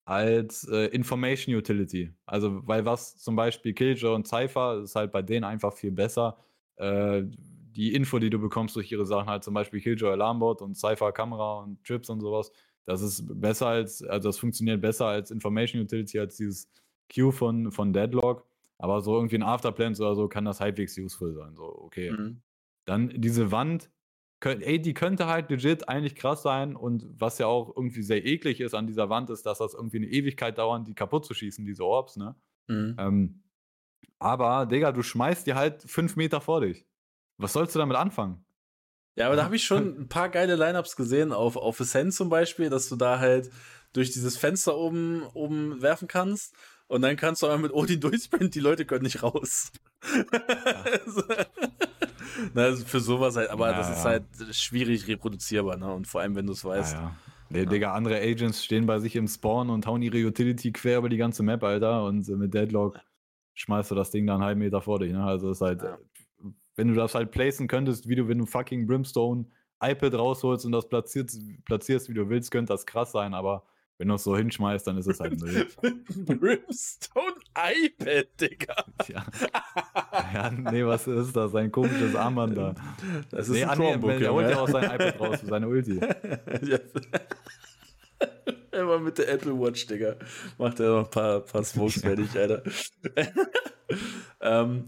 als 0.04 0.66
äh, 0.68 0.86
Information 0.86 1.54
Utility. 1.54 2.12
Also, 2.26 2.66
weil 2.66 2.84
was 2.84 3.18
zum 3.18 3.36
Beispiel 3.36 3.74
Killjoy 3.74 4.14
und 4.14 4.26
Cypher 4.26 4.82
ist 4.82 4.96
halt 4.96 5.12
bei 5.12 5.22
denen 5.22 5.44
einfach 5.44 5.72
viel 5.72 5.92
besser. 5.92 6.38
Äh, 6.76 7.24
die 7.26 7.94
Info, 7.94 8.18
die 8.18 8.30
du 8.30 8.38
bekommst 8.38 8.74
durch 8.76 8.90
ihre 8.90 9.06
Sachen, 9.06 9.28
halt 9.28 9.44
zum 9.44 9.54
Beispiel 9.54 9.80
Killjoy 9.80 10.12
Alarmbot 10.12 10.62
und 10.62 10.76
Cypher 10.76 11.12
Kamera 11.12 11.60
und 11.60 11.82
Chips 11.84 12.10
und 12.10 12.20
sowas, 12.20 12.50
das 12.84 13.02
ist 13.02 13.24
besser 13.40 13.66
als, 13.66 14.02
also 14.02 14.28
das 14.28 14.38
funktioniert 14.38 14.80
besser 14.80 15.06
als 15.06 15.30
Information 15.30 15.82
Utility, 15.82 16.18
als 16.18 16.36
dieses 16.36 16.70
Queue 17.08 17.32
von, 17.32 17.72
von 17.72 17.92
Deadlock. 17.92 18.46
Aber 18.78 19.02
so 19.02 19.14
irgendwie 19.14 19.36
ein 19.36 19.42
Afterplans 19.42 20.00
oder 20.00 20.14
so 20.14 20.26
kann 20.28 20.46
das 20.46 20.60
halbwegs 20.60 20.96
useful 20.96 21.34
sein. 21.34 21.54
So, 21.54 21.64
okay. 21.64 22.10
Mhm. 22.10 22.40
Dann 22.86 23.10
diese 23.20 23.52
Wand, 23.52 23.90
ey, 24.42 24.80
die 24.80 24.94
könnte 24.94 25.26
halt 25.26 25.50
legit 25.50 25.88
eigentlich 25.88 26.14
krass 26.14 26.42
sein. 26.42 26.76
Und 26.76 27.06
was 27.18 27.38
ja 27.38 27.46
auch 27.46 27.76
irgendwie 27.76 28.02
sehr 28.02 28.24
eklig 28.24 28.60
ist 28.60 28.74
an 28.74 28.86
dieser 28.86 29.10
Wand, 29.10 29.28
ist, 29.28 29.44
dass 29.44 29.58
das 29.58 29.74
irgendwie 29.74 29.98
eine 29.98 30.06
Ewigkeit 30.06 30.56
dauert, 30.56 30.86
die 30.86 30.94
kaputt 30.94 31.26
zu 31.26 31.34
schießen, 31.34 31.64
diese 31.66 31.84
Orbs, 31.84 32.16
ne? 32.16 32.34
Mhm. 32.68 32.96
Ähm, 32.98 33.42
aber, 34.18 34.66
Digga, 34.66 34.92
du 34.92 35.02
schmeißt 35.02 35.46
die 35.46 35.54
halt 35.54 35.82
fünf 35.82 36.16
Meter 36.16 36.40
vor 36.40 36.62
dich. 36.62 36.86
Was 37.36 37.52
sollst 37.52 37.74
du 37.74 37.78
damit 37.78 37.96
anfangen? 37.96 38.44
Ja, 39.20 39.26
aber 39.26 39.36
da 39.36 39.44
habe 39.44 39.54
ich 39.54 39.64
schon 39.64 40.00
ein 40.00 40.08
paar 40.08 40.30
geile 40.30 40.56
Lineups 40.56 40.96
gesehen, 40.96 41.30
auf, 41.32 41.56
auf 41.56 41.78
Ascent 41.78 42.14
zum 42.14 42.30
Beispiel, 42.30 42.70
dass 42.70 42.88
du 42.88 42.96
da 42.96 43.18
halt 43.18 43.50
durch 43.92 44.12
dieses 44.12 44.38
Fenster 44.38 44.78
oben, 44.78 45.24
oben 45.34 45.82
werfen 45.82 46.08
kannst 46.08 46.54
und 46.86 47.02
dann 47.02 47.16
kannst 47.16 47.42
du 47.42 47.46
aber 47.46 47.58
mit 47.58 47.74
Odin 47.74 48.00
durchsprinten, 48.00 48.50
die 48.50 48.60
Leute 48.60 48.86
können 48.86 49.02
nicht 49.02 49.22
raus. 49.22 49.72
Ja. 50.32 50.84
Na, 52.54 52.62
also 52.62 52.82
für 52.86 53.00
sowas 53.00 53.36
halt, 53.36 53.50
aber 53.50 53.70
ja, 53.70 53.76
das 53.76 53.90
ist 53.90 54.04
halt 54.06 54.24
schwierig 54.52 55.06
reproduzierbar, 55.06 55.76
ne? 55.76 55.92
Und 55.92 56.06
vor 56.06 56.22
allem, 56.22 56.34
wenn 56.34 56.46
du 56.46 56.52
es 56.52 56.64
weißt. 56.64 56.94
Ja, 56.94 57.14
Nee, 57.50 57.66
Digga, 57.66 57.92
andere 57.92 58.20
Agents 58.20 58.64
stehen 58.64 58.86
bei 58.86 59.00
sich 59.00 59.16
im 59.16 59.26
Spawn 59.26 59.68
und 59.68 59.84
hauen 59.86 60.00
ihre 60.00 60.24
Utility 60.24 60.72
quer 60.72 60.98
über 60.98 61.08
die 61.10 61.16
ganze 61.16 61.42
Map, 61.42 61.62
Alter. 61.64 62.04
Und 62.04 62.26
mit 62.28 62.54
Deadlock 62.54 63.00
schmeißt 63.54 63.90
du 63.90 63.96
das 63.96 64.12
Ding 64.12 64.26
dann 64.26 64.36
einen 64.36 64.44
halben 64.44 64.60
Meter 64.60 64.80
vor 64.80 65.00
dich, 65.00 65.12
ne? 65.12 65.22
Also 65.24 65.50
ist 65.50 65.60
halt, 65.60 65.82
wenn 66.80 66.88
du 66.88 66.94
das 66.94 67.14
halt 67.14 67.30
placen 67.30 67.68
könntest, 67.68 68.08
wie 68.08 68.14
du, 68.14 68.26
wenn 68.26 68.38
du 68.38 68.46
fucking 68.46 68.86
Brimstone 68.86 69.44
iPad 69.82 70.14
rausholst 70.14 70.64
und 70.64 70.72
das 70.72 70.88
platzierst, 70.88 71.38
platzierst 71.66 72.08
wie 72.08 72.14
du 72.14 72.30
willst, 72.30 72.50
könnte 72.50 72.72
das 72.72 72.86
krass 72.86 73.12
sein, 73.12 73.34
aber 73.34 73.64
wenn 73.98 74.08
du 74.08 74.14
es 74.14 74.24
so 74.24 74.34
hinschmeißt, 74.34 74.86
dann 74.86 74.96
ist 74.96 75.06
es 75.06 75.20
halt 75.20 75.38
Müll. 75.38 75.68
Brimstone 76.24 77.34
iPad, 77.54 78.28
Digga. 78.40 78.74
Ja. 79.08 79.26
ja, 80.32 80.50
nee, 80.50 80.86
was 80.86 81.06
ist 81.06 81.36
das? 81.36 81.52
Sein 81.52 81.70
komisches 81.70 82.16
Armband 82.16 82.56
da. 82.56 82.74
Das 83.30 83.50
ist 83.50 83.56
nee, 83.56 83.64
ein 83.64 83.76
Chromebook, 83.76 84.18
nee, 84.18 84.24
Er 84.24 84.32
holt 84.32 84.48
ja 84.48 84.58
auch 84.58 84.68
sein 84.70 84.84
iPad 84.84 85.20
raus 85.20 85.40
für 85.40 85.46
seine 85.48 85.68
Ulti. 85.68 86.00
Immer 88.72 89.00
mit 89.00 89.18
der 89.18 89.28
Apple 89.28 89.52
Watch, 89.60 89.86
Digga. 89.86 90.14
Macht 90.56 90.80
er 90.80 90.88
noch 90.88 91.04
ein 91.04 91.10
paar, 91.10 91.40
paar 91.40 91.62
Smokes 91.62 92.00
fertig, 92.00 92.34
Alter. 92.38 92.62
ähm. 94.40 94.86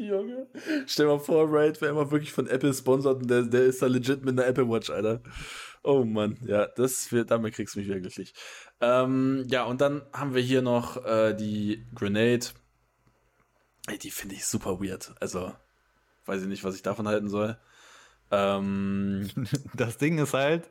Junge. 0.00 0.46
Stell 0.86 1.06
mal 1.06 1.18
vor, 1.18 1.46
Raid 1.50 1.80
wäre 1.80 1.92
immer 1.92 2.10
wirklich 2.10 2.32
von 2.32 2.46
Apple 2.46 2.72
sponsert 2.72 3.22
und 3.22 3.30
der, 3.30 3.42
der 3.42 3.64
ist 3.64 3.82
da 3.82 3.86
legit 3.86 4.24
mit 4.24 4.38
einer 4.38 4.48
Apple 4.48 4.68
Watch, 4.68 4.90
Alter. 4.90 5.20
Oh 5.82 6.04
Mann, 6.04 6.38
ja, 6.46 6.66
das 6.66 7.10
wird, 7.12 7.30
damit 7.30 7.54
kriegst 7.54 7.74
du 7.74 7.78
mich 7.78 7.88
wieder 7.88 8.00
glücklich. 8.00 8.34
Ähm, 8.80 9.44
ja, 9.48 9.64
und 9.64 9.80
dann 9.80 10.02
haben 10.12 10.34
wir 10.34 10.42
hier 10.42 10.62
noch 10.62 11.04
äh, 11.04 11.34
die 11.34 11.86
Grenade. 11.94 12.46
Ey, 13.86 13.98
die 13.98 14.10
finde 14.10 14.34
ich 14.34 14.46
super 14.46 14.80
weird. 14.80 15.14
Also, 15.20 15.52
weiß 16.26 16.42
ich 16.42 16.48
nicht, 16.48 16.64
was 16.64 16.74
ich 16.74 16.82
davon 16.82 17.08
halten 17.08 17.28
soll. 17.28 17.58
Ähm, 18.30 19.30
das 19.74 19.98
Ding 19.98 20.18
ist 20.18 20.34
halt, 20.34 20.70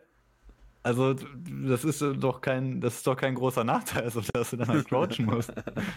also, 0.82 1.14
das 1.14 1.84
ist 1.84 2.02
doch 2.02 2.42
kein, 2.42 2.80
das 2.80 2.98
ist 2.98 3.08
doch 3.08 3.16
kein 3.16 3.36
großer 3.36 3.64
Nachteil, 3.64 4.04
also, 4.06 4.22
dass 4.22 4.52
du 4.52 4.58
dann 4.58 4.68
halt 4.68 4.88
crouchen 4.90 5.26
musst. 5.26 5.54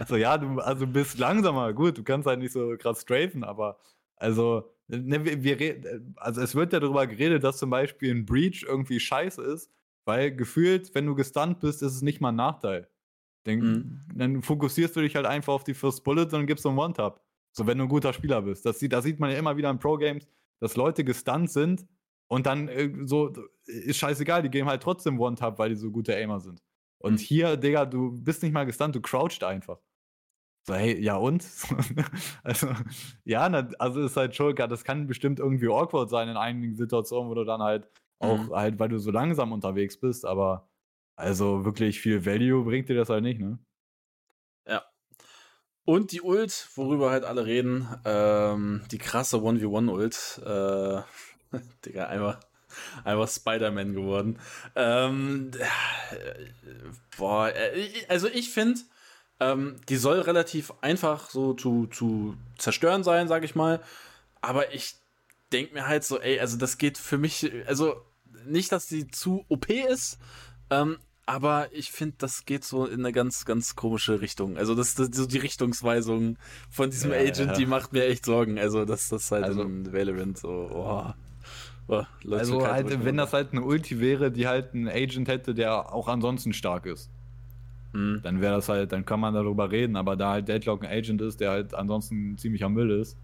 so, 0.07 0.15
ja, 0.15 0.37
du 0.37 0.59
also 0.59 0.85
bist 0.85 1.17
langsamer, 1.17 1.73
gut, 1.73 1.97
du 1.97 2.03
kannst 2.03 2.27
halt 2.27 2.39
nicht 2.39 2.51
so 2.51 2.75
krass 2.77 3.01
strafen, 3.01 3.43
aber 3.43 3.79
also, 4.17 4.69
ne, 4.87 5.23
wir, 5.23 5.59
wir, 5.59 6.01
also 6.17 6.41
es 6.41 6.55
wird 6.55 6.73
ja 6.73 6.79
darüber 6.79 7.07
geredet, 7.07 7.43
dass 7.43 7.57
zum 7.57 7.69
Beispiel 7.69 8.13
ein 8.13 8.25
Breach 8.25 8.65
irgendwie 8.67 8.99
scheiße 8.99 9.41
ist, 9.41 9.71
weil 10.05 10.35
gefühlt, 10.35 10.93
wenn 10.95 11.05
du 11.05 11.15
gestunt 11.15 11.59
bist, 11.59 11.81
ist 11.81 11.95
es 11.95 12.01
nicht 12.01 12.21
mal 12.21 12.29
ein 12.29 12.35
Nachteil. 12.35 12.89
Dann, 13.43 13.59
mhm. 13.59 14.01
dann 14.13 14.41
fokussierst 14.41 14.95
du 14.95 15.01
dich 15.01 15.15
halt 15.15 15.25
einfach 15.25 15.53
auf 15.53 15.63
die 15.63 15.73
First 15.73 16.03
Bullet 16.03 16.27
und 16.33 16.45
gibst 16.45 16.63
so 16.63 16.69
einen 16.69 16.77
One-Tap. 16.77 17.21
So, 17.51 17.67
wenn 17.67 17.77
du 17.77 17.83
ein 17.85 17.89
guter 17.89 18.13
Spieler 18.13 18.41
bist. 18.41 18.65
Das, 18.65 18.79
das 18.79 19.03
sieht 19.03 19.19
man 19.19 19.31
ja 19.31 19.37
immer 19.37 19.55
wieder 19.57 19.69
in 19.69 19.79
Pro-Games, 19.79 20.27
dass 20.59 20.75
Leute 20.75 21.03
gestunt 21.03 21.51
sind 21.51 21.85
und 22.27 22.45
dann 22.45 22.67
äh, 22.67 22.91
so, 23.05 23.33
ist 23.65 23.97
scheißegal, 23.97 24.41
die 24.43 24.49
geben 24.49 24.67
halt 24.67 24.83
trotzdem 24.83 25.19
One-Tap, 25.19 25.59
weil 25.59 25.69
die 25.69 25.75
so 25.75 25.91
gute 25.91 26.15
Aimer 26.15 26.39
sind. 26.39 26.63
Und 26.97 27.13
mhm. 27.13 27.17
hier, 27.17 27.57
Digga, 27.57 27.85
du 27.85 28.11
bist 28.11 28.43
nicht 28.43 28.53
mal 28.53 28.65
gestunt, 28.65 28.95
du 28.95 29.01
croucht 29.01 29.43
einfach. 29.43 29.79
So, 30.65 30.75
hey, 30.75 30.97
ja 30.99 31.17
und? 31.17 31.45
also, 32.43 32.69
ja, 33.25 33.47
also 33.79 34.01
ist 34.01 34.15
halt 34.15 34.35
schon, 34.35 34.55
das 34.55 34.85
kann 34.85 35.07
bestimmt 35.07 35.39
irgendwie 35.39 35.67
awkward 35.67 36.09
sein 36.09 36.29
in 36.29 36.37
einigen 36.37 36.75
Situationen, 36.75 37.29
wo 37.29 37.33
du 37.33 37.43
dann 37.43 37.61
halt 37.61 37.89
auch 38.19 38.37
mhm. 38.37 38.55
halt, 38.55 38.79
weil 38.79 38.89
du 38.89 38.97
so 38.99 39.11
langsam 39.11 39.51
unterwegs 39.51 39.99
bist, 39.99 40.25
aber 40.25 40.69
also 41.15 41.65
wirklich 41.65 41.99
viel 41.99 42.25
Value 42.25 42.63
bringt 42.63 42.87
dir 42.87 42.95
das 42.95 43.09
halt 43.09 43.23
nicht, 43.23 43.41
ne? 43.41 43.59
Ja. 44.65 44.83
Und 45.85 46.13
die 46.13 46.21
Ult, 46.21 46.69
worüber 46.75 47.11
halt 47.11 47.25
alle 47.25 47.45
reden, 47.45 47.87
ähm, 48.05 48.83
die 48.91 48.97
krasse 48.97 49.37
1v1-Ult, 49.37 50.41
äh, 50.45 51.01
Digga, 51.85 52.07
einfach, 52.07 52.39
einfach 53.03 53.29
Spider-Man 53.29 53.93
geworden. 53.93 54.39
Ähm, 54.75 55.51
äh, 55.57 55.65
boah, 57.17 57.49
äh, 57.49 57.89
also 58.07 58.27
ich 58.27 58.51
finde, 58.51 58.81
ähm, 59.39 59.75
die 59.89 59.97
soll 59.97 60.19
relativ 60.19 60.73
einfach 60.81 61.29
so 61.29 61.53
zu, 61.53 61.87
zu 61.87 62.35
zerstören 62.57 63.03
sein, 63.03 63.27
sag 63.27 63.43
ich 63.43 63.55
mal. 63.55 63.81
Aber 64.41 64.73
ich 64.73 64.95
denke 65.51 65.73
mir 65.73 65.87
halt 65.87 66.03
so, 66.03 66.19
ey, 66.19 66.39
also 66.39 66.57
das 66.57 66.77
geht 66.77 66.97
für 66.97 67.17
mich, 67.17 67.51
also 67.65 67.95
nicht, 68.45 68.71
dass 68.71 68.87
sie 68.87 69.07
zu 69.07 69.45
OP 69.49 69.69
ist, 69.69 70.17
ähm, 70.69 70.97
aber 71.25 71.69
ich 71.71 71.91
finde, 71.91 72.15
das 72.17 72.45
geht 72.45 72.65
so 72.65 72.85
in 72.85 72.99
eine 72.99 73.13
ganz, 73.13 73.45
ganz 73.45 73.75
komische 73.75 74.19
Richtung. 74.19 74.57
Also 74.57 74.75
das, 74.75 74.95
das 74.95 75.09
so 75.13 75.25
die 75.25 75.37
Richtungsweisung 75.37 76.37
von 76.69 76.89
diesem 76.89 77.11
ja, 77.11 77.19
Agent, 77.19 77.51
ja. 77.51 77.53
die 77.53 77.65
macht 77.65 77.93
mir 77.93 78.05
echt 78.05 78.25
Sorgen. 78.25 78.59
Also 78.59 78.83
dass 78.83 79.07
das 79.07 79.31
halt 79.31 79.45
also, 79.45 79.61
in 79.61 79.93
Valorant 79.93 80.37
so, 80.37 80.49
oh. 80.49 81.13
Oh, 81.87 82.03
also 82.31 82.65
halt, 82.65 83.03
wenn 83.03 83.17
das 83.17 83.33
halt 83.33 83.51
eine 83.51 83.61
Ulti 83.61 83.99
wäre, 83.99 84.31
die 84.31 84.47
halt 84.47 84.73
einen 84.73 84.87
Agent 84.87 85.27
hätte, 85.27 85.53
der 85.53 85.93
auch 85.93 86.07
ansonsten 86.07 86.53
stark 86.53 86.85
ist. 86.85 87.11
Mhm. 87.91 88.21
Dann 88.23 88.41
wäre 88.41 88.55
das 88.55 88.69
halt, 88.69 88.91
dann 88.91 89.05
kann 89.05 89.19
man 89.19 89.33
darüber 89.33 89.69
reden, 89.71 89.95
aber 89.95 90.15
da 90.15 90.31
halt 90.31 90.47
Deadlock 90.47 90.83
ein 90.83 90.91
Agent 90.91 91.21
ist, 91.21 91.39
der 91.39 91.51
halt 91.51 91.73
ansonsten 91.73 92.37
ziemlich 92.37 92.63
am 92.63 92.73
Müll 92.73 92.91
ist. 92.91 93.17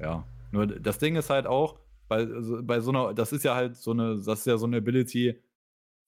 Ja. 0.00 0.24
Nur 0.52 0.66
das 0.66 0.98
Ding 0.98 1.16
ist 1.16 1.30
halt 1.30 1.46
auch, 1.46 1.78
bei, 2.08 2.18
also 2.18 2.62
bei 2.62 2.80
so 2.80 2.90
einer, 2.90 3.12
das 3.14 3.32
ist 3.32 3.44
ja 3.44 3.54
halt 3.54 3.76
so 3.76 3.90
eine, 3.90 4.16
das 4.16 4.40
ist 4.40 4.46
ja 4.46 4.56
so 4.56 4.66
eine 4.66 4.76
Ability, 4.76 5.40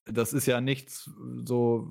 das 0.05 0.33
ist 0.33 0.45
ja 0.45 0.61
nichts 0.61 1.09
so, 1.45 1.87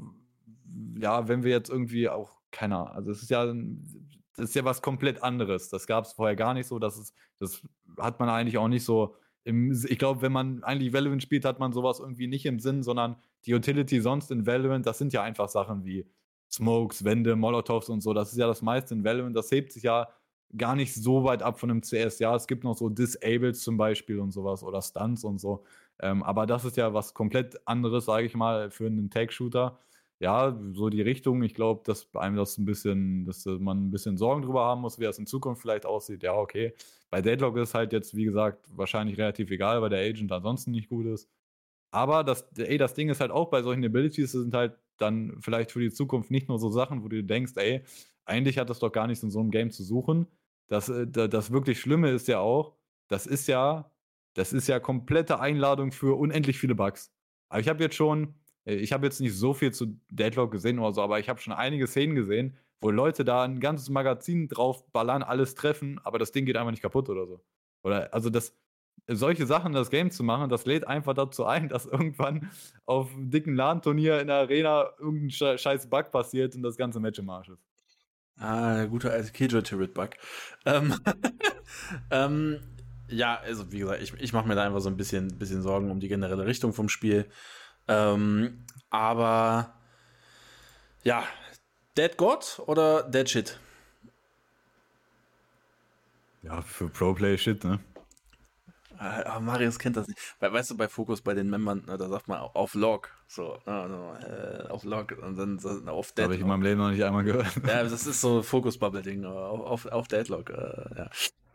ja, 0.98 1.28
wenn 1.28 1.44
wir 1.44 1.50
jetzt 1.50 1.70
irgendwie 1.70 2.08
auch, 2.08 2.38
keiner, 2.50 2.94
also 2.94 3.10
es 3.10 3.22
ist 3.22 3.30
ja, 3.30 3.44
das 3.44 4.48
ist 4.48 4.54
ja 4.54 4.64
was 4.64 4.80
komplett 4.80 5.22
anderes. 5.22 5.68
Das 5.68 5.86
gab 5.86 6.04
es 6.04 6.12
vorher 6.12 6.34
gar 6.34 6.54
nicht 6.54 6.66
so, 6.66 6.78
das 6.78 6.98
ist, 6.98 7.14
das 7.38 7.62
hat 7.98 8.20
man 8.20 8.28
eigentlich 8.28 8.56
auch 8.56 8.68
nicht 8.68 8.84
so 8.84 9.14
im, 9.48 9.72
ich 9.72 9.98
glaube, 9.98 10.20
wenn 10.20 10.32
man 10.32 10.62
eigentlich 10.62 10.92
Valorant 10.92 11.22
spielt, 11.22 11.46
hat 11.46 11.58
man 11.58 11.72
sowas 11.72 12.00
irgendwie 12.00 12.26
nicht 12.26 12.44
im 12.44 12.60
Sinn, 12.60 12.82
sondern 12.82 13.16
die 13.46 13.54
Utility 13.54 14.00
sonst 14.02 14.30
in 14.30 14.46
Valorant, 14.46 14.84
das 14.84 14.98
sind 14.98 15.14
ja 15.14 15.22
einfach 15.22 15.48
Sachen 15.48 15.86
wie 15.86 16.06
Smokes, 16.50 17.02
Wände, 17.02 17.34
Molotovs 17.34 17.88
und 17.88 18.02
so. 18.02 18.12
Das 18.12 18.30
ist 18.30 18.38
ja 18.38 18.46
das 18.46 18.60
meiste 18.60 18.92
in 18.94 19.04
Valorant. 19.04 19.34
Das 19.34 19.50
hebt 19.50 19.72
sich 19.72 19.84
ja 19.84 20.06
gar 20.54 20.76
nicht 20.76 20.94
so 20.94 21.24
weit 21.24 21.42
ab 21.42 21.58
von 21.58 21.70
einem 21.70 21.80
CS. 21.80 22.18
Ja, 22.18 22.36
es 22.36 22.46
gibt 22.46 22.62
noch 22.62 22.76
so 22.76 22.90
Disables 22.90 23.62
zum 23.62 23.78
Beispiel 23.78 24.20
und 24.20 24.32
sowas 24.32 24.62
oder 24.62 24.82
Stunts 24.82 25.24
und 25.24 25.38
so. 25.38 25.64
Ähm, 25.98 26.22
aber 26.22 26.44
das 26.46 26.66
ist 26.66 26.76
ja 26.76 26.92
was 26.92 27.14
komplett 27.14 27.58
anderes, 27.66 28.04
sage 28.04 28.26
ich 28.26 28.34
mal, 28.34 28.70
für 28.70 28.86
einen 28.86 29.08
Tag-Shooter. 29.08 29.78
Ja, 30.20 30.58
so 30.72 30.88
die 30.90 31.02
Richtung. 31.02 31.42
Ich 31.42 31.54
glaube, 31.54 31.82
dass 31.84 32.12
einem 32.16 32.36
das 32.36 32.58
ein 32.58 32.64
bisschen, 32.64 33.24
dass 33.24 33.44
man 33.46 33.86
ein 33.86 33.90
bisschen 33.90 34.16
Sorgen 34.16 34.42
drüber 34.42 34.64
haben 34.64 34.80
muss, 34.80 34.98
wie 34.98 35.04
das 35.04 35.18
in 35.18 35.26
Zukunft 35.26 35.62
vielleicht 35.62 35.86
aussieht. 35.86 36.22
Ja, 36.24 36.34
okay. 36.34 36.74
Bei 37.10 37.22
Deadlock 37.22 37.56
ist 37.56 37.74
halt 37.74 37.92
jetzt, 37.92 38.16
wie 38.16 38.24
gesagt, 38.24 38.66
wahrscheinlich 38.76 39.16
relativ 39.16 39.50
egal, 39.50 39.80
weil 39.80 39.90
der 39.90 40.00
Agent 40.00 40.32
ansonsten 40.32 40.72
nicht 40.72 40.88
gut 40.88 41.06
ist. 41.06 41.30
Aber 41.90 42.24
das, 42.24 42.42
ey, 42.58 42.78
das 42.78 42.94
Ding 42.94 43.08
ist 43.10 43.20
halt 43.20 43.30
auch 43.30 43.50
bei 43.50 43.62
solchen 43.62 43.84
Abilities, 43.84 44.32
sind 44.32 44.54
halt 44.54 44.78
dann 44.98 45.36
vielleicht 45.40 45.72
für 45.72 45.80
die 45.80 45.90
Zukunft 45.90 46.30
nicht 46.30 46.48
nur 46.48 46.58
so 46.58 46.70
Sachen, 46.70 47.02
wo 47.04 47.08
du 47.08 47.22
denkst, 47.24 47.52
ey, 47.56 47.84
eigentlich 48.24 48.58
hat 48.58 48.70
das 48.70 48.78
doch 48.80 48.92
gar 48.92 49.06
nichts 49.06 49.22
in 49.22 49.30
so 49.30 49.40
einem 49.40 49.50
Game 49.50 49.70
zu 49.70 49.82
suchen. 49.84 50.26
Das, 50.68 50.88
äh, 50.88 51.06
das 51.06 51.50
wirklich 51.52 51.80
Schlimme 51.80 52.10
ist 52.10 52.28
ja 52.28 52.40
auch, 52.40 52.76
das 53.08 53.26
ist 53.26 53.48
ja, 53.48 53.90
das 54.34 54.52
ist 54.52 54.68
ja 54.68 54.80
komplette 54.80 55.40
Einladung 55.40 55.92
für 55.92 56.16
unendlich 56.18 56.58
viele 56.58 56.74
Bugs. 56.74 57.12
Aber 57.48 57.60
ich 57.60 57.68
habe 57.68 57.82
jetzt 57.82 57.96
schon, 57.96 58.34
ich 58.74 58.92
habe 58.92 59.06
jetzt 59.06 59.20
nicht 59.20 59.34
so 59.34 59.54
viel 59.54 59.72
zu 59.72 59.98
Deadlock 60.10 60.50
gesehen 60.50 60.78
oder 60.78 60.92
so, 60.92 61.02
aber 61.02 61.18
ich 61.18 61.28
habe 61.28 61.40
schon 61.40 61.52
einige 61.52 61.86
Szenen 61.86 62.14
gesehen, 62.14 62.56
wo 62.80 62.90
Leute 62.90 63.24
da 63.24 63.42
ein 63.42 63.60
ganzes 63.60 63.88
Magazin 63.88 64.48
drauf 64.48 64.86
ballern, 64.92 65.22
alles 65.22 65.54
treffen, 65.54 66.00
aber 66.04 66.18
das 66.18 66.32
Ding 66.32 66.46
geht 66.46 66.56
einfach 66.56 66.70
nicht 66.70 66.82
kaputt 66.82 67.08
oder 67.08 67.26
so. 67.26 67.40
Oder 67.82 68.12
also 68.12 68.30
das, 68.30 68.54
solche 69.06 69.46
Sachen 69.46 69.72
das 69.72 69.90
Game 69.90 70.10
zu 70.10 70.22
machen, 70.22 70.50
das 70.50 70.66
lädt 70.66 70.86
einfach 70.86 71.14
dazu 71.14 71.44
ein, 71.44 71.68
dass 71.70 71.86
irgendwann 71.86 72.50
auf 72.84 73.12
einem 73.14 73.30
dicken 73.30 73.54
LAN-Turnier 73.54 74.20
in 74.20 74.28
der 74.28 74.36
Arena 74.36 74.90
irgendein 74.98 75.58
scheiß 75.58 75.88
Bug 75.88 76.10
passiert 76.10 76.54
und 76.54 76.62
das 76.62 76.76
ganze 76.76 77.00
Match 77.00 77.18
im 77.18 77.30
Arsch 77.30 77.48
ist. 77.48 77.62
Ah, 78.36 78.76
der 78.76 78.86
gute 78.86 79.10
alte 79.10 79.32
Killjoy-Turret-Bug. 79.32 80.10
Ähm, 80.64 80.94
ähm, 82.10 82.60
ja, 83.08 83.40
also 83.40 83.72
wie 83.72 83.80
gesagt, 83.80 84.02
ich, 84.02 84.14
ich 84.14 84.32
mache 84.32 84.46
mir 84.46 84.54
da 84.54 84.64
einfach 84.64 84.80
so 84.80 84.88
ein 84.88 84.96
bisschen, 84.96 85.38
bisschen 85.38 85.62
Sorgen 85.62 85.90
um 85.90 85.98
die 85.98 86.08
generelle 86.08 86.46
Richtung 86.46 86.72
vom 86.72 86.88
Spiel. 86.88 87.26
Ähm, 87.88 88.64
aber 88.90 89.74
ja, 91.02 91.24
Dead 91.96 92.16
God 92.16 92.62
oder 92.66 93.02
Dead 93.02 93.28
Shit? 93.28 93.58
Ja, 96.42 96.62
für 96.62 96.88
Pro-Play-Shit, 96.88 97.64
ne? 97.64 97.80
Ah, 98.98 99.22
aber 99.26 99.40
Marius 99.40 99.78
kennt 99.78 99.96
das 99.96 100.08
nicht. 100.08 100.18
Weißt 100.40 100.70
du, 100.70 100.76
bei 100.76 100.88
Fokus 100.88 101.20
bei 101.20 101.34
den 101.34 101.48
Membern, 101.48 101.84
ne, 101.86 101.96
da 101.96 102.08
sagt 102.08 102.26
man 102.26 102.40
auf 102.40 102.74
Log. 102.74 103.10
So, 103.28 103.58
äh, 103.66 104.68
auf 104.68 104.82
Log 104.84 105.16
und 105.22 105.36
dann 105.36 105.88
auf 105.88 106.12
Deadlock. 106.12 106.24
Habe 106.24 106.34
ich 106.34 106.40
in 106.40 106.48
meinem 106.48 106.62
Leben 106.62 106.80
noch 106.80 106.90
nicht 106.90 107.04
einmal 107.04 107.22
gehört. 107.22 107.54
Ja, 107.66 107.84
das 107.84 108.06
ist 108.06 108.20
so 108.20 108.42
Fokus-Bubble-Ding, 108.42 109.24
auf, 109.24 109.60
auf, 109.60 109.86
auf 109.86 110.08
Deadlock. 110.08 110.50
Äh, 110.50 110.98
ja. 110.98 111.10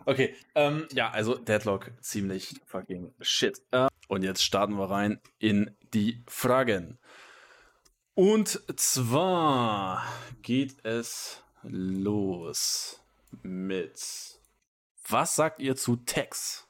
Okay, 0.05 0.35
ähm, 0.55 0.87
ja, 0.91 1.09
also 1.11 1.35
Deadlock 1.35 1.91
ziemlich 2.01 2.59
fucking 2.65 3.13
shit. 3.21 3.61
Äh, 3.71 3.87
und 4.07 4.23
jetzt 4.23 4.43
starten 4.43 4.77
wir 4.77 4.89
rein 4.89 5.21
in 5.39 5.71
die 5.93 6.21
Fragen. 6.27 6.99
Und 8.15 8.61
zwar 8.77 10.03
geht 10.41 10.85
es 10.85 11.41
los 11.63 13.01
mit 13.41 14.39
Was 15.07 15.35
sagt 15.35 15.59
ihr 15.59 15.75
zu 15.75 15.95
Tex? 15.95 16.67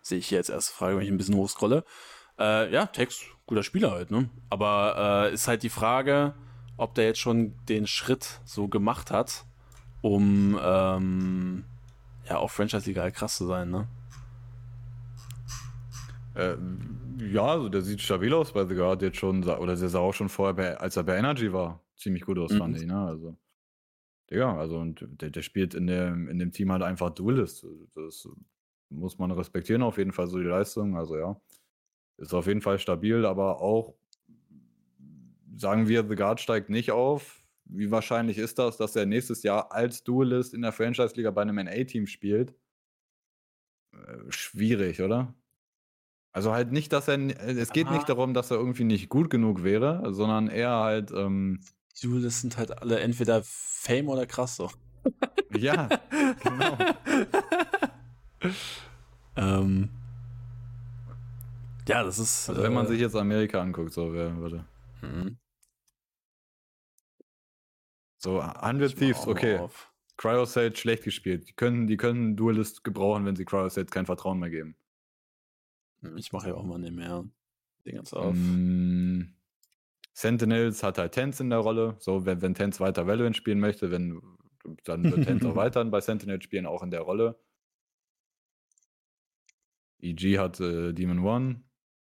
Sehe 0.00 0.18
ich 0.18 0.28
hier 0.28 0.38
jetzt 0.38 0.50
erste 0.50 0.72
Frage, 0.72 0.96
wenn 0.96 1.04
ich 1.04 1.10
ein 1.10 1.18
bisschen 1.18 1.36
hochscrolle. 1.36 1.84
Äh, 2.38 2.72
ja, 2.72 2.86
Tex, 2.86 3.22
guter 3.46 3.62
Spieler 3.62 3.90
halt, 3.90 4.10
ne? 4.10 4.30
Aber 4.48 5.28
äh, 5.28 5.34
ist 5.34 5.46
halt 5.46 5.62
die 5.62 5.68
Frage, 5.68 6.34
ob 6.76 6.94
der 6.94 7.06
jetzt 7.06 7.20
schon 7.20 7.56
den 7.66 7.86
Schritt 7.86 8.40
so 8.44 8.68
gemacht 8.68 9.10
hat, 9.10 9.44
um 10.00 10.58
ähm, 10.62 11.64
ja 12.30 12.38
auch 12.38 12.50
Franchise-Liga 12.50 13.02
halt 13.02 13.14
krass 13.14 13.36
zu 13.36 13.46
sein, 13.46 13.70
ne? 13.70 13.88
Äh, 16.34 16.56
ja, 17.32 17.44
also 17.44 17.68
der 17.68 17.82
sieht 17.82 18.00
stabil 18.00 18.32
aus 18.32 18.54
weil 18.54 18.68
The 18.68 18.74
Guard 18.74 19.02
jetzt 19.02 19.18
schon, 19.18 19.44
oder 19.44 19.76
der 19.76 19.88
sah 19.88 19.98
auch 19.98 20.14
schon 20.14 20.28
vorher, 20.28 20.54
bei, 20.54 20.76
als 20.76 20.96
er 20.96 21.02
bei 21.02 21.16
Energy 21.16 21.52
war, 21.52 21.82
ziemlich 21.96 22.22
gut 22.24 22.38
aus, 22.38 22.52
mhm. 22.52 22.58
fand 22.58 22.76
ich, 22.76 22.86
ne? 22.86 22.98
Also, 22.98 23.36
Digga, 24.30 24.56
also 24.56 24.78
und 24.78 25.06
der, 25.20 25.30
der 25.30 25.42
spielt 25.42 25.74
in 25.74 25.86
dem, 25.86 26.28
in 26.28 26.38
dem 26.38 26.52
Team 26.52 26.70
halt 26.70 26.82
einfach 26.82 27.10
Duelist. 27.10 27.66
Das 27.96 28.28
muss 28.88 29.18
man 29.18 29.32
respektieren, 29.32 29.82
auf 29.82 29.98
jeden 29.98 30.12
Fall 30.12 30.28
so 30.28 30.38
die 30.38 30.44
Leistung. 30.44 30.96
Also 30.96 31.16
ja, 31.16 31.40
ist 32.16 32.32
auf 32.32 32.46
jeden 32.46 32.60
Fall 32.60 32.78
stabil, 32.78 33.26
aber 33.26 33.60
auch, 33.60 33.94
sagen 35.56 35.88
wir, 35.88 36.06
The 36.08 36.14
Guard 36.14 36.40
steigt 36.40 36.70
nicht 36.70 36.92
auf. 36.92 37.39
Wie 37.72 37.90
wahrscheinlich 37.90 38.38
ist 38.38 38.58
das, 38.58 38.76
dass 38.76 38.96
er 38.96 39.06
nächstes 39.06 39.42
Jahr 39.42 39.72
als 39.72 40.02
Duelist 40.02 40.54
in 40.54 40.62
der 40.62 40.72
Franchise-Liga 40.72 41.30
bei 41.30 41.42
einem 41.42 41.56
NA-Team 41.56 42.06
spielt? 42.06 42.54
Äh, 43.92 44.30
schwierig, 44.30 45.00
oder? 45.00 45.34
Also 46.32 46.52
halt 46.52 46.72
nicht, 46.72 46.92
dass 46.92 47.08
er. 47.08 47.18
Es 47.40 47.72
geht 47.72 47.88
Aha. 47.88 47.94
nicht 47.94 48.08
darum, 48.08 48.34
dass 48.34 48.50
er 48.50 48.56
irgendwie 48.56 48.84
nicht 48.84 49.08
gut 49.08 49.30
genug 49.30 49.64
wäre, 49.64 50.12
sondern 50.12 50.48
eher 50.48 50.76
halt. 50.76 51.10
Ähm, 51.10 51.60
die 51.96 52.06
Duelists 52.06 52.40
sind 52.40 52.56
halt 52.56 52.80
alle 52.80 53.00
entweder 53.00 53.42
Fame 53.44 54.08
oder 54.08 54.26
krass 54.26 54.56
so. 54.56 54.70
Ja, 55.56 55.88
genau. 56.42 56.78
ähm, 59.36 59.88
ja, 61.88 62.04
das 62.04 62.20
ist. 62.20 62.48
Also 62.48 62.62
wenn 62.62 62.72
man 62.72 62.86
äh, 62.86 62.88
sich 62.88 63.00
jetzt 63.00 63.16
Amerika 63.16 63.60
anguckt, 63.60 63.92
so 63.92 64.12
wer 64.12 64.36
würde. 64.36 64.64
Mhm. 65.02 65.39
So, 68.20 68.38
100 68.38 68.98
Thieves, 68.98 69.26
okay. 69.26 69.56
Auf. 69.56 69.90
Cryosage 70.18 70.76
schlecht 70.76 71.04
gespielt. 71.04 71.48
Die 71.48 71.54
können, 71.54 71.86
die 71.86 71.96
können 71.96 72.36
Duelist 72.36 72.84
gebrauchen, 72.84 73.24
wenn 73.24 73.34
sie 73.34 73.46
Cryosage 73.46 73.86
kein 73.86 74.04
Vertrauen 74.04 74.38
mehr 74.38 74.50
geben. 74.50 74.76
Hm, 76.02 76.18
ich 76.18 76.30
mache 76.30 76.48
ja 76.48 76.54
auch 76.54 76.64
mal 76.64 76.78
nicht 76.78 76.94
mehr. 76.94 77.24
Den 77.86 77.94
ganz 77.94 78.12
auf. 78.12 78.34
Mm, 78.36 79.32
Sentinels 80.12 80.82
hat 80.82 80.98
halt 80.98 81.12
Tens 81.12 81.40
in 81.40 81.48
der 81.48 81.60
Rolle. 81.60 81.96
So, 81.98 82.26
wenn, 82.26 82.42
wenn 82.42 82.54
Tens 82.54 82.78
weiter 82.78 83.06
Valorant 83.06 83.38
spielen 83.38 83.58
möchte, 83.58 83.90
wenn, 83.90 84.20
dann 84.84 85.04
wird 85.04 85.24
Tens 85.24 85.42
auch 85.46 85.56
weiter 85.56 85.82
bei 85.86 86.02
Sentinels 86.02 86.44
spielen, 86.44 86.66
auch 86.66 86.82
in 86.82 86.90
der 86.90 87.00
Rolle. 87.00 87.40
EG 89.98 90.38
hat 90.38 90.60
äh, 90.60 90.92
Demon 90.92 91.20
One. 91.20 91.62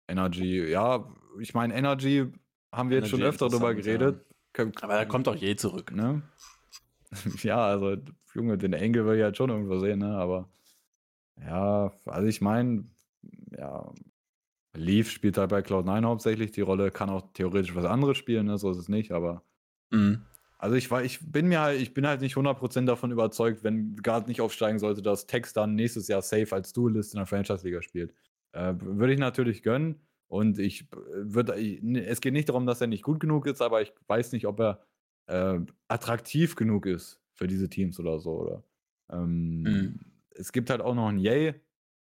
Energy, 0.06 0.64
ja, 0.70 1.12
ich 1.40 1.52
meine, 1.52 1.74
Energy 1.74 2.30
haben 2.70 2.90
wir 2.90 2.98
Energy 2.98 3.10
jetzt 3.10 3.10
schon 3.10 3.22
öfter 3.22 3.48
drüber 3.48 3.74
geredet. 3.74 4.24
Ja. 4.24 4.35
Aber 4.58 4.94
er 4.94 5.06
kommt 5.06 5.28
auch 5.28 5.34
je 5.34 5.56
zurück. 5.56 5.92
Ne? 5.92 6.22
ja, 7.42 7.64
also, 7.66 7.96
Junge, 8.34 8.58
den 8.58 8.72
Engel 8.72 9.06
will 9.06 9.16
ich 9.16 9.22
halt 9.22 9.36
schon 9.36 9.50
irgendwo 9.50 9.78
sehen, 9.78 10.00
ne? 10.00 10.16
Aber 10.16 10.48
ja, 11.40 11.92
also 12.04 12.26
ich 12.26 12.40
meine, 12.40 12.84
ja, 13.56 13.92
Leaf 14.74 15.10
spielt 15.10 15.38
halt 15.38 15.50
bei 15.50 15.60
Cloud9 15.60 16.04
hauptsächlich 16.04 16.50
die 16.52 16.60
Rolle, 16.60 16.90
kann 16.90 17.10
auch 17.10 17.32
theoretisch 17.32 17.74
was 17.74 17.84
anderes 17.84 18.16
spielen, 18.16 18.46
ne? 18.46 18.58
so 18.58 18.70
ist 18.70 18.78
es 18.78 18.88
nicht, 18.88 19.12
aber. 19.12 19.42
Mhm. 19.90 20.22
Also 20.58 20.74
ich 20.74 20.90
war, 20.90 21.04
ich 21.04 21.20
bin 21.30 21.48
mir 21.48 21.60
halt, 21.60 21.80
ich 21.80 21.92
bin 21.92 22.06
halt 22.06 22.22
nicht 22.22 22.36
100% 22.36 22.86
davon 22.86 23.10
überzeugt, 23.10 23.62
wenn 23.62 23.96
Guard 23.96 24.26
nicht 24.26 24.40
aufsteigen 24.40 24.78
sollte, 24.78 25.02
dass 25.02 25.26
Tex 25.26 25.52
dann 25.52 25.74
nächstes 25.74 26.08
Jahr 26.08 26.22
safe 26.22 26.54
als 26.54 26.72
Duelist 26.72 27.12
in 27.12 27.18
der 27.18 27.26
Franchise-Liga 27.26 27.82
spielt. 27.82 28.14
Äh, 28.52 28.72
würde 28.78 29.12
ich 29.12 29.18
natürlich 29.18 29.62
gönnen. 29.62 30.05
Und 30.28 30.58
ich 30.58 30.86
würde, 30.90 31.54
es 31.54 32.20
geht 32.20 32.32
nicht 32.32 32.48
darum, 32.48 32.66
dass 32.66 32.80
er 32.80 32.88
nicht 32.88 33.02
gut 33.02 33.20
genug 33.20 33.46
ist, 33.46 33.62
aber 33.62 33.82
ich 33.82 33.92
weiß 34.08 34.32
nicht, 34.32 34.46
ob 34.46 34.60
er 34.60 34.80
äh, 35.26 35.60
attraktiv 35.88 36.56
genug 36.56 36.86
ist 36.86 37.20
für 37.34 37.46
diese 37.46 37.68
Teams 37.68 38.00
oder 38.00 38.18
so. 38.18 38.40
Oder, 38.40 38.64
ähm, 39.10 39.62
mhm. 39.62 40.00
Es 40.30 40.52
gibt 40.52 40.70
halt 40.70 40.80
auch 40.80 40.94
noch 40.94 41.08
einen 41.08 41.18
Yay, 41.18 41.54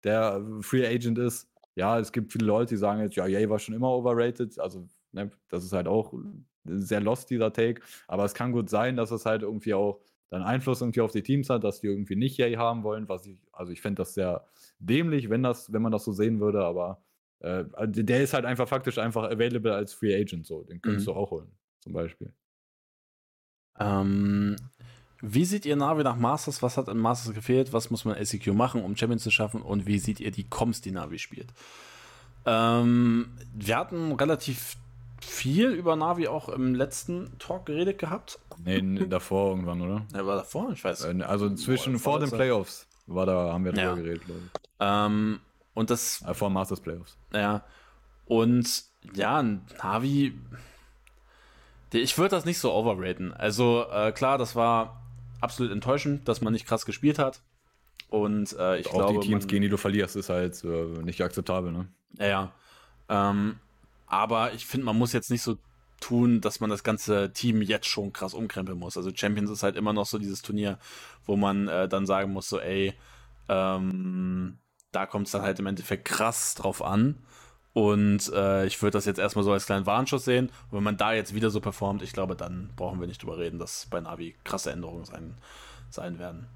der 0.03 0.45
Free 0.61 0.85
Agent 0.85 1.17
ist. 1.17 1.49
Ja, 1.75 1.97
es 1.99 2.11
gibt 2.11 2.31
viele 2.31 2.45
Leute, 2.45 2.75
die 2.75 2.77
sagen 2.77 3.01
jetzt, 3.01 3.15
ja, 3.15 3.25
Yay 3.25 3.49
war 3.49 3.59
schon 3.59 3.75
immer 3.75 3.89
overrated. 3.89 4.59
Also, 4.59 4.87
ne, 5.11 5.31
das 5.47 5.63
ist 5.63 5.71
halt 5.71 5.87
auch 5.87 6.13
sehr 6.65 6.99
lost, 6.99 7.29
dieser 7.29 7.53
Take. 7.53 7.81
Aber 8.07 8.25
es 8.25 8.33
kann 8.33 8.51
gut 8.51 8.69
sein, 8.69 8.97
dass 8.97 9.11
es 9.11 9.25
halt 9.25 9.43
irgendwie 9.43 9.73
auch 9.73 10.01
dann 10.29 10.43
Einfluss 10.43 10.81
irgendwie 10.81 11.01
auf 11.01 11.11
die 11.11 11.23
Teams 11.23 11.49
hat, 11.49 11.63
dass 11.63 11.79
die 11.79 11.87
irgendwie 11.87 12.15
nicht 12.15 12.37
Yay 12.37 12.53
haben 12.55 12.83
wollen, 12.83 13.09
was 13.09 13.25
ich, 13.25 13.41
also 13.51 13.71
ich 13.71 13.81
fände 13.81 14.01
das 14.01 14.13
sehr 14.13 14.45
dämlich, 14.77 15.29
wenn 15.29 15.41
das, 15.41 15.73
wenn 15.73 15.81
man 15.81 15.91
das 15.91 16.03
so 16.03 16.11
sehen 16.11 16.39
würde, 16.39 16.63
aber 16.63 17.01
äh, 17.39 17.65
also 17.73 18.03
der 18.03 18.21
ist 18.21 18.33
halt 18.33 18.45
einfach 18.45 18.67
faktisch 18.67 18.97
einfach 18.97 19.23
available 19.23 19.73
als 19.73 19.93
Free 19.93 20.15
Agent, 20.15 20.45
so. 20.45 20.63
Den 20.63 20.81
könntest 20.81 21.07
mhm. 21.07 21.13
du 21.13 21.17
auch 21.17 21.31
holen, 21.31 21.51
zum 21.79 21.93
Beispiel. 21.93 22.33
Ähm, 23.79 24.55
wie 25.21 25.45
seht 25.45 25.65
ihr 25.65 25.75
Navi 25.75 26.03
nach 26.03 26.15
Masters? 26.15 26.61
Was 26.61 26.77
hat 26.77 26.89
an 26.89 26.97
Masters 26.97 27.33
gefehlt? 27.33 27.73
Was 27.73 27.89
muss 27.89 28.05
man 28.05 28.23
SEQ 28.23 28.47
machen, 28.47 28.83
um 28.83 28.95
Champions 28.95 29.23
zu 29.23 29.31
schaffen? 29.31 29.61
Und 29.61 29.85
wie 29.85 29.99
seht 29.99 30.19
ihr 30.19 30.31
die 30.31 30.47
Comms, 30.47 30.81
die 30.81 30.91
Navi 30.91 31.19
spielt? 31.19 31.53
Ähm, 32.45 33.29
wir 33.53 33.77
hatten 33.77 34.13
relativ 34.13 34.77
viel 35.21 35.71
über 35.71 35.95
Navi 35.95 36.27
auch 36.27 36.47
im 36.49 36.73
letzten 36.73 37.37
Talk 37.39 37.65
geredet 37.65 37.99
gehabt. 37.99 38.39
Nee, 38.63 38.81
davor 39.07 39.51
irgendwann, 39.51 39.81
oder? 39.81 40.05
Er 40.13 40.25
war 40.25 40.37
davor, 40.37 40.71
ich 40.71 40.83
weiß. 40.83 41.05
Äh, 41.05 41.21
also 41.23 41.53
zwischen 41.55 41.93
Boah, 41.93 41.99
vor 41.99 42.19
den 42.19 42.31
Playoffs 42.31 42.87
war 43.07 43.25
da, 43.25 43.51
haben 43.51 43.65
wir 43.65 43.71
drüber 43.71 43.87
ja. 43.87 43.95
geredet, 43.95 44.25
glaube 44.25 44.41
ich. 44.45 44.61
Ähm, 44.79 45.39
und 45.73 45.89
das. 45.89 46.21
Äh, 46.23 46.33
vor 46.33 46.49
Masters 46.49 46.81
Playoffs. 46.81 47.17
Ja. 47.33 47.63
Und 48.25 48.83
ja, 49.13 49.41
Navi. 49.41 50.33
Ich 51.91 52.17
würde 52.17 52.35
das 52.35 52.45
nicht 52.45 52.59
so 52.59 52.71
overraten. 52.73 53.33
Also 53.33 53.85
äh, 53.91 54.11
klar, 54.11 54.37
das 54.37 54.55
war 54.55 55.01
absolut 55.41 55.71
enttäuschend, 55.71 56.27
dass 56.27 56.41
man 56.41 56.53
nicht 56.53 56.67
krass 56.67 56.85
gespielt 56.85 57.17
hat. 57.17 57.41
Und 58.09 58.53
äh, 58.57 58.79
ich 58.79 58.87
auch 58.87 58.93
glaube. 58.93 59.05
Auch 59.05 59.21
die 59.21 59.27
Teams, 59.27 59.43
man, 59.43 59.47
gegen 59.47 59.61
die 59.63 59.69
du 59.69 59.77
verlierst, 59.77 60.15
ist 60.15 60.29
halt 60.29 60.63
äh, 60.63 61.03
nicht 61.03 61.21
akzeptabel, 61.21 61.71
ne? 61.71 61.87
Ja, 62.17 62.27
ja. 62.27 62.51
Ähm, 63.09 63.59
aber 64.07 64.53
ich 64.53 64.65
finde, 64.65 64.85
man 64.85 64.97
muss 64.97 65.13
jetzt 65.13 65.31
nicht 65.31 65.41
so 65.41 65.57
tun, 65.99 66.41
dass 66.41 66.59
man 66.59 66.69
das 66.69 66.83
ganze 66.83 67.33
Team 67.33 67.61
jetzt 67.61 67.87
schon 67.87 68.13
krass 68.13 68.33
umkrempeln 68.33 68.77
muss. 68.77 68.97
Also 68.97 69.11
Champions 69.13 69.49
ist 69.49 69.63
halt 69.63 69.75
immer 69.75 69.93
noch 69.93 70.05
so 70.05 70.17
dieses 70.17 70.41
Turnier, 70.41 70.79
wo 71.25 71.35
man 71.35 71.67
äh, 71.67 71.87
dann 71.87 72.05
sagen 72.05 72.31
muss, 72.33 72.49
so 72.49 72.59
ey, 72.59 72.93
ähm, 73.49 74.57
da 74.91 75.05
kommt 75.05 75.27
es 75.27 75.31
dann 75.31 75.41
halt 75.41 75.59
im 75.59 75.67
Endeffekt 75.67 76.05
krass 76.05 76.55
drauf 76.55 76.83
an. 76.83 77.15
Und 77.73 78.31
äh, 78.33 78.65
ich 78.65 78.81
würde 78.81 78.97
das 78.97 79.05
jetzt 79.05 79.19
erstmal 79.19 79.45
so 79.45 79.53
als 79.53 79.65
kleinen 79.65 79.85
Warnschuss 79.85 80.25
sehen. 80.25 80.47
Und 80.69 80.77
wenn 80.77 80.83
man 80.83 80.97
da 80.97 81.13
jetzt 81.13 81.35
wieder 81.35 81.49
so 81.49 81.61
performt, 81.61 82.01
ich 82.01 82.13
glaube, 82.13 82.35
dann 82.35 82.71
brauchen 82.75 82.99
wir 82.99 83.07
nicht 83.07 83.21
drüber 83.21 83.37
reden, 83.37 83.59
dass 83.59 83.85
bei 83.85 84.01
Navi 84.01 84.35
krasse 84.43 84.71
Änderungen 84.71 85.05
sein, 85.05 85.35
sein 85.89 86.17
werden. 86.17 86.47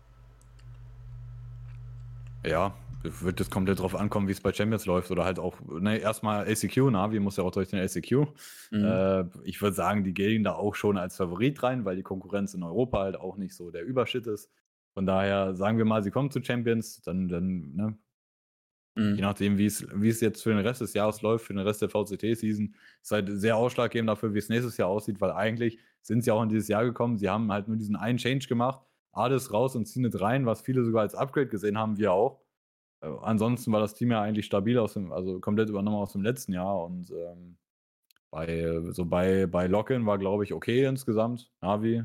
Ja, 2.45 2.73
wird 3.03 3.39
jetzt 3.39 3.51
komplett 3.51 3.79
drauf 3.79 3.95
ankommen, 3.95 4.27
wie 4.27 4.31
es 4.31 4.41
bei 4.41 4.53
Champions 4.53 4.85
läuft 4.85 5.11
oder 5.11 5.23
halt 5.25 5.39
auch, 5.39 5.55
ne, 5.61 5.97
erstmal 5.97 6.47
ACQ, 6.47 6.89
Navi 6.89 7.19
muss 7.19 7.37
ja 7.37 7.43
auch 7.43 7.51
durch 7.51 7.69
den 7.69 7.79
ACQ. 7.79 8.27
Mhm. 8.71 8.85
Äh, 8.85 9.25
ich 9.43 9.61
würde 9.61 9.75
sagen, 9.75 10.03
die 10.03 10.13
gehen 10.13 10.43
da 10.43 10.53
auch 10.53 10.75
schon 10.75 10.97
als 10.97 11.17
Favorit 11.17 11.61
rein, 11.63 11.85
weil 11.85 11.95
die 11.95 12.03
Konkurrenz 12.03 12.53
in 12.53 12.63
Europa 12.63 12.99
halt 12.99 13.17
auch 13.17 13.37
nicht 13.37 13.55
so 13.55 13.71
der 13.71 13.83
Überschritt 13.83 14.27
ist. 14.27 14.49
Von 14.93 15.05
daher 15.05 15.55
sagen 15.55 15.77
wir 15.77 15.85
mal, 15.85 16.03
sie 16.03 16.11
kommen 16.11 16.31
zu 16.31 16.43
Champions, 16.43 17.01
dann, 17.01 17.27
dann 17.27 17.75
ne, 17.75 17.97
mhm. 18.95 19.15
je 19.15 19.21
nachdem, 19.21 19.57
wie 19.57 19.65
es 19.65 20.21
jetzt 20.21 20.43
für 20.43 20.49
den 20.49 20.59
Rest 20.59 20.81
des 20.81 20.93
Jahres 20.93 21.21
läuft, 21.21 21.45
für 21.45 21.53
den 21.53 21.65
Rest 21.65 21.81
der 21.81 21.89
VCT-Season, 21.89 22.75
ist 23.01 23.11
halt 23.11 23.29
sehr 23.31 23.57
ausschlaggebend 23.57 24.09
dafür, 24.09 24.33
wie 24.33 24.39
es 24.39 24.49
nächstes 24.49 24.77
Jahr 24.77 24.89
aussieht, 24.89 25.21
weil 25.21 25.31
eigentlich 25.31 25.79
sind 26.01 26.23
sie 26.23 26.31
auch 26.31 26.43
in 26.43 26.49
dieses 26.49 26.67
Jahr 26.67 26.83
gekommen, 26.83 27.17
sie 27.17 27.29
haben 27.29 27.51
halt 27.51 27.67
nur 27.67 27.77
diesen 27.77 27.95
einen 27.95 28.17
Change 28.17 28.47
gemacht, 28.47 28.81
alles 29.11 29.53
raus 29.53 29.75
und 29.75 29.85
ziehen 29.85 30.05
es 30.05 30.19
rein, 30.19 30.45
was 30.45 30.61
viele 30.61 30.83
sogar 30.83 31.01
als 31.01 31.15
Upgrade 31.15 31.47
gesehen 31.47 31.77
haben, 31.77 31.97
wir 31.97 32.11
auch. 32.11 32.41
Äh, 33.01 33.09
ansonsten 33.21 33.71
war 33.71 33.79
das 33.79 33.93
Team 33.93 34.11
ja 34.11 34.21
eigentlich 34.21 34.45
stabil 34.45 34.77
aus 34.77 34.93
dem, 34.93 35.11
also 35.11 35.39
komplett 35.39 35.69
übernommen 35.69 35.97
aus 35.97 36.13
dem 36.13 36.21
letzten 36.21 36.53
Jahr 36.53 36.83
und 36.83 37.11
ähm, 37.11 37.57
bei, 38.31 38.81
so 38.89 39.05
bei, 39.05 39.45
bei 39.45 39.67
Locken 39.67 40.07
war, 40.07 40.17
glaube 40.17 40.43
ich, 40.43 40.53
okay 40.53 40.85
insgesamt. 40.85 41.51
Navi, 41.61 42.03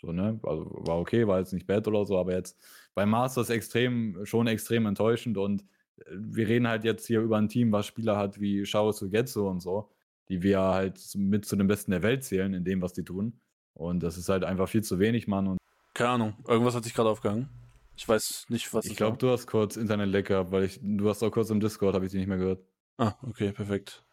so, 0.00 0.10
ne? 0.10 0.40
Also 0.42 0.64
war 0.86 0.98
okay, 0.98 1.26
war 1.26 1.38
jetzt 1.38 1.52
nicht 1.52 1.66
bad 1.66 1.86
oder 1.86 2.06
so, 2.06 2.18
aber 2.18 2.32
jetzt 2.32 2.58
bei 2.94 3.04
Masters 3.04 3.50
extrem, 3.50 4.24
schon 4.24 4.46
extrem 4.46 4.86
enttäuschend 4.86 5.36
und 5.36 5.66
wir 6.10 6.48
reden 6.48 6.68
halt 6.68 6.84
jetzt 6.84 7.06
hier 7.06 7.20
über 7.20 7.38
ein 7.38 7.48
Team, 7.48 7.72
was 7.72 7.86
Spieler 7.86 8.16
hat 8.16 8.40
wie 8.40 8.66
Shao 8.66 8.92
Sugetsu 8.92 9.48
und 9.48 9.60
so, 9.60 9.90
die 10.28 10.42
wir 10.42 10.60
halt 10.60 11.00
mit 11.14 11.44
zu 11.44 11.56
den 11.56 11.66
Besten 11.66 11.90
der 11.90 12.02
Welt 12.02 12.24
zählen 12.24 12.52
in 12.54 12.64
dem, 12.64 12.82
was 12.82 12.92
die 12.92 13.04
tun. 13.04 13.40
Und 13.74 14.02
das 14.02 14.16
ist 14.16 14.28
halt 14.28 14.44
einfach 14.44 14.68
viel 14.68 14.82
zu 14.82 14.98
wenig, 14.98 15.26
Mann. 15.26 15.46
Und 15.46 15.58
Keine 15.94 16.10
Ahnung, 16.10 16.34
irgendwas 16.46 16.74
hat 16.74 16.84
sich 16.84 16.94
gerade 16.94 17.10
aufgehangen. 17.10 17.48
Ich 17.96 18.08
weiß 18.08 18.46
nicht, 18.48 18.72
was. 18.74 18.84
Ich 18.86 18.96
glaube, 18.96 19.16
du 19.16 19.30
hast 19.30 19.46
kurz 19.46 19.76
Internet 19.76 20.08
lecker, 20.08 20.50
weil 20.52 20.64
ich, 20.64 20.80
du 20.82 21.08
hast 21.08 21.22
auch 21.22 21.30
kurz 21.30 21.50
im 21.50 21.60
Discord, 21.60 21.94
habe 21.94 22.04
ich 22.04 22.12
dich 22.12 22.18
nicht 22.18 22.28
mehr 22.28 22.38
gehört. 22.38 22.60
Ah, 22.98 23.14
okay, 23.22 23.52
perfekt. 23.52 24.04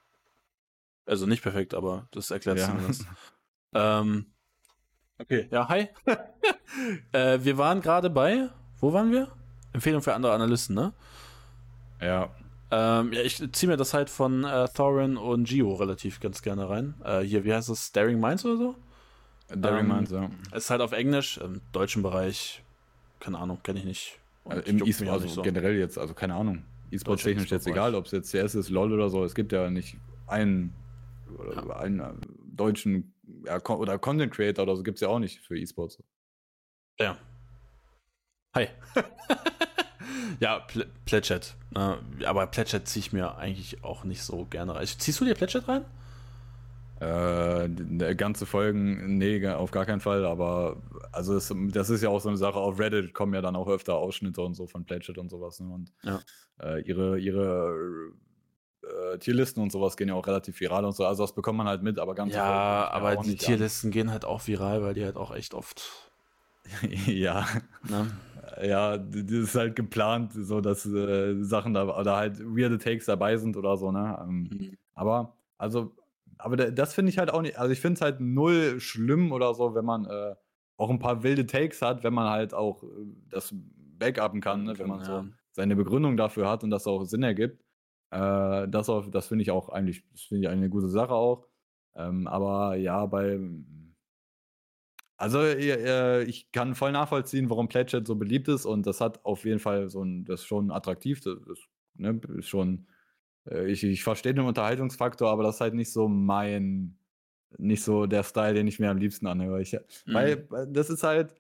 Also 1.06 1.26
nicht 1.26 1.44
perfekt, 1.44 1.74
aber 1.74 2.08
das 2.12 2.32
erklärt 2.32 2.60
ja. 2.60 2.68
zumindest. 2.68 3.06
ähm, 3.74 4.28
okay, 5.20 5.48
ja, 5.52 5.68
hi. 5.68 5.90
äh, 7.12 7.40
wir 7.42 7.58
waren 7.58 7.82
gerade 7.82 8.10
bei, 8.10 8.50
wo 8.80 8.94
waren 8.94 9.12
wir? 9.12 9.36
Empfehlung 9.74 10.02
für 10.02 10.14
andere 10.14 10.34
Analysten, 10.34 10.76
ne? 10.76 10.94
Ja. 12.04 12.30
Ähm, 12.72 13.14
ja, 13.14 13.22
ich 13.22 13.38
ziehe 13.54 13.70
mir 13.70 13.78
das 13.78 13.94
halt 13.94 14.10
von 14.10 14.44
äh, 14.44 14.68
Thorin 14.74 15.18
und 15.18 15.48
Gio 15.48 15.74
relativ 15.76 16.20
ganz 16.20 16.42
gerne 16.42 16.70
rein. 16.70 16.96
Äh, 17.04 17.22
hier, 17.22 17.44
wie 17.44 17.54
heißt 17.54 17.70
das? 17.70 17.92
Daring 17.92 18.20
Minds 18.20 18.46
oder 18.46 18.58
so? 18.58 18.76
Daring 19.48 19.86
ähm, 19.86 19.88
Minds, 19.88 20.12
ja. 20.12 20.30
Es 20.52 20.66
ist 20.66 20.70
halt 20.70 20.82
auf 20.82 20.92
Englisch, 20.92 21.38
im 21.38 21.62
deutschen 21.72 22.02
Bereich 22.02 22.64
keine 23.24 23.40
Ahnung, 23.40 23.60
kenne 23.64 23.80
ich 23.80 23.86
nicht. 23.86 24.20
Also 24.44 24.62
Im 24.64 24.86
E-Sport, 24.86 25.10
also 25.10 25.28
so. 25.28 25.42
generell 25.42 25.78
jetzt, 25.78 25.98
also 25.98 26.14
keine 26.14 26.36
Ahnung. 26.36 26.64
E-Sport 26.92 27.24
technisch 27.24 27.50
jetzt 27.52 27.66
egal, 27.66 27.96
ob 27.96 28.06
es 28.06 28.12
jetzt 28.12 28.32
CS 28.32 28.56
ist, 28.56 28.70
LOL 28.70 28.92
oder 28.92 29.10
so, 29.10 29.24
es 29.24 29.34
gibt 29.34 29.54
ja 29.54 29.70
nicht 29.70 29.96
einen, 30.28 30.74
ja. 31.56 31.78
einen 31.78 32.00
äh, 32.02 32.14
deutschen 32.46 33.14
ja, 33.46 33.66
oder 33.66 33.98
Content 33.98 34.34
Creator 34.34 34.64
oder 34.64 34.76
so 34.76 34.84
gibt 34.84 34.98
es 34.98 35.02
ja 35.02 35.08
auch 35.08 35.20
nicht 35.20 35.40
für 35.40 35.58
E-Sports. 35.58 36.04
Ja. 37.00 37.18
Hi. 38.54 38.68
ja, 40.40 40.60
Pl 40.60 40.86
Pledchat. 41.06 41.56
Ne? 41.72 41.98
aber 42.26 42.48
Pledchat 42.48 42.88
ziehe 42.88 43.02
ich 43.02 43.14
mir 43.14 43.36
eigentlich 43.38 43.84
auch 43.84 44.04
nicht 44.04 44.22
so 44.24 44.46
gerne 44.46 44.76
rein. 44.76 44.86
Ziehst 44.86 45.20
du 45.20 45.26
dir 45.26 45.34
Pledchat 45.34 45.68
rein? 45.68 45.86
Äh, 47.00 48.16
ganze 48.16 48.46
Folgen, 48.46 49.18
nee, 49.18 49.46
auf 49.48 49.72
gar 49.72 49.86
keinen 49.86 50.00
Fall, 50.00 50.26
aber 50.26 50.78
also 51.12 51.36
es, 51.36 51.54
das 51.72 51.90
ist 51.90 52.02
ja 52.02 52.10
auch 52.10 52.22
so 52.22 52.30
eine 52.30 52.38
Sache, 52.38 52.58
auf 52.60 52.80
Reddit 52.80 53.14
kommen 53.14 53.34
ja 53.34 53.42
dann 53.42 53.56
auch 53.56 53.68
öfter 53.68 53.96
Ausschnitte 53.96 54.42
und 54.42 54.54
so 54.54 54.68
von 54.68 54.86
Pledget 54.86 55.18
und 55.18 55.30
sowas. 55.30 55.60
Ne? 55.60 55.74
Und 55.74 55.92
ja. 56.04 56.22
äh, 56.62 56.82
ihre, 56.84 57.20
ihre 57.20 58.14
äh, 58.84 59.18
Tierlisten 59.18 59.62
und 59.62 59.72
sowas 59.72 59.98
gehen 59.98 60.08
ja 60.08 60.14
auch 60.14 60.28
relativ 60.28 60.60
viral 60.60 60.86
und 60.86 60.96
so. 60.96 61.06
Also 61.06 61.24
das 61.24 61.34
bekommt 61.34 61.58
man 61.58 61.68
halt 61.68 61.84
mit, 61.84 62.00
aber 62.00 62.16
ganz 62.16 62.34
Ja, 62.34 62.90
aber 62.90 63.18
die 63.18 63.36
Tierlisten 63.36 63.90
an. 63.90 63.92
gehen 63.92 64.12
halt 64.12 64.24
auch 64.24 64.48
viral, 64.48 64.82
weil 64.84 64.94
die 64.94 65.04
halt 65.04 65.18
auch 65.18 65.34
echt 65.36 65.54
oft. 65.54 66.12
ja. 67.06 67.46
Ne? 67.90 68.12
Ja, 68.62 68.98
das 68.98 69.32
ist 69.32 69.56
halt 69.56 69.76
geplant, 69.76 70.34
so 70.34 70.62
dass 70.62 70.86
äh, 70.86 71.42
Sachen 71.44 71.74
da 71.74 71.98
oder 71.98 72.16
halt 72.16 72.40
weirde 72.40 72.78
Takes 72.78 73.06
dabei 73.06 73.38
sind 73.38 73.58
oder 73.58 73.78
so, 73.78 73.92
ne? 73.92 74.18
Ähm, 74.22 74.50
mhm. 74.52 74.78
Aber, 74.94 75.38
also 75.58 75.96
aber 76.38 76.58
das 76.58 76.94
finde 76.94 77.10
ich 77.10 77.18
halt 77.18 77.32
auch 77.32 77.42
nicht, 77.42 77.58
also 77.58 77.72
ich 77.72 77.80
finde 77.80 77.96
es 77.96 78.02
halt 78.02 78.20
null 78.20 78.80
schlimm 78.80 79.32
oder 79.32 79.54
so, 79.54 79.76
wenn 79.76 79.86
man 79.86 80.06
äh, 80.06 80.36
auch 80.78 80.90
ein 80.90 81.00
paar 81.00 81.24
wilde 81.24 81.46
Takes 81.46 81.82
hat, 81.82 82.04
wenn 82.04 82.14
man 82.14 82.30
halt 82.30 82.54
auch 82.54 82.84
äh, 82.84 82.88
das 83.30 83.54
backuppen 83.54 84.42
kann, 84.42 84.64
ne? 84.64 84.78
wenn 84.78 84.88
man 84.88 85.00
ja. 85.00 85.06
so 85.06 85.26
seine 85.52 85.76
Begründung 85.76 86.18
dafür 86.18 86.50
hat 86.50 86.64
und 86.64 86.70
das 86.70 86.88
auch 86.88 87.06
Sinn 87.06 87.24
ergibt. 87.24 87.64
Äh, 88.12 88.68
das 88.68 88.92
das 89.12 89.28
finde 89.28 89.44
ich 89.44 89.52
auch 89.52 89.70
eigentlich, 89.70 90.04
das 90.12 90.24
finde 90.24 90.44
ich 90.44 90.50
eine 90.50 90.70
gute 90.70 90.90
Sache 90.90 91.14
auch. 91.14 91.48
Ähm, 91.96 92.28
aber 92.28 92.76
ja, 92.76 93.06
bei 93.06 93.40
also 95.24 95.42
äh, 95.42 96.24
ich 96.24 96.52
kann 96.52 96.76
voll 96.76 96.92
nachvollziehen, 96.92 97.50
warum 97.50 97.70
Pledget 97.70 98.06
so 98.06 98.16
beliebt 98.16 98.48
ist 98.48 98.66
und 98.66 98.86
das 98.86 99.02
hat 99.02 99.24
auf 99.26 99.46
jeden 99.46 99.60
Fall 99.60 99.90
so 99.90 100.04
ein, 100.04 100.26
das 100.26 100.42
ist 100.42 100.48
schon 100.48 100.72
attraktiv, 100.72 101.22
das 101.22 101.40
ist, 101.48 101.68
ne, 101.96 102.20
ist 102.38 102.50
schon 102.50 102.88
äh, 103.50 103.72
ich, 103.72 103.84
ich 103.84 104.04
verstehe 104.04 104.34
den 104.34 104.46
Unterhaltungsfaktor, 104.46 105.30
aber 105.30 105.44
das 105.44 105.56
ist 105.56 105.62
halt 105.62 105.74
nicht 105.74 105.92
so 105.92 106.08
mein, 106.08 106.98
nicht 107.58 107.84
so 107.84 108.06
der 108.06 108.24
Style, 108.24 108.54
den 108.54 108.68
ich 108.68 108.80
mir 108.80 108.90
am 108.90 108.98
liebsten 108.98 109.28
anhöre. 109.28 109.62
Ich, 109.62 109.74
mhm. 109.74 110.14
Weil 110.14 110.48
das 110.70 110.90
ist 110.90 111.04
halt, 111.04 111.34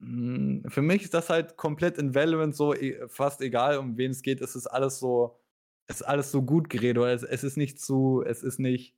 hm, 0.00 0.64
für 0.68 0.82
mich 0.82 1.02
ist 1.02 1.14
das 1.14 1.30
halt 1.30 1.56
komplett 1.56 1.98
in 1.98 2.14
Valorant 2.14 2.54
so 2.54 2.74
e, 2.74 3.08
fast 3.08 3.40
egal, 3.40 3.78
um 3.78 3.96
wen 3.96 4.10
es 4.10 4.22
geht. 4.22 4.40
Es 4.40 4.54
ist 4.54 4.66
alles 4.66 4.98
so, 4.98 5.38
es 5.86 5.96
ist 5.96 6.06
alles 6.06 6.30
so 6.30 6.42
gut 6.42 6.68
geredet. 6.68 6.98
Oder 6.98 7.12
es, 7.12 7.22
es 7.22 7.44
ist 7.44 7.56
nicht 7.56 7.80
zu, 7.80 8.22
es 8.26 8.42
ist 8.42 8.58
nicht, 8.58 8.94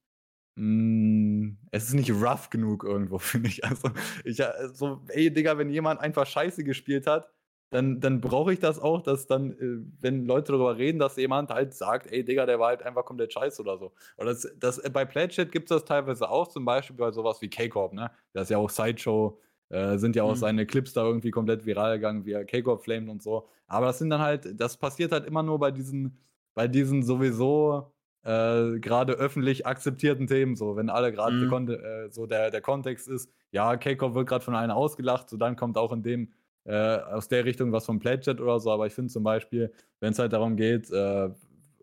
mh, 0.57 0.63
hm, 0.63 1.59
es 1.71 1.85
ist 1.89 1.95
nicht 1.95 2.13
rough 2.13 2.51
genug 2.51 2.85
irgendwo, 2.85 3.19
finde 3.19 3.49
ich. 3.49 3.65
Also, 3.65 3.91
ich, 4.25 4.43
so, 4.73 5.01
ey, 5.09 5.33
Digga, 5.33 5.59
wenn 5.59 5.71
jemand 5.71 6.01
einfach 6.01 6.27
Scheiße 6.27 6.65
gespielt 6.65 7.07
hat, 7.07 7.31
dann, 7.71 8.01
dann 8.01 8.21
brauche 8.21 8.53
ich 8.53 8.59
das 8.59 8.81
auch, 8.81 9.01
dass 9.01 9.27
dann, 9.27 9.53
äh, 9.53 9.79
wenn 10.01 10.27
Leute 10.27 10.53
darüber 10.53 10.77
reden, 10.77 10.99
dass 10.99 11.17
jemand 11.17 11.51
halt 11.51 11.73
sagt, 11.73 12.11
ey 12.11 12.25
Digga, 12.25 12.45
der 12.45 12.59
war 12.59 12.69
halt 12.69 12.83
einfach 12.83 13.05
komplett 13.05 13.33
scheiße 13.33 13.63
oder 13.63 13.79
so. 13.79 13.93
Oder 14.19 14.31
das, 14.31 14.53
das, 14.59 14.79
äh, 14.79 14.91
bei 14.91 15.05
Pledget 15.05 15.53
gibt 15.53 15.71
es 15.71 15.77
das 15.77 15.85
teilweise 15.85 16.29
auch, 16.29 16.49
zum 16.49 16.65
Beispiel 16.65 16.97
bei 16.97 17.13
sowas 17.13 17.41
wie 17.41 17.49
K-Corp, 17.49 17.93
ne? 17.93 18.11
Das 18.33 18.45
ist 18.45 18.51
ja 18.51 18.59
auch 18.59 18.71
Sideshow, 18.71 19.39
äh, 19.69 19.99
sind 19.99 20.17
ja 20.17 20.25
auch 20.25 20.35
mhm. 20.35 20.39
seine 20.39 20.67
Clips 20.67 20.93
da 20.93 21.05
irgendwie 21.05 21.31
komplett 21.31 21.65
viral 21.65 21.97
gegangen, 21.97 22.25
wie 22.25 22.33
er 22.33 22.45
K-Corp 22.45 22.83
flamed 22.83 23.09
und 23.09 23.23
so. 23.23 23.49
Aber 23.69 23.87
das 23.87 23.99
sind 23.99 24.11
dann 24.11 24.21
halt, 24.21 24.61
das 24.61 24.77
passiert 24.77 25.13
halt 25.13 25.27
immer 25.27 25.45
nur 25.45 25.59
bei 25.61 25.71
diesen, 25.71 26.19
bei 26.55 26.67
diesen 26.67 27.05
sowieso 27.05 27.93
äh, 28.23 28.79
gerade 28.81 29.15
öffentlich 29.15 29.67
akzeptierten 29.67 30.27
Themen, 30.27 30.57
so 30.57 30.77
wenn 30.77 30.91
alle 30.91 31.13
gerade 31.13 31.37
mhm. 31.37 31.69
äh, 31.71 32.11
so 32.11 32.27
der, 32.27 32.51
der 32.51 32.61
Kontext 32.61 33.09
ist, 33.09 33.31
ja, 33.51 33.77
K-Corp 33.77 34.15
wird 34.15 34.29
gerade 34.29 34.45
von 34.45 34.55
einer 34.55 34.77
ausgelacht, 34.77 35.31
so 35.31 35.37
dann 35.37 35.57
kommt 35.57 35.79
auch 35.79 35.93
in 35.93 36.03
dem 36.03 36.33
äh, 36.65 36.99
aus 36.99 37.29
der 37.29 37.45
Richtung 37.45 37.73
was 37.73 37.87
vom 37.87 37.99
Pledget 37.99 38.41
oder 38.41 38.61
so, 38.61 38.71
aber 38.71 38.87
ich 38.87 38.93
finde 38.93 39.13
zum 39.13 39.23
Beispiel, 39.23 39.73
wenn 40.01 40.13
es 40.13 40.19
halt 40.19 40.33
darum 40.33 40.57
geht, 40.57 40.91
äh, 40.91 41.31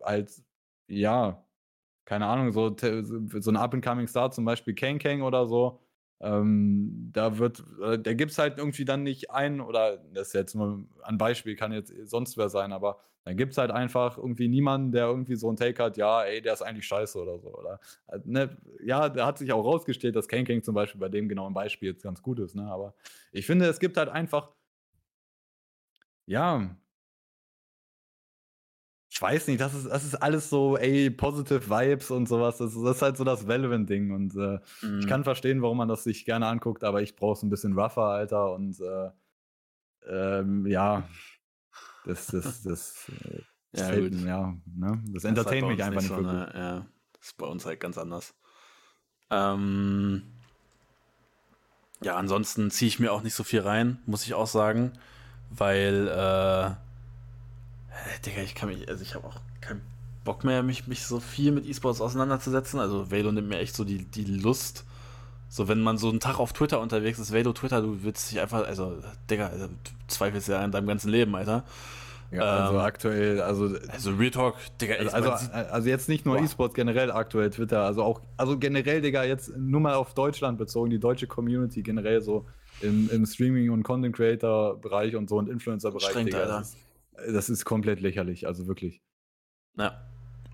halt, 0.02 0.30
ja, 0.86 1.44
keine 2.04 2.26
Ahnung, 2.26 2.52
so, 2.52 2.74
so 2.78 3.50
ein 3.50 3.56
Up-and-Coming-Star, 3.56 4.30
zum 4.30 4.44
Beispiel 4.44 4.74
Kang 4.74 4.98
Kang 4.98 5.22
oder 5.22 5.46
so, 5.46 5.80
ähm, 6.20 7.10
da 7.12 7.38
wird, 7.38 7.62
äh, 7.82 7.98
da 7.98 8.12
gibt 8.14 8.32
es 8.32 8.38
halt 8.38 8.58
irgendwie 8.58 8.84
dann 8.84 9.02
nicht 9.02 9.30
einen, 9.30 9.60
oder 9.60 9.98
das 10.12 10.28
ist 10.28 10.34
jetzt 10.34 10.54
nur 10.54 10.84
ein 11.02 11.18
Beispiel, 11.18 11.56
kann 11.56 11.72
jetzt 11.72 11.92
sonst 12.04 12.36
wer 12.36 12.48
sein, 12.48 12.72
aber 12.72 12.98
dann 13.24 13.36
gibt 13.36 13.52
es 13.52 13.58
halt 13.58 13.70
einfach 13.70 14.16
irgendwie 14.16 14.48
niemanden, 14.48 14.92
der 14.92 15.06
irgendwie 15.06 15.36
so 15.36 15.50
ein 15.50 15.56
Take 15.56 15.82
hat, 15.82 15.96
ja, 15.96 16.22
ey, 16.24 16.40
der 16.40 16.54
ist 16.54 16.62
eigentlich 16.62 16.86
scheiße 16.86 17.18
oder 17.20 17.38
so, 17.38 17.54
oder, 17.54 17.80
äh, 18.08 18.18
ne, 18.24 18.56
ja, 18.82 19.08
da 19.08 19.26
hat 19.26 19.38
sich 19.38 19.52
auch 19.52 19.64
rausgestellt, 19.64 20.16
dass 20.16 20.28
Kang 20.28 20.44
Kang 20.44 20.62
zum 20.62 20.74
Beispiel 20.74 21.00
bei 21.00 21.08
dem 21.08 21.28
genauen 21.28 21.54
Beispiel 21.54 21.90
jetzt 21.90 22.02
ganz 22.02 22.22
gut 22.22 22.38
ist, 22.40 22.54
ne, 22.56 22.64
aber 22.70 22.94
ich 23.32 23.46
finde, 23.46 23.66
es 23.66 23.78
gibt 23.80 23.96
halt 23.96 24.08
einfach 24.08 24.50
ja. 26.26 26.76
Ich 29.18 29.22
weiß 29.22 29.48
nicht, 29.48 29.60
das 29.60 29.74
ist, 29.74 29.88
das 29.88 30.04
ist 30.04 30.14
alles 30.14 30.48
so, 30.48 30.76
ey, 30.76 31.10
positive 31.10 31.68
Vibes 31.68 32.12
und 32.12 32.28
sowas. 32.28 32.58
Das, 32.58 32.72
das 32.72 32.96
ist 32.96 33.02
halt 33.02 33.16
so 33.16 33.24
das 33.24 33.48
Valorant-Ding. 33.48 34.12
Und 34.12 34.36
äh, 34.36 34.60
mhm. 34.80 35.00
ich 35.00 35.08
kann 35.08 35.24
verstehen, 35.24 35.60
warum 35.60 35.78
man 35.78 35.88
das 35.88 36.04
sich 36.04 36.24
gerne 36.24 36.46
anguckt, 36.46 36.84
aber 36.84 37.02
ich 37.02 37.16
brauche 37.16 37.32
es 37.32 37.42
ein 37.42 37.50
bisschen 37.50 37.76
rougher, 37.76 38.04
Alter. 38.04 38.52
Und 38.52 38.78
äh, 38.78 39.10
ähm, 40.08 40.66
ja, 40.66 41.02
das, 42.04 42.28
das, 42.28 42.44
das, 42.62 43.10
das, 43.72 43.80
ja, 43.80 43.84
fällt, 43.86 44.14
ja, 44.20 44.56
ne? 44.72 45.02
das 45.12 45.24
entertaint 45.24 45.66
mich 45.66 45.82
einfach 45.82 46.00
nicht, 46.00 46.10
so 46.10 46.14
eine, 46.14 46.52
Ja, 46.54 46.86
das 47.14 47.26
ist 47.26 47.38
bei 47.38 47.46
uns 47.46 47.66
halt 47.66 47.80
ganz 47.80 47.98
anders. 47.98 48.36
Ähm, 49.32 50.22
ja, 52.02 52.16
ansonsten 52.16 52.70
ziehe 52.70 52.86
ich 52.88 53.00
mir 53.00 53.12
auch 53.12 53.24
nicht 53.24 53.34
so 53.34 53.42
viel 53.42 53.62
rein, 53.62 53.98
muss 54.06 54.24
ich 54.24 54.34
auch 54.34 54.46
sagen 54.46 54.92
weil, 55.50 56.08
äh, 56.08 56.87
Digga, 58.24 58.42
ich 58.42 58.54
kann 58.54 58.68
mich, 58.68 58.88
also 58.88 59.02
ich 59.02 59.14
habe 59.14 59.26
auch 59.26 59.40
keinen 59.60 59.82
Bock 60.24 60.44
mehr, 60.44 60.62
mich, 60.62 60.86
mich 60.86 61.04
so 61.04 61.20
viel 61.20 61.52
mit 61.52 61.66
E-Sports 61.66 62.00
auseinanderzusetzen. 62.00 62.80
Also 62.80 63.10
Velo 63.10 63.32
nimmt 63.32 63.48
mir 63.48 63.58
echt 63.58 63.74
so 63.74 63.84
die, 63.84 64.04
die 64.04 64.24
Lust. 64.24 64.84
So, 65.50 65.66
wenn 65.66 65.80
man 65.80 65.96
so 65.96 66.10
einen 66.10 66.20
Tag 66.20 66.38
auf 66.38 66.52
Twitter 66.52 66.78
unterwegs 66.80 67.18
ist, 67.18 67.32
Velo 67.32 67.54
Twitter, 67.54 67.80
du 67.80 68.02
willst 68.02 68.30
dich 68.30 68.38
einfach, 68.38 68.66
also, 68.66 68.98
Digga, 69.30 69.46
also, 69.46 69.66
du 69.66 69.90
zweifelst 70.06 70.48
ja 70.48 70.60
an 70.60 70.72
deinem 70.72 70.86
ganzen 70.86 71.10
Leben, 71.10 71.34
Alter. 71.34 71.64
Ja, 72.30 72.42
also 72.42 72.74
ähm, 72.74 72.80
aktuell, 72.80 73.40
also. 73.40 73.74
Also 73.90 74.10
Real 74.12 74.30
Talk, 74.30 74.56
Digga, 74.78 74.96
also, 74.96 75.30
also, 75.30 75.50
also 75.50 75.88
jetzt 75.88 76.10
nicht 76.10 76.26
nur 76.26 76.38
E-Sports, 76.38 76.74
generell 76.74 77.10
aktuell 77.10 77.48
Twitter, 77.48 77.82
also 77.82 78.02
auch, 78.02 78.20
also 78.36 78.58
generell, 78.58 79.00
Digga, 79.00 79.24
jetzt 79.24 79.56
nur 79.56 79.80
mal 79.80 79.94
auf 79.94 80.12
Deutschland 80.12 80.58
bezogen, 80.58 80.90
die 80.90 81.00
deutsche 81.00 81.26
Community 81.26 81.80
generell 81.82 82.20
so 82.20 82.44
im, 82.82 83.08
im 83.10 83.24
Streaming- 83.24 83.70
und 83.70 83.82
Content-Creator-Bereich 83.84 85.16
und 85.16 85.30
so 85.30 85.38
und 85.38 85.48
Influencer-Bereich, 85.48 86.24
Digga. 86.24 86.44
Das 86.44 86.68
ist, 86.68 86.76
das 87.26 87.48
ist 87.48 87.64
komplett 87.64 88.00
lächerlich, 88.00 88.46
also 88.46 88.66
wirklich. 88.66 89.02
Ja. 89.76 90.02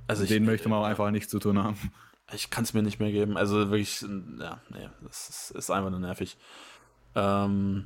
Also 0.06 0.22
Mit 0.22 0.30
denen 0.30 0.46
möchte 0.46 0.68
man 0.68 0.80
auch 0.80 0.84
einfach 0.84 1.10
nichts 1.10 1.30
zu 1.30 1.38
tun 1.38 1.62
haben. 1.62 1.76
Ich 2.32 2.48
kann 2.48 2.64
es 2.64 2.72
mir 2.72 2.82
nicht 2.82 3.00
mehr 3.00 3.12
geben. 3.12 3.36
Also 3.36 3.68
wirklich, 3.68 4.00
ja, 4.00 4.58
nee, 4.70 4.88
das 5.02 5.28
ist, 5.28 5.50
ist 5.50 5.70
einfach 5.70 5.90
nur 5.90 6.00
nervig. 6.00 6.38
Ähm, 7.14 7.84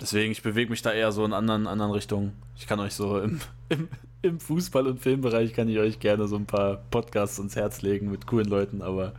deswegen, 0.00 0.30
ich 0.30 0.44
bewege 0.44 0.70
mich 0.70 0.80
da 0.80 0.92
eher 0.92 1.10
so 1.10 1.24
in 1.24 1.32
anderen, 1.32 1.66
anderen 1.66 1.90
Richtungen. 1.90 2.40
Ich 2.56 2.68
kann 2.68 2.78
euch 2.78 2.94
so 2.94 3.20
im, 3.20 3.40
im, 3.68 3.88
im 4.22 4.38
Fußball- 4.38 4.86
und 4.86 5.00
Filmbereich 5.00 5.54
kann 5.54 5.68
ich 5.68 5.80
euch 5.80 5.98
gerne 5.98 6.28
so 6.28 6.36
ein 6.36 6.46
paar 6.46 6.76
Podcasts 6.76 7.40
ins 7.40 7.56
Herz 7.56 7.82
legen 7.82 8.12
mit 8.12 8.28
coolen 8.28 8.48
Leuten, 8.48 8.80
aber 8.80 9.12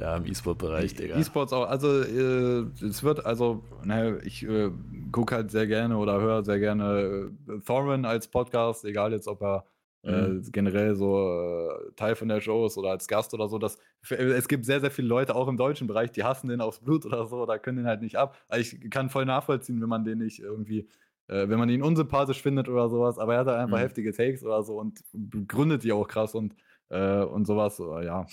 ja, 0.00 0.16
im 0.16 0.26
E-Sport-Bereich, 0.26 0.94
Digga. 0.94 1.18
E-Sports 1.18 1.52
auch, 1.52 1.68
also 1.68 2.02
äh, 2.02 2.64
es 2.82 3.02
wird, 3.02 3.24
also, 3.26 3.62
ne, 3.84 4.18
ich 4.24 4.42
äh, 4.46 4.70
gucke 5.12 5.34
halt 5.34 5.50
sehr 5.50 5.66
gerne 5.66 5.98
oder 5.98 6.20
höre 6.20 6.42
sehr 6.44 6.58
gerne 6.58 7.30
äh, 7.48 7.58
Thorin 7.60 8.04
als 8.04 8.28
Podcast, 8.28 8.84
egal 8.84 9.12
jetzt, 9.12 9.28
ob 9.28 9.42
er 9.42 9.66
äh, 10.02 10.28
mhm. 10.28 10.42
generell 10.52 10.96
so 10.96 11.18
äh, 11.18 11.92
Teil 11.96 12.16
von 12.16 12.28
der 12.28 12.40
Show 12.40 12.64
ist 12.64 12.78
oder 12.78 12.90
als 12.90 13.06
Gast 13.06 13.34
oder 13.34 13.48
so. 13.48 13.58
Dass, 13.58 13.76
es 14.08 14.48
gibt 14.48 14.64
sehr, 14.64 14.80
sehr 14.80 14.90
viele 14.90 15.08
Leute, 15.08 15.34
auch 15.34 15.48
im 15.48 15.58
deutschen 15.58 15.86
Bereich, 15.86 16.10
die 16.12 16.24
hassen 16.24 16.48
den 16.48 16.62
aufs 16.62 16.80
Blut 16.80 17.04
oder 17.04 17.26
so, 17.26 17.42
oder 17.42 17.58
können 17.58 17.78
den 17.78 17.86
halt 17.86 18.00
nicht 18.00 18.16
ab. 18.16 18.36
Also 18.48 18.76
ich 18.76 18.90
kann 18.90 19.10
voll 19.10 19.26
nachvollziehen, 19.26 19.82
wenn 19.82 19.88
man 19.90 20.04
den 20.04 20.18
nicht 20.18 20.40
irgendwie, 20.40 20.88
äh, 21.28 21.46
wenn 21.48 21.58
man 21.58 21.68
ihn 21.68 21.82
unsympathisch 21.82 22.40
findet 22.40 22.70
oder 22.70 22.88
sowas, 22.88 23.18
aber 23.18 23.34
er 23.34 23.40
hat 23.40 23.48
halt 23.48 23.58
einfach 23.58 23.76
mhm. 23.76 23.82
heftige 23.82 24.12
Takes 24.12 24.42
oder 24.42 24.62
so 24.62 24.78
und 24.78 25.04
begründet 25.12 25.84
die 25.84 25.92
auch 25.92 26.08
krass 26.08 26.34
und, 26.34 26.54
äh, 26.88 27.20
und 27.22 27.46
sowas, 27.46 27.78
ja. 28.02 28.26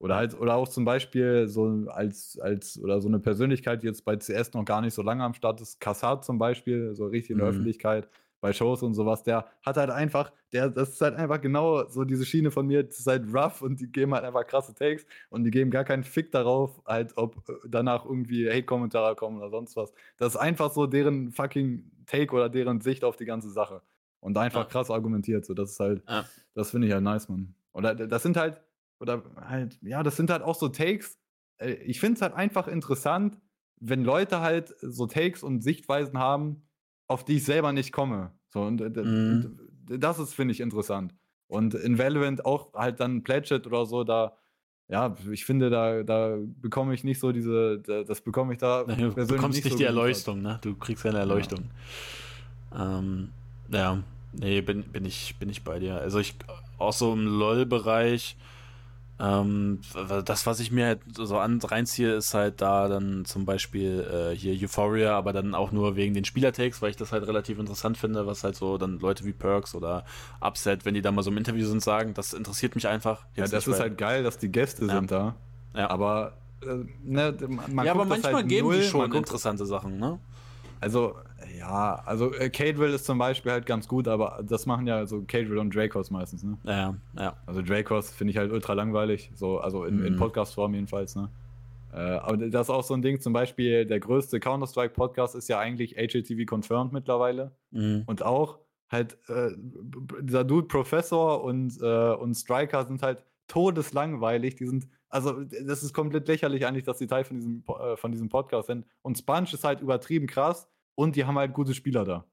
Oder 0.00 0.16
halt, 0.16 0.38
oder 0.40 0.54
auch 0.54 0.66
zum 0.66 0.86
Beispiel 0.86 1.46
so 1.46 1.86
als, 1.88 2.38
als, 2.40 2.80
oder 2.82 3.02
so 3.02 3.08
eine 3.08 3.20
Persönlichkeit, 3.20 3.82
die 3.82 3.86
jetzt 3.86 4.04
bei 4.04 4.16
CS 4.16 4.54
noch 4.54 4.64
gar 4.64 4.80
nicht 4.80 4.94
so 4.94 5.02
lange 5.02 5.22
am 5.22 5.34
Start 5.34 5.60
ist, 5.60 5.78
Kassad 5.78 6.24
zum 6.24 6.38
Beispiel, 6.38 6.94
so 6.94 7.06
richtig 7.06 7.32
in 7.32 7.36
der 7.36 7.46
mhm. 7.46 7.50
Öffentlichkeit, 7.50 8.08
bei 8.40 8.54
Shows 8.54 8.82
und 8.82 8.94
sowas, 8.94 9.22
der 9.22 9.46
hat 9.62 9.76
halt 9.76 9.90
einfach, 9.90 10.32
der, 10.54 10.70
das 10.70 10.90
ist 10.90 11.00
halt 11.02 11.16
einfach 11.16 11.40
genau 11.42 11.86
so 11.88 12.04
diese 12.04 12.24
Schiene 12.24 12.50
von 12.50 12.66
mir, 12.66 12.82
das 12.82 12.98
ist 12.98 13.06
halt 13.06 13.26
rough 13.32 13.60
und 13.60 13.78
die 13.78 13.92
geben 13.92 14.14
halt 14.14 14.24
einfach 14.24 14.46
krasse 14.46 14.74
Takes 14.74 15.04
und 15.28 15.44
die 15.44 15.50
geben 15.50 15.70
gar 15.70 15.84
keinen 15.84 16.02
Fick 16.02 16.32
darauf, 16.32 16.80
halt, 16.86 17.12
ob 17.16 17.36
äh, 17.50 17.52
danach 17.68 18.06
irgendwie 18.06 18.48
Hate-Kommentare 18.48 19.14
kommen 19.16 19.36
oder 19.36 19.50
sonst 19.50 19.76
was. 19.76 19.92
Das 20.16 20.34
ist 20.34 20.40
einfach 20.40 20.72
so 20.72 20.86
deren 20.86 21.30
fucking 21.30 21.90
Take 22.06 22.34
oder 22.34 22.48
deren 22.48 22.80
Sicht 22.80 23.04
auf 23.04 23.16
die 23.16 23.26
ganze 23.26 23.50
Sache. 23.50 23.82
Und 24.20 24.36
einfach 24.36 24.62
ja. 24.62 24.66
krass 24.66 24.90
argumentiert. 24.90 25.46
So, 25.46 25.54
das 25.54 25.72
ist 25.72 25.80
halt, 25.80 26.02
ja. 26.08 26.24
das 26.54 26.70
finde 26.70 26.86
ich 26.86 26.92
halt 26.92 27.02
nice, 27.02 27.28
man. 27.28 27.54
Oder 27.72 27.94
das 27.94 28.22
sind 28.22 28.36
halt, 28.36 28.60
oder 29.00 29.22
halt, 29.36 29.78
ja, 29.82 30.02
das 30.02 30.16
sind 30.16 30.30
halt 30.30 30.42
auch 30.42 30.54
so 30.54 30.68
Takes. 30.68 31.18
Äh, 31.58 31.72
ich 31.72 31.98
finde 31.98 32.16
es 32.16 32.22
halt 32.22 32.34
einfach 32.34 32.68
interessant, 32.68 33.38
wenn 33.80 34.04
Leute 34.04 34.40
halt 34.40 34.74
so 34.80 35.06
Takes 35.06 35.42
und 35.42 35.62
Sichtweisen 35.62 36.18
haben, 36.18 36.62
auf 37.08 37.24
die 37.24 37.36
ich 37.36 37.44
selber 37.44 37.72
nicht 37.72 37.92
komme. 37.92 38.32
So, 38.50 38.62
und, 38.62 38.80
mhm. 38.80 39.58
und 39.88 40.02
das 40.02 40.18
ist, 40.18 40.34
finde 40.34 40.52
ich, 40.52 40.60
interessant. 40.60 41.14
Und 41.48 41.74
in 41.74 41.98
Valorant 41.98 42.44
auch 42.44 42.72
halt 42.74 43.00
dann 43.00 43.24
Pledget 43.24 43.66
oder 43.66 43.86
so, 43.86 44.04
da, 44.04 44.36
ja, 44.88 45.16
ich 45.30 45.44
finde, 45.44 45.70
da, 45.70 46.02
da 46.02 46.36
bekomme 46.60 46.94
ich 46.94 47.02
nicht 47.02 47.18
so 47.18 47.32
diese, 47.32 47.78
das 47.80 48.20
bekomme 48.20 48.52
ich 48.52 48.58
da 48.58 48.84
ja, 48.86 48.94
Du 48.96 49.14
bekommst 49.14 49.56
nicht, 49.56 49.64
nicht 49.64 49.72
so 49.72 49.78
die 49.78 49.84
Erleuchtung, 49.84 50.42
ne? 50.42 50.58
Du 50.62 50.74
kriegst 50.74 51.02
keine 51.02 51.18
Erleuchtung. 51.18 51.70
Ja, 52.72 52.98
ähm, 52.98 53.30
ja 53.72 54.02
nee, 54.32 54.60
bin, 54.60 54.84
bin, 54.84 55.04
ich, 55.04 55.36
bin 55.38 55.48
ich 55.48 55.64
bei 55.64 55.78
dir. 55.78 55.96
Also 55.96 56.18
ich, 56.18 56.34
auch 56.78 56.92
so 56.92 57.12
im 57.12 57.26
LOL-Bereich, 57.26 58.36
ähm, 59.20 59.80
das, 60.24 60.46
was 60.46 60.60
ich 60.60 60.70
mir 60.70 60.86
halt 60.86 61.00
so 61.14 61.38
an, 61.38 61.60
reinziehe, 61.60 62.14
ist 62.14 62.32
halt 62.32 62.60
da 62.62 62.88
dann 62.88 63.24
zum 63.26 63.44
Beispiel 63.44 64.32
äh, 64.32 64.34
hier 64.34 64.54
Euphoria, 64.54 65.16
aber 65.16 65.32
dann 65.32 65.54
auch 65.54 65.72
nur 65.72 65.94
wegen 65.96 66.14
den 66.14 66.24
Spielertakes, 66.24 66.80
weil 66.80 66.90
ich 66.90 66.96
das 66.96 67.12
halt 67.12 67.26
relativ 67.26 67.58
interessant 67.58 67.98
finde, 67.98 68.26
was 68.26 68.44
halt 68.44 68.56
so 68.56 68.78
dann 68.78 68.98
Leute 68.98 69.24
wie 69.24 69.32
Perks 69.32 69.74
oder 69.74 70.04
Upset, 70.40 70.84
wenn 70.84 70.94
die 70.94 71.02
da 71.02 71.12
mal 71.12 71.22
so 71.22 71.30
im 71.30 71.36
Interview 71.36 71.66
sind, 71.66 71.82
sagen, 71.82 72.14
das 72.14 72.32
interessiert 72.32 72.74
mich 72.74 72.88
einfach. 72.88 73.26
ja, 73.36 73.46
das 73.46 73.66
ist 73.66 73.78
halt 73.78 73.98
geil, 73.98 74.22
dass 74.22 74.38
die 74.38 74.50
Gäste 74.50 74.86
ja. 74.86 74.94
sind 74.94 75.10
da. 75.10 75.34
Ja. 75.74 75.90
Aber 75.90 76.38
äh, 76.62 76.84
ne, 77.04 77.34
man 77.68 77.84
ja, 77.84 77.92
aber 77.92 78.06
manchmal 78.06 78.34
halt 78.34 78.48
geben 78.48 78.68
null, 78.68 78.78
die 78.78 78.84
schon 78.84 79.12
interessante 79.12 79.66
Sachen, 79.66 79.98
ne? 79.98 80.18
Also, 80.80 81.14
ja, 81.60 82.02
also 82.06 82.32
äh, 82.34 82.48
Cadrill 82.48 82.94
ist 82.94 83.04
zum 83.04 83.18
Beispiel 83.18 83.52
halt 83.52 83.66
ganz 83.66 83.86
gut, 83.86 84.08
aber 84.08 84.42
das 84.42 84.64
machen 84.64 84.86
ja 84.86 85.06
so 85.06 85.22
Cadrill 85.22 85.58
und 85.58 85.74
Dracos 85.74 86.10
meistens, 86.10 86.42
ne? 86.42 86.56
Ja, 86.64 86.96
ja. 87.18 87.36
Also 87.44 87.60
Dracos 87.60 88.10
finde 88.10 88.30
ich 88.30 88.38
halt 88.38 88.50
ultra 88.50 88.72
langweilig, 88.72 89.30
so, 89.34 89.58
also 89.58 89.84
in, 89.84 89.98
mhm. 89.98 90.06
in 90.06 90.16
Podcast-Form 90.16 90.72
jedenfalls, 90.72 91.16
ne? 91.16 91.28
Äh, 91.92 91.98
aber 91.98 92.38
das 92.48 92.68
ist 92.68 92.70
auch 92.70 92.82
so 92.82 92.94
ein 92.94 93.02
Ding, 93.02 93.20
zum 93.20 93.34
Beispiel 93.34 93.84
der 93.84 94.00
größte 94.00 94.40
Counter-Strike-Podcast 94.40 95.34
ist 95.34 95.48
ja 95.48 95.58
eigentlich 95.58 95.96
HLTV 95.96 96.46
Confirmed 96.48 96.92
mittlerweile. 96.92 97.52
Mhm. 97.72 98.04
Und 98.06 98.22
auch 98.22 98.60
halt 98.90 99.18
äh, 99.28 99.50
dieser 100.22 100.44
Dude 100.44 100.66
Professor 100.66 101.44
und, 101.44 101.78
äh, 101.82 102.12
und 102.14 102.34
Striker 102.36 102.86
sind 102.86 103.02
halt 103.02 103.22
todeslangweilig. 103.48 104.56
Die 104.56 104.66
sind, 104.66 104.88
also 105.10 105.42
das 105.42 105.82
ist 105.82 105.92
komplett 105.92 106.26
lächerlich 106.26 106.64
eigentlich, 106.64 106.84
dass 106.84 106.98
die 106.98 107.06
Teil 107.06 107.24
von 107.24 107.36
diesem, 107.36 107.64
äh, 107.68 107.96
von 107.96 108.12
diesem 108.12 108.30
Podcast 108.30 108.68
sind. 108.68 108.86
Und 109.02 109.18
Sponge 109.18 109.48
ist 109.52 109.64
halt 109.64 109.82
übertrieben 109.82 110.26
krass 110.26 110.70
und 111.00 111.16
die 111.16 111.24
haben 111.24 111.38
halt 111.38 111.54
gute 111.54 111.72
Spieler 111.72 112.04
da. 112.04 112.26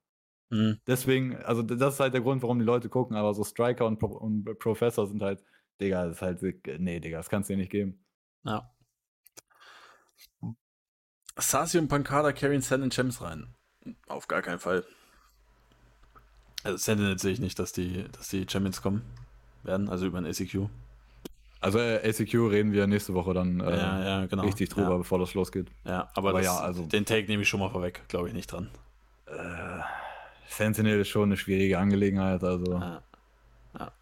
Mhm. 0.50 0.80
Deswegen, 0.86 1.38
also 1.38 1.62
das 1.62 1.94
ist 1.94 2.00
halt 2.02 2.14
der 2.14 2.22
Grund, 2.22 2.42
warum 2.42 2.60
die 2.60 2.66
Leute 2.66 2.90
gucken, 2.90 3.16
aber 3.16 3.34
so 3.34 3.46
Striker 3.46 3.86
und, 3.86 3.98
Pro 3.98 4.08
und 4.08 4.44
Professor 4.60 5.08
sind 5.08 5.22
halt, 5.22 5.42
Digga, 5.80 6.06
das 6.06 6.18
ist 6.18 6.22
halt, 6.22 6.42
nee, 6.80 7.00
Digga, 7.00 7.18
das 7.18 7.30
kannst 7.30 7.50
du 7.50 7.54
dir 7.54 7.60
nicht 7.60 7.72
geben. 7.72 8.06
Ja. 8.44 8.70
Sasi 11.38 11.78
und 11.78 11.88
Pankada 11.88 12.34
carryen 12.34 12.62
Sand 12.62 12.94
Champs 12.94 13.22
rein. 13.22 13.56
Auf 14.08 14.28
gar 14.28 14.42
keinen 14.42 14.60
Fall. 14.60 14.84
Also 16.64 16.78
Sentinel 16.78 17.18
sehe 17.20 17.32
ich 17.32 17.40
nicht, 17.40 17.60
dass 17.60 17.72
die, 17.72 18.04
dass 18.12 18.28
die 18.28 18.46
Champions 18.50 18.82
kommen 18.82 19.04
werden, 19.64 19.88
also 19.88 20.06
über 20.08 20.18
ein 20.18 20.26
ACQ. 20.26 20.68
Also 21.60 21.80
äh, 21.80 22.08
ACQ 22.08 22.34
reden 22.52 22.72
wir 22.72 22.88
nächste 22.88 23.14
Woche 23.14 23.34
dann 23.34 23.60
äh, 23.60 23.78
ja, 23.78 24.06
ja, 24.06 24.26
genau. 24.28 24.44
richtig 24.44 24.70
drüber, 24.70 24.92
ja. 24.92 24.98
bevor 24.98 25.20
das 25.20 25.34
losgeht. 25.34 25.70
Ja, 25.86 26.10
aber, 26.14 26.30
aber 26.30 26.40
das, 26.40 26.46
ja, 26.46 26.58
also 26.60 26.86
den 26.86 27.06
Take 27.06 27.28
nehme 27.28 27.44
ich 27.44 27.50
schon 27.50 27.60
mal 27.60 27.70
vorweg, 27.70 28.02
glaube 28.08 28.28
ich 28.28 28.34
nicht 28.34 28.52
dran. 28.52 28.70
Äh, 29.26 29.82
Sentinel 30.48 31.00
ist 31.02 31.10
schon 31.10 31.30
eine 31.30 31.38
schwierige 31.38 31.80
Angelegenheit, 31.80 32.44
also 32.44 32.82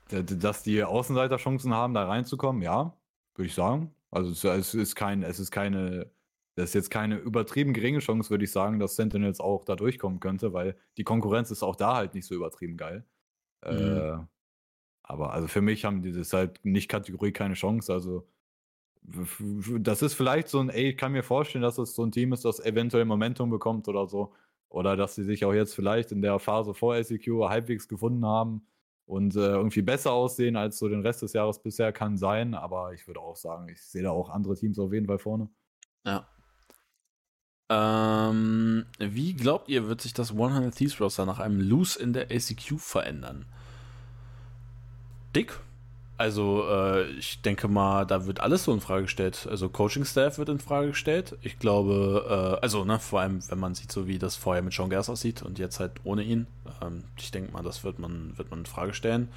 dass 0.07 0.64
die 0.64 0.84
Außenseiter 0.84 1.38
Chancen 1.38 1.73
haben, 1.73 1.94
da 1.94 2.06
reinzukommen, 2.06 2.61
ja, 2.61 2.94
würde 3.36 3.48
ich 3.48 3.56
sagen. 3.56 3.94
Also 4.11 4.49
es, 4.49 4.73
ist 4.73 4.95
kein, 4.95 5.23
es 5.23 5.40
ist 5.40 5.52
keine, 5.52 6.11
das 6.56 6.69
ist 6.69 6.73
jetzt 6.73 6.91
keine 6.91 7.18
übertrieben 7.18 7.73
geringe 7.73 7.99
Chance, 7.99 8.30
würde 8.30 8.45
ich 8.45 8.52
sagen, 8.52 8.80
dass 8.80 8.95
Sentinels 8.95 9.40
auch 9.40 9.65
da 9.65 9.76
durchkommen 9.76 10.19
könnte, 10.19 10.53
weil 10.53 10.76
die 10.98 11.03
Konkurrenz 11.03 11.52
ist 11.52 11.64
auch 11.64 11.76
da 11.76 11.95
halt 11.95 12.14
nicht 12.14 12.27
so 12.27 12.36
übertrieben 12.36 12.77
geil. 12.77 13.03
Mhm. 13.65 13.72
Äh, 13.72 14.18
aber 15.07 15.34
also 15.34 15.48
für 15.48 15.61
mich 15.61 15.86
haben 15.86 16.02
die 16.02 16.11
das 16.11 16.34
halt 16.34 16.60
nicht 16.64 16.90
Kategorie 16.90 17.32
keine 17.32 17.53
Chance. 17.53 17.94
Also 17.94 18.27
das 19.03 20.02
ist 20.02 20.15
vielleicht 20.15 20.48
so 20.48 20.60
ein, 20.60 20.69
ey, 20.69 20.90
ich 20.90 20.98
kann 20.98 21.11
mir 21.11 21.22
vorstellen, 21.22 21.61
dass 21.61 21.77
es 21.77 21.94
so 21.94 22.03
ein 22.03 22.11
Team 22.11 22.34
ist, 22.34 22.44
das 22.44 22.60
eventuell 22.60 23.06
Momentum 23.06 23.52
bekommt 23.52 23.88
oder 23.88 24.07
so. 24.07 24.34
Oder 24.68 24.98
dass 24.98 25.14
sie 25.14 25.23
sich 25.23 25.45
auch 25.45 25.53
jetzt 25.53 25.76
vielleicht 25.76 26.11
in 26.11 26.23
der 26.23 26.40
Phase 26.40 26.73
vor 26.73 27.02
SEQ 27.02 27.27
halbwegs 27.48 27.88
gefunden 27.88 28.26
haben 28.26 28.65
und 29.06 29.36
äh, 29.36 29.40
irgendwie 29.40 29.84
besser 29.84 30.11
aussehen 30.11 30.56
als 30.56 30.80
so 30.80 30.90
den 30.90 31.02
Rest 31.02 31.22
des 31.22 31.34
Jahres 31.34 31.61
bisher 31.61 31.94
kann 31.94 32.18
sein. 32.18 32.56
Aber 32.56 32.94
ich 32.94 33.06
würde 33.06 33.19
auch 33.19 33.36
sagen, 33.36 33.69
ich 33.69 33.82
sehe 33.84 34.02
da 34.02 34.10
auch 34.10 34.30
andere 34.30 34.56
Teams 34.56 34.80
auf 34.80 34.91
jeden 34.91 35.06
Fall 35.06 35.19
vorne. 35.19 35.49
Ja. 36.03 36.27
Ähm, 37.69 38.86
wie 38.98 39.36
glaubt 39.36 39.69
ihr, 39.69 39.88
wird 39.88 40.02
sich 40.02 40.14
das 40.14 40.32
100 40.32 40.73
Thieves 40.76 40.99
Roster 40.99 41.27
nach 41.27 41.40
einem 41.40 41.60
Lose 41.60 42.02
in 42.02 42.14
der 42.14 42.32
ACQ 42.32 42.80
verändern? 42.80 43.45
Dick. 45.36 45.60
Also 46.18 46.66
äh, 46.70 47.10
ich 47.12 47.41
denke 47.41 47.68
mal, 47.68 48.06
da 48.06 48.26
wird 48.26 48.40
alles 48.40 48.64
so 48.64 48.74
in 48.74 48.80
Frage 48.80 49.03
gestellt. 49.03 49.48
Also 49.49 49.68
Coaching-Staff 49.68 50.38
wird 50.38 50.48
in 50.48 50.60
Frage 50.60 50.90
gestellt. 50.90 51.38
Ich 51.41 51.60
glaube, 51.60 52.57
äh, 52.57 52.64
also 52.64 52.86
ne, 52.86 52.99
vor 52.99 53.20
allem, 53.20 53.40
wenn 53.49 53.60
man 53.60 53.76
sieht, 53.76 53.91
so 53.91 54.07
wie 54.07 54.18
das 54.18 54.38
vorher 54.38 54.64
mit 54.64 54.74
Sean 54.74 54.90
Gers 54.90 55.10
aussieht 55.10 55.41
und 55.41 55.60
jetzt 55.60 55.82
halt 55.82 55.91
ohne 56.06 56.24
ihn. 56.24 56.48
Ähm, 56.82 57.03
ich 57.18 57.32
denke 57.32 57.52
mal, 57.52 57.64
das 57.64 57.84
wird 57.84 57.99
man, 57.99 58.38
wird 58.38 58.49
man 58.49 58.60
in 58.60 58.66
Frage 58.66 58.94
stellen. 58.94 59.28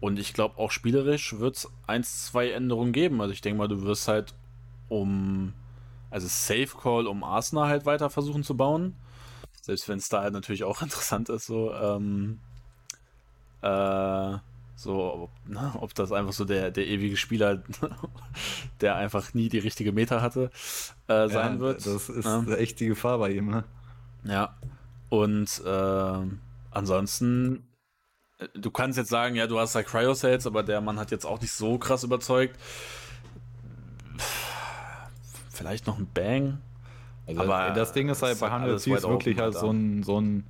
Und 0.00 0.18
ich 0.18 0.34
glaube, 0.34 0.58
auch 0.58 0.72
spielerisch 0.72 1.38
wird 1.38 1.56
es 1.56 1.70
eins, 1.86 2.26
zwei 2.26 2.50
Änderungen 2.50 2.92
geben. 2.92 3.20
Also 3.20 3.32
ich 3.32 3.40
denke 3.40 3.58
mal, 3.58 3.68
du 3.68 3.82
wirst 3.82 4.08
halt 4.08 4.34
um, 4.88 5.52
also 6.10 6.26
Safe 6.26 6.76
Call 6.82 7.06
um 7.06 7.22
Arsenal 7.22 7.68
halt 7.68 7.86
weiter 7.86 8.10
versuchen 8.10 8.42
zu 8.42 8.56
bauen. 8.56 8.96
Selbst 9.62 9.88
wenn 9.88 9.98
es 9.98 10.08
da 10.08 10.22
halt 10.22 10.32
natürlich 10.32 10.64
auch 10.64 10.82
interessant 10.82 11.28
ist, 11.28 11.46
so, 11.46 11.72
ähm, 11.72 12.40
äh, 13.62 14.38
So, 14.78 15.22
ob, 15.22 15.30
na, 15.46 15.74
ob 15.80 15.94
das 15.94 16.12
einfach 16.12 16.34
so 16.34 16.44
der, 16.44 16.70
der 16.70 16.86
ewige 16.86 17.16
Spieler, 17.16 17.62
der 18.82 18.96
einfach 18.96 19.32
nie 19.32 19.48
die 19.48 19.58
richtige 19.58 19.90
Meter 19.90 20.20
hatte, 20.20 20.50
äh, 21.08 21.28
sein 21.28 21.54
ja, 21.54 21.60
wird. 21.60 21.86
Das 21.86 22.10
ist 22.10 22.26
ja. 22.26 22.44
echt 22.54 22.78
die 22.80 22.88
Gefahr 22.88 23.18
bei 23.18 23.30
ihm, 23.30 23.48
ne? 23.48 23.64
Ja. 24.24 24.54
Und 25.08 25.62
äh, 25.64 26.18
ansonsten, 26.70 27.66
du 28.54 28.70
kannst 28.70 28.98
jetzt 28.98 29.08
sagen, 29.08 29.34
ja, 29.34 29.46
du 29.46 29.58
hast 29.58 29.74
da 29.74 29.78
halt 29.78 29.88
Cryo-Sales, 29.88 30.46
aber 30.46 30.62
der 30.62 30.82
Mann 30.82 30.98
hat 30.98 31.10
jetzt 31.10 31.24
auch 31.24 31.40
nicht 31.40 31.52
so 31.52 31.78
krass 31.78 32.04
überzeugt. 32.04 32.60
Vielleicht 35.48 35.86
noch 35.86 35.98
ein 35.98 36.06
Bang. 36.12 36.58
Also 37.26 37.40
aber 37.40 37.70
das 37.70 37.92
Ding 37.92 38.10
ist 38.10 38.22
halt 38.22 38.38
bei 38.38 38.50
Handel 38.50 38.74
wirklich 38.84 39.38
halt 39.38 39.54
so 39.54 39.70
ein, 39.70 40.02
so 40.02 40.20
ein 40.20 40.44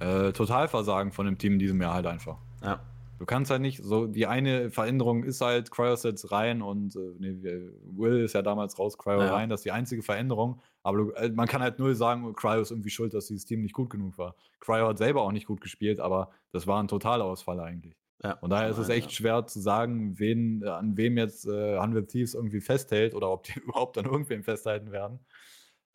äh, 0.00 0.32
Totalversagen 0.32 1.12
von 1.12 1.24
dem 1.24 1.38
Team 1.38 1.54
in 1.54 1.58
diesem 1.58 1.80
Jahr 1.80 1.94
halt 1.94 2.06
einfach. 2.06 2.36
Ja. 2.62 2.80
Du 3.20 3.26
kannst 3.26 3.50
halt 3.50 3.60
nicht, 3.60 3.84
so 3.84 4.06
die 4.06 4.26
eine 4.26 4.70
Veränderung 4.70 5.24
ist 5.24 5.42
halt 5.42 5.70
Cryosets 5.70 6.32
rein 6.32 6.62
und 6.62 6.96
äh, 6.96 7.00
nee, 7.18 7.36
Will 7.84 8.24
ist 8.24 8.32
ja 8.32 8.40
damals 8.40 8.78
raus, 8.78 8.96
Cryo 8.96 9.20
ja. 9.20 9.34
rein, 9.34 9.50
das 9.50 9.60
ist 9.60 9.66
die 9.66 9.72
einzige 9.72 10.00
Veränderung. 10.00 10.62
Aber 10.82 10.96
du, 10.96 11.10
äh, 11.10 11.28
man 11.28 11.46
kann 11.46 11.60
halt 11.60 11.78
null 11.78 11.94
sagen, 11.94 12.32
Cryo 12.32 12.62
ist 12.62 12.70
irgendwie 12.70 12.88
schuld, 12.88 13.12
dass 13.12 13.26
dieses 13.26 13.44
Team 13.44 13.60
nicht 13.60 13.74
gut 13.74 13.90
genug 13.90 14.16
war. 14.16 14.36
Cryo 14.60 14.88
hat 14.88 14.96
selber 14.96 15.20
auch 15.20 15.32
nicht 15.32 15.46
gut 15.46 15.60
gespielt, 15.60 16.00
aber 16.00 16.30
das 16.52 16.66
war 16.66 16.82
ein 16.82 16.88
Totalausfall 16.88 17.60
eigentlich. 17.60 17.94
Ja. 18.24 18.38
Und 18.40 18.48
daher 18.48 18.70
ist 18.70 18.78
es 18.78 18.88
echt 18.88 19.10
ja. 19.10 19.16
schwer 19.16 19.46
zu 19.46 19.60
sagen, 19.60 20.18
wen, 20.18 20.64
an 20.64 20.96
wem 20.96 21.18
jetzt 21.18 21.46
äh, 21.46 21.76
100 21.76 22.10
Thieves 22.10 22.32
irgendwie 22.32 22.62
festhält 22.62 23.12
oder 23.12 23.30
ob 23.30 23.42
die 23.42 23.52
überhaupt 23.60 23.98
an 23.98 24.06
irgendwem 24.06 24.42
festhalten 24.44 24.92
werden. 24.92 25.20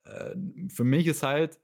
Äh, 0.04 0.36
für 0.70 0.84
mich 0.84 1.08
ist 1.08 1.24
halt, 1.24 1.56
äh, 1.56 1.58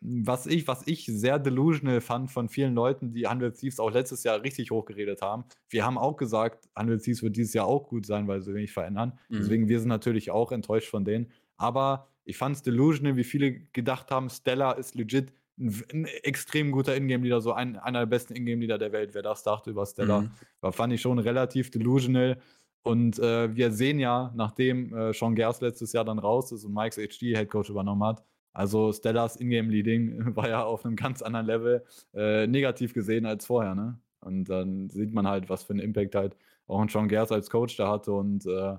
was 0.00 0.46
ich, 0.46 0.66
was 0.66 0.86
ich 0.86 1.06
sehr 1.06 1.38
delusional 1.38 2.00
fand 2.00 2.30
von 2.30 2.48
vielen 2.48 2.74
Leuten, 2.74 3.12
die 3.12 3.26
100 3.26 3.56
Thieves 3.56 3.78
auch 3.78 3.90
letztes 3.90 4.24
Jahr 4.24 4.42
richtig 4.42 4.70
hochgeredet 4.70 5.22
haben. 5.22 5.44
Wir 5.68 5.84
haben 5.84 5.96
auch 5.96 6.16
gesagt, 6.16 6.68
100 6.74 7.02
Thieves 7.02 7.22
wird 7.22 7.36
dieses 7.36 7.54
Jahr 7.54 7.66
auch 7.66 7.88
gut 7.88 8.06
sein, 8.06 8.26
weil 8.26 8.40
sie 8.42 8.52
wenig 8.52 8.72
verändern. 8.72 9.18
Mhm. 9.28 9.36
Deswegen, 9.36 9.68
wir 9.68 9.78
sind 9.78 9.88
natürlich 9.88 10.30
auch 10.30 10.50
enttäuscht 10.50 10.88
von 10.88 11.04
denen. 11.04 11.30
Aber 11.56 12.08
ich 12.24 12.36
fand 12.36 12.56
es 12.56 12.62
delusional, 12.62 13.16
wie 13.16 13.24
viele 13.24 13.60
gedacht 13.72 14.10
haben, 14.10 14.28
Stella 14.28 14.72
ist 14.72 14.94
legit 14.94 15.32
ein, 15.58 15.82
ein 15.92 16.04
extrem 16.22 16.72
guter 16.72 16.96
Ingame-Leader, 16.96 17.40
so 17.40 17.52
ein, 17.52 17.76
einer 17.76 18.00
der 18.00 18.06
besten 18.06 18.34
Ingame-Leader 18.34 18.78
der 18.78 18.92
Welt. 18.92 19.14
Wer 19.14 19.22
das 19.22 19.42
dachte 19.42 19.70
über 19.70 19.86
Stella, 19.86 20.22
mhm. 20.22 20.30
war, 20.60 20.72
fand 20.72 20.92
ich 20.92 21.00
schon 21.00 21.18
relativ 21.18 21.70
delusional. 21.70 22.38
Und 22.82 23.18
äh, 23.18 23.54
wir 23.54 23.70
sehen 23.70 23.98
ja, 23.98 24.32
nachdem 24.34 24.94
äh, 24.94 25.12
Sean 25.12 25.34
Gers 25.34 25.60
letztes 25.60 25.92
Jahr 25.92 26.04
dann 26.04 26.18
raus 26.18 26.50
ist 26.50 26.64
und 26.64 26.72
Mike's 26.72 26.96
HD 26.96 27.36
Headcoach 27.36 27.68
übernommen 27.68 28.02
hat, 28.04 28.24
also 28.52 28.92
Stellas 28.92 29.36
Ingame-Leading 29.36 30.34
war 30.36 30.48
ja 30.48 30.64
auf 30.64 30.84
einem 30.84 30.96
ganz 30.96 31.22
anderen 31.22 31.46
Level 31.46 31.84
äh, 32.14 32.46
negativ 32.46 32.94
gesehen 32.94 33.26
als 33.26 33.46
vorher, 33.46 33.74
ne? 33.74 33.98
Und 34.20 34.44
dann 34.44 34.90
sieht 34.90 35.14
man 35.14 35.26
halt, 35.26 35.48
was 35.48 35.62
für 35.62 35.72
einen 35.72 35.80
Impact 35.80 36.14
halt 36.14 36.36
auch 36.66 36.80
ein 36.80 36.88
Sean 36.88 37.08
Gers 37.08 37.32
als 37.32 37.48
Coach 37.48 37.76
da 37.76 37.90
hatte. 37.90 38.12
Und 38.12 38.44
äh, 38.44 38.76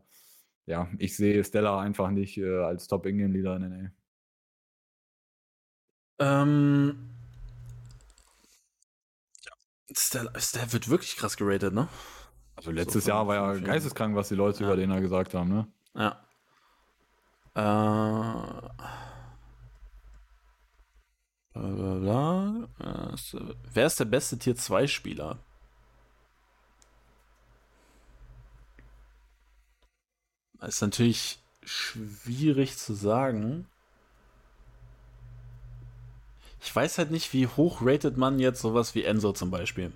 ja, 0.68 0.88
ich 1.00 1.16
sehe 1.16 1.44
Stella 1.44 1.80
einfach 1.80 2.12
nicht 2.12 2.38
äh, 2.38 2.60
als 2.64 2.88
Top-Ingame-Leader 2.88 3.56
in 3.56 3.70
NA. 3.70 3.92
Ähm. 6.20 7.10
Ja. 9.44 9.52
Stella, 9.94 10.32
Stella 10.40 10.72
wird 10.74 10.90
wirklich 10.90 11.16
krass 11.16 11.38
geratet, 11.38 11.74
ne? 11.74 11.88
Also 12.56 12.70
letztes 12.70 13.06
so 13.06 13.10
Jahr 13.10 13.26
war 13.28 13.36
ja 13.36 13.60
geisteskrank, 13.60 14.16
was 14.16 14.30
die 14.30 14.36
Leute 14.36 14.60
ja. 14.60 14.68
über 14.68 14.76
den 14.76 14.92
da 14.92 15.00
gesagt 15.00 15.34
haben, 15.34 15.50
ne? 15.50 15.68
Ja. 15.96 16.22
Äh. 17.56 19.11
Bla, 21.54 22.68
äh, 22.80 23.40
wer 23.74 23.86
ist 23.86 24.00
der 24.00 24.06
beste 24.06 24.38
Tier 24.38 24.56
2 24.56 24.88
Spieler? 24.88 25.38
Das 30.60 30.76
ist 30.76 30.82
natürlich 30.82 31.40
schwierig 31.64 32.78
zu 32.78 32.94
sagen. 32.94 33.68
Ich 36.64 36.74
weiß 36.74 37.00
halt 37.00 37.12
nicht, 37.12 37.34
wie 37.34 37.48
hoch 37.48 37.82
rated 37.82 38.18
man 38.18 38.40
jetzt 38.40 38.62
sowas 38.62 38.94
wie 38.94 39.04
Enzo 39.04 39.34
zum 39.34 39.50
Beispiel. 39.50 39.92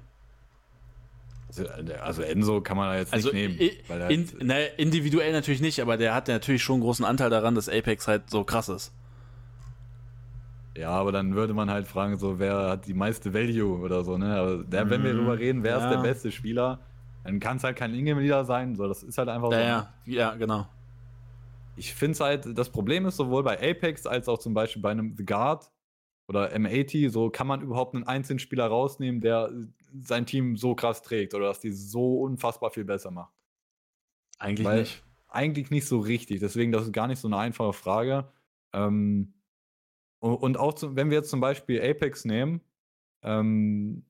Also, 1.47 1.67
also 2.01 2.21
Enzo 2.23 2.59
kann 2.61 2.75
man 2.75 2.89
da 2.89 2.97
jetzt 2.97 3.13
also 3.13 3.31
nicht 3.31 3.59
nehmen. 3.59 4.09
In, 4.09 4.29
na, 4.41 4.59
individuell 4.77 5.31
natürlich 5.31 5.61
nicht, 5.61 5.79
aber 5.79 5.95
der 5.95 6.13
hat 6.15 6.27
natürlich 6.27 6.63
schon 6.63 6.75
einen 6.75 6.83
großen 6.83 7.05
Anteil 7.05 7.29
daran, 7.29 7.55
dass 7.55 7.69
Apex 7.69 8.07
halt 8.07 8.29
so 8.29 8.43
krass 8.43 8.67
ist. 8.67 8.91
Ja, 10.77 10.89
aber 10.89 11.11
dann 11.11 11.35
würde 11.35 11.53
man 11.53 11.69
halt 11.69 11.87
fragen, 11.87 12.17
so, 12.17 12.37
wer 12.37 12.69
hat 12.71 12.87
die 12.87 12.93
meiste 12.93 13.33
Value 13.33 13.79
oder 13.79 14.03
so, 14.03 14.17
ne? 14.17 14.35
Aber 14.35 14.63
der, 14.63 14.89
wenn 14.89 15.03
wir 15.03 15.13
mhm. 15.13 15.17
darüber 15.17 15.39
reden, 15.39 15.63
wer 15.63 15.77
ja. 15.77 15.83
ist 15.83 15.95
der 15.95 16.01
beste 16.01 16.31
Spieler, 16.31 16.79
dann 17.23 17.39
kann 17.39 17.57
es 17.57 17.63
halt 17.63 17.77
kein 17.77 17.93
Ingame-Leader 17.93 18.43
sein. 18.45 18.75
So, 18.75 18.87
das 18.87 19.01
ist 19.01 19.17
halt 19.17 19.29
einfach 19.29 19.51
ja, 19.51 19.93
so. 20.05 20.11
Ja, 20.11 20.31
ja, 20.31 20.35
genau. 20.35 20.67
Ich 21.77 21.93
finde 21.93 22.11
es 22.13 22.19
halt, 22.19 22.57
das 22.57 22.69
Problem 22.69 23.05
ist 23.05 23.17
sowohl 23.17 23.43
bei 23.43 23.57
Apex 23.57 24.05
als 24.05 24.27
auch 24.27 24.37
zum 24.37 24.53
Beispiel 24.53 24.81
bei 24.81 24.91
einem 24.91 25.15
The 25.17 25.25
Guard 25.25 25.71
oder 26.27 26.53
M80, 26.53 27.09
so 27.09 27.29
kann 27.29 27.47
man 27.47 27.61
überhaupt 27.61 27.95
einen 27.95 28.05
einzelnen 28.05 28.39
Spieler 28.39 28.67
rausnehmen, 28.67 29.21
der 29.21 29.51
sein 30.01 30.25
Team 30.25 30.57
so 30.57 30.75
krass 30.75 31.01
trägt 31.01 31.33
oder 31.33 31.47
dass 31.47 31.59
die 31.59 31.71
so 31.71 32.21
unfassbar 32.21 32.71
viel 32.71 32.85
besser 32.85 33.11
macht. 33.11 33.33
Eigentlich 34.39 34.65
Weil, 34.65 34.79
nicht. 34.81 35.03
Eigentlich 35.27 35.69
nicht 35.69 35.87
so 35.87 35.99
richtig. 35.99 36.39
Deswegen, 36.39 36.71
das 36.71 36.83
ist 36.83 36.93
gar 36.93 37.07
nicht 37.07 37.19
so 37.19 37.27
eine 37.27 37.37
einfache 37.37 37.73
Frage. 37.73 38.29
Ähm, 38.73 39.33
und 40.33 40.57
auch, 40.57 40.73
zu, 40.73 40.95
wenn 40.95 41.09
wir 41.09 41.17
jetzt 41.17 41.29
zum 41.29 41.39
Beispiel 41.39 41.81
Apex 41.81 42.25
nehmen, 42.25 42.61
ähm, 43.23 44.05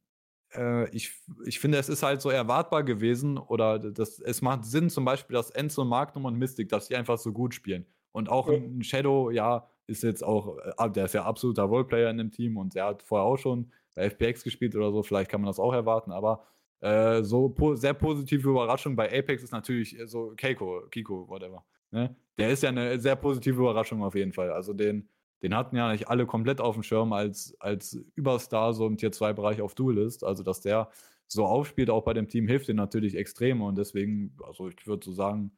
äh, 0.53 0.89
ich, 0.95 1.11
ich 1.45 1.59
finde, 1.59 1.77
es 1.77 1.89
ist 1.89 2.03
halt 2.03 2.21
so 2.21 2.29
erwartbar 2.29 2.83
gewesen 2.83 3.37
oder 3.37 3.79
das, 3.79 4.19
es 4.19 4.41
macht 4.41 4.65
Sinn 4.65 4.89
zum 4.89 5.05
Beispiel, 5.05 5.35
dass 5.35 5.51
Enzo, 5.51 5.85
Magnum 5.85 6.25
und 6.25 6.35
Mystic, 6.35 6.69
dass 6.69 6.87
die 6.87 6.95
einfach 6.95 7.17
so 7.17 7.31
gut 7.31 7.53
spielen. 7.53 7.85
Und 8.11 8.29
auch 8.29 8.49
ja. 8.49 8.55
ein 8.55 8.83
Shadow, 8.83 9.29
ja, 9.29 9.67
ist 9.87 10.03
jetzt 10.03 10.23
auch, 10.23 10.57
äh, 10.57 10.89
der 10.89 11.05
ist 11.05 11.13
ja 11.13 11.25
absoluter 11.25 11.63
Roleplayer 11.63 12.09
in 12.09 12.17
dem 12.17 12.31
Team 12.31 12.57
und 12.57 12.75
der 12.75 12.85
hat 12.85 13.03
vorher 13.03 13.25
auch 13.25 13.37
schon 13.37 13.71
bei 13.93 14.03
FPX 14.03 14.43
gespielt 14.43 14.75
oder 14.75 14.91
so, 14.91 15.03
vielleicht 15.03 15.29
kann 15.29 15.41
man 15.41 15.47
das 15.47 15.59
auch 15.59 15.73
erwarten, 15.73 16.11
aber 16.11 16.45
äh, 16.81 17.23
so 17.23 17.49
po 17.49 17.75
sehr 17.75 17.93
positive 17.93 18.49
Überraschung 18.49 18.95
bei 18.95 19.07
Apex 19.07 19.43
ist 19.43 19.51
natürlich 19.51 19.97
äh, 19.99 20.07
so 20.07 20.33
Keiko, 20.35 20.83
Kiko, 20.91 21.27
whatever. 21.27 21.63
Ne? 21.91 22.15
Der 22.37 22.49
ist 22.49 22.63
ja 22.63 22.69
eine 22.69 22.99
sehr 22.99 23.15
positive 23.15 23.55
Überraschung 23.55 24.03
auf 24.03 24.15
jeden 24.15 24.33
Fall. 24.33 24.51
Also 24.51 24.73
den, 24.73 25.07
den 25.41 25.55
hatten 25.55 25.75
ja 25.75 25.91
nicht 25.91 26.07
alle 26.07 26.25
komplett 26.25 26.61
auf 26.61 26.75
dem 26.75 26.83
Schirm 26.83 27.13
als, 27.13 27.55
als 27.59 27.93
Überstar 28.15 28.73
so 28.73 28.87
im 28.87 28.97
Tier-2-Bereich 28.97 29.61
auf 29.61 29.75
Duelist. 29.75 30.23
Also, 30.23 30.43
dass 30.43 30.61
der 30.61 30.89
so 31.27 31.45
aufspielt, 31.45 31.89
auch 31.89 32.03
bei 32.03 32.13
dem 32.13 32.27
Team, 32.27 32.47
hilft 32.47 32.69
ihm 32.69 32.75
natürlich 32.75 33.15
extrem. 33.15 33.61
Und 33.61 33.77
deswegen, 33.77 34.35
also 34.43 34.69
ich 34.69 34.87
würde 34.87 35.05
so 35.05 35.11
sagen, 35.11 35.51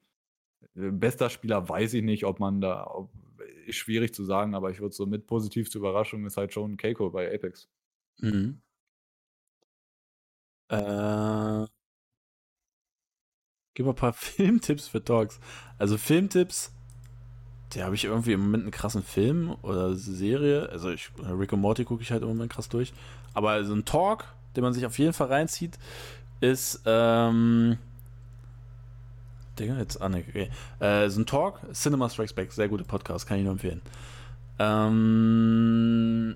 äh, 0.75 0.91
bester 0.91 1.29
Spieler 1.29 1.67
weiß 1.67 1.93
ich 1.93 2.03
nicht, 2.03 2.25
ob 2.25 2.39
man 2.39 2.61
da, 2.61 2.87
ob, 2.87 3.11
ist 3.65 3.75
schwierig 3.75 4.13
zu 4.13 4.23
sagen, 4.23 4.55
aber 4.55 4.71
ich 4.71 4.79
würde 4.79 4.95
so 4.95 5.05
mit 5.05 5.27
positiv 5.27 5.69
zur 5.69 5.79
Überraschung 5.79 6.25
ist 6.25 6.37
halt 6.37 6.53
schon 6.53 6.77
Keiko 6.77 7.09
bei 7.09 7.33
Apex. 7.33 7.69
Mhm. 8.19 8.61
Äh, 10.69 11.65
gib 13.73 13.85
mal 13.85 13.91
ein 13.91 13.95
paar 13.95 14.13
Filmtipps 14.13 14.87
für 14.87 15.01
Dogs. 15.01 15.39
Also 15.77 15.97
Filmtipps 15.97 16.73
der 17.73 17.85
habe 17.85 17.95
ich 17.95 18.05
irgendwie 18.05 18.33
im 18.33 18.41
Moment 18.41 18.63
einen 18.63 18.71
krassen 18.71 19.03
Film 19.03 19.55
oder 19.61 19.93
Serie. 19.95 20.69
Also 20.69 20.89
ich, 20.89 21.09
Rick 21.19 21.53
und 21.53 21.61
Morty 21.61 21.83
gucke 21.83 22.01
ich 22.01 22.11
halt 22.11 22.21
im 22.21 22.29
Moment 22.29 22.51
krass 22.51 22.69
durch. 22.69 22.93
Aber 23.33 23.63
so 23.65 23.73
ein 23.73 23.85
Talk, 23.85 24.25
den 24.55 24.63
man 24.63 24.73
sich 24.73 24.85
auf 24.85 24.97
jeden 24.97 25.13
Fall 25.13 25.27
reinzieht, 25.27 25.77
ist, 26.39 26.81
ähm, 26.85 27.77
Digga, 29.59 29.77
jetzt, 29.77 30.01
ah, 30.01 30.09
ne, 30.09 30.23
okay. 30.27 30.49
Äh, 30.79 31.09
so 31.09 31.21
ein 31.21 31.25
Talk, 31.25 31.59
Cinema 31.73 32.09
Strikes 32.09 32.33
Back, 32.33 32.51
sehr 32.51 32.69
guter 32.69 32.83
Podcast, 32.83 33.27
kann 33.27 33.37
ich 33.37 33.43
nur 33.43 33.53
empfehlen. 33.53 33.81
Ähm, 34.59 36.35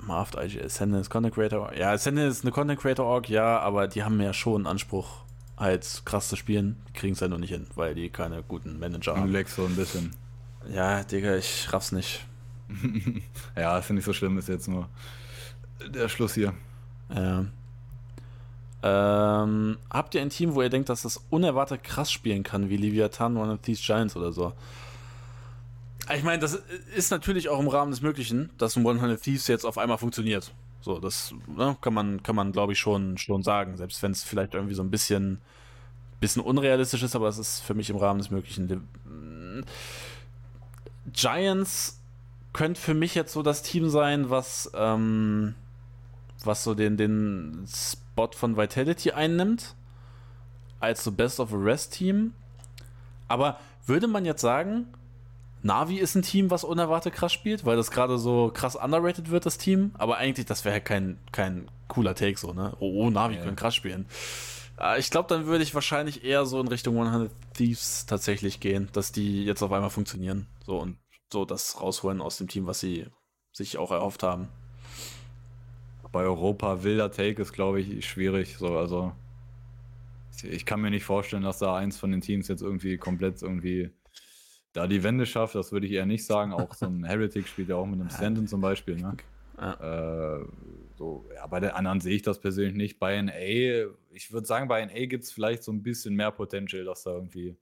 Marft 0.00 0.38
Ascendant 0.38 1.02
ist 1.02 1.10
Content 1.10 1.34
Creator. 1.34 1.74
Ja, 1.74 1.92
Ascendant 1.92 2.30
ist 2.30 2.44
eine 2.44 2.52
Content 2.52 2.80
Creator 2.80 3.04
Org, 3.04 3.28
ja, 3.28 3.58
aber 3.58 3.88
die 3.88 4.02
haben 4.04 4.20
ja 4.20 4.32
schon 4.32 4.62
einen 4.62 4.66
Anspruch 4.66 5.25
als 5.56 6.04
krass 6.04 6.28
zu 6.28 6.36
spielen, 6.36 6.76
kriegen 6.94 7.14
es 7.14 7.20
ja 7.20 7.28
nur 7.28 7.38
nicht 7.38 7.50
hin, 7.50 7.66
weil 7.74 7.94
die 7.94 8.10
keine 8.10 8.42
guten 8.42 8.78
Manager 8.78 9.16
haben. 9.16 9.32
Lex 9.32 9.56
so 9.56 9.64
ein 9.64 9.74
bisschen. 9.74 10.14
Ja, 10.70 11.02
Digga, 11.02 11.36
ich 11.36 11.72
raff's 11.72 11.92
nicht. 11.92 12.24
ja, 13.56 13.78
ist 13.78 13.88
ja 13.88 13.94
nicht 13.94 14.04
so 14.04 14.12
schlimm, 14.12 14.38
ist 14.38 14.48
jetzt 14.48 14.68
nur 14.68 14.88
der 15.86 16.08
Schluss 16.08 16.34
hier. 16.34 16.52
Ja. 17.14 17.46
Ähm, 18.82 19.78
habt 19.90 20.14
ihr 20.14 20.22
ein 20.22 20.30
Team, 20.30 20.54
wo 20.54 20.62
ihr 20.62 20.68
denkt, 20.68 20.88
dass 20.88 21.02
das 21.02 21.24
unerwartet 21.30 21.82
krass 21.82 22.12
spielen 22.12 22.42
kann, 22.42 22.68
wie 22.68 22.76
Leviathan, 22.76 23.36
One 23.36 23.52
of 23.52 23.60
These 23.62 23.82
Giants 23.82 24.16
oder 24.16 24.32
so? 24.32 24.52
Ich 26.14 26.22
meine, 26.22 26.38
das 26.38 26.62
ist 26.94 27.10
natürlich 27.10 27.48
auch 27.48 27.58
im 27.58 27.68
Rahmen 27.68 27.90
des 27.90 28.00
Möglichen, 28.00 28.50
dass 28.58 28.76
ein 28.76 28.86
100 28.86 29.20
Thieves 29.20 29.48
jetzt 29.48 29.64
auf 29.64 29.76
einmal 29.78 29.98
funktioniert. 29.98 30.52
So, 30.80 30.98
das 31.00 31.34
ne, 31.46 31.76
kann 31.80 31.94
man, 31.94 32.22
kann 32.22 32.36
man 32.36 32.52
glaube 32.52 32.72
ich, 32.72 32.78
schon, 32.78 33.18
schon 33.18 33.42
sagen, 33.42 33.76
selbst 33.76 34.02
wenn 34.02 34.12
es 34.12 34.22
vielleicht 34.22 34.54
irgendwie 34.54 34.74
so 34.74 34.82
ein 34.82 34.90
bisschen, 34.90 35.40
bisschen 36.20 36.42
unrealistisch 36.42 37.02
ist, 37.02 37.16
aber 37.16 37.28
es 37.28 37.38
ist 37.38 37.60
für 37.60 37.74
mich 37.74 37.90
im 37.90 37.96
Rahmen 37.96 38.18
des 38.18 38.30
Möglichen. 38.30 38.86
Giants 41.12 42.00
könnte 42.52 42.80
für 42.80 42.94
mich 42.94 43.14
jetzt 43.14 43.32
so 43.32 43.42
das 43.42 43.62
Team 43.62 43.88
sein, 43.88 44.30
was, 44.30 44.70
ähm, 44.74 45.54
was 46.44 46.64
so 46.64 46.74
den, 46.74 46.96
den 46.96 47.66
Spot 47.66 48.30
von 48.32 48.56
Vitality 48.56 49.10
einnimmt, 49.10 49.74
als 50.80 51.04
so 51.04 51.12
Best 51.12 51.40
of 51.40 51.50
the 51.50 51.56
Rest 51.56 51.94
Team. 51.94 52.32
Aber 53.28 53.58
würde 53.86 54.08
man 54.08 54.24
jetzt 54.24 54.40
sagen, 54.40 54.86
Navi 55.66 55.98
ist 55.98 56.14
ein 56.14 56.22
Team, 56.22 56.50
was 56.50 56.64
unerwartet 56.64 57.12
krass 57.12 57.32
spielt, 57.32 57.66
weil 57.66 57.76
das 57.76 57.90
gerade 57.90 58.18
so 58.18 58.50
krass 58.54 58.76
underrated 58.76 59.30
wird, 59.30 59.46
das 59.46 59.58
Team. 59.58 59.90
Aber 59.98 60.16
eigentlich, 60.16 60.46
das 60.46 60.64
wäre 60.64 60.74
halt 60.74 60.84
kein, 60.84 61.18
kein 61.32 61.68
cooler 61.88 62.14
Take 62.14 62.38
so, 62.38 62.52
ne? 62.52 62.74
Oh, 62.78 63.04
oh 63.04 63.10
Navi 63.10 63.34
ja. 63.34 63.42
können 63.42 63.56
krass 63.56 63.74
spielen. 63.74 64.06
Äh, 64.80 64.98
ich 64.98 65.10
glaube, 65.10 65.28
dann 65.28 65.46
würde 65.46 65.64
ich 65.64 65.74
wahrscheinlich 65.74 66.24
eher 66.24 66.46
so 66.46 66.60
in 66.60 66.68
Richtung 66.68 66.96
100 66.98 67.30
Thieves 67.54 68.06
tatsächlich 68.06 68.60
gehen, 68.60 68.88
dass 68.92 69.12
die 69.12 69.44
jetzt 69.44 69.62
auf 69.62 69.72
einmal 69.72 69.90
funktionieren. 69.90 70.46
So 70.64 70.78
und 70.78 70.98
so 71.32 71.44
das 71.44 71.80
rausholen 71.80 72.20
aus 72.20 72.38
dem 72.38 72.48
Team, 72.48 72.66
was 72.66 72.80
sie 72.80 73.06
sich 73.52 73.78
auch 73.78 73.90
erhofft 73.90 74.22
haben. 74.22 74.48
Bei 76.12 76.22
Europa 76.22 76.84
wilder 76.84 77.10
Take 77.10 77.42
ist, 77.42 77.52
glaube 77.52 77.80
ich, 77.80 78.06
schwierig. 78.08 78.56
So, 78.56 78.78
also 78.78 79.12
ich 80.42 80.64
kann 80.64 80.80
mir 80.80 80.90
nicht 80.90 81.04
vorstellen, 81.04 81.42
dass 81.42 81.58
da 81.58 81.76
eins 81.76 81.98
von 81.98 82.10
den 82.10 82.20
Teams 82.20 82.48
jetzt 82.48 82.62
irgendwie 82.62 82.96
komplett 82.96 83.42
irgendwie 83.42 83.90
da 84.76 84.86
die 84.86 85.02
Wende 85.02 85.24
schafft, 85.24 85.54
das 85.54 85.72
würde 85.72 85.86
ich 85.86 85.92
eher 85.92 86.04
nicht 86.04 86.26
sagen. 86.26 86.52
Auch 86.52 86.74
so 86.74 86.86
ein 86.86 87.02
Heretic 87.04 87.48
spielt 87.48 87.70
ja 87.70 87.76
auch 87.76 87.86
mit 87.86 87.98
einem 87.98 88.10
Stanton 88.10 88.46
zum 88.46 88.60
Beispiel. 88.60 88.96
Ne? 88.96 89.16
Ja. 89.56 90.40
Äh, 90.40 90.44
so, 90.96 91.26
ja, 91.34 91.46
bei 91.46 91.60
den 91.60 91.70
anderen 91.70 92.00
sehe 92.00 92.14
ich 92.14 92.22
das 92.22 92.40
persönlich 92.40 92.74
nicht. 92.74 92.98
Bei 92.98 93.20
NA, 93.20 93.32
ich 94.10 94.32
würde 94.32 94.46
sagen, 94.46 94.68
bei 94.68 94.84
NA 94.84 95.06
gibt 95.06 95.24
es 95.24 95.32
vielleicht 95.32 95.62
so 95.62 95.72
ein 95.72 95.82
bisschen 95.82 96.14
mehr 96.14 96.30
Potential, 96.30 96.84
dass 96.84 97.04
da 97.04 97.12
irgendwie 97.12 97.56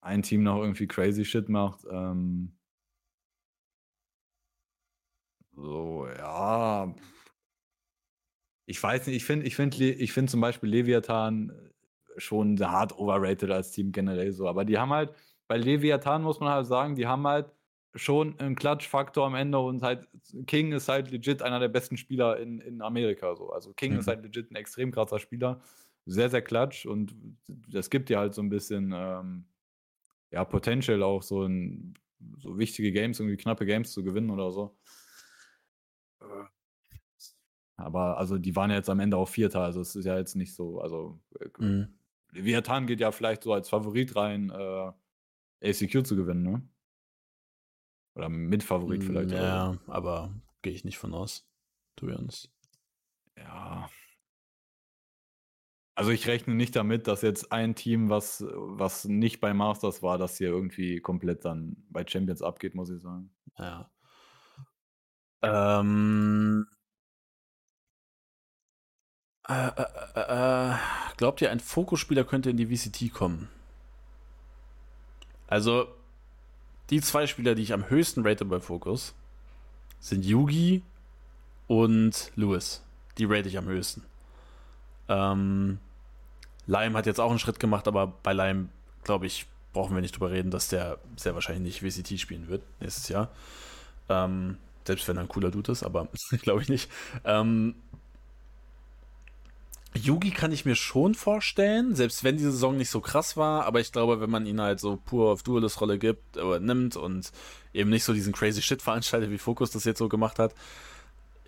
ein 0.00 0.22
Team 0.22 0.44
noch 0.44 0.60
irgendwie 0.60 0.86
crazy 0.86 1.24
Shit 1.24 1.48
macht. 1.48 1.84
Ähm, 1.90 2.56
so, 5.56 6.06
ja. 6.16 6.94
Ich 8.66 8.80
weiß 8.80 9.06
nicht, 9.08 9.16
ich 9.16 9.24
finde 9.24 9.46
ich 9.46 9.56
find, 9.56 9.80
ich 9.80 10.12
find 10.12 10.30
zum 10.30 10.40
Beispiel 10.40 10.68
Leviathan 10.68 11.52
schon 12.18 12.58
hart 12.60 12.96
overrated 12.98 13.50
als 13.50 13.72
Team 13.72 13.90
generell 13.90 14.32
so. 14.32 14.48
Aber 14.48 14.64
die 14.64 14.78
haben 14.78 14.92
halt, 14.92 15.12
bei 15.48 15.56
Leviathan 15.56 16.22
muss 16.22 16.40
man 16.40 16.50
halt 16.50 16.66
sagen, 16.66 16.96
die 16.96 17.06
haben 17.06 17.26
halt 17.26 17.52
schon 17.94 18.38
einen 18.38 18.56
Klatschfaktor 18.56 19.26
am 19.26 19.34
Ende 19.34 19.58
und 19.58 19.82
halt 19.82 20.06
King 20.46 20.72
ist 20.72 20.88
halt 20.88 21.10
legit 21.10 21.42
einer 21.42 21.60
der 21.60 21.68
besten 21.68 21.96
Spieler 21.96 22.38
in, 22.38 22.60
in 22.60 22.82
Amerika. 22.82 23.34
So. 23.36 23.50
Also 23.50 23.72
King 23.72 23.94
mhm. 23.94 24.00
ist 24.00 24.08
halt 24.08 24.22
legit 24.22 24.50
ein 24.50 24.56
extrem 24.56 24.92
krasser 24.92 25.18
Spieler. 25.18 25.60
Sehr, 26.04 26.30
sehr 26.30 26.42
klatsch 26.42 26.86
und 26.86 27.16
das 27.48 27.90
gibt 27.90 28.08
dir 28.08 28.18
halt 28.18 28.34
so 28.34 28.42
ein 28.42 28.48
bisschen 28.48 28.92
ähm, 28.94 29.46
ja, 30.30 30.44
Potential 30.44 31.02
auch 31.02 31.22
so 31.22 31.44
in 31.44 31.94
so 32.38 32.58
wichtige 32.58 32.92
Games, 32.92 33.18
irgendwie 33.18 33.36
knappe 33.36 33.66
Games 33.66 33.92
zu 33.92 34.04
gewinnen 34.04 34.30
oder 34.30 34.52
so. 34.52 34.76
Aber 37.76 38.18
also 38.18 38.38
die 38.38 38.56
waren 38.56 38.70
ja 38.70 38.76
jetzt 38.76 38.88
am 38.88 39.00
Ende 39.00 39.16
auch 39.16 39.28
Vierter, 39.28 39.60
also 39.60 39.80
es 39.80 39.94
ist 39.96 40.06
ja 40.06 40.16
jetzt 40.16 40.34
nicht 40.34 40.54
so, 40.54 40.80
also 40.80 41.20
äh, 41.40 41.48
mhm. 41.58 41.98
Leviathan 42.32 42.86
geht 42.86 43.00
ja 43.00 43.12
vielleicht 43.12 43.42
so 43.42 43.52
als 43.52 43.68
Favorit 43.68 44.16
rein, 44.16 44.50
äh, 44.50 44.92
ACQ 45.62 46.06
zu 46.06 46.16
gewinnen, 46.16 46.42
ne? 46.42 46.68
Oder 48.14 48.28
Mitfavorit 48.28 49.04
vielleicht. 49.04 49.30
Ja, 49.30 49.74
so. 49.74 49.92
aber 49.92 50.34
gehe 50.62 50.72
ich 50.72 50.84
nicht 50.84 50.98
von 50.98 51.14
aus. 51.14 51.48
To 51.96 52.06
be 52.06 52.16
honest. 52.16 52.50
Ja. 53.36 53.88
Also 55.94 56.10
ich 56.10 56.26
rechne 56.26 56.54
nicht 56.54 56.76
damit, 56.76 57.06
dass 57.06 57.22
jetzt 57.22 57.52
ein 57.52 57.74
Team, 57.74 58.10
was, 58.10 58.44
was 58.46 59.06
nicht 59.06 59.40
bei 59.40 59.54
Masters 59.54 60.02
war, 60.02 60.18
dass 60.18 60.36
hier 60.36 60.48
irgendwie 60.48 61.00
komplett 61.00 61.44
dann 61.44 61.76
bei 61.88 62.06
Champions 62.06 62.42
abgeht, 62.42 62.74
muss 62.74 62.90
ich 62.90 63.00
sagen. 63.00 63.34
Ja. 63.58 63.90
Ähm. 65.42 66.66
Äh, 69.48 69.68
äh, 69.68 69.84
äh, 70.14 70.72
äh 70.72 70.74
glaubt 71.16 71.40
ihr, 71.40 71.50
ein 71.50 71.60
Fokusspieler 71.60 72.24
könnte 72.24 72.50
in 72.50 72.58
die 72.58 72.66
VCT 72.66 73.12
kommen? 73.12 73.48
Also, 75.46 75.86
die 76.90 77.00
zwei 77.00 77.26
Spieler, 77.26 77.54
die 77.54 77.62
ich 77.62 77.72
am 77.72 77.88
höchsten 77.88 78.26
rate 78.26 78.44
bei 78.44 78.60
Focus, 78.60 79.14
sind 80.00 80.24
Yugi 80.24 80.82
und 81.66 82.30
Lewis. 82.36 82.82
Die 83.18 83.24
rate 83.24 83.48
ich 83.48 83.58
am 83.58 83.66
höchsten. 83.66 84.02
Ähm, 85.08 85.78
Lime 86.66 86.96
hat 86.96 87.06
jetzt 87.06 87.20
auch 87.20 87.30
einen 87.30 87.38
Schritt 87.38 87.60
gemacht, 87.60 87.88
aber 87.88 88.08
bei 88.22 88.32
Lime, 88.32 88.68
glaube 89.04 89.26
ich, 89.26 89.46
brauchen 89.72 89.94
wir 89.94 90.00
nicht 90.00 90.16
drüber 90.16 90.30
reden, 90.30 90.50
dass 90.50 90.68
der 90.68 90.98
sehr 91.16 91.34
wahrscheinlich 91.34 91.82
nicht 91.82 92.02
VCT 92.02 92.18
spielen 92.18 92.48
wird 92.48 92.62
nächstes 92.80 93.08
Jahr. 93.08 93.30
Ähm, 94.08 94.58
selbst 94.86 95.06
wenn 95.08 95.16
er 95.16 95.22
ein 95.22 95.28
cooler 95.28 95.50
Dude 95.50 95.72
ist, 95.72 95.82
aber 95.82 96.08
glaube 96.42 96.62
ich 96.62 96.68
nicht. 96.68 96.90
Ähm, 97.24 97.74
Yugi 99.96 100.30
kann 100.30 100.52
ich 100.52 100.64
mir 100.64 100.74
schon 100.74 101.14
vorstellen, 101.14 101.94
selbst 101.94 102.24
wenn 102.24 102.36
die 102.36 102.44
Saison 102.44 102.76
nicht 102.76 102.90
so 102.90 103.00
krass 103.00 103.36
war, 103.36 103.64
aber 103.64 103.80
ich 103.80 103.92
glaube, 103.92 104.20
wenn 104.20 104.30
man 104.30 104.46
ihn 104.46 104.60
halt 104.60 104.80
so 104.80 104.96
pur 104.96 105.30
auf 105.32 105.42
Duelist-Rolle 105.42 105.98
gibt, 105.98 106.36
oder 106.36 106.60
nimmt 106.60 106.96
und 106.96 107.30
eben 107.72 107.90
nicht 107.90 108.04
so 108.04 108.12
diesen 108.12 108.32
crazy 108.32 108.62
Shit 108.62 108.82
veranstaltet, 108.82 109.30
wie 109.30 109.38
Focus 109.38 109.70
das 109.70 109.84
jetzt 109.84 109.98
so 109.98 110.08
gemacht 110.08 110.38
hat, 110.38 110.54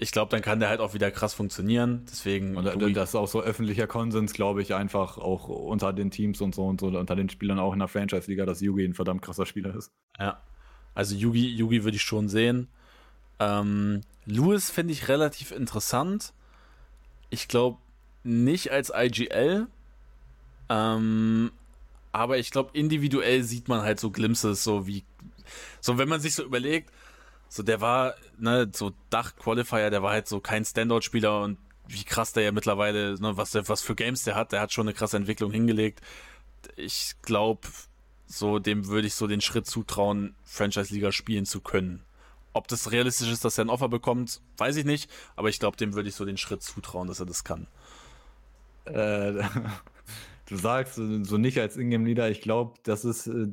ich 0.00 0.12
glaube, 0.12 0.30
dann 0.30 0.42
kann 0.42 0.60
der 0.60 0.68
halt 0.68 0.80
auch 0.80 0.94
wieder 0.94 1.10
krass 1.10 1.34
funktionieren. 1.34 2.06
Deswegen. 2.08 2.56
Und 2.56 2.66
Yugi 2.66 2.92
das 2.92 3.10
ist 3.10 3.14
auch 3.16 3.26
so 3.26 3.42
öffentlicher 3.42 3.88
Konsens, 3.88 4.32
glaube 4.32 4.62
ich, 4.62 4.74
einfach 4.74 5.18
auch 5.18 5.48
unter 5.48 5.92
den 5.92 6.10
Teams 6.10 6.40
und 6.40 6.54
so 6.54 6.66
und 6.66 6.80
so, 6.80 6.86
unter 6.86 7.16
den 7.16 7.28
Spielern 7.28 7.58
auch 7.58 7.72
in 7.72 7.80
der 7.80 7.88
Franchise-Liga, 7.88 8.46
dass 8.46 8.60
Yugi 8.60 8.84
ein 8.84 8.94
verdammt 8.94 9.22
krasser 9.22 9.44
Spieler 9.44 9.74
ist. 9.74 9.90
Ja. 10.18 10.40
Also 10.94 11.16
Yugi, 11.16 11.48
Yugi 11.48 11.84
würde 11.84 11.96
ich 11.96 12.02
schon 12.02 12.28
sehen. 12.28 12.68
Ähm, 13.40 14.02
Lewis 14.24 14.70
finde 14.70 14.92
ich 14.92 15.08
relativ 15.08 15.50
interessant. 15.50 16.32
Ich 17.30 17.48
glaube, 17.48 17.78
nicht 18.28 18.70
als 18.70 18.92
IGL. 18.94 19.66
Ähm, 20.68 21.50
aber 22.12 22.38
ich 22.38 22.50
glaube, 22.50 22.70
individuell 22.74 23.42
sieht 23.42 23.68
man 23.68 23.82
halt 23.82 23.98
so 23.98 24.10
Glimpses, 24.10 24.62
so 24.62 24.86
wie, 24.86 25.04
so 25.80 25.98
wenn 25.98 26.08
man 26.08 26.20
sich 26.20 26.34
so 26.34 26.44
überlegt, 26.44 26.92
so 27.48 27.62
der 27.62 27.80
war, 27.80 28.14
ne, 28.38 28.70
so 28.74 28.92
Dach-Qualifier, 29.10 29.90
der 29.90 30.02
war 30.02 30.12
halt 30.12 30.28
so 30.28 30.40
kein 30.40 30.64
Standout-Spieler 30.64 31.42
und 31.42 31.58
wie 31.86 32.04
krass 32.04 32.34
der 32.34 32.42
ja 32.42 32.52
mittlerweile, 32.52 33.14
ne, 33.14 33.36
was 33.36 33.52
der, 33.52 33.66
was 33.68 33.80
für 33.82 33.94
Games 33.94 34.24
der 34.24 34.34
hat, 34.34 34.52
der 34.52 34.60
hat 34.60 34.72
schon 34.72 34.86
eine 34.86 34.94
krasse 34.94 35.16
Entwicklung 35.16 35.50
hingelegt. 35.50 36.02
Ich 36.76 37.14
glaube, 37.22 37.66
so 38.26 38.58
dem 38.58 38.88
würde 38.88 39.06
ich 39.06 39.14
so 39.14 39.26
den 39.26 39.40
Schritt 39.40 39.66
zutrauen, 39.66 40.34
Franchise-Liga 40.44 41.12
spielen 41.12 41.46
zu 41.46 41.62
können. 41.62 42.04
Ob 42.52 42.68
das 42.68 42.90
realistisch 42.92 43.30
ist, 43.30 43.44
dass 43.44 43.56
er 43.56 43.64
ein 43.64 43.70
Offer 43.70 43.88
bekommt, 43.88 44.42
weiß 44.58 44.76
ich 44.76 44.84
nicht, 44.84 45.10
aber 45.36 45.48
ich 45.48 45.58
glaube, 45.58 45.78
dem 45.78 45.94
würde 45.94 46.08
ich 46.10 46.14
so 46.14 46.26
den 46.26 46.36
Schritt 46.36 46.62
zutrauen, 46.62 47.08
dass 47.08 47.20
er 47.20 47.26
das 47.26 47.44
kann. 47.44 47.68
Äh, 48.92 49.42
du 50.48 50.56
sagst 50.56 50.94
so 50.94 51.38
nicht 51.38 51.58
als 51.58 51.76
Ingame-Leader, 51.76 52.30
ich 52.30 52.40
glaube, 52.40 52.78
das 52.82 53.04
ist, 53.04 53.26
äh, 53.26 53.48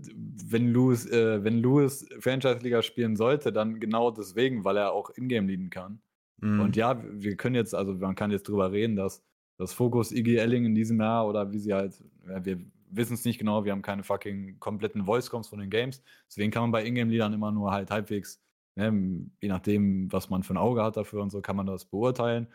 wenn 0.48 0.72
Lewis, 0.74 1.06
äh, 1.06 1.44
wenn 1.44 1.60
Lewis 1.60 2.08
Franchise-Liga 2.20 2.82
spielen 2.82 3.16
sollte, 3.16 3.52
dann 3.52 3.80
genau 3.80 4.12
deswegen, 4.12 4.64
weil 4.64 4.78
er 4.78 4.94
auch 4.94 5.12
Ingame 5.16 5.48
leaden 5.48 5.70
kann. 5.70 6.00
Mhm. 6.38 6.60
Und 6.60 6.76
ja, 6.76 7.02
wir 7.04 7.36
können 7.36 7.56
jetzt, 7.56 7.76
also 7.76 7.94
man 7.94 8.16
kann 8.16 8.32
jetzt 8.32 8.48
drüber 8.48 8.72
reden, 8.72 8.96
dass 8.96 9.24
das 9.58 9.74
Fokus 9.74 10.12
Iggy 10.12 10.38
Elling 10.38 10.66
in 10.66 10.76
diesem 10.76 11.00
Jahr 11.00 11.28
oder 11.28 11.52
wie 11.52 11.60
sie 11.60 11.74
halt, 11.74 12.04
ja, 12.28 12.44
wir 12.44 12.60
wissen 12.90 13.14
es 13.14 13.26
nicht 13.26 13.40
genau, 13.40 13.66
wir 13.66 13.72
haben 13.72 13.82
keine 13.82 14.04
fucking 14.04 14.60
kompletten 14.60 15.06
Voice-Coms 15.06 15.48
von 15.48 15.60
den 15.60 15.70
Games. 15.70 16.02
Deswegen 16.28 16.52
kann 16.52 16.64
man 16.64 16.72
bei 16.72 16.86
Ingame-Leadern 16.86 17.34
immer 17.34 17.52
nur 17.52 17.72
halt 17.72 17.92
halbwegs, 17.92 18.42
ne, 18.76 19.30
je 19.42 19.50
nachdem, 19.50 20.12
was 20.12 20.30
man 20.30 20.44
für 20.44 20.54
ein 20.54 20.58
Auge 20.58 20.84
hat 20.84 20.98
dafür 20.98 21.22
und 21.22 21.30
so, 21.30 21.42
kann 21.42 21.56
man 21.56 21.66
das 21.66 21.86
beurteilen. 21.86 22.48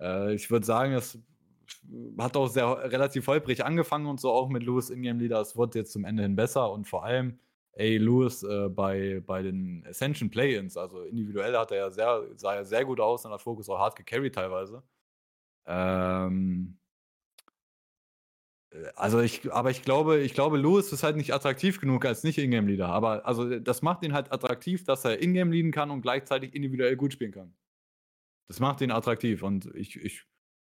Äh, 0.00 0.34
ich 0.34 0.50
würde 0.50 0.66
sagen, 0.66 0.92
es 0.92 1.18
hat 2.18 2.36
auch 2.36 2.48
sehr 2.48 2.66
relativ 2.92 3.26
holprig 3.26 3.64
angefangen 3.64 4.06
und 4.06 4.20
so 4.20 4.30
auch 4.30 4.48
mit 4.48 4.62
Lewis 4.62 4.90
Ingame 4.90 5.20
Leader. 5.20 5.40
Es 5.40 5.56
wurde 5.56 5.80
jetzt 5.80 5.92
zum 5.92 6.04
Ende 6.04 6.22
hin 6.22 6.36
besser 6.36 6.70
und 6.70 6.86
vor 6.86 7.04
allem, 7.04 7.38
ey, 7.72 7.98
Lewis 7.98 8.42
äh, 8.42 8.68
bei, 8.68 9.22
bei 9.26 9.42
den 9.42 9.84
Ascension 9.86 10.30
Play-Ins, 10.30 10.76
also 10.76 11.02
individuell 11.02 11.56
hat 11.56 11.70
er 11.72 11.78
ja 11.78 11.90
sehr, 11.90 12.22
sah 12.36 12.54
er 12.54 12.64
sehr 12.64 12.84
gut 12.84 13.00
aus 13.00 13.24
und 13.24 13.32
hat 13.32 13.42
Fokus 13.42 13.68
auch 13.68 13.78
hart 13.78 13.96
gecarried 13.96 14.34
teilweise. 14.34 14.82
Ähm, 15.66 16.78
äh, 18.70 18.86
also 18.94 19.20
ich, 19.20 19.52
aber 19.52 19.70
ich 19.70 19.82
glaube, 19.82 20.20
ich 20.20 20.34
glaube, 20.34 20.58
Lewis 20.58 20.92
ist 20.92 21.02
halt 21.02 21.16
nicht 21.16 21.34
attraktiv 21.34 21.80
genug 21.80 22.04
als 22.04 22.24
nicht 22.24 22.38
Ingame 22.38 22.70
Leader. 22.70 22.88
Aber 22.88 23.26
also 23.26 23.58
das 23.58 23.82
macht 23.82 24.02
ihn 24.04 24.12
halt 24.14 24.32
attraktiv, 24.32 24.84
dass 24.84 25.04
er 25.04 25.22
Ingame 25.22 25.52
leaden 25.52 25.72
kann 25.72 25.90
und 25.90 26.02
gleichzeitig 26.02 26.54
individuell 26.54 26.96
gut 26.96 27.12
spielen 27.12 27.32
kann. 27.32 27.54
Das 28.48 28.60
macht 28.60 28.80
ihn 28.82 28.90
attraktiv 28.90 29.42
und 29.42 29.66
ich, 29.74 29.96
ich 29.96 30.26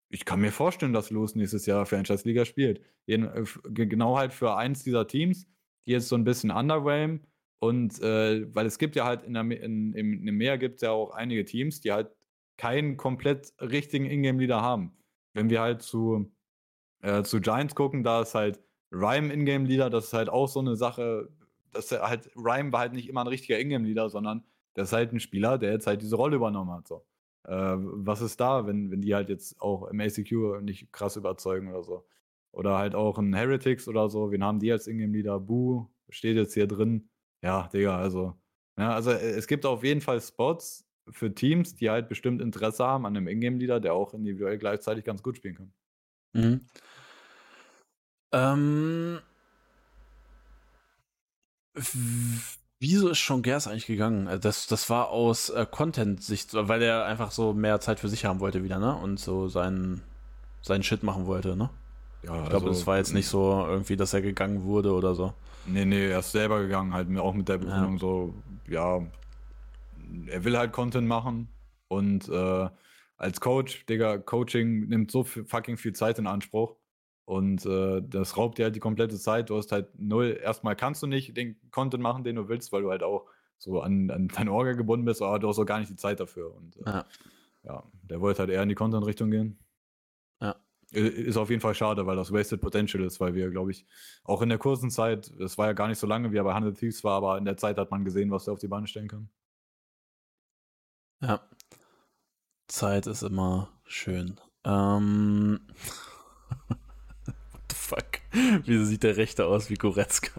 ich 0.09 0.25
kann 0.25 0.39
mir 0.39 0.51
vorstellen, 0.51 0.93
dass 0.93 1.09
Los 1.09 1.35
nächstes 1.35 1.65
Jahr 1.65 1.85
Franchise-Liga 1.85 2.45
spielt. 2.45 2.81
Äh, 3.07 3.43
genau 3.69 4.17
halt 4.17 4.33
für 4.33 4.55
eins 4.55 4.83
dieser 4.83 5.07
Teams, 5.07 5.47
die 5.85 5.91
jetzt 5.91 6.07
so 6.07 6.15
ein 6.15 6.23
bisschen 6.23 6.51
underwhelmen. 6.51 7.25
Und 7.59 8.01
äh, 8.01 8.53
weil 8.53 8.65
es 8.65 8.77
gibt 8.77 8.95
ja 8.95 9.05
halt 9.05 9.23
in, 9.23 9.33
der, 9.33 9.43
in, 9.43 9.93
in, 9.93 10.27
im 10.27 10.37
Meer 10.37 10.57
gibt 10.57 10.75
es 10.75 10.81
ja 10.81 10.91
auch 10.91 11.11
einige 11.11 11.45
Teams, 11.45 11.81
die 11.81 11.91
halt 11.91 12.11
keinen 12.57 12.97
komplett 12.97 13.53
richtigen 13.59 14.05
Ingame-Leader 14.05 14.61
haben. 14.61 14.97
Wenn 15.33 15.49
wir 15.49 15.61
halt 15.61 15.81
zu, 15.81 16.31
äh, 17.01 17.23
zu 17.23 17.41
Giants 17.41 17.75
gucken, 17.75 18.03
da 18.03 18.21
ist 18.21 18.35
halt 18.35 18.59
Rhyme 18.91 19.33
Ingame-Leader, 19.33 19.89
das 19.89 20.05
ist 20.05 20.13
halt 20.13 20.29
auch 20.29 20.47
so 20.47 20.59
eine 20.59 20.75
Sache, 20.75 21.29
dass 21.71 21.91
halt, 21.91 22.29
Rhyme 22.35 22.71
war 22.71 22.81
halt 22.81 22.93
nicht 22.93 23.09
immer 23.09 23.21
ein 23.21 23.27
richtiger 23.27 23.59
Ingame-Leader, 23.59 24.09
sondern 24.09 24.45
das 24.75 24.89
ist 24.89 24.93
halt 24.93 25.11
ein 25.11 25.19
Spieler, 25.19 25.57
der 25.57 25.71
jetzt 25.71 25.87
halt 25.87 26.01
diese 26.01 26.15
Rolle 26.15 26.35
übernommen 26.35 26.71
hat. 26.71 26.87
So. 26.87 27.05
Äh, 27.47 27.75
was 27.77 28.21
ist 28.21 28.39
da, 28.39 28.65
wenn, 28.67 28.91
wenn 28.91 29.01
die 29.01 29.13
halt 29.15 29.29
jetzt 29.29 29.61
auch 29.61 29.87
im 29.87 29.99
ACQ 29.99 30.61
nicht 30.61 30.91
krass 30.91 31.15
überzeugen 31.15 31.69
oder 31.69 31.83
so? 31.83 32.05
Oder 32.51 32.77
halt 32.77 32.95
auch 32.95 33.17
ein 33.17 33.33
Heretics 33.33 33.87
oder 33.87 34.09
so. 34.09 34.31
Wen 34.31 34.43
haben 34.43 34.59
die 34.59 34.71
als 34.71 34.87
Ingame-Leader? 34.87 35.39
Boo 35.39 35.89
steht 36.09 36.37
jetzt 36.37 36.53
hier 36.53 36.67
drin. 36.67 37.09
Ja, 37.41 37.67
Digga, 37.67 37.97
also. 37.97 38.35
Ja, 38.77 38.91
also 38.91 39.11
äh, 39.11 39.31
es 39.31 39.47
gibt 39.47 39.65
auf 39.65 39.83
jeden 39.83 40.01
Fall 40.01 40.21
Spots 40.21 40.85
für 41.09 41.33
Teams, 41.33 41.75
die 41.75 41.89
halt 41.89 42.09
bestimmt 42.09 42.41
Interesse 42.41 42.85
haben 42.85 43.05
an 43.05 43.15
einem 43.15 43.27
Ingame-Leader, 43.27 43.79
der 43.79 43.93
auch 43.93 44.13
individuell 44.13 44.57
gleichzeitig 44.57 45.03
ganz 45.03 45.21
gut 45.21 45.37
spielen 45.37 45.55
kann. 45.55 45.73
Mhm. 46.33 46.61
Ähm, 48.31 49.19
wieso 52.85 53.09
ist 53.09 53.17
schon 53.17 53.41
Gers 53.41 53.67
eigentlich 53.67 53.87
gegangen? 53.87 54.27
Äh, 54.27 54.39
das, 54.39 54.67
das 54.67 54.89
war 54.89 55.09
aus 55.09 55.49
äh, 55.49 55.65
Content-Sicht, 55.69 56.53
weil 56.53 56.81
er 56.81 57.05
einfach 57.05 57.31
so 57.31 57.53
mehr 57.53 57.79
Zeit 57.79 57.99
für 57.99 58.09
sich 58.09 58.25
haben 58.25 58.39
wollte 58.39 58.63
wieder, 58.63 58.79
ne? 58.79 58.95
Und 58.95 59.19
so 59.19 59.47
seinen, 59.47 60.01
seinen 60.61 60.83
Shit 60.83 61.03
machen 61.03 61.25
wollte, 61.25 61.55
ne? 61.55 61.69
Ja, 62.23 62.43
ich 62.43 62.49
glaube, 62.49 62.67
also, 62.67 62.79
das 62.79 62.87
war 62.87 62.97
jetzt 62.97 63.13
nicht 63.13 63.27
so 63.27 63.65
irgendwie, 63.67 63.95
dass 63.95 64.13
er 64.13 64.21
gegangen 64.21 64.63
wurde 64.63 64.93
oder 64.93 65.15
so. 65.15 65.33
Nee, 65.65 65.85
nee, 65.85 66.09
er 66.09 66.19
ist 66.19 66.31
selber 66.31 66.61
gegangen, 66.61 66.93
halt 66.93 67.07
auch 67.17 67.33
mit 67.33 67.49
der 67.49 67.57
Begründung 67.57 67.93
ja. 67.93 67.99
so, 67.99 68.33
ja, 68.67 69.01
er 70.27 70.43
will 70.43 70.57
halt 70.57 70.71
Content 70.71 71.07
machen 71.07 71.49
und 71.87 72.29
äh, 72.29 72.69
als 73.17 73.41
Coach, 73.41 73.85
Digga, 73.87 74.17
Coaching 74.17 74.87
nimmt 74.87 75.09
so 75.09 75.23
fucking 75.23 75.77
viel 75.77 75.93
Zeit 75.93 76.19
in 76.19 76.27
Anspruch. 76.27 76.75
Und 77.25 77.65
äh, 77.65 78.01
das 78.07 78.37
raubt 78.37 78.59
dir 78.59 78.65
halt 78.65 78.75
die 78.75 78.79
komplette 78.79 79.17
Zeit. 79.17 79.49
Du 79.49 79.57
hast 79.57 79.71
halt 79.71 79.87
null. 79.99 80.39
Erstmal 80.41 80.75
kannst 80.75 81.01
du 81.01 81.07
nicht 81.07 81.35
den 81.35 81.59
Content 81.71 82.03
machen, 82.03 82.23
den 82.23 82.35
du 82.35 82.47
willst, 82.47 82.71
weil 82.71 82.83
du 82.83 82.91
halt 82.91 83.01
auch 83.01 83.25
so 83.57 83.81
an, 83.81 84.11
an 84.11 84.27
deine 84.35 84.51
Orga 84.51 84.73
gebunden 84.73 85.05
bist, 85.05 85.21
aber 85.21 85.39
du 85.39 85.47
hast 85.47 85.59
auch 85.59 85.65
gar 85.65 85.79
nicht 85.79 85.89
die 85.89 85.95
Zeit 85.95 86.19
dafür. 86.19 86.53
Und 86.55 86.77
äh, 86.77 86.85
ja. 86.85 87.05
ja. 87.63 87.83
der 88.03 88.21
wollte 88.21 88.39
halt 88.39 88.51
eher 88.51 88.61
in 88.61 88.69
die 88.69 88.75
Content-Richtung 88.75 89.31
gehen. 89.31 89.59
Ja. 90.39 90.55
Ist 90.91 91.37
auf 91.37 91.49
jeden 91.49 91.61
Fall 91.61 91.73
schade, 91.73 92.05
weil 92.05 92.15
das 92.15 92.31
Wasted 92.31 92.61
Potential 92.61 93.03
ist, 93.03 93.19
weil 93.19 93.33
wir, 93.33 93.49
glaube 93.49 93.71
ich, 93.71 93.87
auch 94.23 94.43
in 94.43 94.49
der 94.49 94.59
kurzen 94.59 94.91
Zeit, 94.91 95.27
es 95.39 95.57
war 95.57 95.65
ja 95.65 95.73
gar 95.73 95.87
nicht 95.87 95.97
so 95.97 96.05
lange, 96.05 96.31
wie 96.31 96.37
er 96.37 96.43
bei 96.43 96.53
100 96.53 96.77
Thieves 96.77 97.03
war, 97.03 97.17
aber 97.17 97.39
in 97.39 97.45
der 97.45 97.57
Zeit 97.57 97.77
hat 97.77 97.89
man 97.89 98.05
gesehen, 98.05 98.29
was 98.29 98.47
er 98.47 98.53
auf 98.53 98.59
die 98.59 98.67
Beine 98.67 98.85
stellen 98.85 99.07
kann. 99.07 99.29
Ja. 101.21 101.41
Zeit 102.67 103.07
ist 103.07 103.23
immer 103.23 103.71
schön. 103.85 104.39
Ähm. 104.63 105.59
Fuck? 107.85 108.19
Wieso 108.65 108.85
sieht 108.85 109.03
der 109.03 109.17
Rechte 109.17 109.45
aus 109.45 109.69
wie 109.69 109.75
Goretzka? 109.75 110.31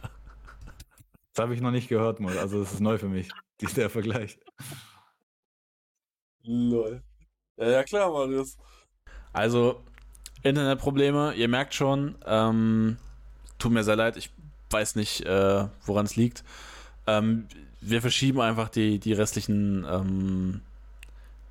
Das 1.33 1.43
habe 1.43 1.55
ich 1.55 1.61
noch 1.61 1.71
nicht 1.71 1.89
gehört, 1.89 2.21
mal. 2.21 2.39
Also, 2.39 2.61
das 2.61 2.73
ist 2.73 2.81
neu 2.81 2.99
für 2.99 3.09
mich, 3.09 3.29
der 3.77 3.91
Vergleich. 3.91 4.39
Lol. 6.43 7.03
Ja, 7.57 7.69
ja 7.69 7.85
klar, 7.85 8.11
Marius. 8.11 8.57
Also, 9.33 9.83
Internetprobleme, 10.43 11.35
ihr 11.35 11.49
merkt 11.49 11.75
schon, 11.75 12.17
ähm, 12.25 12.97
tut 13.59 13.73
mir 13.73 13.85
sehr 13.85 13.97
leid, 13.97 14.17
ich 14.17 14.31
weiß 14.71 14.97
nicht, 14.97 15.23
äh, 15.27 15.69
woran 15.85 16.07
es 16.07 16.17
liegt. 16.17 16.45
Ähm, 17.07 17.49
wir 17.81 18.01
verschieben 18.01 18.41
einfach 18.41 18.69
die, 18.69 18.99
die 18.99 19.13
restlichen 19.13 19.85
ähm, 19.89 20.63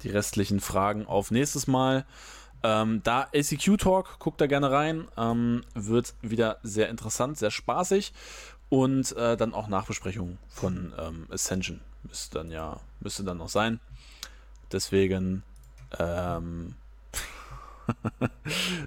die 0.06 0.10
restlichen 0.10 0.60
Fragen 0.60 1.06
auf 1.06 1.32
nächstes 1.32 1.68
Mal. 1.68 2.06
Ähm, 2.66 3.02
da 3.04 3.28
ACQ 3.32 3.78
Talk, 3.78 4.18
guckt 4.18 4.42
da 4.42 4.48
gerne 4.48 4.72
rein. 4.72 5.08
Ähm, 5.18 5.62
wird 5.76 6.16
wieder 6.24 6.58
sehr 6.64 6.90
interessant, 6.90 7.38
sehr 7.38 7.52
spaßig. 7.52 8.12
Und 8.70 9.16
äh, 9.16 9.38
dann 9.38 9.54
auch 9.54 9.68
Nachbesprechungen 9.68 10.40
von 10.48 10.92
ähm, 10.98 11.28
Ascension. 11.30 11.80
Müsste 12.02 12.40
dann 12.40 12.50
ja, 12.50 12.80
müsste 13.00 13.24
dann 13.24 13.38
noch 13.38 13.50
sein. 13.50 13.80
Deswegen, 14.72 15.44
ähm, 16.00 16.74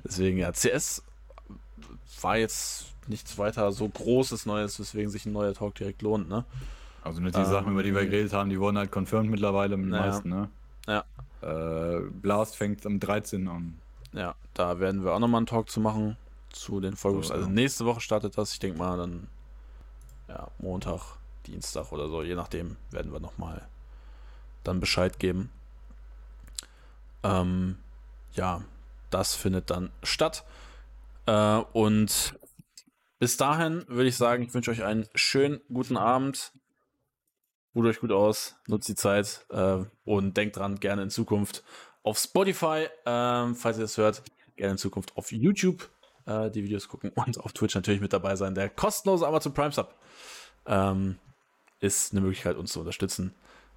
deswegen 0.05 0.39
ja, 0.39 0.51
CS 0.51 1.05
war 2.21 2.37
jetzt 2.37 2.87
nichts 3.07 3.39
weiter 3.39 3.71
so 3.71 3.89
großes 3.89 4.45
Neues, 4.45 4.81
weswegen 4.81 5.09
sich 5.09 5.25
ein 5.25 5.33
neuer 5.33 5.55
Talk 5.55 5.77
direkt 5.77 6.03
lohnt, 6.03 6.29
ne? 6.29 6.45
Also 7.05 7.21
mit 7.21 7.37
den 7.37 7.45
ähm, 7.45 7.51
Sachen, 7.51 7.73
über 7.73 7.85
die 7.85 7.95
wir 7.95 8.05
geredet 8.05 8.33
haben, 8.33 8.51
die 8.51 8.59
wurden 8.59 8.77
halt 8.77 8.91
confirmed 8.91 9.31
mittlerweile 9.31 9.77
mit 9.77 9.87
den 9.87 9.91
naja. 9.91 10.11
meisten, 10.11 10.29
ne? 10.29 10.49
Ja. 10.89 11.05
Äh, 11.43 12.01
Blast 12.10 12.56
fängt 12.56 12.85
am 12.86 13.01
13. 13.01 13.48
an. 13.48 13.78
Ja, 14.12 14.35
da 14.55 14.81
werden 14.81 15.05
wir 15.05 15.12
auch 15.12 15.19
nochmal 15.19 15.39
einen 15.39 15.47
Talk 15.47 15.70
zu 15.70 15.81
machen 15.81 16.16
zu 16.51 16.81
den 16.81 16.97
Folgen. 16.97 17.23
So, 17.23 17.35
also 17.35 17.48
nächste 17.48 17.85
Woche 17.85 18.01
startet 18.01 18.36
das. 18.39 18.52
Ich 18.52 18.59
denke 18.59 18.78
mal 18.78 18.97
dann 18.97 19.28
ja, 20.28 20.51
Montag, 20.59 21.16
Dienstag 21.47 21.93
oder 21.93 22.09
so, 22.09 22.23
je 22.23 22.35
nachdem, 22.35 22.77
werden 22.90 23.12
wir 23.12 23.20
nochmal 23.20 23.66
dann 24.65 24.81
Bescheid 24.81 25.19
geben. 25.19 25.51
Ähm, 27.23 27.78
ja, 28.32 28.62
das 29.10 29.35
findet 29.35 29.70
dann 29.70 29.90
statt. 30.02 30.44
Äh, 31.27 31.62
und 31.73 32.35
bis 33.19 33.36
dahin 33.36 33.85
würde 33.89 34.09
ich 34.09 34.16
sagen, 34.16 34.43
ich 34.43 34.55
wünsche 34.55 34.70
euch 34.70 34.85
einen 34.85 35.09
schönen 35.15 35.60
guten 35.73 35.97
Abend. 35.97 36.52
Ruht 37.79 37.87
euch 37.87 38.01
gut 38.01 38.11
aus, 38.11 38.57
nutzt 38.67 38.89
die 38.89 38.97
Zeit 38.97 39.47
äh, 39.51 39.85
und 40.05 40.37
denkt 40.37 40.57
dran, 40.57 40.81
gerne 40.81 41.03
in 41.03 41.11
Zukunft 41.11 41.63
auf 42.03 42.19
Spotify, 42.19 42.89
äh, 43.05 43.55
falls 43.55 43.79
ihr 43.79 43.83
das 43.83 43.97
hört, 43.97 44.25
gerne 44.57 44.73
in 44.73 44.79
Zukunft 44.79 45.17
auf 45.17 45.31
YouTube 45.31 45.89
äh, 46.27 46.51
die 46.51 46.65
Videos 46.65 46.89
gucken 46.89 47.13
und 47.15 47.39
auf 47.39 47.53
Twitch 47.53 47.77
natürlich 47.77 48.01
mit 48.01 48.13
dabei 48.13 48.35
sein. 48.35 48.57
Der 48.57 48.69
kostenlose 48.69 49.25
Amazon 49.25 49.55
Prime 49.55 49.71
Sub 49.71 49.95
ähm, 50.67 51.21
ist 51.79 52.11
eine 52.11 52.23
Möglichkeit, 52.23 52.57
uns 52.57 52.73
zu 52.73 52.81
unterstützen. 52.81 53.33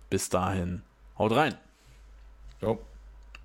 Bis 0.10 0.30
dahin, 0.30 0.82
haut 1.19 1.36
rein. 1.36 1.56
Ciao. 2.57 2.80